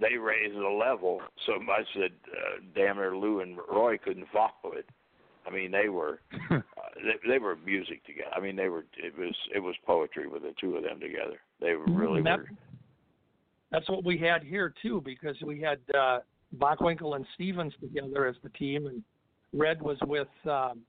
they 0.00 0.16
raised 0.16 0.54
the 0.56 0.68
level 0.68 1.20
so 1.46 1.58
much 1.60 1.86
that 1.96 2.12
uh, 2.32 2.60
damn 2.74 2.96
near 2.96 3.16
Lou 3.16 3.40
and 3.40 3.58
Roy 3.70 3.98
couldn't 3.98 4.26
follow 4.32 4.74
it. 4.74 4.88
I 5.46 5.50
mean, 5.50 5.70
they 5.70 5.88
were 5.88 6.20
uh, 6.50 6.60
they, 6.96 7.28
they 7.28 7.38
were 7.38 7.56
music 7.56 8.04
together. 8.04 8.30
I 8.36 8.40
mean, 8.40 8.56
they 8.56 8.68
were 8.68 8.84
it 9.02 9.16
was 9.18 9.34
it 9.54 9.60
was 9.60 9.74
poetry 9.86 10.28
with 10.28 10.42
the 10.42 10.54
two 10.60 10.76
of 10.76 10.82
them 10.82 11.00
together. 11.00 11.40
They 11.60 11.74
were 11.74 11.86
really 11.86 12.22
That- 12.22 12.40
were. 12.40 12.48
That's 13.70 13.88
what 13.90 14.02
we 14.02 14.16
had 14.16 14.42
here 14.42 14.72
too, 14.82 15.02
because 15.04 15.36
we 15.44 15.60
had 15.60 15.78
uh, 15.94 16.20
Bockwinkel 16.56 17.16
and 17.16 17.26
Stevens 17.34 17.74
together 17.80 18.26
as 18.26 18.34
the 18.42 18.48
team, 18.50 18.86
and 18.86 19.02
Red 19.52 19.82
was 19.82 19.98
with 20.06 20.28
um, 20.46 20.80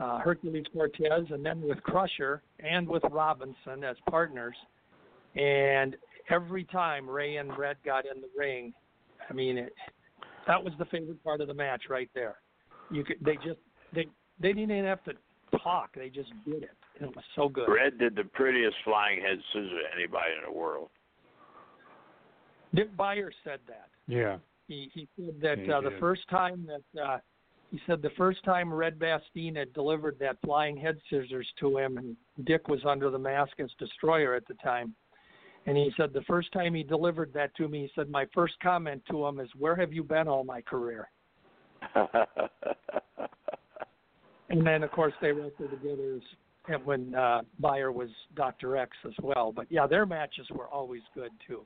uh, 0.00 0.18
Hercules 0.18 0.66
Cortez, 0.72 1.26
and 1.30 1.44
then 1.44 1.60
with 1.62 1.80
Crusher 1.82 2.42
and 2.58 2.88
with 2.88 3.02
Robinson 3.10 3.84
as 3.84 3.96
partners. 4.08 4.56
And 5.36 5.96
every 6.30 6.64
time 6.64 7.08
Ray 7.08 7.36
and 7.36 7.56
Red 7.58 7.76
got 7.84 8.04
in 8.06 8.20
the 8.20 8.28
ring, 8.36 8.72
I 9.28 9.32
mean, 9.32 9.58
it, 9.58 9.72
that 10.46 10.62
was 10.62 10.72
the 10.78 10.84
favorite 10.86 11.22
part 11.22 11.40
of 11.40 11.48
the 11.48 11.54
match 11.54 11.84
right 11.88 12.10
there. 12.14 12.36
You 12.90 13.04
could, 13.04 13.16
they 13.20 13.36
just 13.36 13.60
they 13.94 14.06
they 14.40 14.52
didn't 14.52 14.70
even 14.70 14.84
have 14.84 15.04
to 15.04 15.12
talk; 15.62 15.94
they 15.94 16.08
just 16.08 16.30
did 16.44 16.62
it. 16.64 16.70
and 16.98 17.10
It 17.10 17.16
was 17.16 17.24
so 17.36 17.48
good. 17.48 17.68
Red 17.68 17.98
did 17.98 18.16
the 18.16 18.24
prettiest 18.24 18.76
flying 18.84 19.20
head 19.20 19.38
scissors 19.52 19.70
of 19.72 19.78
anybody 19.96 20.30
in 20.38 20.52
the 20.52 20.58
world. 20.58 20.88
Dick 22.74 22.96
Byers 22.96 23.34
said 23.44 23.60
that. 23.68 23.88
Yeah. 24.06 24.38
He 24.68 24.90
he 24.94 25.08
said 25.16 25.34
that 25.42 25.58
He 25.58 25.70
uh, 25.70 25.80
the 25.80 25.90
did. 25.90 26.00
first 26.00 26.22
time 26.28 26.66
that 26.66 27.00
uh, 27.02 27.18
he 27.70 27.80
said 27.86 28.02
the 28.02 28.10
first 28.16 28.42
time 28.44 28.72
Red 28.72 28.98
Bastien 28.98 29.54
had 29.56 29.72
delivered 29.72 30.16
that 30.20 30.36
flying 30.44 30.76
head 30.76 30.98
scissors 31.08 31.46
to 31.60 31.78
him, 31.78 31.98
and 31.98 32.16
Dick 32.44 32.68
was 32.68 32.80
under 32.84 33.10
the 33.10 33.18
mask 33.18 33.52
as 33.60 33.70
Destroyer 33.78 34.34
at 34.34 34.46
the 34.48 34.54
time, 34.54 34.94
and 35.66 35.76
he 35.76 35.92
said 35.96 36.12
the 36.12 36.22
first 36.22 36.52
time 36.52 36.74
he 36.74 36.82
delivered 36.82 37.32
that 37.34 37.54
to 37.56 37.68
me, 37.68 37.82
he 37.82 37.90
said 37.94 38.10
my 38.10 38.26
first 38.34 38.54
comment 38.62 39.02
to 39.10 39.26
him 39.26 39.40
is, 39.40 39.48
"Where 39.58 39.76
have 39.76 39.92
you 39.92 40.02
been 40.02 40.28
all 40.28 40.44
my 40.44 40.60
career?" 40.60 41.10
And 44.50 44.66
then 44.66 44.82
of 44.82 44.90
course 44.90 45.14
they 45.22 45.32
wrestled 45.32 45.70
together 45.70 46.20
and 46.68 46.84
when 46.84 47.14
uh, 47.14 47.42
Beyer 47.58 47.90
was 47.90 48.10
Doctor 48.36 48.76
X 48.76 48.90
as 49.06 49.14
well. 49.22 49.52
But 49.52 49.66
yeah, 49.70 49.86
their 49.86 50.04
matches 50.04 50.46
were 50.50 50.68
always 50.68 51.02
good 51.14 51.30
too. 51.46 51.62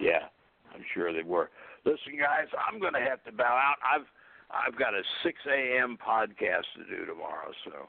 Yeah, 0.00 0.26
I'm 0.74 0.82
sure 0.94 1.12
they 1.12 1.22
were. 1.22 1.50
Listen, 1.84 2.18
guys, 2.18 2.48
I'm 2.66 2.80
going 2.80 2.94
to 2.94 3.00
have 3.00 3.22
to 3.24 3.32
bow 3.32 3.44
out. 3.44 3.76
I've 3.84 4.06
I've 4.50 4.78
got 4.78 4.94
a 4.94 5.02
6 5.24 5.38
a.m. 5.46 5.98
podcast 6.04 6.64
to 6.76 6.96
do 6.96 7.04
tomorrow, 7.04 7.52
so 7.66 7.88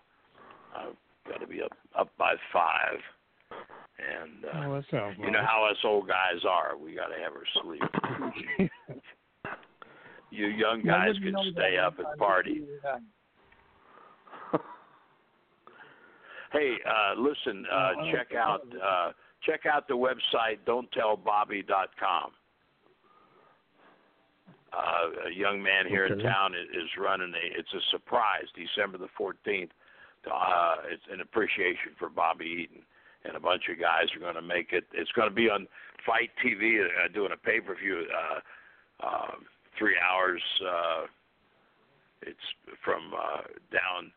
I've 0.76 1.32
got 1.32 1.40
to 1.40 1.48
be 1.48 1.62
up 1.62 1.72
up 1.98 2.10
by 2.18 2.36
five. 2.52 3.00
And 4.00 4.46
uh, 4.46 4.68
Oh, 4.68 4.76
that 4.76 4.84
sounds 4.92 5.18
you 5.20 5.32
know 5.32 5.44
how 5.46 5.68
us 5.70 5.78
old 5.84 6.08
guys 6.08 6.44
are. 6.48 6.78
We 6.78 6.96
got 6.96 7.08
to 7.08 7.16
have 7.22 7.34
our 7.34 7.46
sleep. 7.62 8.72
you 10.32 10.48
young 10.48 10.84
guys 10.84 11.16
wouldn't 11.16 11.24
can 11.24 11.34
know 11.34 11.52
stay 11.52 11.78
up 11.78 11.96
if 12.00 12.06
I 12.06 12.12
and 12.12 12.20
party. 12.20 12.64
Hey, 16.52 16.78
uh, 16.86 17.14
listen, 17.20 17.66
uh, 17.72 17.92
Oh, 18.00 18.12
check 18.12 18.34
out 18.36 18.62
uh, 18.84 19.12
check 19.46 19.66
out 19.72 19.88
the 19.88 19.94
website 19.94 20.58
don'ttellbobby.com. 20.66 22.32
Uh, 24.72 24.78
uh, 24.78 25.28
a 25.30 25.34
young 25.34 25.62
man 25.62 25.88
here 25.88 26.06
in 26.06 26.20
town 26.20 26.54
is, 26.54 26.68
is 26.76 26.90
running 27.00 27.34
a. 27.34 27.60
It's 27.60 27.74
a 27.74 27.82
surprise, 27.92 28.46
December 28.56 28.98
the 28.98 29.10
14th. 29.20 29.70
Uh, 30.32 30.76
it's 30.92 31.04
an 31.12 31.22
appreciation 31.22 31.94
for 31.98 32.10
Bobby 32.10 32.64
Eaton, 32.64 32.82
and 33.26 33.36
a 33.36 33.40
bunch 33.40 33.64
of 33.72 33.80
guys 33.80 34.08
are 34.16 34.20
going 34.20 34.36
to 34.36 34.42
make 34.42 34.72
it. 34.72 34.86
It's 34.94 35.12
going 35.12 35.30
to 35.30 35.36
be 35.36 35.50
on 35.50 35.68
FITE 36.06 36.32
TV, 36.44 36.82
uh, 36.82 37.08
doing 37.14 37.32
a 37.34 37.38
pay 37.38 37.60
per 37.60 37.76
view, 37.76 38.06
uh, 38.08 39.06
uh, 39.06 39.36
three 39.78 39.98
hours. 40.00 40.42
Uh, 40.62 41.06
it's 42.22 42.48
from 42.84 43.14
uh, 43.14 43.48
down 43.72 44.12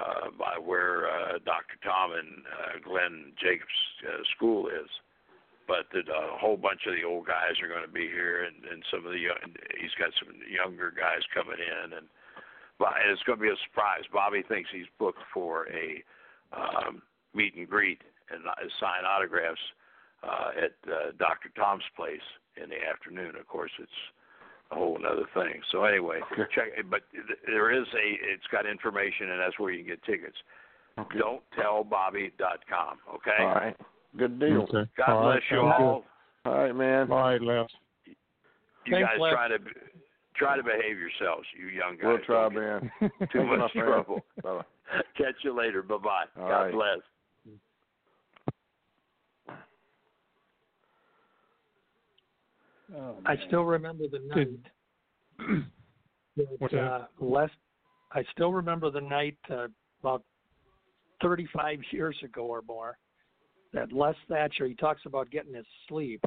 uh, 0.00 0.30
by 0.38 0.58
where 0.58 1.08
uh, 1.08 1.38
Dr. 1.44 1.76
Tom 1.84 2.12
and 2.12 2.42
uh, 2.48 2.78
Glenn 2.84 3.32
Jacobs 3.40 3.80
uh, 4.06 4.22
School 4.36 4.68
is. 4.68 4.90
But 5.66 5.88
that 5.96 6.12
a 6.12 6.36
whole 6.36 6.58
bunch 6.58 6.84
of 6.86 6.92
the 6.92 7.08
old 7.08 7.26
guys 7.26 7.56
are 7.62 7.68
going 7.68 7.86
to 7.86 7.92
be 7.92 8.04
here, 8.04 8.44
and, 8.44 8.68
and 8.70 8.84
some 8.92 9.06
of 9.06 9.12
the 9.12 9.18
young, 9.18 9.40
he's 9.80 9.96
got 9.96 10.12
some 10.20 10.36
younger 10.44 10.92
guys 10.92 11.24
coming 11.32 11.56
in, 11.56 11.96
and 11.96 12.06
but 12.78 12.92
it's 13.08 13.22
going 13.22 13.38
to 13.38 13.42
be 13.42 13.48
a 13.48 13.64
surprise. 13.70 14.04
Bobby 14.12 14.44
thinks 14.44 14.68
he's 14.68 14.90
booked 14.98 15.24
for 15.32 15.66
a 15.72 16.04
um, 16.52 17.00
meet 17.32 17.56
and 17.56 17.66
greet 17.66 18.02
and 18.30 18.42
sign 18.80 19.04
autographs 19.04 19.60
uh, 20.22 20.50
at 20.64 20.74
uh, 20.90 21.12
Dr. 21.18 21.50
Tom's 21.56 21.84
place 21.96 22.24
in 22.62 22.68
the 22.70 22.76
afternoon. 22.80 23.36
Of 23.36 23.46
course, 23.46 23.70
it's 23.78 23.98
a 24.70 24.74
whole 24.76 24.96
another 24.96 25.26
thing. 25.34 25.60
So 25.72 25.84
anyway, 25.84 26.20
check. 26.54 26.68
But 26.90 27.02
there 27.46 27.70
is 27.70 27.86
a. 27.94 28.06
It's 28.32 28.46
got 28.50 28.66
information, 28.66 29.30
and 29.30 29.40
that's 29.40 29.58
where 29.58 29.72
you 29.72 29.84
can 29.84 29.92
get 29.94 30.02
tickets. 30.04 30.36
Okay. 30.98 31.18
Don't 31.18 31.42
tell 31.60 31.84
Bobby.com. 31.84 32.98
Okay. 33.14 33.40
All 33.42 33.54
right. 33.54 33.76
Good 34.16 34.38
deal. 34.38 34.62
Okay. 34.62 34.88
God 34.96 35.08
All 35.08 35.22
bless 35.22 35.34
right, 35.34 35.42
you 35.50 35.56
sounds 35.58 35.74
good. 35.78 35.84
all. 35.84 36.04
All 36.46 36.58
right, 36.58 36.76
man. 36.76 37.10
All 37.10 37.18
right, 37.18 37.42
Les. 37.42 37.66
You 38.06 38.14
Thanks, 38.90 39.08
guys 39.10 39.20
Les. 39.20 39.32
try 39.32 39.48
to 39.48 39.58
try 40.36 40.56
to 40.56 40.62
behave 40.62 40.98
yourselves. 40.98 41.46
You 41.58 41.68
young 41.68 41.96
guys. 41.96 42.04
We'll 42.04 42.18
try, 42.18 42.42
Don't 42.48 42.54
get 42.54 42.60
man. 42.60 42.90
Too 43.00 43.08
Thank 43.18 43.34
you, 43.34 43.44
my 43.44 43.56
much 43.56 43.72
trouble. 43.72 44.20
Bye-bye. 44.42 44.62
Catch 45.16 45.36
you 45.42 45.56
later. 45.56 45.82
Bye 45.82 45.96
bye. 45.96 46.24
God 46.36 46.48
right. 46.48 46.72
bless. 46.72 46.98
I 53.26 53.36
still 53.46 53.64
remember 53.64 54.04
the 54.10 54.20
night. 54.34 55.64
That, 56.36 56.74
uh, 56.76 57.04
Les, 57.20 57.48
I 58.10 58.24
still 58.32 58.52
remember 58.52 58.90
the 58.90 59.00
night 59.00 59.36
uh, 59.48 59.68
about 60.00 60.24
35 61.22 61.78
years 61.92 62.16
ago 62.24 62.42
or 62.46 62.60
more 62.66 62.98
that 63.72 63.92
Les 63.92 64.14
Thatcher. 64.28 64.66
He 64.66 64.74
talks 64.74 65.02
about 65.04 65.30
getting 65.30 65.54
his 65.54 65.66
sleep. 65.88 66.24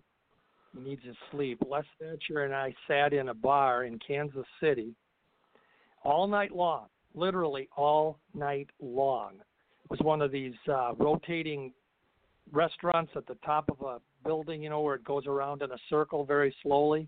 He 0.73 0.89
needs 0.89 1.03
his 1.03 1.15
sleep. 1.31 1.59
Les 1.67 1.83
Thatcher 1.99 2.43
and 2.43 2.53
I 2.53 2.73
sat 2.87 3.13
in 3.13 3.29
a 3.29 3.33
bar 3.33 3.85
in 3.85 3.99
Kansas 3.99 4.45
City 4.61 4.93
all 6.03 6.27
night 6.27 6.55
long, 6.55 6.87
literally 7.13 7.67
all 7.75 8.19
night 8.33 8.69
long. 8.79 9.35
It 9.35 9.89
was 9.89 9.99
one 10.01 10.21
of 10.21 10.31
these 10.31 10.55
uh, 10.71 10.93
rotating 10.97 11.73
restaurants 12.51 13.11
at 13.15 13.25
the 13.27 13.37
top 13.45 13.69
of 13.69 13.81
a 13.81 13.99
building, 14.27 14.61
you 14.61 14.69
know, 14.69 14.81
where 14.81 14.95
it 14.95 15.03
goes 15.03 15.25
around 15.25 15.61
in 15.61 15.71
a 15.71 15.77
circle 15.89 16.25
very 16.25 16.55
slowly. 16.61 17.07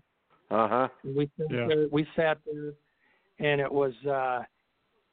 Uh 0.50 0.68
huh. 0.68 0.88
We 1.04 1.30
sat 1.38 1.46
Yeah. 1.50 1.66
there, 1.68 1.86
we 1.92 2.06
sat 2.16 2.38
there, 2.44 2.72
and 3.38 3.60
it 3.60 3.70
was 3.70 3.94
uh, 4.06 4.42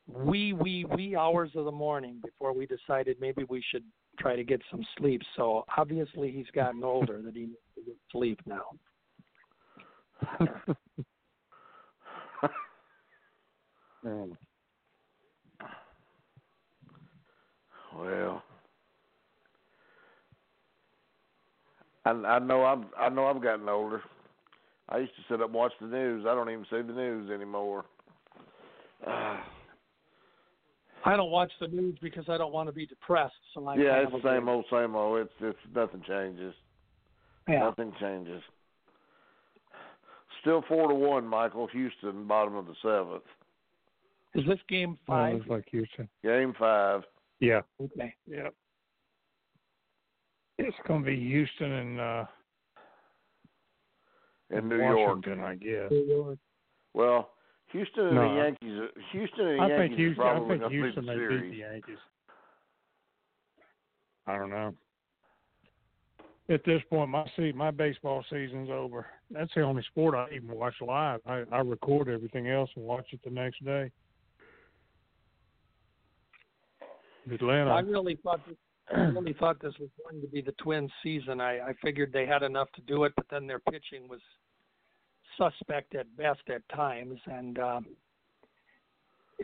wee 0.07 0.53
wee 0.53 0.85
wee 0.85 1.15
hours 1.15 1.51
of 1.55 1.65
the 1.65 1.71
morning 1.71 2.19
before 2.23 2.53
we 2.53 2.65
decided 2.65 3.17
maybe 3.19 3.43
we 3.43 3.61
should 3.69 3.83
try 4.19 4.35
to 4.35 4.43
get 4.43 4.61
some 4.71 4.83
sleep. 4.97 5.21
So 5.35 5.63
obviously 5.77 6.31
he's 6.31 6.49
gotten 6.53 6.83
older 6.83 7.21
that 7.21 7.35
he 7.35 7.41
needs 7.41 7.55
to 7.75 7.81
get 7.85 7.95
sleep 8.11 8.39
now. 8.45 8.65
Well, 17.95 18.43
I 22.07 22.35
I 22.35 22.39
know 22.39 22.63
I've 22.63 22.83
I 22.97 23.09
know 23.09 23.25
I've 23.27 23.41
gotten 23.41 23.67
older. 23.69 24.01
I 24.89 24.99
used 24.99 25.15
to 25.15 25.21
sit 25.29 25.41
up 25.41 25.47
and 25.47 25.53
watch 25.55 25.73
the 25.81 25.87
news. 25.87 26.25
I 26.27 26.33
don't 26.33 26.49
even 26.49 26.65
see 26.69 26.81
the 26.81 26.93
news 26.93 27.29
anymore. 27.29 27.85
Uh, 29.05 29.37
I 31.05 31.15
don't 31.15 31.31
watch 31.31 31.51
the 31.59 31.67
news 31.67 31.97
because 32.01 32.25
I 32.27 32.37
don't 32.37 32.51
want 32.53 32.67
to 32.67 32.73
be 32.73 32.85
depressed. 32.85 33.33
So 33.53 33.65
I 33.65 33.75
yeah, 33.75 33.91
kind 33.91 34.03
it's 34.13 34.23
the 34.23 34.29
same 34.29 34.47
agree. 34.47 34.53
old, 34.53 34.65
same 34.71 34.95
old. 34.95 35.19
It's 35.19 35.33
it's 35.41 35.75
nothing 35.75 36.01
changes. 36.07 36.53
Yeah. 37.47 37.59
Nothing 37.59 37.93
changes. 37.99 38.41
Still 40.41 40.63
four 40.67 40.87
to 40.89 40.95
one, 40.95 41.25
Michael. 41.25 41.67
Houston, 41.67 42.27
bottom 42.27 42.55
of 42.55 42.65
the 42.67 42.75
seventh. 42.81 43.23
Is 44.33 44.45
this 44.45 44.59
game 44.69 44.97
Oh, 45.07 45.13
five? 45.13 45.35
it's 45.37 45.47
like 45.47 45.65
Houston. 45.71 46.07
Game 46.23 46.53
five. 46.59 47.03
Yeah. 47.39 47.61
Okay. 47.81 48.13
Yep. 48.27 48.53
It's 50.57 50.75
going 50.87 51.01
to 51.03 51.05
be 51.05 51.19
Houston 51.19 51.71
and 51.71 51.99
uh, 51.99 52.25
in 54.49 54.67
New 54.69 54.77
York. 54.77 54.97
Washington, 55.23 55.43
I 55.43 55.55
guess. 55.55 55.91
New 55.91 56.05
York. 56.05 56.39
Well, 56.93 57.31
Houston 57.71 58.07
and 58.07 58.15
No, 58.15 58.29
the 58.29 58.41
Yankees. 58.41 58.89
Houston 59.11 59.47
and 59.47 59.59
the 59.59 59.63
I 59.63 59.67
Yankees 59.67 59.87
think 59.89 59.99
Houston. 59.99 60.23
are 60.23 60.27
I 60.27 60.37
probably 60.37 60.59
think 60.59 60.71
Houston 60.71 61.05
beat 61.05 61.11
the 61.11 61.17
may 61.17 61.35
beat 61.41 61.49
the 61.51 61.57
Yankees. 61.57 61.97
I 64.25 64.37
don't 64.37 64.49
know. 64.49 64.73
At 66.49 66.63
this 66.65 66.81
point, 66.89 67.09
my 67.09 67.29
see 67.35 67.51
my 67.51 67.71
baseball 67.71 68.23
season's 68.29 68.69
over. 68.69 69.05
That's 69.29 69.51
the 69.53 69.61
only 69.61 69.83
sport 69.83 70.15
I 70.15 70.27
even 70.33 70.49
watch 70.51 70.75
live. 70.79 71.19
I, 71.25 71.43
I 71.51 71.59
record 71.59 72.07
everything 72.07 72.49
else 72.49 72.69
and 72.75 72.85
watch 72.85 73.05
it 73.11 73.19
the 73.23 73.29
next 73.29 73.63
day. 73.65 73.91
Atlanta. 77.29 77.71
I 77.71 77.81
really 77.81 78.17
thought 78.23 78.39
this, 78.47 78.55
I 78.93 78.99
really 79.15 79.33
thought 79.33 79.61
this 79.61 79.73
was 79.79 79.89
going 80.03 80.21
to 80.21 80.27
be 80.27 80.41
the 80.41 80.53
Twins' 80.53 80.91
season. 81.03 81.41
I, 81.41 81.59
I 81.59 81.73
figured 81.83 82.11
they 82.13 82.25
had 82.25 82.43
enough 82.43 82.71
to 82.73 82.81
do 82.81 83.03
it, 83.03 83.13
but 83.15 83.25
then 83.29 83.47
their 83.47 83.59
pitching 83.59 84.07
was 84.07 84.21
suspect 85.37 85.95
at 85.95 86.15
best 86.17 86.41
at 86.49 86.67
times, 86.69 87.19
and 87.25 87.59
um, 87.59 87.85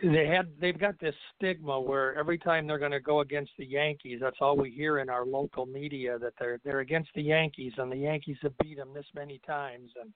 they 0.01 0.25
had 0.25 0.47
they've 0.59 0.79
got 0.79 0.99
this 0.99 1.15
stigma 1.35 1.79
where 1.79 2.17
every 2.17 2.37
time 2.37 2.65
they're 2.65 2.79
going 2.79 2.91
to 2.91 2.99
go 2.99 3.19
against 3.19 3.51
the 3.57 3.65
Yankees, 3.65 4.19
that's 4.21 4.37
all 4.41 4.57
we 4.57 4.71
hear 4.71 4.99
in 4.99 5.09
our 5.09 5.25
local 5.25 5.65
media 5.65 6.17
that 6.17 6.33
they're 6.39 6.59
they're 6.63 6.79
against 6.79 7.09
the 7.15 7.21
Yankees 7.21 7.73
and 7.77 7.91
the 7.91 7.97
Yankees 7.97 8.37
have 8.41 8.57
beat 8.59 8.77
them 8.77 8.93
this 8.93 9.07
many 9.15 9.39
times 9.45 9.91
and. 10.01 10.11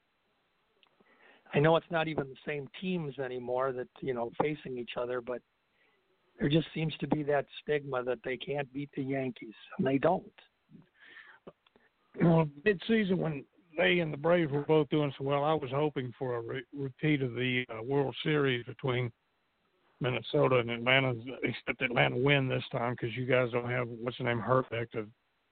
I 1.54 1.60
know 1.60 1.78
it's 1.78 1.90
not 1.90 2.10
even 2.10 2.28
the 2.28 2.36
same 2.46 2.68
teams 2.82 3.18
anymore 3.20 3.72
that 3.72 3.88
you 4.02 4.14
know 4.14 4.32
facing 4.42 4.78
each 4.78 4.98
other, 4.98 5.22
but 5.22 5.42
there 6.40 6.50
just 6.50 6.68
seems 6.74 6.94
to 7.00 7.08
be 7.08 7.24
that 7.24 7.46
stigma 7.62 8.04
that 8.04 8.20
they 8.24 8.38
can't 8.38 8.72
beat 8.74 8.90
the 8.96 9.04
Yankees, 9.04 9.56
and 9.78 9.88
they 9.88 9.98
don't. 9.98 10.24
Well, 12.22 12.48
mid-season 12.66 13.18
when 13.18 13.44
they 13.78 14.00
and 14.00 14.12
the 14.12 14.18
Braves 14.18 14.52
were 14.52 14.64
both 14.64 14.90
doing 14.90 15.14
so 15.18 15.24
well, 15.24 15.44
I 15.44 15.54
was 15.54 15.70
hoping 15.72 16.14
for 16.18 16.38
a 16.38 16.42
re- 16.42 16.64
repeat 16.76 17.22
of 17.22 17.34
the 17.36 17.64
uh, 17.70 17.84
World 17.84 18.16
Series 18.24 18.66
between 18.66 19.12
Minnesota 20.02 20.58
and 20.58 20.70
Atlanta. 20.70 21.14
Except 21.44 21.82
Atlanta 21.82 22.18
win 22.18 22.48
this 22.48 22.64
time 22.72 22.96
because 23.00 23.16
you 23.16 23.26
guys 23.26 23.52
don't 23.52 23.70
have 23.70 23.88
what's 23.88 24.18
the 24.18 24.24
name 24.24 24.42
Hrbek 24.42 24.92
to 24.92 25.06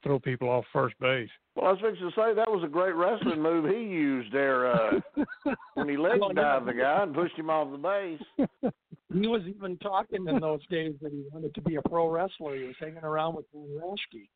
throw 0.05 0.19
people 0.19 0.47
off 0.49 0.63
first 0.71 0.97
base. 0.99 1.29
Well, 1.55 1.65
I 1.65 1.71
was 1.71 1.81
fixing 1.81 2.09
to 2.09 2.15
say 2.15 2.33
that 2.35 2.49
was 2.49 2.63
a 2.63 2.67
great 2.67 2.93
wrestling 2.95 3.41
move 3.41 3.65
he 3.65 3.81
used 3.83 4.31
there 4.31 4.71
uh, 4.71 4.99
when 5.73 5.89
he 5.89 5.97
leg 5.97 6.19
Well, 6.19 6.31
dived 6.31 6.67
the 6.67 6.73
guy 6.73 7.03
and 7.03 7.13
pushed 7.13 7.35
him 7.37 7.49
off 7.49 7.71
the 7.71 7.77
base. 7.77 8.71
He 9.13 9.27
was 9.27 9.43
even 9.47 9.77
talking 9.77 10.27
in 10.27 10.39
those 10.41 10.65
days 10.67 10.95
that 11.01 11.11
he 11.13 11.23
wanted 11.31 11.53
to 11.55 11.61
be 11.61 11.75
a 11.75 11.81
pro 11.83 12.09
wrestler. 12.09 12.57
He 12.57 12.63
was 12.63 12.75
hanging 12.81 13.03
around 13.03 13.35
with 13.35 13.45
Von 13.53 13.69
Raschke. 13.81 14.27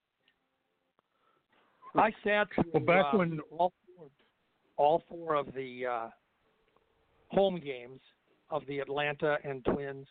I 1.95 2.11
sat 2.23 2.47
through 2.53 2.71
Well, 2.73 2.83
back 2.83 3.13
uh, 3.13 3.17
when- 3.17 3.39
all 3.51 3.73
four, 3.97 4.07
all 4.77 5.03
four 5.09 5.35
of 5.35 5.47
the 5.53 5.85
uh, 5.85 6.07
home 7.29 7.59
games 7.59 7.99
of 8.51 8.61
the 8.67 8.79
Atlanta 8.79 9.37
and 9.43 9.65
Twins 9.65 10.07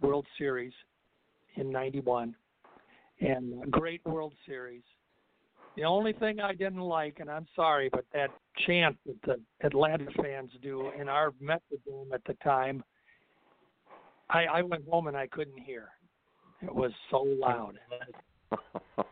World 0.00 0.24
Series 0.38 0.72
in 1.56 1.70
'91, 1.70 2.34
and 3.20 3.62
a 3.62 3.66
great 3.66 4.04
World 4.04 4.32
Series. 4.46 4.82
The 5.76 5.84
only 5.84 6.12
thing 6.12 6.40
I 6.40 6.52
didn't 6.52 6.80
like, 6.80 7.20
and 7.20 7.30
I'm 7.30 7.46
sorry, 7.54 7.88
but 7.92 8.04
that 8.12 8.30
chant 8.66 8.96
that 9.06 9.20
the 9.22 9.40
Atlanta 9.66 10.06
fans 10.20 10.50
do 10.62 10.90
in 10.98 11.08
our 11.08 11.30
Metrodome 11.42 12.12
at 12.12 12.24
the 12.26 12.34
time, 12.42 12.82
I, 14.28 14.44
I 14.46 14.62
went 14.62 14.88
home 14.88 15.06
and 15.06 15.16
I 15.16 15.26
couldn't 15.28 15.58
hear. 15.58 15.88
It 16.62 16.74
was 16.74 16.92
so 17.10 17.22
loud. 17.22 17.78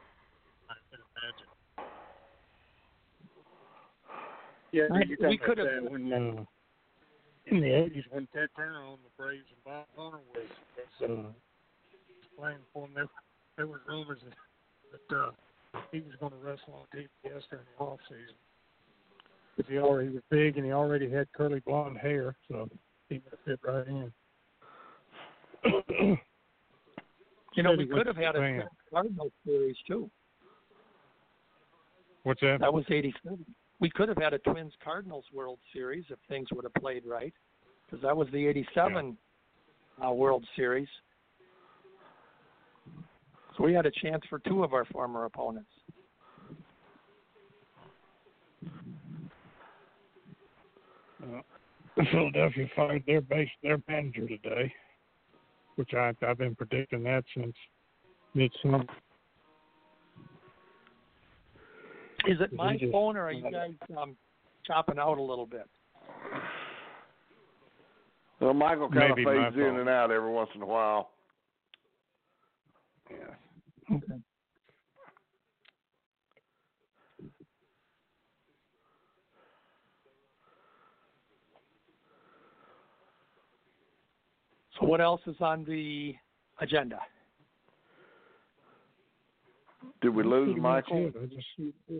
Yeah, 4.72 4.84
I- 4.92 5.02
you 5.08 5.16
we 5.26 5.38
could 5.38 5.58
have- 5.58 5.84
when 5.90 6.12
uh, 6.12 6.44
in 7.46 7.60
the 7.60 7.70
eighties 7.72 8.04
when 8.10 8.26
Ted 8.34 8.48
Turner 8.54 8.82
on 8.84 8.98
the 9.02 9.10
Braves 9.22 9.46
and 9.50 9.64
Bob 9.64 9.86
Horner 9.96 10.18
was, 10.34 10.46
was 11.00 11.10
uh, 11.10 11.32
playing 12.38 12.58
for 12.72 12.84
him. 12.86 12.92
There, 12.94 13.06
there 13.58 13.66
was 13.66 13.80
rumors 13.86 14.20
that, 14.24 15.00
that 15.10 15.16
uh, 15.16 15.30
he 15.92 15.98
was 15.98 16.14
going 16.20 16.32
to 16.32 16.38
wrestle 16.38 16.72
on 16.74 16.86
TBS 16.94 17.42
during 17.50 17.66
the 17.76 17.84
off 17.84 17.98
season. 18.08 18.36
because 19.56 19.70
he 19.70 19.78
already 19.78 20.08
was 20.08 20.22
big 20.30 20.56
and 20.56 20.64
he 20.64 20.72
already 20.72 21.10
had 21.10 21.26
curly 21.36 21.60
blonde 21.66 21.98
hair, 21.98 22.36
so 22.50 22.70
he 23.10 23.16
would 23.16 23.32
have 23.32 23.40
fit 23.44 23.60
right 23.66 23.86
in. 23.86 24.12
You 27.54 27.64
know, 27.64 27.74
we 27.76 27.86
could 27.86 28.06
have 28.06 28.16
had 28.16 28.36
a 28.36 28.62
Cardinals 28.92 29.32
series 29.44 29.74
too. 29.84 30.08
What's 32.22 32.40
that? 32.42 32.58
That 32.60 32.72
was 32.72 32.84
'87. 32.88 33.44
We 33.80 33.90
could 33.90 34.08
have 34.08 34.18
had 34.18 34.32
a 34.32 34.38
Twins 34.38 34.74
Cardinals 34.84 35.24
World 35.34 35.58
Series 35.72 36.04
if 36.08 36.18
things 36.28 36.46
would 36.52 36.64
have 36.64 36.74
played 36.74 37.02
right, 37.04 37.34
because 37.84 38.00
that 38.04 38.16
was 38.16 38.28
the 38.32 38.46
'87 38.46 39.16
uh, 40.06 40.12
World 40.12 40.44
Series. 40.54 40.86
So 43.58 43.64
we 43.64 43.74
had 43.74 43.86
a 43.86 43.90
chance 43.90 44.22
for 44.30 44.38
two 44.38 44.62
of 44.62 44.72
our 44.72 44.84
former 44.86 45.24
opponents. 45.24 45.70
Uh, 51.20 51.40
Philadelphia 52.12 52.68
fired 52.76 53.02
their 53.06 53.20
base 53.20 53.48
their 53.64 53.82
manager 53.88 54.28
today, 54.28 54.72
which 55.74 55.92
I 55.92 56.12
I've 56.26 56.38
been 56.38 56.54
predicting 56.54 57.02
that 57.02 57.24
since 57.36 57.54
midsummer. 58.34 58.84
Is 62.28 62.40
it 62.40 62.52
my 62.52 62.76
just- 62.76 62.92
phone 62.92 63.16
or 63.16 63.24
are 63.24 63.32
you 63.32 63.50
guys 63.50 63.72
um, 64.00 64.16
chopping 64.64 64.98
out 65.00 65.18
a 65.18 65.22
little 65.22 65.46
bit? 65.46 65.68
Well, 68.40 68.54
Michael 68.54 68.88
kind 68.88 69.10
of 69.10 69.16
Maybe 69.18 69.24
my 69.24 69.50
fades 69.50 69.56
in 69.56 69.80
and 69.80 69.88
out 69.88 70.12
every 70.12 70.30
once 70.30 70.50
in 70.54 70.62
a 70.62 70.66
while. 70.66 71.10
Yeah. 73.10 73.34
Okay. 73.90 74.20
So 84.78 84.86
what 84.86 85.00
else 85.00 85.20
is 85.26 85.36
on 85.40 85.64
the 85.64 86.14
agenda? 86.60 86.98
Did 90.00 90.10
we 90.10 90.22
lose 90.22 90.56
Michael? 90.56 91.10
just- 91.28 91.46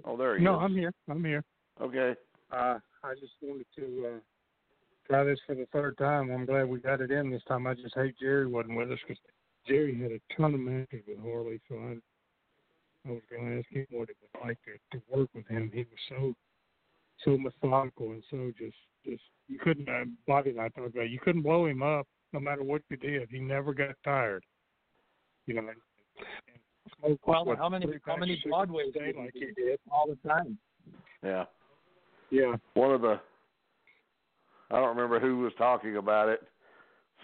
Oh, 0.04 0.16
there 0.16 0.38
he 0.38 0.44
no, 0.44 0.54
is. 0.56 0.60
I'm 0.62 0.74
here. 0.74 0.92
I'm 1.08 1.24
here. 1.24 1.44
Okay. 1.80 2.14
Uh, 2.52 2.78
I 3.02 3.14
just 3.14 3.32
wanted 3.42 3.66
to 3.76 4.06
uh, 4.06 4.20
try 5.06 5.24
this 5.24 5.40
for 5.46 5.54
the 5.54 5.66
third 5.72 5.98
time. 5.98 6.30
I'm 6.30 6.46
glad 6.46 6.68
we 6.68 6.78
got 6.80 7.00
it 7.00 7.10
in 7.10 7.30
this 7.30 7.42
time. 7.48 7.66
I 7.66 7.74
just 7.74 7.94
hate 7.94 8.14
Jerry 8.18 8.46
wasn't 8.46 8.76
with 8.76 8.90
us 8.92 8.98
because 9.06 9.20
Jerry 9.68 10.00
had 10.00 10.12
a 10.12 10.20
ton 10.36 10.54
of 10.54 10.60
matches 10.60 11.02
with 11.06 11.18
Harley, 11.22 11.60
so 11.68 11.76
I 11.76 11.96
I 13.08 13.12
was 13.12 13.22
going 13.30 13.48
to 13.48 13.58
ask 13.58 13.68
him 13.70 13.86
what 13.90 14.10
it 14.10 14.16
was 14.20 14.42
like 14.44 14.58
to, 14.64 14.98
to 14.98 15.04
work 15.08 15.28
with 15.34 15.46
him. 15.48 15.70
He 15.72 15.80
was 15.80 15.98
so 16.08 16.34
so 17.24 17.36
methodical 17.36 18.12
and 18.12 18.22
so 18.30 18.52
just 18.58 18.76
just 19.04 19.22
you 19.48 19.58
couldn't. 19.58 19.88
Uh, 19.88 20.04
Bobby 20.26 20.50
and 20.50 20.60
I 20.60 20.68
talked 20.68 20.94
about 20.94 21.04
it. 21.04 21.10
you 21.10 21.20
couldn't 21.20 21.42
blow 21.42 21.66
him 21.66 21.82
up 21.82 22.06
no 22.32 22.40
matter 22.40 22.62
what 22.62 22.82
you 22.90 22.96
did. 22.96 23.28
He 23.30 23.38
never 23.38 23.72
got 23.72 23.94
tired. 24.04 24.44
You 25.46 25.54
know. 25.54 25.60
And, 25.60 25.68
and 25.70 26.98
smoked, 27.00 27.26
Well, 27.26 27.44
what, 27.44 27.58
how 27.58 27.68
many 27.68 27.86
how 28.04 28.16
many 28.16 28.34
of 28.34 28.38
cigarettes 28.38 28.48
Broadways 28.48 28.88
a 28.94 28.98
day 28.98 29.06
did 29.06 29.16
like 29.16 29.30
he 29.32 29.40
he 29.40 29.64
did? 29.64 29.78
all 29.90 30.06
the 30.06 30.28
time? 30.28 30.58
Yeah. 31.22 31.44
Yeah. 32.30 32.56
One 32.74 32.92
of 32.92 33.00
the 33.00 33.20
I 34.70 34.76
don't 34.76 34.88
remember 34.88 35.18
who 35.18 35.38
was 35.38 35.52
talking 35.56 35.96
about 35.96 36.28
it. 36.28 36.40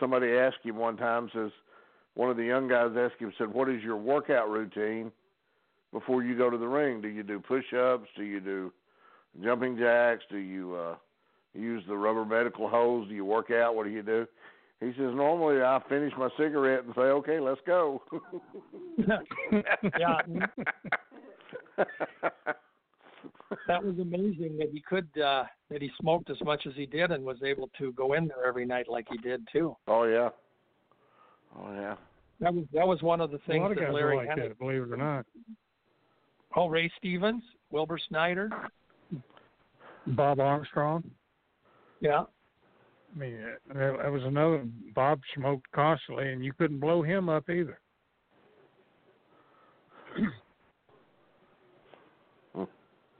Somebody 0.00 0.32
asked 0.32 0.58
him 0.62 0.76
one 0.76 0.96
time 0.96 1.28
says 1.34 1.50
one 2.14 2.30
of 2.30 2.36
the 2.36 2.44
young 2.44 2.68
guys 2.68 2.90
asked 2.96 3.20
him 3.20 3.32
said, 3.38 3.52
"What 3.52 3.68
is 3.68 3.82
your 3.82 3.96
workout 3.96 4.48
routine 4.48 5.10
before 5.92 6.22
you 6.22 6.36
go 6.36 6.50
to 6.50 6.58
the 6.58 6.68
ring? 6.68 7.00
Do 7.00 7.08
you 7.08 7.22
do 7.22 7.40
push-ups? 7.40 8.08
Do 8.16 8.22
you 8.22 8.40
do 8.40 8.72
jumping 9.42 9.76
jacks? 9.76 10.22
Do 10.30 10.38
you 10.38 10.74
uh 10.74 10.96
use 11.54 11.82
the 11.88 11.96
rubber 11.96 12.24
medical 12.24 12.68
hose? 12.68 13.08
Do 13.08 13.14
you 13.14 13.24
work 13.24 13.50
out? 13.50 13.74
What 13.74 13.84
do 13.84 13.90
you 13.90 14.02
do?" 14.02 14.26
He 14.80 14.88
says, 14.92 15.14
"Normally 15.14 15.62
I 15.62 15.80
finish 15.88 16.12
my 16.18 16.28
cigarette 16.36 16.84
and 16.84 16.94
say, 16.94 17.02
"Okay, 17.02 17.40
let's 17.40 17.60
go." 17.66 18.02
Yeah. 19.98 20.20
that 23.66 23.82
was 23.84 23.98
amazing 23.98 24.56
that 24.58 24.70
he 24.72 24.80
could 24.80 25.08
uh 25.20 25.44
that 25.70 25.82
he 25.82 25.90
smoked 26.00 26.30
as 26.30 26.40
much 26.44 26.66
as 26.66 26.74
he 26.74 26.86
did 26.86 27.10
and 27.10 27.24
was 27.24 27.42
able 27.44 27.70
to 27.78 27.92
go 27.92 28.14
in 28.14 28.28
there 28.28 28.44
every 28.46 28.66
night 28.66 28.86
like 28.88 29.06
he 29.10 29.18
did 29.18 29.46
too. 29.52 29.76
Oh 29.88 30.04
yeah. 30.04 30.30
Oh 31.56 31.72
yeah. 31.72 31.96
That 32.40 32.54
was 32.54 32.64
that 32.72 32.86
was 32.86 33.02
one 33.02 33.20
of 33.20 33.30
the 33.30 33.36
a 33.36 33.40
things 33.40 33.60
lot 33.60 33.70
of 33.70 33.76
that 33.76 33.84
guys 33.84 33.94
Larry 33.94 34.16
are 34.16 34.26
like 34.26 34.28
Hennig- 34.36 34.48
that, 34.48 34.58
believe 34.58 34.82
it 34.82 34.90
or 34.90 34.96
not. 34.96 35.26
Oh, 36.56 36.68
Ray 36.68 36.90
Stevens, 36.98 37.42
Wilbur 37.70 37.98
Snyder. 38.08 38.48
Bob 40.08 40.38
Armstrong. 40.38 41.02
Yeah. 42.00 42.24
I 43.14 43.18
mean, 43.18 43.38
that, 43.40 43.74
there, 43.74 43.96
there 43.96 44.12
was 44.12 44.22
another. 44.24 44.64
Bob 44.94 45.20
smoked 45.34 45.70
constantly, 45.72 46.32
and 46.32 46.44
you 46.44 46.52
couldn't 46.52 46.80
blow 46.80 47.02
him 47.02 47.28
up 47.28 47.48
either. 47.48 47.78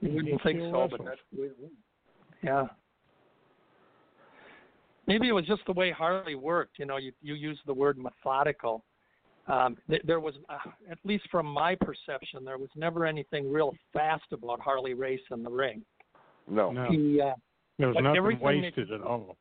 You 0.01 0.11
wouldn't 0.13 0.27
He 0.27 0.37
think 0.43 0.59
so, 0.59 0.87
but 0.89 1.03
that's 1.03 1.19
the 1.33 1.41
way 1.41 1.47
it 1.47 1.55
was. 1.59 1.71
Yeah. 2.43 2.67
Maybe 5.07 5.27
it 5.27 5.31
was 5.31 5.45
just 5.45 5.61
the 5.67 5.73
way 5.73 5.91
Harley 5.91 6.35
worked. 6.35 6.79
You 6.79 6.85
know, 6.85 6.97
you 6.97 7.11
you 7.21 7.35
used 7.35 7.61
the 7.65 7.73
word 7.73 7.97
methodical. 7.97 8.83
Um, 9.47 9.77
th- 9.87 10.01
there 10.05 10.19
was, 10.19 10.33
uh, 10.49 10.57
at 10.89 10.97
least 11.03 11.25
from 11.29 11.45
my 11.45 11.75
perception, 11.75 12.43
there 12.43 12.57
was 12.57 12.69
never 12.75 13.05
anything 13.05 13.51
real 13.51 13.75
fast 13.93 14.23
about 14.31 14.59
Harley 14.59 14.95
Race 14.95 15.21
in 15.31 15.43
the 15.43 15.51
ring. 15.51 15.83
No. 16.49 16.71
No, 16.71 16.89
He 16.89 17.21
uh, 17.21 17.33
there 17.77 17.89
was 17.89 17.97
nothing 18.01 18.17
everything 18.17 18.41
that- 18.61 18.63
wasted 18.63 18.91
at 18.91 19.01
all. 19.01 19.37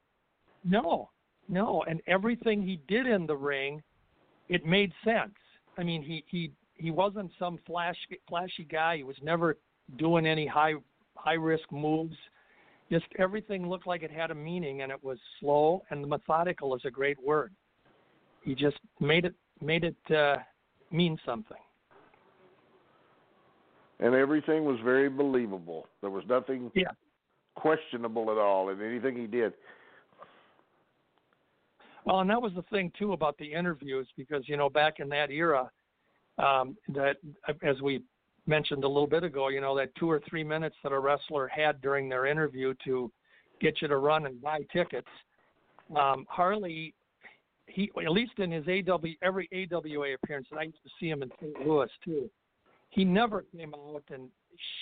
No, 0.63 1.11
no, 1.49 1.83
and 1.89 2.01
everything 2.07 2.63
he 2.63 2.81
did 2.89 3.07
in 3.07 3.27
the 3.27 3.37
ring, 3.37 3.83
it 4.49 4.65
made 4.67 4.93
sense. 5.05 5.35
I 5.79 5.83
mean, 5.83 6.03
he 6.03 6.25
he 6.29 6.53
he 6.75 6.91
wasn't 6.91 7.31
some 7.39 7.59
flash 7.67 7.97
flashy 8.29 8.65
guy. 8.65 8.99
He 8.99 9.03
was 9.05 9.17
never 9.23 9.57
doing 9.99 10.27
any 10.27 10.47
high 10.47 10.75
high 11.17 11.35
risk 11.35 11.71
moves. 11.73 12.17
Just 12.95 13.07
everything 13.19 13.69
looked 13.69 13.89
like 13.89 14.05
it 14.05 14.11
had 14.13 14.31
a 14.31 14.37
meaning, 14.37 14.83
and 14.83 14.93
it 14.93 15.03
was 15.03 15.19
slow. 15.41 15.83
And 15.91 16.07
methodical 16.07 16.77
is 16.77 16.83
a 16.85 16.93
great 16.93 17.21
word. 17.21 17.53
He 18.43 18.55
just 18.55 18.77
made 19.01 19.25
it 19.25 19.35
made 19.61 19.83
it 19.83 20.17
uh, 20.17 20.37
mean 20.93 21.19
something. 21.27 21.57
And 23.99 24.15
everything 24.15 24.65
was 24.65 24.79
very 24.85 25.09
believable. 25.09 25.89
There 26.03 26.11
was 26.11 26.23
nothing 26.29 26.71
Yeah. 26.73 26.93
questionable 27.57 28.31
at 28.31 28.39
all 28.39 28.69
in 28.69 28.81
anything 28.81 29.17
he 29.17 29.27
did. 29.27 29.55
Well, 32.05 32.21
and 32.21 32.31
that 32.31 32.41
was 32.41 32.55
the 32.55 32.63
thing 32.71 32.93
too 32.97 33.13
about 33.13 33.37
the 33.39 33.53
interviews 33.53 34.07
because 34.17 34.49
you 34.49 34.57
know 34.57 34.71
back 34.71 35.01
in 35.01 35.09
that 35.09 35.33
era, 35.33 35.69
um, 36.39 36.77
that 36.91 37.17
as 37.61 37.83
we 37.83 38.05
mentioned 38.47 38.85
a 38.85 38.89
little 38.89 39.07
bit 39.07 39.25
ago, 39.25 39.49
you 39.49 39.61
know 39.61 39.77
that 39.77 39.95
two 39.97 40.11
or 40.11 40.21
three 40.29 40.45
minutes 40.45 40.77
that 40.83 40.93
a 40.93 40.99
wrestler 40.99 41.49
had 41.49 41.81
during 41.81 42.09
their 42.09 42.27
interview 42.27 42.75
to 42.85 43.11
get 43.61 43.81
you 43.81 43.89
to 43.89 43.97
run 43.97 44.27
and 44.27 44.41
buy 44.41 44.61
tickets. 44.73 45.09
Um, 45.97 46.27
Harley, 46.29 46.95
he 47.67 47.91
at 48.03 48.11
least 48.11 48.39
in 48.39 48.51
his 48.51 48.65
AW 48.69 48.99
every 49.23 49.49
AWA 49.53 50.15
appearance, 50.15 50.49
and 50.51 50.61
I 50.61 50.65
used 50.65 50.83
to 50.83 50.91
see 51.01 51.09
him 51.09 51.23
in 51.23 51.31
St. 51.41 51.67
Louis 51.67 51.89
too. 52.05 52.31
He 52.91 53.05
never 53.05 53.45
came 53.57 53.75
out 53.75 54.05
and 54.13 54.29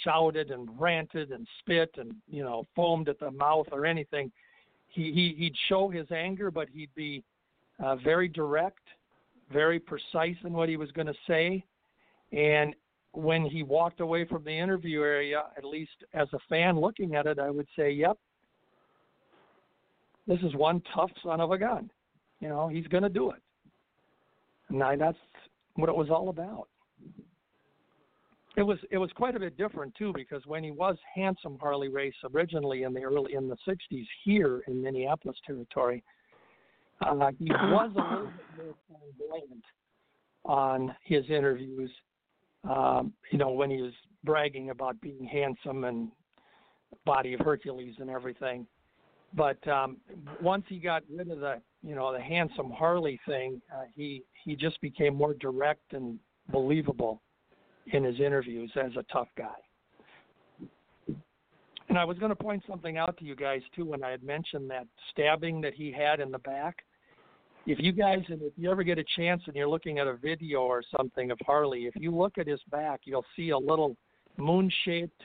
shouted 0.05 0.51
and 0.51 0.69
ranted 0.79 1.31
and 1.31 1.47
spit 1.61 1.91
and 1.97 2.15
you 2.29 2.43
know 2.43 2.67
foamed 2.77 3.09
at 3.09 3.19
the 3.21 3.31
mouth 3.31 3.67
or 3.73 3.87
anything 3.87 4.31
he, 4.93 5.13
he 5.13 5.35
he'd 5.39 5.55
show 5.69 5.89
his 5.89 6.11
anger, 6.11 6.51
but 6.51 6.69
he'd 6.73 6.95
be 6.95 7.25
uh, 7.83 7.97
very 7.97 8.29
direct, 8.29 8.87
very 9.51 9.79
precise 9.79 10.37
in 10.45 10.53
what 10.53 10.69
he 10.69 10.77
was 10.77 10.91
going 10.93 11.07
to 11.07 11.15
say. 11.27 11.65
And 12.33 12.75
when 13.13 13.45
he 13.45 13.63
walked 13.63 14.01
away 14.01 14.25
from 14.25 14.45
the 14.45 14.51
interview 14.51 15.03
area, 15.03 15.45
at 15.57 15.65
least 15.65 16.05
as 16.15 16.29
a 16.33 16.39
fan 16.49 16.81
looking 16.81 17.15
at 17.15 17.27
it, 17.27 17.39
I 17.39 17.51
would 17.51 17.69
say, 17.77 17.91
"Yep, 17.91 18.19
this 20.27 20.41
is 20.41 20.55
one 20.55 20.83
tough 20.95 21.11
son 21.23 21.41
of 21.41 21.51
a 21.51 21.59
gun. 21.59 21.91
You 22.41 22.49
know, 22.49 22.69
he's 22.69 22.87
going 22.89 23.03
to 23.03 23.09
do 23.09 23.31
it." 23.31 23.43
And 24.69 24.83
I, 24.83 24.97
that's 24.97 25.19
what 25.75 25.89
it 25.89 25.95
was 25.95 26.11
all 26.11 26.31
about. 26.31 26.69
It 28.57 28.63
was 28.63 28.79
it 28.91 28.99
was 28.99 29.11
quite 29.13 29.35
a 29.35 29.41
bit 29.41 29.57
different 29.57 29.95
too 29.95 30.13
because 30.15 30.45
when 30.47 30.63
he 30.63 30.71
was 30.71 30.97
handsome 31.15 31.59
Harley 31.59 31.89
Race 31.89 32.15
originally 32.35 32.83
in 32.83 32.93
the 32.93 33.01
early 33.01 33.35
in 33.35 33.49
the 33.49 33.57
'60s 33.67 34.07
here 34.25 34.63
in 34.67 34.83
Minneapolis 34.83 35.37
territory, 35.47 36.03
uh, 37.01 37.31
he 37.39 37.45
was 37.51 37.93
a 37.97 38.15
little 38.15 38.27
bit 38.27 38.65
more 38.65 38.75
flamboyant 38.89 39.65
on 40.45 40.95
his 41.05 41.25
interviews. 41.31 41.91
Um, 42.69 43.13
you 43.31 43.39
know 43.39 43.51
when 43.51 43.71
he 43.71 43.83
was 43.83 43.93
bragging 44.25 44.71
about 44.71 45.01
being 45.01 45.25
handsome 45.25 45.85
and 45.85 46.11
body 47.05 47.35
of 47.35 47.41
Hercules 47.41 47.95
and 47.99 48.09
everything. 48.09 48.67
But 49.35 49.67
um, 49.67 49.97
once 50.41 50.65
he 50.69 50.79
got 50.79 51.03
rid 51.13 51.31
of 51.31 51.41
the 51.41 51.61
you 51.83 51.95
know 51.95 52.13
the 52.13 52.21
handsome 52.21 52.71
Harley 52.71 53.19
thing, 53.27 53.61
uh, 53.75 53.85
he 53.95 54.23
he 54.45 54.55
just 54.55 54.81
became 54.81 55.15
more 55.15 55.35
direct 55.35 55.93
and 55.93 56.19
believable 56.51 57.23
in 57.93 58.05
his 58.05 58.21
interviews 58.21 58.71
as 58.77 58.93
a 58.97 59.05
tough 59.13 59.29
guy. 59.37 61.17
And 61.89 61.99
I 61.99 62.05
was 62.05 62.19
going 62.19 62.31
to 62.31 62.37
point 62.37 62.63
something 62.67 62.97
out 62.97 63.17
to 63.19 63.25
you 63.25 63.35
guys 63.35 63.61
too 63.75 63.85
when 63.85 64.03
I 64.03 64.11
had 64.11 64.23
mentioned 64.23 64.71
that 64.71 64.87
stabbing 65.11 65.61
that 65.63 65.75
he 65.75 65.93
had 65.93 66.21
in 66.21 66.31
the 66.31 66.39
back. 66.39 66.79
If 67.65 67.79
you 67.79 67.93
guys, 67.93 68.23
and 68.29 68.43
if 68.43 68.53
you 68.57 68.71
ever 68.71 68.83
get 68.83 68.99
a 68.99 69.05
chance 69.17 69.43
and 69.47 69.55
you're 69.55 69.69
looking 69.69 69.99
at 69.99 70.09
a 70.09 70.17
video 70.17 70.63
or 70.63 70.83
something 70.97 71.31
of 71.31 71.39
Harley, 71.47 71.87
if 71.87 71.95
you 71.97 72.11
look 72.15 72.37
at 72.39 72.47
his 72.49 72.61
back, 72.71 73.01
you'll 73.05 73.25
see 73.37 73.51
a 73.51 73.59
little 73.59 73.97
moon-shaped 74.37 75.23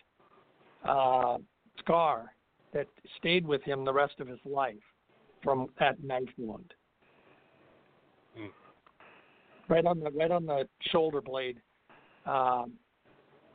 uh, 0.87 1.37
scar 1.79 2.31
that 2.73 2.87
stayed 3.17 3.45
with 3.45 3.63
him 3.63 3.83
the 3.83 3.93
rest 3.93 4.19
of 4.19 4.27
his 4.27 4.39
life 4.45 4.75
from 5.43 5.67
that 5.79 6.03
knife 6.03 6.29
wound. 6.37 6.73
Hmm. 8.37 8.47
Right 9.67 9.85
on 9.85 9.99
the 9.99 10.11
right 10.11 10.31
on 10.31 10.45
the 10.45 10.67
shoulder 10.91 11.21
blade, 11.21 11.57
um, 12.25 12.73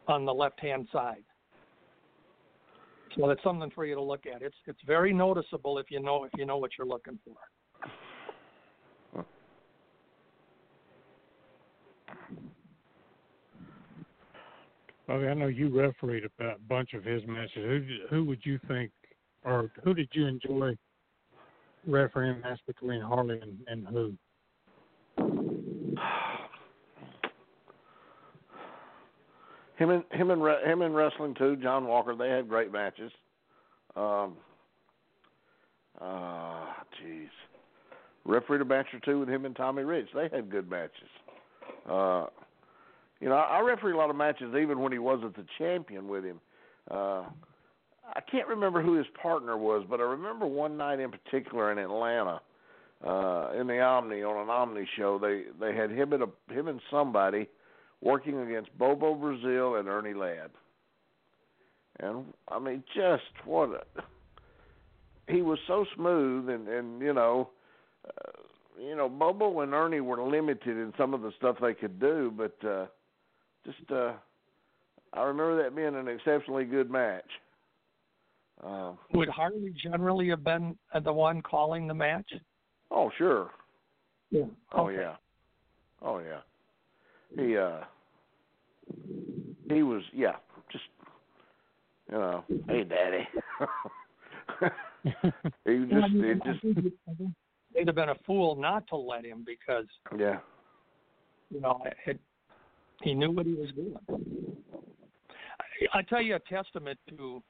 on 0.09 0.25
the 0.25 0.35
left 0.35 0.61
hand 0.61 0.89
side. 0.93 1.23
So 3.17 3.29
that's 3.29 3.43
something 3.43 3.71
for 3.75 3.87
you 3.87 3.95
to 3.95 4.03
look 4.03 4.25
at. 4.27 4.43
It's 4.43 4.57
it's 4.67 4.81
very 4.87 5.13
noticeable 5.13 5.79
if 5.79 5.91
you 5.91 6.01
know 6.01 6.25
if 6.25 6.31
you 6.37 6.47
know 6.47 6.59
what 6.59 6.73
you're 6.77 6.87
looking 6.87 7.19
for. 7.25 7.37
Bobby, 15.07 15.27
I 15.27 15.35
know 15.35 15.49
you 15.49 15.69
refereed 15.69 16.25
a 16.25 16.31
bunch 16.69 16.95
of 16.95 17.05
his 17.05 17.23
matches. 17.27 17.51
Who 17.57 17.83
who 18.09 18.25
would 18.25 18.41
you 18.45 18.59
think, 18.69 18.91
or 19.45 19.71
who 19.83 19.95
did 19.95 20.09
you 20.13 20.27
enjoy 20.27 20.77
refereeing 21.87 22.41
match 22.41 22.61
between 22.67 23.01
Harley 23.01 23.41
and, 23.41 23.59
and 23.67 23.87
who? 23.89 24.13
him 29.77 29.91
and 29.91 30.05
him 30.13 30.31
and 30.31 30.43
him 30.65 30.83
in 30.83 30.93
wrestling 30.93 31.35
too. 31.35 31.57
John 31.57 31.87
Walker, 31.87 32.15
they 32.15 32.31
had 32.31 32.49
great 32.49 32.73
matches. 32.73 33.11
Um, 33.97 34.37
uh, 36.01 36.67
jeez, 37.03 37.29
refereed 38.25 38.61
a 38.61 38.65
match 38.65 38.87
or 38.95 39.01
two 39.01 39.19
with 39.21 39.29
him 39.29 39.45
and 39.45 39.57
Tommy 39.57 39.83
Rich. 39.83 40.09
They 40.15 40.29
had 40.33 40.49
good 40.51 40.71
matches. 40.71 41.09
Uh, 41.89 42.27
you 43.23 43.29
know, 43.29 43.37
I, 43.37 43.61
refereed 43.61 43.93
a 43.93 43.97
lot 43.97 44.11
of 44.11 44.17
matches 44.17 44.53
even 44.61 44.81
when 44.81 44.91
he 44.91 44.99
wasn't 44.99 45.37
the 45.37 45.47
champion 45.57 46.09
with 46.09 46.25
him. 46.25 46.41
Uh, 46.91 47.23
I 48.15 48.21
can't 48.29 48.49
remember 48.49 48.83
who 48.83 48.95
his 48.95 49.07
partner 49.23 49.57
was, 49.57 49.87
but 49.89 50.01
I 50.01 50.03
remember 50.03 50.45
one 50.45 50.77
night 50.77 50.99
in 50.99 51.13
particular 51.13 51.71
in 51.71 51.79
Atlanta, 51.79 52.41
uh, 53.07 53.53
in 53.57 53.69
the 53.69 53.81
Omni 53.81 54.25
on 54.25 54.43
an 54.43 54.51
Omni 54.51 54.89
show. 54.97 55.21
They 55.21 55.45
they 55.61 55.73
had 55.73 55.93
him 55.93 56.13
and 56.13 56.25
a 56.25 56.53
him 56.53 56.67
and 56.67 56.81
somebody 56.91 57.49
working 58.01 58.41
against 58.41 58.77
Bobo 58.77 59.15
Brazil 59.15 59.77
and 59.77 59.89
Ernie 59.89 60.15
Ladd. 60.15 60.51
And 62.01 62.25
I 62.49 62.59
mean, 62.59 62.83
just 62.93 63.23
what 63.45 63.71
a 63.71 64.03
he 65.29 65.43
was 65.43 65.61
so 65.69 65.87
smooth, 65.95 66.49
and 66.49 66.67
and 66.67 67.01
you 67.01 67.15
know, 67.15 67.51
uh, 68.05 68.33
you 68.83 68.97
know, 68.97 69.09
Bobo 69.09 69.61
and 69.61 69.73
Ernie 69.73 70.01
were 70.01 70.21
limited 70.21 70.77
in 70.77 70.93
some 70.99 71.15
of 71.15 71.23
the 71.23 71.31
stuff 71.39 71.57
they 71.63 71.73
could 71.73 72.01
do, 72.01 72.33
but 72.37 72.69
uh, 72.69 72.87
just 73.65 73.91
uh, 73.91 74.13
I 75.13 75.23
remember 75.23 75.63
that 75.63 75.77
being 75.77 75.95
an 75.95 76.09
exceptionally 76.09 76.65
good 76.65 76.91
match. 76.91 77.29
Uh, 78.65 78.93
Would 79.15 79.29
Harley 79.29 79.75
generally 79.83 80.29
have 80.29 80.45
been 80.45 80.77
uh, 80.95 81.01
the 81.01 81.13
one 81.13 81.43
calling 81.43 81.87
the 81.87 81.95
match? 81.95 82.31
oh 82.91 83.11
sure, 83.17 83.51
Yeah. 84.31 84.45
oh 84.73 84.89
yeah, 84.89 85.17
oh 86.03 86.19
yeah. 86.19 86.41
He 87.37 87.57
uh, 87.57 87.81
he 89.69 89.83
was 89.83 90.03
yeah, 90.13 90.37
just 90.71 90.85
you 92.11 92.19
know, 92.19 92.45
hey 92.69 92.85
daddy. 92.85 93.29
he 95.65 95.71
Well, 95.71 96.05
I 96.05 96.09
just 96.09 96.15
mean, 96.15 96.25
it 96.25 96.43
just 96.45 96.61
they'd 97.75 97.87
have 97.87 97.97
been 97.97 98.11
a 98.11 98.19
fool 98.27 98.55
not 98.55 98.87
to 98.89 98.97
let 98.97 99.25
him 99.25 99.45
because 99.47 99.87
yeah. 100.17 100.39
you 101.51 101.61
know 101.61 101.83
it, 102.07 102.21
he 103.03 103.15
knew 103.15 103.31
what 103.31 103.47
he 103.47 103.55
was 103.55 103.71
doing. 103.75 103.97
I, 105.61 105.99
I 105.99 106.03
tell 106.03 106.23
you 106.23 106.37
a 106.37 106.41
testament 106.41 106.99
to 107.11 107.43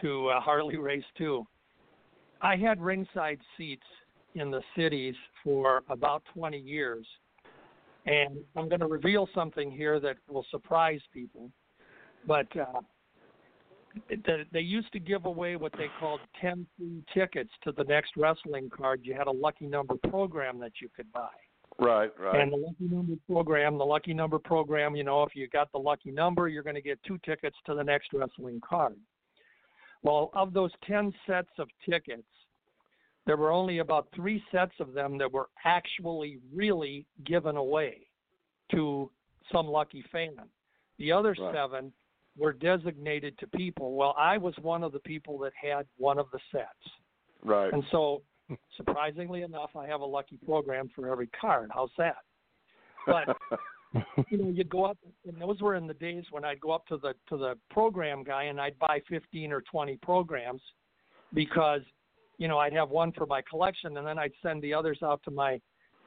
to 0.00 0.28
uh, 0.28 0.40
Harley 0.40 0.76
Race 0.76 1.04
too. 1.16 1.46
I 2.40 2.56
had 2.56 2.80
ringside 2.80 3.38
seats 3.56 3.86
in 4.34 4.50
the 4.50 4.60
cities 4.76 5.14
for 5.42 5.82
about 5.88 6.22
20 6.34 6.58
years, 6.58 7.06
and 8.06 8.36
I'm 8.56 8.68
going 8.68 8.80
to 8.80 8.86
reveal 8.86 9.28
something 9.34 9.70
here 9.70 10.00
that 10.00 10.16
will 10.28 10.44
surprise 10.50 11.00
people. 11.12 11.50
But 12.26 12.48
uh, 12.56 12.80
they, 14.08 14.44
they 14.52 14.60
used 14.60 14.92
to 14.92 14.98
give 14.98 15.26
away 15.26 15.56
what 15.56 15.72
they 15.72 15.86
called 16.00 16.20
10 16.40 16.66
free 16.76 17.02
tickets 17.14 17.50
to 17.62 17.72
the 17.72 17.84
next 17.84 18.12
wrestling 18.16 18.70
card. 18.70 19.00
You 19.04 19.14
had 19.14 19.26
a 19.26 19.32
lucky 19.32 19.66
number 19.66 19.94
program 20.08 20.58
that 20.60 20.72
you 20.80 20.88
could 20.94 21.10
buy. 21.12 21.28
Right, 21.78 22.10
right. 22.18 22.40
And 22.40 22.52
the 22.52 22.56
lucky 22.56 22.84
number 22.84 23.14
program, 23.28 23.78
the 23.78 23.84
lucky 23.84 24.14
number 24.14 24.38
program, 24.38 24.94
you 24.94 25.02
know, 25.02 25.22
if 25.24 25.34
you 25.34 25.48
got 25.48 25.72
the 25.72 25.78
lucky 25.78 26.10
number, 26.12 26.48
you're 26.48 26.62
going 26.62 26.76
to 26.76 26.82
get 26.82 27.02
two 27.02 27.18
tickets 27.24 27.56
to 27.66 27.74
the 27.74 27.82
next 27.82 28.12
wrestling 28.12 28.60
card. 28.66 28.96
Well, 30.02 30.30
of 30.34 30.52
those 30.52 30.70
10 30.86 31.12
sets 31.26 31.48
of 31.58 31.68
tickets, 31.88 32.28
there 33.26 33.36
were 33.36 33.50
only 33.50 33.78
about 33.78 34.06
three 34.14 34.42
sets 34.52 34.74
of 34.78 34.92
them 34.92 35.18
that 35.18 35.32
were 35.32 35.48
actually 35.64 36.38
really 36.54 37.06
given 37.24 37.56
away 37.56 38.06
to 38.70 39.10
some 39.50 39.66
lucky 39.66 40.02
fan. 40.12 40.36
The 40.98 41.10
other 41.10 41.34
Right. 41.38 41.54
seven 41.54 41.92
were 42.36 42.52
designated 42.52 43.36
to 43.38 43.46
people. 43.48 43.94
Well, 43.94 44.14
I 44.18 44.36
was 44.38 44.56
one 44.58 44.82
of 44.84 44.92
the 44.92 45.00
people 45.00 45.38
that 45.38 45.52
had 45.54 45.86
one 45.96 46.18
of 46.18 46.30
the 46.30 46.38
sets. 46.52 46.68
right. 47.42 47.72
And 47.72 47.84
so, 47.90 48.22
surprisingly 48.76 49.42
enough, 49.42 49.70
I 49.76 49.86
have 49.86 50.00
a 50.00 50.06
lucky 50.06 50.38
program 50.44 50.90
for 50.94 51.10
every 51.10 51.28
card. 51.28 51.70
How's 51.72 51.90
that? 51.98 52.16
But 53.06 53.36
you 54.30 54.38
know, 54.38 54.50
you'd 54.50 54.68
go 54.68 54.84
up, 54.84 54.98
and 55.26 55.40
those 55.40 55.60
were 55.60 55.74
in 55.74 55.86
the 55.86 55.94
days 55.94 56.24
when 56.30 56.44
I'd 56.44 56.60
go 56.60 56.70
up 56.70 56.86
to 56.88 56.96
the 56.96 57.14
to 57.28 57.36
the 57.36 57.56
program 57.70 58.24
guy 58.24 58.44
and 58.44 58.60
I'd 58.60 58.78
buy 58.78 59.00
fifteen 59.08 59.52
or 59.52 59.60
twenty 59.62 59.96
programs 60.02 60.62
because 61.32 61.82
you 62.38 62.48
know 62.48 62.58
I'd 62.58 62.72
have 62.72 62.90
one 62.90 63.12
for 63.12 63.26
my 63.26 63.42
collection, 63.48 63.96
and 63.96 64.06
then 64.06 64.18
I'd 64.18 64.32
send 64.42 64.62
the 64.62 64.74
others 64.74 64.98
out 65.02 65.22
to 65.24 65.30
my 65.30 65.60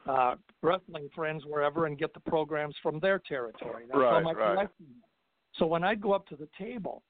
uh, 0.06 0.34
wrestling 0.62 1.08
friends 1.14 1.44
wherever 1.46 1.86
and 1.86 1.98
get 1.98 2.12
the 2.14 2.20
programs 2.20 2.74
from 2.82 3.00
their 3.00 3.18
territory. 3.18 3.84
That's 3.88 3.98
how 3.98 4.14
Right, 4.16 4.24
my 4.24 4.32
right. 4.32 4.54
collection. 4.54 4.86
So 5.56 5.66
when 5.66 5.84
I'd 5.84 6.00
go 6.00 6.12
up 6.12 6.26
to 6.28 6.36
the 6.36 6.48
table, 6.58 7.02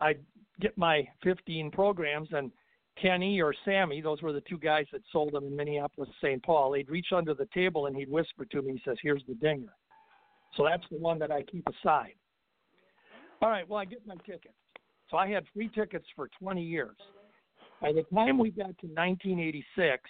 I'd 0.00 0.20
get 0.60 0.76
my 0.76 1.06
fifteen 1.22 1.70
programs 1.70 2.28
and 2.32 2.50
Kenny 3.00 3.40
or 3.40 3.54
Sammy, 3.64 4.00
those 4.00 4.22
were 4.22 4.32
the 4.32 4.40
two 4.42 4.58
guys 4.58 4.86
that 4.92 5.02
sold 5.12 5.32
them 5.32 5.44
in 5.44 5.54
Minneapolis, 5.54 6.08
St. 6.20 6.42
Paul. 6.42 6.72
He'd 6.72 6.90
reach 6.90 7.08
under 7.14 7.34
the 7.34 7.48
table 7.54 7.86
and 7.86 7.96
he'd 7.96 8.10
whisper 8.10 8.44
to 8.46 8.62
me, 8.62 8.72
he 8.72 8.82
says, 8.84 8.96
Here's 9.02 9.22
the 9.28 9.34
dinger. 9.34 9.72
So 10.56 10.64
that's 10.64 10.84
the 10.90 10.98
one 10.98 11.18
that 11.18 11.30
I 11.30 11.42
keep 11.42 11.66
aside. 11.68 12.14
All 13.40 13.50
right, 13.50 13.68
well, 13.68 13.78
I 13.78 13.84
get 13.84 14.06
my 14.06 14.16
tickets. 14.26 14.54
So 15.10 15.16
I 15.16 15.28
had 15.28 15.44
free 15.54 15.68
tickets 15.68 16.06
for 16.16 16.28
20 16.40 16.62
years. 16.62 16.96
By 17.80 17.92
the 17.92 18.02
time 18.14 18.38
we 18.38 18.50
got 18.50 18.76
to 18.80 18.86
1986, 18.86 20.02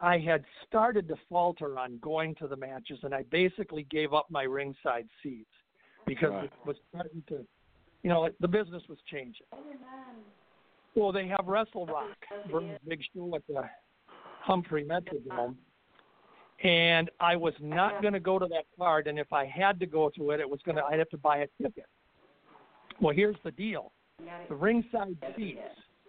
I 0.00 0.18
had 0.18 0.44
started 0.66 1.06
to 1.08 1.16
falter 1.28 1.78
on 1.78 1.98
going 1.98 2.34
to 2.36 2.48
the 2.48 2.56
matches, 2.56 2.98
and 3.02 3.14
I 3.14 3.24
basically 3.30 3.86
gave 3.90 4.14
up 4.14 4.26
my 4.30 4.44
ringside 4.44 5.08
seats 5.22 5.50
because 6.06 6.30
Right. 6.30 6.44
it 6.44 6.52
was 6.66 6.76
starting 6.88 7.22
to, 7.28 7.46
you 8.02 8.10
know, 8.10 8.30
the 8.40 8.48
business 8.48 8.82
was 8.88 8.98
changing. 9.02 9.46
Well, 10.94 11.12
they 11.12 11.26
have 11.26 11.46
Wrestle 11.46 11.86
Rock, 11.86 12.16
Verne's 12.50 12.78
big 12.86 13.00
show 13.14 13.34
at 13.34 13.42
the 13.48 13.62
Humphrey 14.40 14.84
Metrodome, 14.84 15.56
and 16.62 17.10
I 17.18 17.34
was 17.34 17.54
not 17.60 18.00
going 18.00 18.14
to 18.14 18.20
go 18.20 18.38
to 18.38 18.46
that 18.46 18.64
card. 18.78 19.06
And 19.08 19.18
if 19.18 19.32
I 19.32 19.44
had 19.44 19.80
to 19.80 19.86
go 19.86 20.10
to 20.16 20.30
it, 20.30 20.40
it 20.40 20.48
was 20.48 20.60
going 20.64 20.76
to 20.76 20.84
I'd 20.84 20.98
have 20.98 21.08
to 21.10 21.18
buy 21.18 21.38
a 21.38 21.46
ticket. 21.60 21.86
Well, 23.00 23.14
here's 23.14 23.36
the 23.44 23.50
deal: 23.50 23.92
the 24.48 24.54
ringside 24.54 25.16
seats 25.36 25.58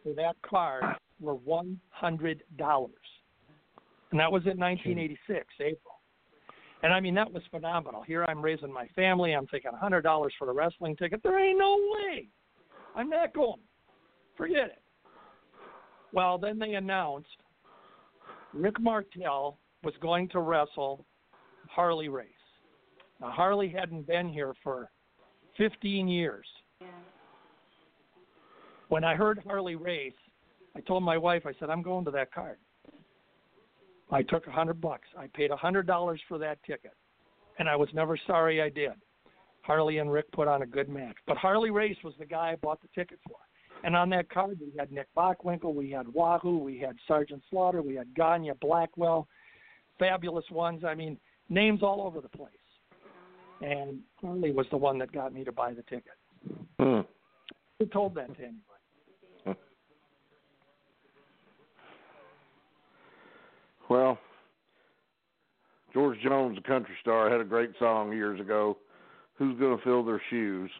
for 0.03 0.13
that 0.13 0.35
card 0.47 0.83
were 1.19 1.35
one 1.35 1.79
hundred 1.89 2.43
dollars, 2.57 2.91
and 4.11 4.19
that 4.19 4.31
was 4.31 4.43
in 4.43 4.59
1986 4.59 5.45
April. 5.59 5.79
And 6.83 6.93
I 6.93 6.99
mean 6.99 7.15
that 7.15 7.31
was 7.31 7.41
phenomenal. 7.49 8.03
Here 8.03 8.23
I'm 8.25 8.41
raising 8.41 8.71
my 8.71 8.87
family. 8.95 9.31
I'm 9.33 9.47
thinking 9.47 9.71
hundred 9.73 10.01
dollars 10.01 10.33
for 10.37 10.49
a 10.51 10.53
wrestling 10.53 10.95
ticket. 10.95 11.21
There 11.23 11.39
ain't 11.39 11.57
no 11.57 11.75
way. 11.93 12.27
I'm 12.95 13.09
not 13.09 13.33
going. 13.33 13.61
Forget 14.37 14.65
it. 14.65 14.81
Well, 16.11 16.37
then 16.37 16.59
they 16.59 16.73
announced 16.75 17.27
Rick 18.53 18.79
Martel 18.79 19.57
was 19.83 19.93
going 20.01 20.29
to 20.29 20.39
wrestle 20.39 21.05
Harley 21.69 22.09
Race. 22.09 22.29
Now, 23.19 23.31
Harley 23.31 23.69
hadn't 23.69 24.07
been 24.07 24.29
here 24.29 24.53
for 24.63 24.89
15 25.57 26.07
years. 26.07 26.45
When 28.89 29.03
I 29.03 29.15
heard 29.15 29.41
Harley 29.45 29.75
Race, 29.75 30.13
I 30.75 30.81
told 30.81 31.03
my 31.03 31.17
wife, 31.17 31.43
I 31.45 31.53
said, 31.59 31.69
I'm 31.69 31.81
going 31.81 32.05
to 32.05 32.11
that 32.11 32.33
card. 32.33 32.57
I 34.11 34.21
took 34.21 34.45
a 34.47 34.51
hundred 34.51 34.79
bucks. 34.79 35.07
I 35.17 35.27
paid 35.33 35.51
a 35.51 35.55
hundred 35.55 35.87
dollars 35.87 36.21
for 36.27 36.37
that 36.37 36.59
ticket, 36.63 36.93
and 37.57 37.67
I 37.67 37.75
was 37.75 37.89
never 37.93 38.17
sorry 38.27 38.61
I 38.61 38.69
did. 38.69 38.91
Harley 39.63 39.97
and 39.97 40.11
Rick 40.11 40.31
put 40.31 40.47
on 40.47 40.61
a 40.61 40.65
good 40.65 40.89
match, 40.89 41.15
but 41.25 41.37
Harley 41.37 41.71
Race 41.71 41.97
was 42.03 42.13
the 42.19 42.25
guy 42.25 42.51
I 42.51 42.55
bought 42.55 42.81
the 42.81 42.87
ticket 42.93 43.19
for. 43.27 43.37
And 43.85 43.95
on 43.95 44.09
that 44.09 44.31
card, 44.31 44.57
we 44.59 44.73
had 44.79 44.91
Nick 44.91 45.07
Bockwinkel, 45.15 45.71
we 45.75 45.91
had 45.91 46.07
Wahoo, 46.11 46.57
we 46.57 46.79
had 46.79 46.95
Sergeant 47.07 47.43
Slaughter, 47.51 47.83
we 47.83 47.93
had 47.93 48.15
Gagne, 48.15 48.51
Blackwell, 48.59 49.27
fabulous 49.99 50.45
ones. 50.49 50.83
I 50.83 50.95
mean, 50.95 51.19
names 51.49 51.83
all 51.83 52.01
over 52.01 52.19
the 52.19 52.27
place. 52.27 52.49
And 53.61 53.99
Harley 54.19 54.51
was 54.51 54.65
the 54.71 54.77
one 54.77 54.97
that 54.97 55.11
got 55.11 55.33
me 55.33 55.43
to 55.43 55.51
buy 55.51 55.73
the 55.73 55.83
ticket. 55.83 56.15
Hmm. 56.79 57.01
Who 57.77 57.85
told 57.85 58.15
that 58.15 58.35
to 58.35 58.43
anybody? 58.43 59.59
Well, 63.87 64.17
George 65.93 66.17
Jones, 66.23 66.55
the 66.55 66.67
country 66.67 66.95
star, 67.01 67.29
had 67.29 67.39
a 67.39 67.45
great 67.45 67.69
song 67.77 68.11
years 68.13 68.39
ago. 68.39 68.79
Who's 69.35 69.59
going 69.59 69.77
to 69.77 69.83
fill 69.83 70.03
their 70.03 70.21
shoes? 70.31 70.71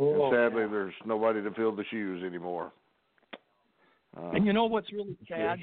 Oh, 0.00 0.24
and 0.26 0.34
sadly, 0.34 0.62
yeah. 0.62 0.68
there's 0.68 0.94
nobody 1.04 1.42
to 1.42 1.50
fill 1.52 1.76
the 1.76 1.84
shoes 1.90 2.24
anymore. 2.24 2.72
Uh, 4.16 4.30
And 4.30 4.46
you 4.46 4.52
know 4.52 4.64
what's 4.64 4.90
really 4.92 5.16
sad 5.28 5.60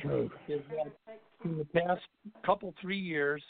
is 0.47 0.61
that 0.69 1.19
in 1.43 1.57
the 1.57 1.65
past 1.65 2.01
couple 2.45 2.73
three 2.79 2.99
years, 2.99 3.41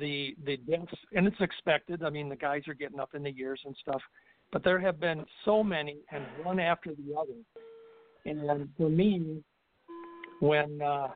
the 0.00 0.34
the 0.44 0.56
deaths 0.56 0.92
and 1.12 1.26
it's 1.26 1.40
expected. 1.40 2.02
I 2.02 2.10
mean, 2.10 2.28
the 2.28 2.36
guys 2.36 2.62
are 2.66 2.74
getting 2.74 2.98
up 2.98 3.14
in 3.14 3.22
the 3.22 3.30
years 3.30 3.60
and 3.64 3.74
stuff, 3.80 4.02
but 4.52 4.64
there 4.64 4.80
have 4.80 4.98
been 4.98 5.24
so 5.44 5.62
many 5.62 5.98
and 6.10 6.24
one 6.42 6.58
after 6.58 6.90
the 6.90 7.14
other. 7.16 7.38
And 8.24 8.68
for 8.76 8.90
me, 8.90 9.44
when 10.40 10.82
uh, 10.82 11.08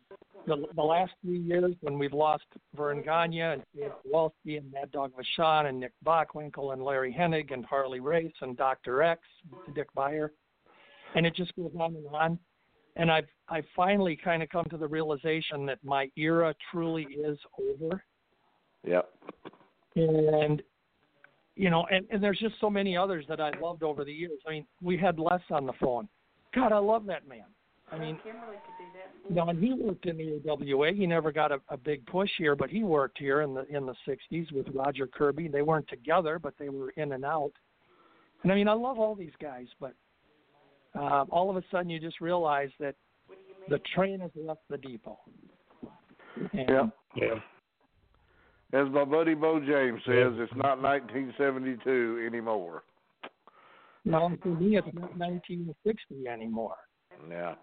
the 0.46 0.66
the 0.74 0.82
last 0.82 1.12
three 1.24 1.38
years 1.38 1.74
when 1.80 1.98
we've 1.98 2.12
lost 2.12 2.44
Verne 2.74 3.02
Gagne 3.02 3.40
and 3.40 3.62
Dave 3.76 3.92
Kowalski 4.02 4.56
and 4.56 4.70
Mad 4.72 4.90
Dog 4.92 5.12
Vachon 5.14 5.66
and 5.66 5.80
Nick 5.80 5.92
Bockwinkel 6.04 6.72
and 6.72 6.82
Larry 6.82 7.14
Hennig 7.16 7.52
and 7.52 7.64
Harley 7.64 8.00
Race 8.00 8.32
and 8.40 8.56
Dr. 8.56 9.02
X, 9.02 9.20
Dick 9.74 9.88
Beyer, 9.94 10.32
and 11.14 11.26
it 11.26 11.34
just 11.34 11.54
goes 11.56 11.72
on 11.78 11.94
and 11.94 12.06
on 12.12 12.38
and 12.96 13.10
I've 13.10 13.26
I've 13.48 13.64
finally 13.74 14.16
kind 14.16 14.42
of 14.42 14.48
come 14.48 14.66
to 14.66 14.76
the 14.76 14.86
realization 14.86 15.66
that 15.66 15.78
my 15.82 16.10
era 16.16 16.54
truly 16.70 17.04
is 17.04 17.38
over. 17.58 18.02
yep. 18.86 19.10
And 19.96 20.62
you 21.56 21.68
know, 21.68 21.86
and, 21.90 22.06
and 22.10 22.22
there's 22.22 22.38
just 22.38 22.54
so 22.60 22.70
many 22.70 22.96
others 22.96 23.24
that 23.28 23.40
I 23.40 23.50
loved 23.60 23.82
over 23.82 24.04
the 24.04 24.12
years. 24.12 24.38
I 24.46 24.50
mean, 24.50 24.66
we 24.82 24.96
had 24.96 25.18
Les 25.18 25.42
on 25.50 25.66
the 25.66 25.72
phone. 25.80 26.08
God, 26.54 26.72
I 26.72 26.78
love 26.78 27.06
that 27.06 27.28
man. 27.28 27.44
I 27.92 27.98
mean, 27.98 28.18
you 29.28 29.34
know, 29.34 29.48
and 29.48 29.62
he 29.62 29.72
worked 29.74 30.06
in 30.06 30.16
the 30.16 30.40
AWA. 30.48 30.92
He 30.92 31.06
never 31.06 31.32
got 31.32 31.50
a, 31.50 31.60
a 31.68 31.76
big 31.76 32.06
push 32.06 32.30
here, 32.38 32.54
but 32.54 32.70
he 32.70 32.84
worked 32.84 33.18
here 33.18 33.40
in 33.40 33.54
the 33.54 33.66
in 33.74 33.86
the 33.86 33.94
'60s 34.06 34.52
with 34.52 34.66
Roger 34.74 35.06
Kirby. 35.06 35.48
They 35.48 35.62
weren't 35.62 35.88
together, 35.88 36.38
but 36.38 36.54
they 36.58 36.68
were 36.68 36.90
in 36.90 37.12
and 37.12 37.24
out. 37.24 37.52
And 38.42 38.52
I 38.52 38.54
mean, 38.54 38.68
I 38.68 38.72
love 38.72 38.98
all 38.98 39.14
these 39.14 39.32
guys, 39.40 39.66
but 39.80 39.94
um, 40.94 41.28
all 41.30 41.50
of 41.50 41.56
a 41.56 41.62
sudden 41.70 41.90
you 41.90 42.00
just 42.00 42.20
realize 42.20 42.70
that 42.78 42.94
the 43.68 43.80
train 43.94 44.20
has 44.20 44.30
left 44.34 44.62
the 44.68 44.78
depot. 44.78 45.18
And, 46.52 46.68
Yep. 46.68 46.90
Yeah. 47.16 47.34
As 48.72 48.88
my 48.90 49.04
buddy 49.04 49.34
Bo 49.34 49.58
James 49.58 50.00
says, 50.06 50.32
it's 50.38 50.52
not 50.54 50.80
1972 50.80 52.24
anymore. 52.24 52.84
Well, 54.04 54.32
for 54.40 54.48
me, 54.48 54.76
it's 54.76 54.86
not 54.94 55.16
1960 55.18 56.28
anymore. 56.28 56.76
Yeah. 57.28 57.54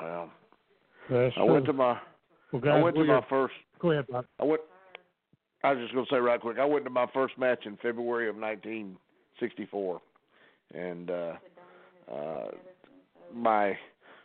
Well, 0.00 0.30
That's 1.10 1.34
I 1.36 1.42
went 1.42 1.66
to 1.66 1.72
my 1.72 1.98
well, 2.52 2.62
I 2.62 2.66
guys, 2.66 2.82
went 2.82 2.96
to 2.96 3.04
my 3.04 3.24
first 3.28 3.54
Go 3.84 3.90
ahead, 3.90 4.06
Bob. 4.08 4.24
I 4.40 4.44
went. 4.44 4.62
I 5.62 5.72
was 5.72 5.82
just 5.82 5.94
going 5.94 6.06
to 6.06 6.14
say 6.14 6.18
right 6.18 6.40
quick. 6.40 6.58
I 6.58 6.64
went 6.64 6.84
to 6.84 6.90
my 6.90 7.06
first 7.12 7.38
match 7.38 7.66
in 7.66 7.76
February 7.76 8.28
of 8.28 8.36
1964, 8.36 10.00
and 10.74 11.10
uh, 11.10 11.32
uh, 12.10 12.50
my 13.32 13.76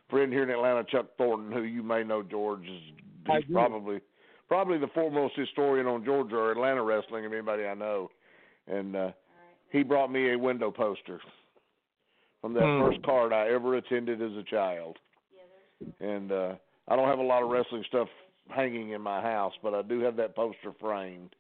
friend 0.10 0.32
here 0.32 0.44
in 0.44 0.50
Atlanta, 0.50 0.84
Chuck 0.86 1.08
Thornton, 1.18 1.52
who 1.52 1.64
you 1.64 1.84
may 1.84 2.04
know, 2.04 2.24
George, 2.24 2.66
is 2.66 3.44
probably 3.52 4.00
probably 4.48 4.78
the 4.78 4.88
foremost 4.88 5.36
historian 5.36 5.88
on 5.88 6.04
Georgia 6.04 6.36
or 6.36 6.52
Atlanta 6.52 6.84
wrestling 6.84 7.26
of 7.26 7.34
anybody 7.34 7.66
I 7.66 7.74
know, 7.74 8.10
and 8.68 8.96
uh, 8.96 9.12
he 9.72 9.84
brought 9.84 10.12
me 10.12 10.34
a 10.34 10.38
window 10.38 10.72
poster 10.72 11.20
from 12.42 12.54
that 12.54 12.66
Hmm. 12.66 12.80
first 12.80 13.02
card 13.04 13.34
I 13.34 13.50
ever 13.50 13.76
attended 13.76 14.22
as 14.22 14.32
a 14.38 14.44
child, 14.44 14.98
and 16.00 16.32
uh, 16.32 16.56
I 16.88 16.96
don't 16.96 17.08
have 17.08 17.20
a 17.20 17.24
lot 17.24 17.44
of 17.44 17.50
wrestling 17.50 17.84
stuff 17.88 18.08
hanging 18.50 18.92
in 18.92 19.02
my 19.02 19.22
house, 19.22 19.54
but 19.62 19.74
I 19.74 19.82
do 19.82 20.00
have 20.02 20.16
that 20.18 20.36
poster 20.36 20.74
framed, 20.80 21.36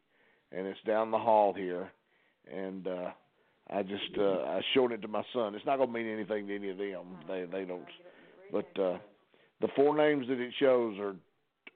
and 0.52 0.68
it's 0.68 0.80
down 0.86 1.12
the 1.12 1.18
hall 1.18 1.54
here, 1.54 1.92
and 2.52 2.88
uh, 2.88 3.12
I 3.70 3.84
just 3.84 4.18
uh, 4.18 4.42
I 4.44 4.62
showed 4.74 4.92
it 4.92 5.02
to 5.02 5.08
my 5.08 5.24
son. 5.34 5.56
It's 5.56 5.66
not 5.66 5.78
going 5.78 5.90
to 5.90 5.94
mean 5.94 6.08
anything 6.08 6.48
to 6.48 6.56
any 6.56 6.70
of 6.70 6.78
them. 6.78 7.18
They 7.28 7.46
they 7.52 7.66
don't. 7.66 7.84
But 8.52 8.82
uh, 8.82 8.98
the 9.62 9.68
four 9.76 9.96
names 9.96 10.28
that 10.28 10.40
it 10.40 10.54
shows 10.60 10.98
are 11.00 11.16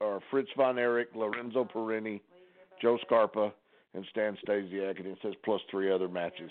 are 0.00 0.20
Fritz 0.30 0.50
von 0.56 0.78
Erich, 0.78 1.08
Lorenzo 1.14 1.64
Perini, 1.64 2.20
Joe 2.82 2.98
Scarpa, 3.06 3.52
and 3.94 4.04
Stan 4.10 4.36
Stasiak, 4.46 4.98
and 4.98 5.06
it 5.06 5.18
says 5.22 5.34
plus 5.44 5.60
three 5.70 5.92
other 5.92 6.08
matches. 6.08 6.50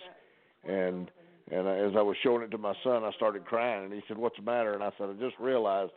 And 0.64 1.10
and 1.52 1.68
as 1.68 1.91
I 1.98 2.02
was 2.02 2.15
showing 2.23 2.44
it 2.44 2.52
to 2.52 2.57
my 2.57 2.73
son, 2.84 3.03
I 3.03 3.11
started 3.15 3.45
crying, 3.45 3.85
and 3.85 3.94
he 3.94 4.02
said, 4.07 4.18
"What's 4.18 4.38
the 4.38 4.44
matter?" 4.44 4.73
And 4.73 4.84
I 4.84 4.91
said, 4.98 5.10
"I 5.10 5.14
just 5.14 5.38
realized 5.40 5.91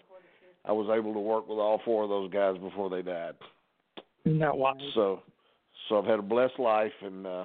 I 0.66 0.72
was 0.72 0.88
able 0.96 1.12
to 1.14 1.20
work 1.20 1.48
with 1.48 1.58
all 1.58 1.80
four 1.84 2.02
of 2.04 2.08
those 2.10 2.30
guys 2.32 2.56
before 2.58 2.90
they 2.90 3.02
died." 3.02 3.34
Isn't 4.24 4.40
that 4.40 4.56
wild? 4.56 4.82
So, 4.94 5.22
so 5.88 5.98
I've 5.98 6.06
had 6.06 6.18
a 6.18 6.22
blessed 6.22 6.58
life, 6.58 6.92
and 7.02 7.26
uh, 7.26 7.44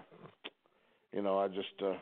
you 1.13 1.21
know, 1.21 1.37
I 1.39 1.47
just 1.47 1.81
uh, 1.83 1.93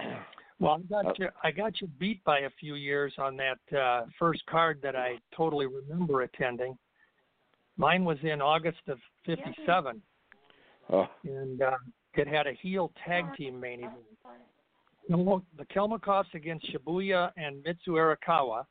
Well, 0.58 0.78
I 0.78 1.02
got 1.02 1.06
Uh, 1.06 1.12
you. 1.18 1.28
I 1.42 1.50
got 1.50 1.80
you 1.80 1.86
beat 1.98 2.24
by 2.24 2.40
a 2.40 2.50
few 2.58 2.74
years 2.76 3.12
on 3.18 3.36
that 3.36 3.78
uh, 3.78 4.06
first 4.18 4.44
card 4.46 4.80
that 4.82 4.96
I 4.96 5.18
totally 5.36 5.66
remember 5.66 6.22
attending. 6.22 6.76
Mine 7.76 8.04
was 8.06 8.16
in 8.22 8.40
August 8.40 8.80
of 8.88 8.98
'57, 9.26 10.00
uh, 10.90 11.06
and 11.24 11.60
uh, 11.60 11.72
it 12.14 12.26
had 12.26 12.46
a 12.46 12.52
heel 12.54 12.90
tag 13.06 13.26
team 13.36 13.60
main 13.60 13.80
event. 13.80 13.96
Kelmo- 15.10 15.44
The 15.58 15.66
Kalmikoffs 15.66 16.32
against 16.34 16.66
Shibuya 16.72 17.30
and 17.36 17.62
Mitsu 17.62 17.92
Arakawa, 17.92 18.64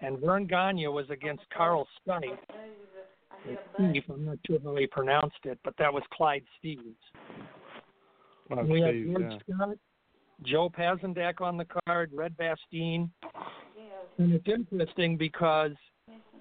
and 0.00 0.18
Verne 0.18 0.46
Gagne 0.46 0.88
was 0.88 1.08
against 1.10 1.42
Carl 1.54 1.86
or 2.06 2.20
Steve, 2.20 4.02
I'm 4.08 4.26
not 4.26 4.38
sure 4.46 4.58
how 4.62 4.76
he 4.76 4.86
pronounced 4.86 5.44
it, 5.44 5.58
but 5.64 5.74
that 5.78 5.92
was 5.92 6.02
Clyde 6.12 6.44
Stevens. 6.58 6.96
Oh, 8.50 8.64
we 8.64 8.80
had 8.80 8.94
George 8.94 9.32
yeah. 9.46 9.54
Scott, 9.56 9.76
Joe 10.42 10.70
Pazandak 10.70 11.40
on 11.40 11.56
the 11.56 11.66
card, 11.86 12.10
Red 12.12 12.36
Bastien. 12.36 13.10
And 14.18 14.32
it's 14.34 14.48
interesting 14.48 15.16
because, 15.16 15.72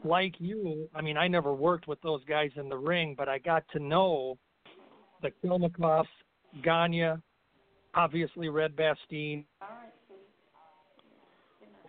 like 0.04 0.36
you, 0.40 0.90
I 0.96 1.02
mean, 1.02 1.18
I 1.18 1.28
never 1.28 1.54
worked 1.54 1.88
with 1.88 2.02
those 2.02 2.24
guys 2.26 2.52
in 2.56 2.68
the 2.68 2.78
ring, 2.78 3.16
but 3.18 3.30
I 3.30 3.38
got 3.38 3.64
to 3.74 3.80
know 3.80 4.38
the 5.22 5.32
Kalmikoffs, 5.44 6.06
Gagne, 6.64 7.14
obviously 7.94 8.50
Red 8.50 8.76
Bastien, 8.76 9.46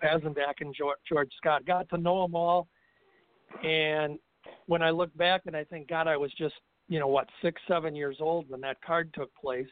Pazandak, 0.03 0.55
and 0.61 0.75
George, 0.75 0.99
George 1.09 1.31
Scott. 1.37 1.65
Got 1.67 1.89
to 1.91 1.99
know 1.99 2.23
them 2.23 2.35
all. 2.35 2.69
And 3.65 4.19
when 4.67 4.83
I 4.83 4.91
look 4.91 5.15
back 5.17 5.43
and 5.47 5.57
I 5.57 5.65
think, 5.65 5.89
God, 5.89 6.07
I 6.07 6.17
was 6.17 6.33
just, 6.39 6.55
you 6.89 6.99
know, 6.99 7.09
what, 7.09 7.29
six, 7.43 7.61
seven 7.69 7.95
years 7.95 8.17
old 8.21 8.49
when 8.49 8.61
that 8.63 8.81
card 8.83 9.13
took 9.15 9.35
place. 9.35 9.67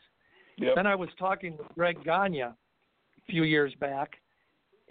Yep. 0.59 0.75
Then 0.75 0.87
I 0.87 0.95
was 0.95 1.09
talking 1.19 1.57
with 1.57 1.69
Greg 1.75 2.03
Gagne 2.05 2.41
a 2.41 2.55
few 3.29 3.45
years 3.45 3.73
back, 3.81 4.11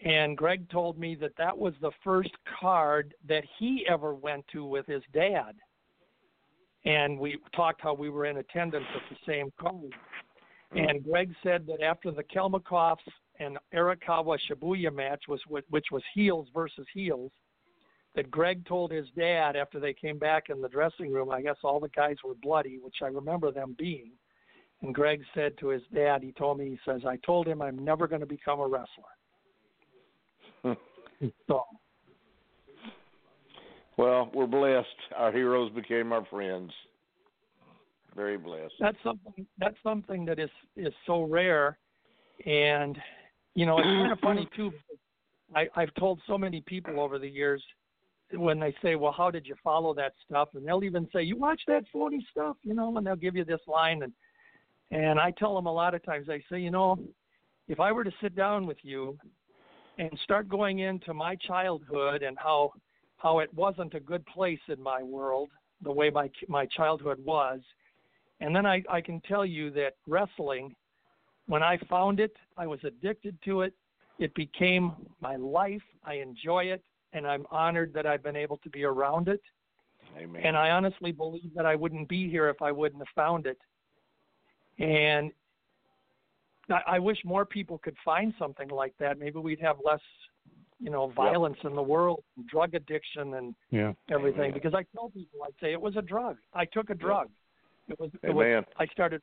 and 0.03 0.37
Greg 0.37 0.69
told 0.69 0.97
me 0.97 1.15
that 1.15 1.33
that 1.37 1.57
was 1.57 1.73
the 1.81 1.91
first 2.03 2.31
card 2.59 3.13
that 3.27 3.43
he 3.59 3.85
ever 3.89 4.13
went 4.13 4.45
to 4.53 4.65
with 4.65 4.85
his 4.85 5.03
dad. 5.13 5.55
And 6.85 7.19
we 7.19 7.37
talked 7.53 7.81
how 7.81 7.93
we 7.93 8.09
were 8.09 8.25
in 8.25 8.37
attendance 8.37 8.85
at 8.95 9.01
the 9.09 9.17
same 9.25 9.51
card. 9.59 9.93
Mm-hmm. 10.73 10.77
And 10.77 11.03
Greg 11.03 11.33
said 11.43 11.65
that 11.67 11.81
after 11.81 12.11
the 12.11 12.23
Kalmikoffs 12.23 12.97
and 13.39 13.57
Arakawa 13.73 14.37
Shibuya 14.49 14.93
match 14.93 15.23
was 15.27 15.41
which 15.69 15.87
was 15.91 16.03
heels 16.13 16.47
versus 16.53 16.85
heels, 16.93 17.31
that 18.15 18.31
Greg 18.31 18.65
told 18.65 18.91
his 18.91 19.05
dad 19.15 19.55
after 19.55 19.79
they 19.79 19.93
came 19.93 20.17
back 20.17 20.45
in 20.49 20.61
the 20.61 20.69
dressing 20.69 21.11
room, 21.11 21.29
I 21.29 21.41
guess 21.41 21.57
all 21.63 21.79
the 21.79 21.89
guys 21.89 22.15
were 22.23 22.33
bloody, 22.33 22.79
which 22.81 22.97
I 23.03 23.07
remember 23.07 23.51
them 23.51 23.75
being. 23.77 24.11
And 24.81 24.93
Greg 24.93 25.21
said 25.33 25.57
to 25.59 25.69
his 25.69 25.81
dad, 25.93 26.23
he 26.23 26.31
told 26.31 26.59
me, 26.59 26.69
he 26.69 26.79
says, 26.85 27.01
I 27.07 27.17
told 27.17 27.47
him 27.47 27.61
I'm 27.61 27.83
never 27.83 28.07
going 28.07 28.21
to 28.21 28.27
become 28.27 28.59
a 28.59 28.67
wrestler. 28.67 28.87
Hmm. 30.63 30.73
so, 31.47 31.63
well, 33.97 34.29
we're 34.33 34.47
blessed. 34.47 34.87
Our 35.15 35.31
heroes 35.31 35.71
became 35.71 36.11
our 36.11 36.25
friends. 36.25 36.71
Very 38.15 38.37
blessed. 38.37 38.73
that's 38.79 38.97
something 39.03 39.45
that's 39.59 39.75
something 39.83 40.25
that 40.25 40.39
is 40.39 40.49
is 40.75 40.93
so 41.05 41.21
rare 41.21 41.77
and 42.45 42.97
you 43.57 43.65
know 43.65 43.77
it's 43.77 43.85
kind 43.85 44.11
of 44.11 44.19
funny 44.19 44.47
too 44.55 44.71
i 45.55 45.67
i've 45.75 45.93
told 45.95 46.19
so 46.27 46.37
many 46.37 46.61
people 46.61 46.99
over 46.99 47.17
the 47.19 47.27
years 47.27 47.61
when 48.33 48.59
they 48.59 48.73
say 48.81 48.95
well 48.95 49.13
how 49.15 49.31
did 49.31 49.45
you 49.47 49.55
follow 49.63 49.93
that 49.93 50.11
stuff? 50.25 50.49
And 50.53 50.67
they'll 50.67 50.83
even 50.83 51.07
say 51.13 51.23
you 51.23 51.37
watch 51.37 51.61
that 51.67 51.83
phony 51.93 52.25
stuff 52.31 52.57
you 52.63 52.73
know 52.73 52.97
and 52.97 53.05
they'll 53.05 53.15
give 53.15 53.35
you 53.35 53.45
this 53.45 53.61
line. 53.67 54.03
And 54.03 54.13
and 54.91 55.19
i 55.19 55.31
tell 55.31 55.55
them 55.55 55.65
a 55.65 55.73
lot 55.73 55.93
of 55.93 56.03
times 56.03 56.27
i 56.29 56.39
say 56.49 56.59
you 56.59 56.71
know 56.71 56.97
if 57.67 57.79
I 57.79 57.91
were 57.91 58.03
to 58.03 58.11
sit 58.21 58.35
down 58.35 58.65
with 58.65 58.77
you 58.81 59.17
and 59.97 60.09
start 60.23 60.47
going 60.47 60.79
into 60.79 61.13
my 61.13 61.35
childhood 61.35 62.23
and 62.23 62.37
how 62.37 62.71
how 63.17 63.39
it 63.39 63.51
wasn't 63.53 63.95
a 63.95 63.99
good 63.99 64.23
place 64.27 64.59
in 64.67 64.81
my 64.81 65.01
world, 65.01 65.49
the 65.81 65.91
way 65.91 66.09
my 66.09 66.29
my 66.47 66.65
childhood 66.67 67.19
was, 67.23 67.59
and 68.39 68.55
then 68.55 68.65
I, 68.65 68.83
I 68.89 69.01
can 69.01 69.21
tell 69.21 69.45
you 69.45 69.71
that 69.71 69.95
wrestling, 70.07 70.75
when 71.47 71.63
I 71.63 71.77
found 71.89 72.19
it, 72.19 72.35
I 72.57 72.67
was 72.67 72.79
addicted 72.83 73.37
to 73.45 73.61
it. 73.61 73.73
It 74.19 74.33
became 74.35 74.93
my 75.21 75.35
life. 75.35 75.81
I 76.03 76.15
enjoy 76.15 76.65
it, 76.65 76.83
and 77.13 77.25
I'm 77.25 77.45
honored 77.51 77.93
that 77.93 78.05
I've 78.05 78.23
been 78.23 78.35
able 78.35 78.57
to 78.57 78.69
be 78.69 78.83
around 78.83 79.27
it. 79.27 79.41
Amen. 80.17 80.41
And 80.43 80.57
I 80.57 80.71
honestly 80.71 81.11
believe 81.11 81.51
that 81.55 81.65
I 81.65 81.75
wouldn't 81.75 82.07
be 82.07 82.29
here 82.29 82.49
if 82.49 82.61
I 82.61 82.71
wouldn't 82.71 83.01
have 83.01 83.13
found 83.15 83.45
it. 83.45 83.57
And 84.79 85.31
I, 86.69 86.81
I 86.95 86.99
wish 86.99 87.17
more 87.23 87.45
people 87.45 87.77
could 87.77 87.95
find 88.03 88.33
something 88.39 88.69
like 88.69 88.93
that. 88.99 89.19
Maybe 89.19 89.39
we'd 89.39 89.61
have 89.61 89.77
less, 89.83 89.99
you 90.79 90.89
know, 90.89 91.07
violence 91.09 91.57
in 91.63 91.75
the 91.75 91.81
world, 91.81 92.23
drug 92.49 92.73
addiction, 92.73 93.35
and 93.35 93.55
Yeah. 93.69 93.93
everything. 94.09 94.41
Amen. 94.41 94.53
Because 94.53 94.73
I 94.73 94.83
tell 94.95 95.09
people, 95.09 95.41
I 95.43 95.49
say 95.61 95.71
it 95.71 95.81
was 95.81 95.95
a 95.95 96.01
drug. 96.01 96.37
I 96.53 96.65
took 96.65 96.89
a 96.89 96.95
drug. 96.95 97.29
It 97.87 97.99
was. 97.99 98.11
It 98.23 98.29
Amen. 98.31 98.35
was 98.35 98.65
I 98.77 98.85
started 98.87 99.21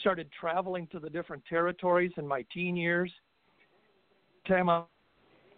started 0.00 0.28
traveling 0.38 0.86
to 0.88 0.98
the 0.98 1.10
different 1.10 1.44
territories 1.46 2.12
in 2.16 2.26
my 2.26 2.44
teen 2.52 2.76
years. 2.76 3.12
Time 4.46 4.68
I 4.68 4.82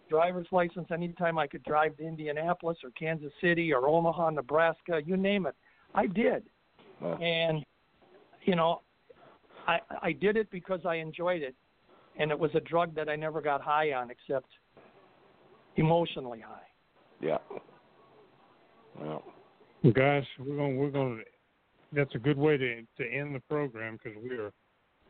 driver's 0.09 0.47
license 0.51 0.87
anytime 0.91 1.37
I 1.37 1.47
could 1.47 1.63
drive 1.63 1.97
to 1.97 2.03
Indianapolis 2.03 2.77
or 2.83 2.91
Kansas 2.91 3.31
City 3.41 3.73
or 3.73 3.87
Omaha, 3.87 4.29
Nebraska, 4.29 5.01
you 5.03 5.17
name 5.17 5.47
it. 5.47 5.55
I 5.95 6.05
did. 6.05 6.43
Huh. 7.01 7.15
And 7.15 7.65
you 8.43 8.55
know, 8.55 8.81
I 9.67 9.79
I 10.01 10.11
did 10.11 10.37
it 10.37 10.49
because 10.51 10.81
I 10.85 10.95
enjoyed 10.95 11.41
it. 11.41 11.55
And 12.17 12.31
it 12.31 12.39
was 12.39 12.51
a 12.55 12.61
drug 12.61 12.95
that 12.95 13.09
I 13.09 13.15
never 13.15 13.41
got 13.41 13.61
high 13.61 13.91
on 13.91 14.09
except 14.09 14.47
emotionally 15.75 16.39
high. 16.39 16.67
Yeah. 17.19 17.37
Well, 18.99 19.23
Well, 19.83 19.93
guys, 19.93 20.23
we're 20.39 20.55
going. 20.55 20.75
to 20.75 20.79
We're 20.79 20.89
going. 20.91 21.23
To 21.95 22.01
That's 22.03 22.15
a 22.15 22.19
good 22.19 22.37
way 22.37 22.57
to 22.57 22.81
to 22.97 23.09
end 23.11 23.35
the 23.35 23.41
program 23.49 23.97
because 24.01 24.17
we 24.21 24.35
are 24.37 24.51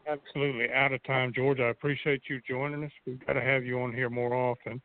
absolutely 0.08 0.72
out 0.72 0.94
of 0.94 1.04
time. 1.04 1.34
George, 1.36 1.60
I 1.60 1.70
appreciate 1.70 2.22
you 2.30 2.40
joining 2.48 2.84
us. 2.84 2.92
We've 3.06 3.24
got 3.26 3.34
to 3.34 3.42
have 3.42 3.66
you 3.66 3.82
on 3.82 3.94
here 3.94 4.10
more 4.10 4.34
often. 4.34 4.82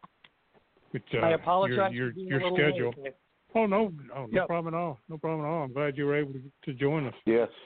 But, 0.93 1.03
uh, 1.15 1.19
I 1.19 1.31
apologize 1.33 1.93
Your 1.93 2.13
your, 2.13 2.41
your 2.41 2.55
schedule. 2.55 2.95
late. 3.03 3.15
Oh 3.55 3.67
no, 3.67 3.93
no, 4.09 4.27
no 4.27 4.29
Yep. 4.33 4.47
problem 4.47 4.75
at 4.75 4.79
all. 4.79 4.99
No 5.09 5.19
problem 5.19 5.45
at 5.45 5.49
all. 5.49 5.65
I'm 5.65 5.73
glad 5.73 5.97
you 5.97 6.07
were 6.07 6.17
able 6.17 6.33
to, 6.35 6.43
to 6.67 6.73
join 6.75 7.07
us. 7.07 7.15
yes. 7.27 7.49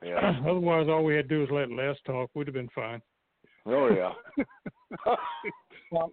Yeah. 0.00 0.40
Otherwise, 0.46 0.86
all 0.88 1.02
we 1.02 1.16
had 1.16 1.28
to 1.28 1.34
do 1.34 1.40
was 1.40 1.50
let 1.50 1.72
Les 1.72 1.96
talk. 2.06 2.30
We'd 2.32 2.46
have 2.46 2.54
been 2.54 2.68
fine. 2.72 3.02
Oh 3.66 3.88
yeah. 3.90 4.12
Well, 5.90 6.12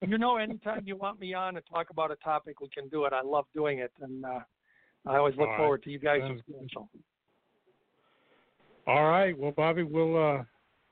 you 0.00 0.18
know, 0.18 0.36
anytime 0.38 0.82
you 0.86 0.96
want 0.96 1.20
me 1.20 1.34
on 1.34 1.54
to 1.54 1.60
talk 1.60 1.90
about 1.90 2.10
a 2.10 2.16
topic, 2.16 2.60
we 2.60 2.68
can 2.70 2.88
do 2.88 3.04
it. 3.04 3.12
I 3.12 3.20
love 3.22 3.44
doing 3.54 3.80
it, 3.80 3.92
and 4.00 4.24
uh, 4.24 4.40
I 5.06 5.16
always 5.18 5.34
look 5.36 5.48
All 5.48 5.52
right. 5.52 5.58
forward 5.58 5.82
to 5.82 5.90
you 5.90 5.98
guys' 5.98 6.20
Sounds 6.22 6.40
good. 6.46 6.56
schedule. 6.56 6.88
All 8.86 9.08
right. 9.08 9.36
Well, 9.36 9.52
Bobby, 9.52 9.82
we'll. 9.82 10.16
uh 10.16 10.42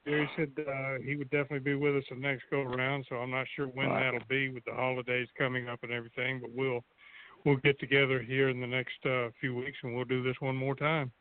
Jerry 0.06 0.30
said 0.36 0.50
uh, 0.66 0.94
he 1.04 1.16
would 1.16 1.28
definitely 1.28 1.58
be 1.58 1.74
with 1.74 1.94
us 1.96 2.04
the 2.08 2.16
next 2.16 2.44
go 2.50 2.62
around, 2.62 3.04
so 3.10 3.16
I'm 3.16 3.30
not 3.30 3.46
sure 3.54 3.66
when 3.66 3.88
All 3.88 3.92
right. 3.92 4.04
that'll 4.04 4.26
be 4.26 4.48
with 4.48 4.64
the 4.64 4.72
holidays 4.72 5.28
coming 5.36 5.68
up 5.68 5.80
and 5.82 5.92
everything. 5.92 6.40
But 6.40 6.50
we'll 6.54 6.82
we'll 7.44 7.56
get 7.56 7.78
together 7.78 8.22
here 8.22 8.48
in 8.48 8.58
the 8.58 8.66
next 8.66 9.04
uh, 9.04 9.28
few 9.38 9.54
weeks 9.54 9.76
and 9.82 9.94
we'll 9.94 10.06
do 10.06 10.22
this 10.22 10.36
one 10.40 10.56
more 10.56 10.74
time. 10.74 11.12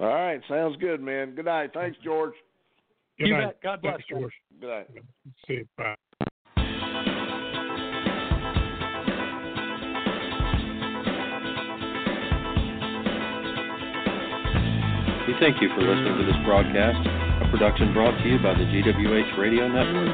All 0.00 0.06
right. 0.06 0.40
Sounds 0.48 0.76
good, 0.76 1.00
man. 1.00 1.34
Good 1.34 1.46
night. 1.46 1.70
Thanks, 1.74 1.98
George. 2.04 2.34
Good 3.18 3.28
You 3.28 3.34
night. 3.34 3.46
bet. 3.46 3.62
God 3.62 3.82
bless, 3.82 3.94
Thanks, 3.94 4.06
guys. 4.10 4.20
George. 4.20 4.32
Good 4.60 4.68
night. 4.70 4.88
See 5.48 5.54
you. 5.54 5.68
Bye. 5.76 5.96
Thank 15.40 15.62
you 15.62 15.68
for 15.70 15.82
listening 15.82 16.18
to 16.18 16.24
this 16.26 16.36
broadcast, 16.44 16.98
a 17.42 17.48
production 17.50 17.92
brought 17.92 18.16
to 18.22 18.28
you 18.28 18.38
by 18.38 18.54
the 18.54 18.64
GWH 18.66 19.38
Radio 19.38 19.68
Network. 19.68 20.10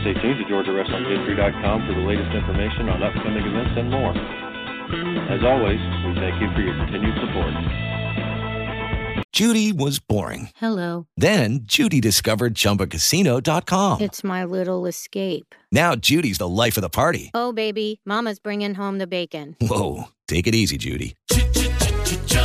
Stay 0.00 0.14
tuned 0.22 0.38
to 0.40 0.44
GeorgiaWrestlingHistory.com 0.48 1.86
for 1.86 1.94
the 1.94 2.00
latest 2.00 2.34
information 2.34 2.88
on 2.88 3.02
upcoming 3.02 3.44
events 3.44 3.72
and 3.76 3.90
more. 3.90 4.16
As 5.28 5.44
always, 5.44 5.78
we 6.06 6.14
thank 6.16 6.40
you 6.40 6.48
for 6.54 6.60
your 6.60 6.74
continued 6.76 7.14
support. 7.20 7.52
Judy 9.32 9.72
was 9.72 9.98
boring. 9.98 10.48
Hello. 10.56 11.06
Then 11.16 11.60
Judy 11.62 12.00
discovered 12.00 12.54
ChumbaCasino.com. 12.54 14.00
It's 14.00 14.24
my 14.24 14.44
little 14.44 14.86
escape. 14.86 15.54
Now 15.70 15.94
Judy's 15.94 16.38
the 16.38 16.48
life 16.48 16.76
of 16.76 16.80
the 16.80 16.88
party. 16.88 17.30
Oh, 17.34 17.52
baby, 17.52 18.00
Mama's 18.06 18.38
bringing 18.38 18.74
home 18.74 18.98
the 18.98 19.06
bacon. 19.06 19.54
Whoa, 19.60 20.04
take 20.26 20.46
it 20.46 20.54
easy, 20.54 20.78
Judy. 20.78 21.14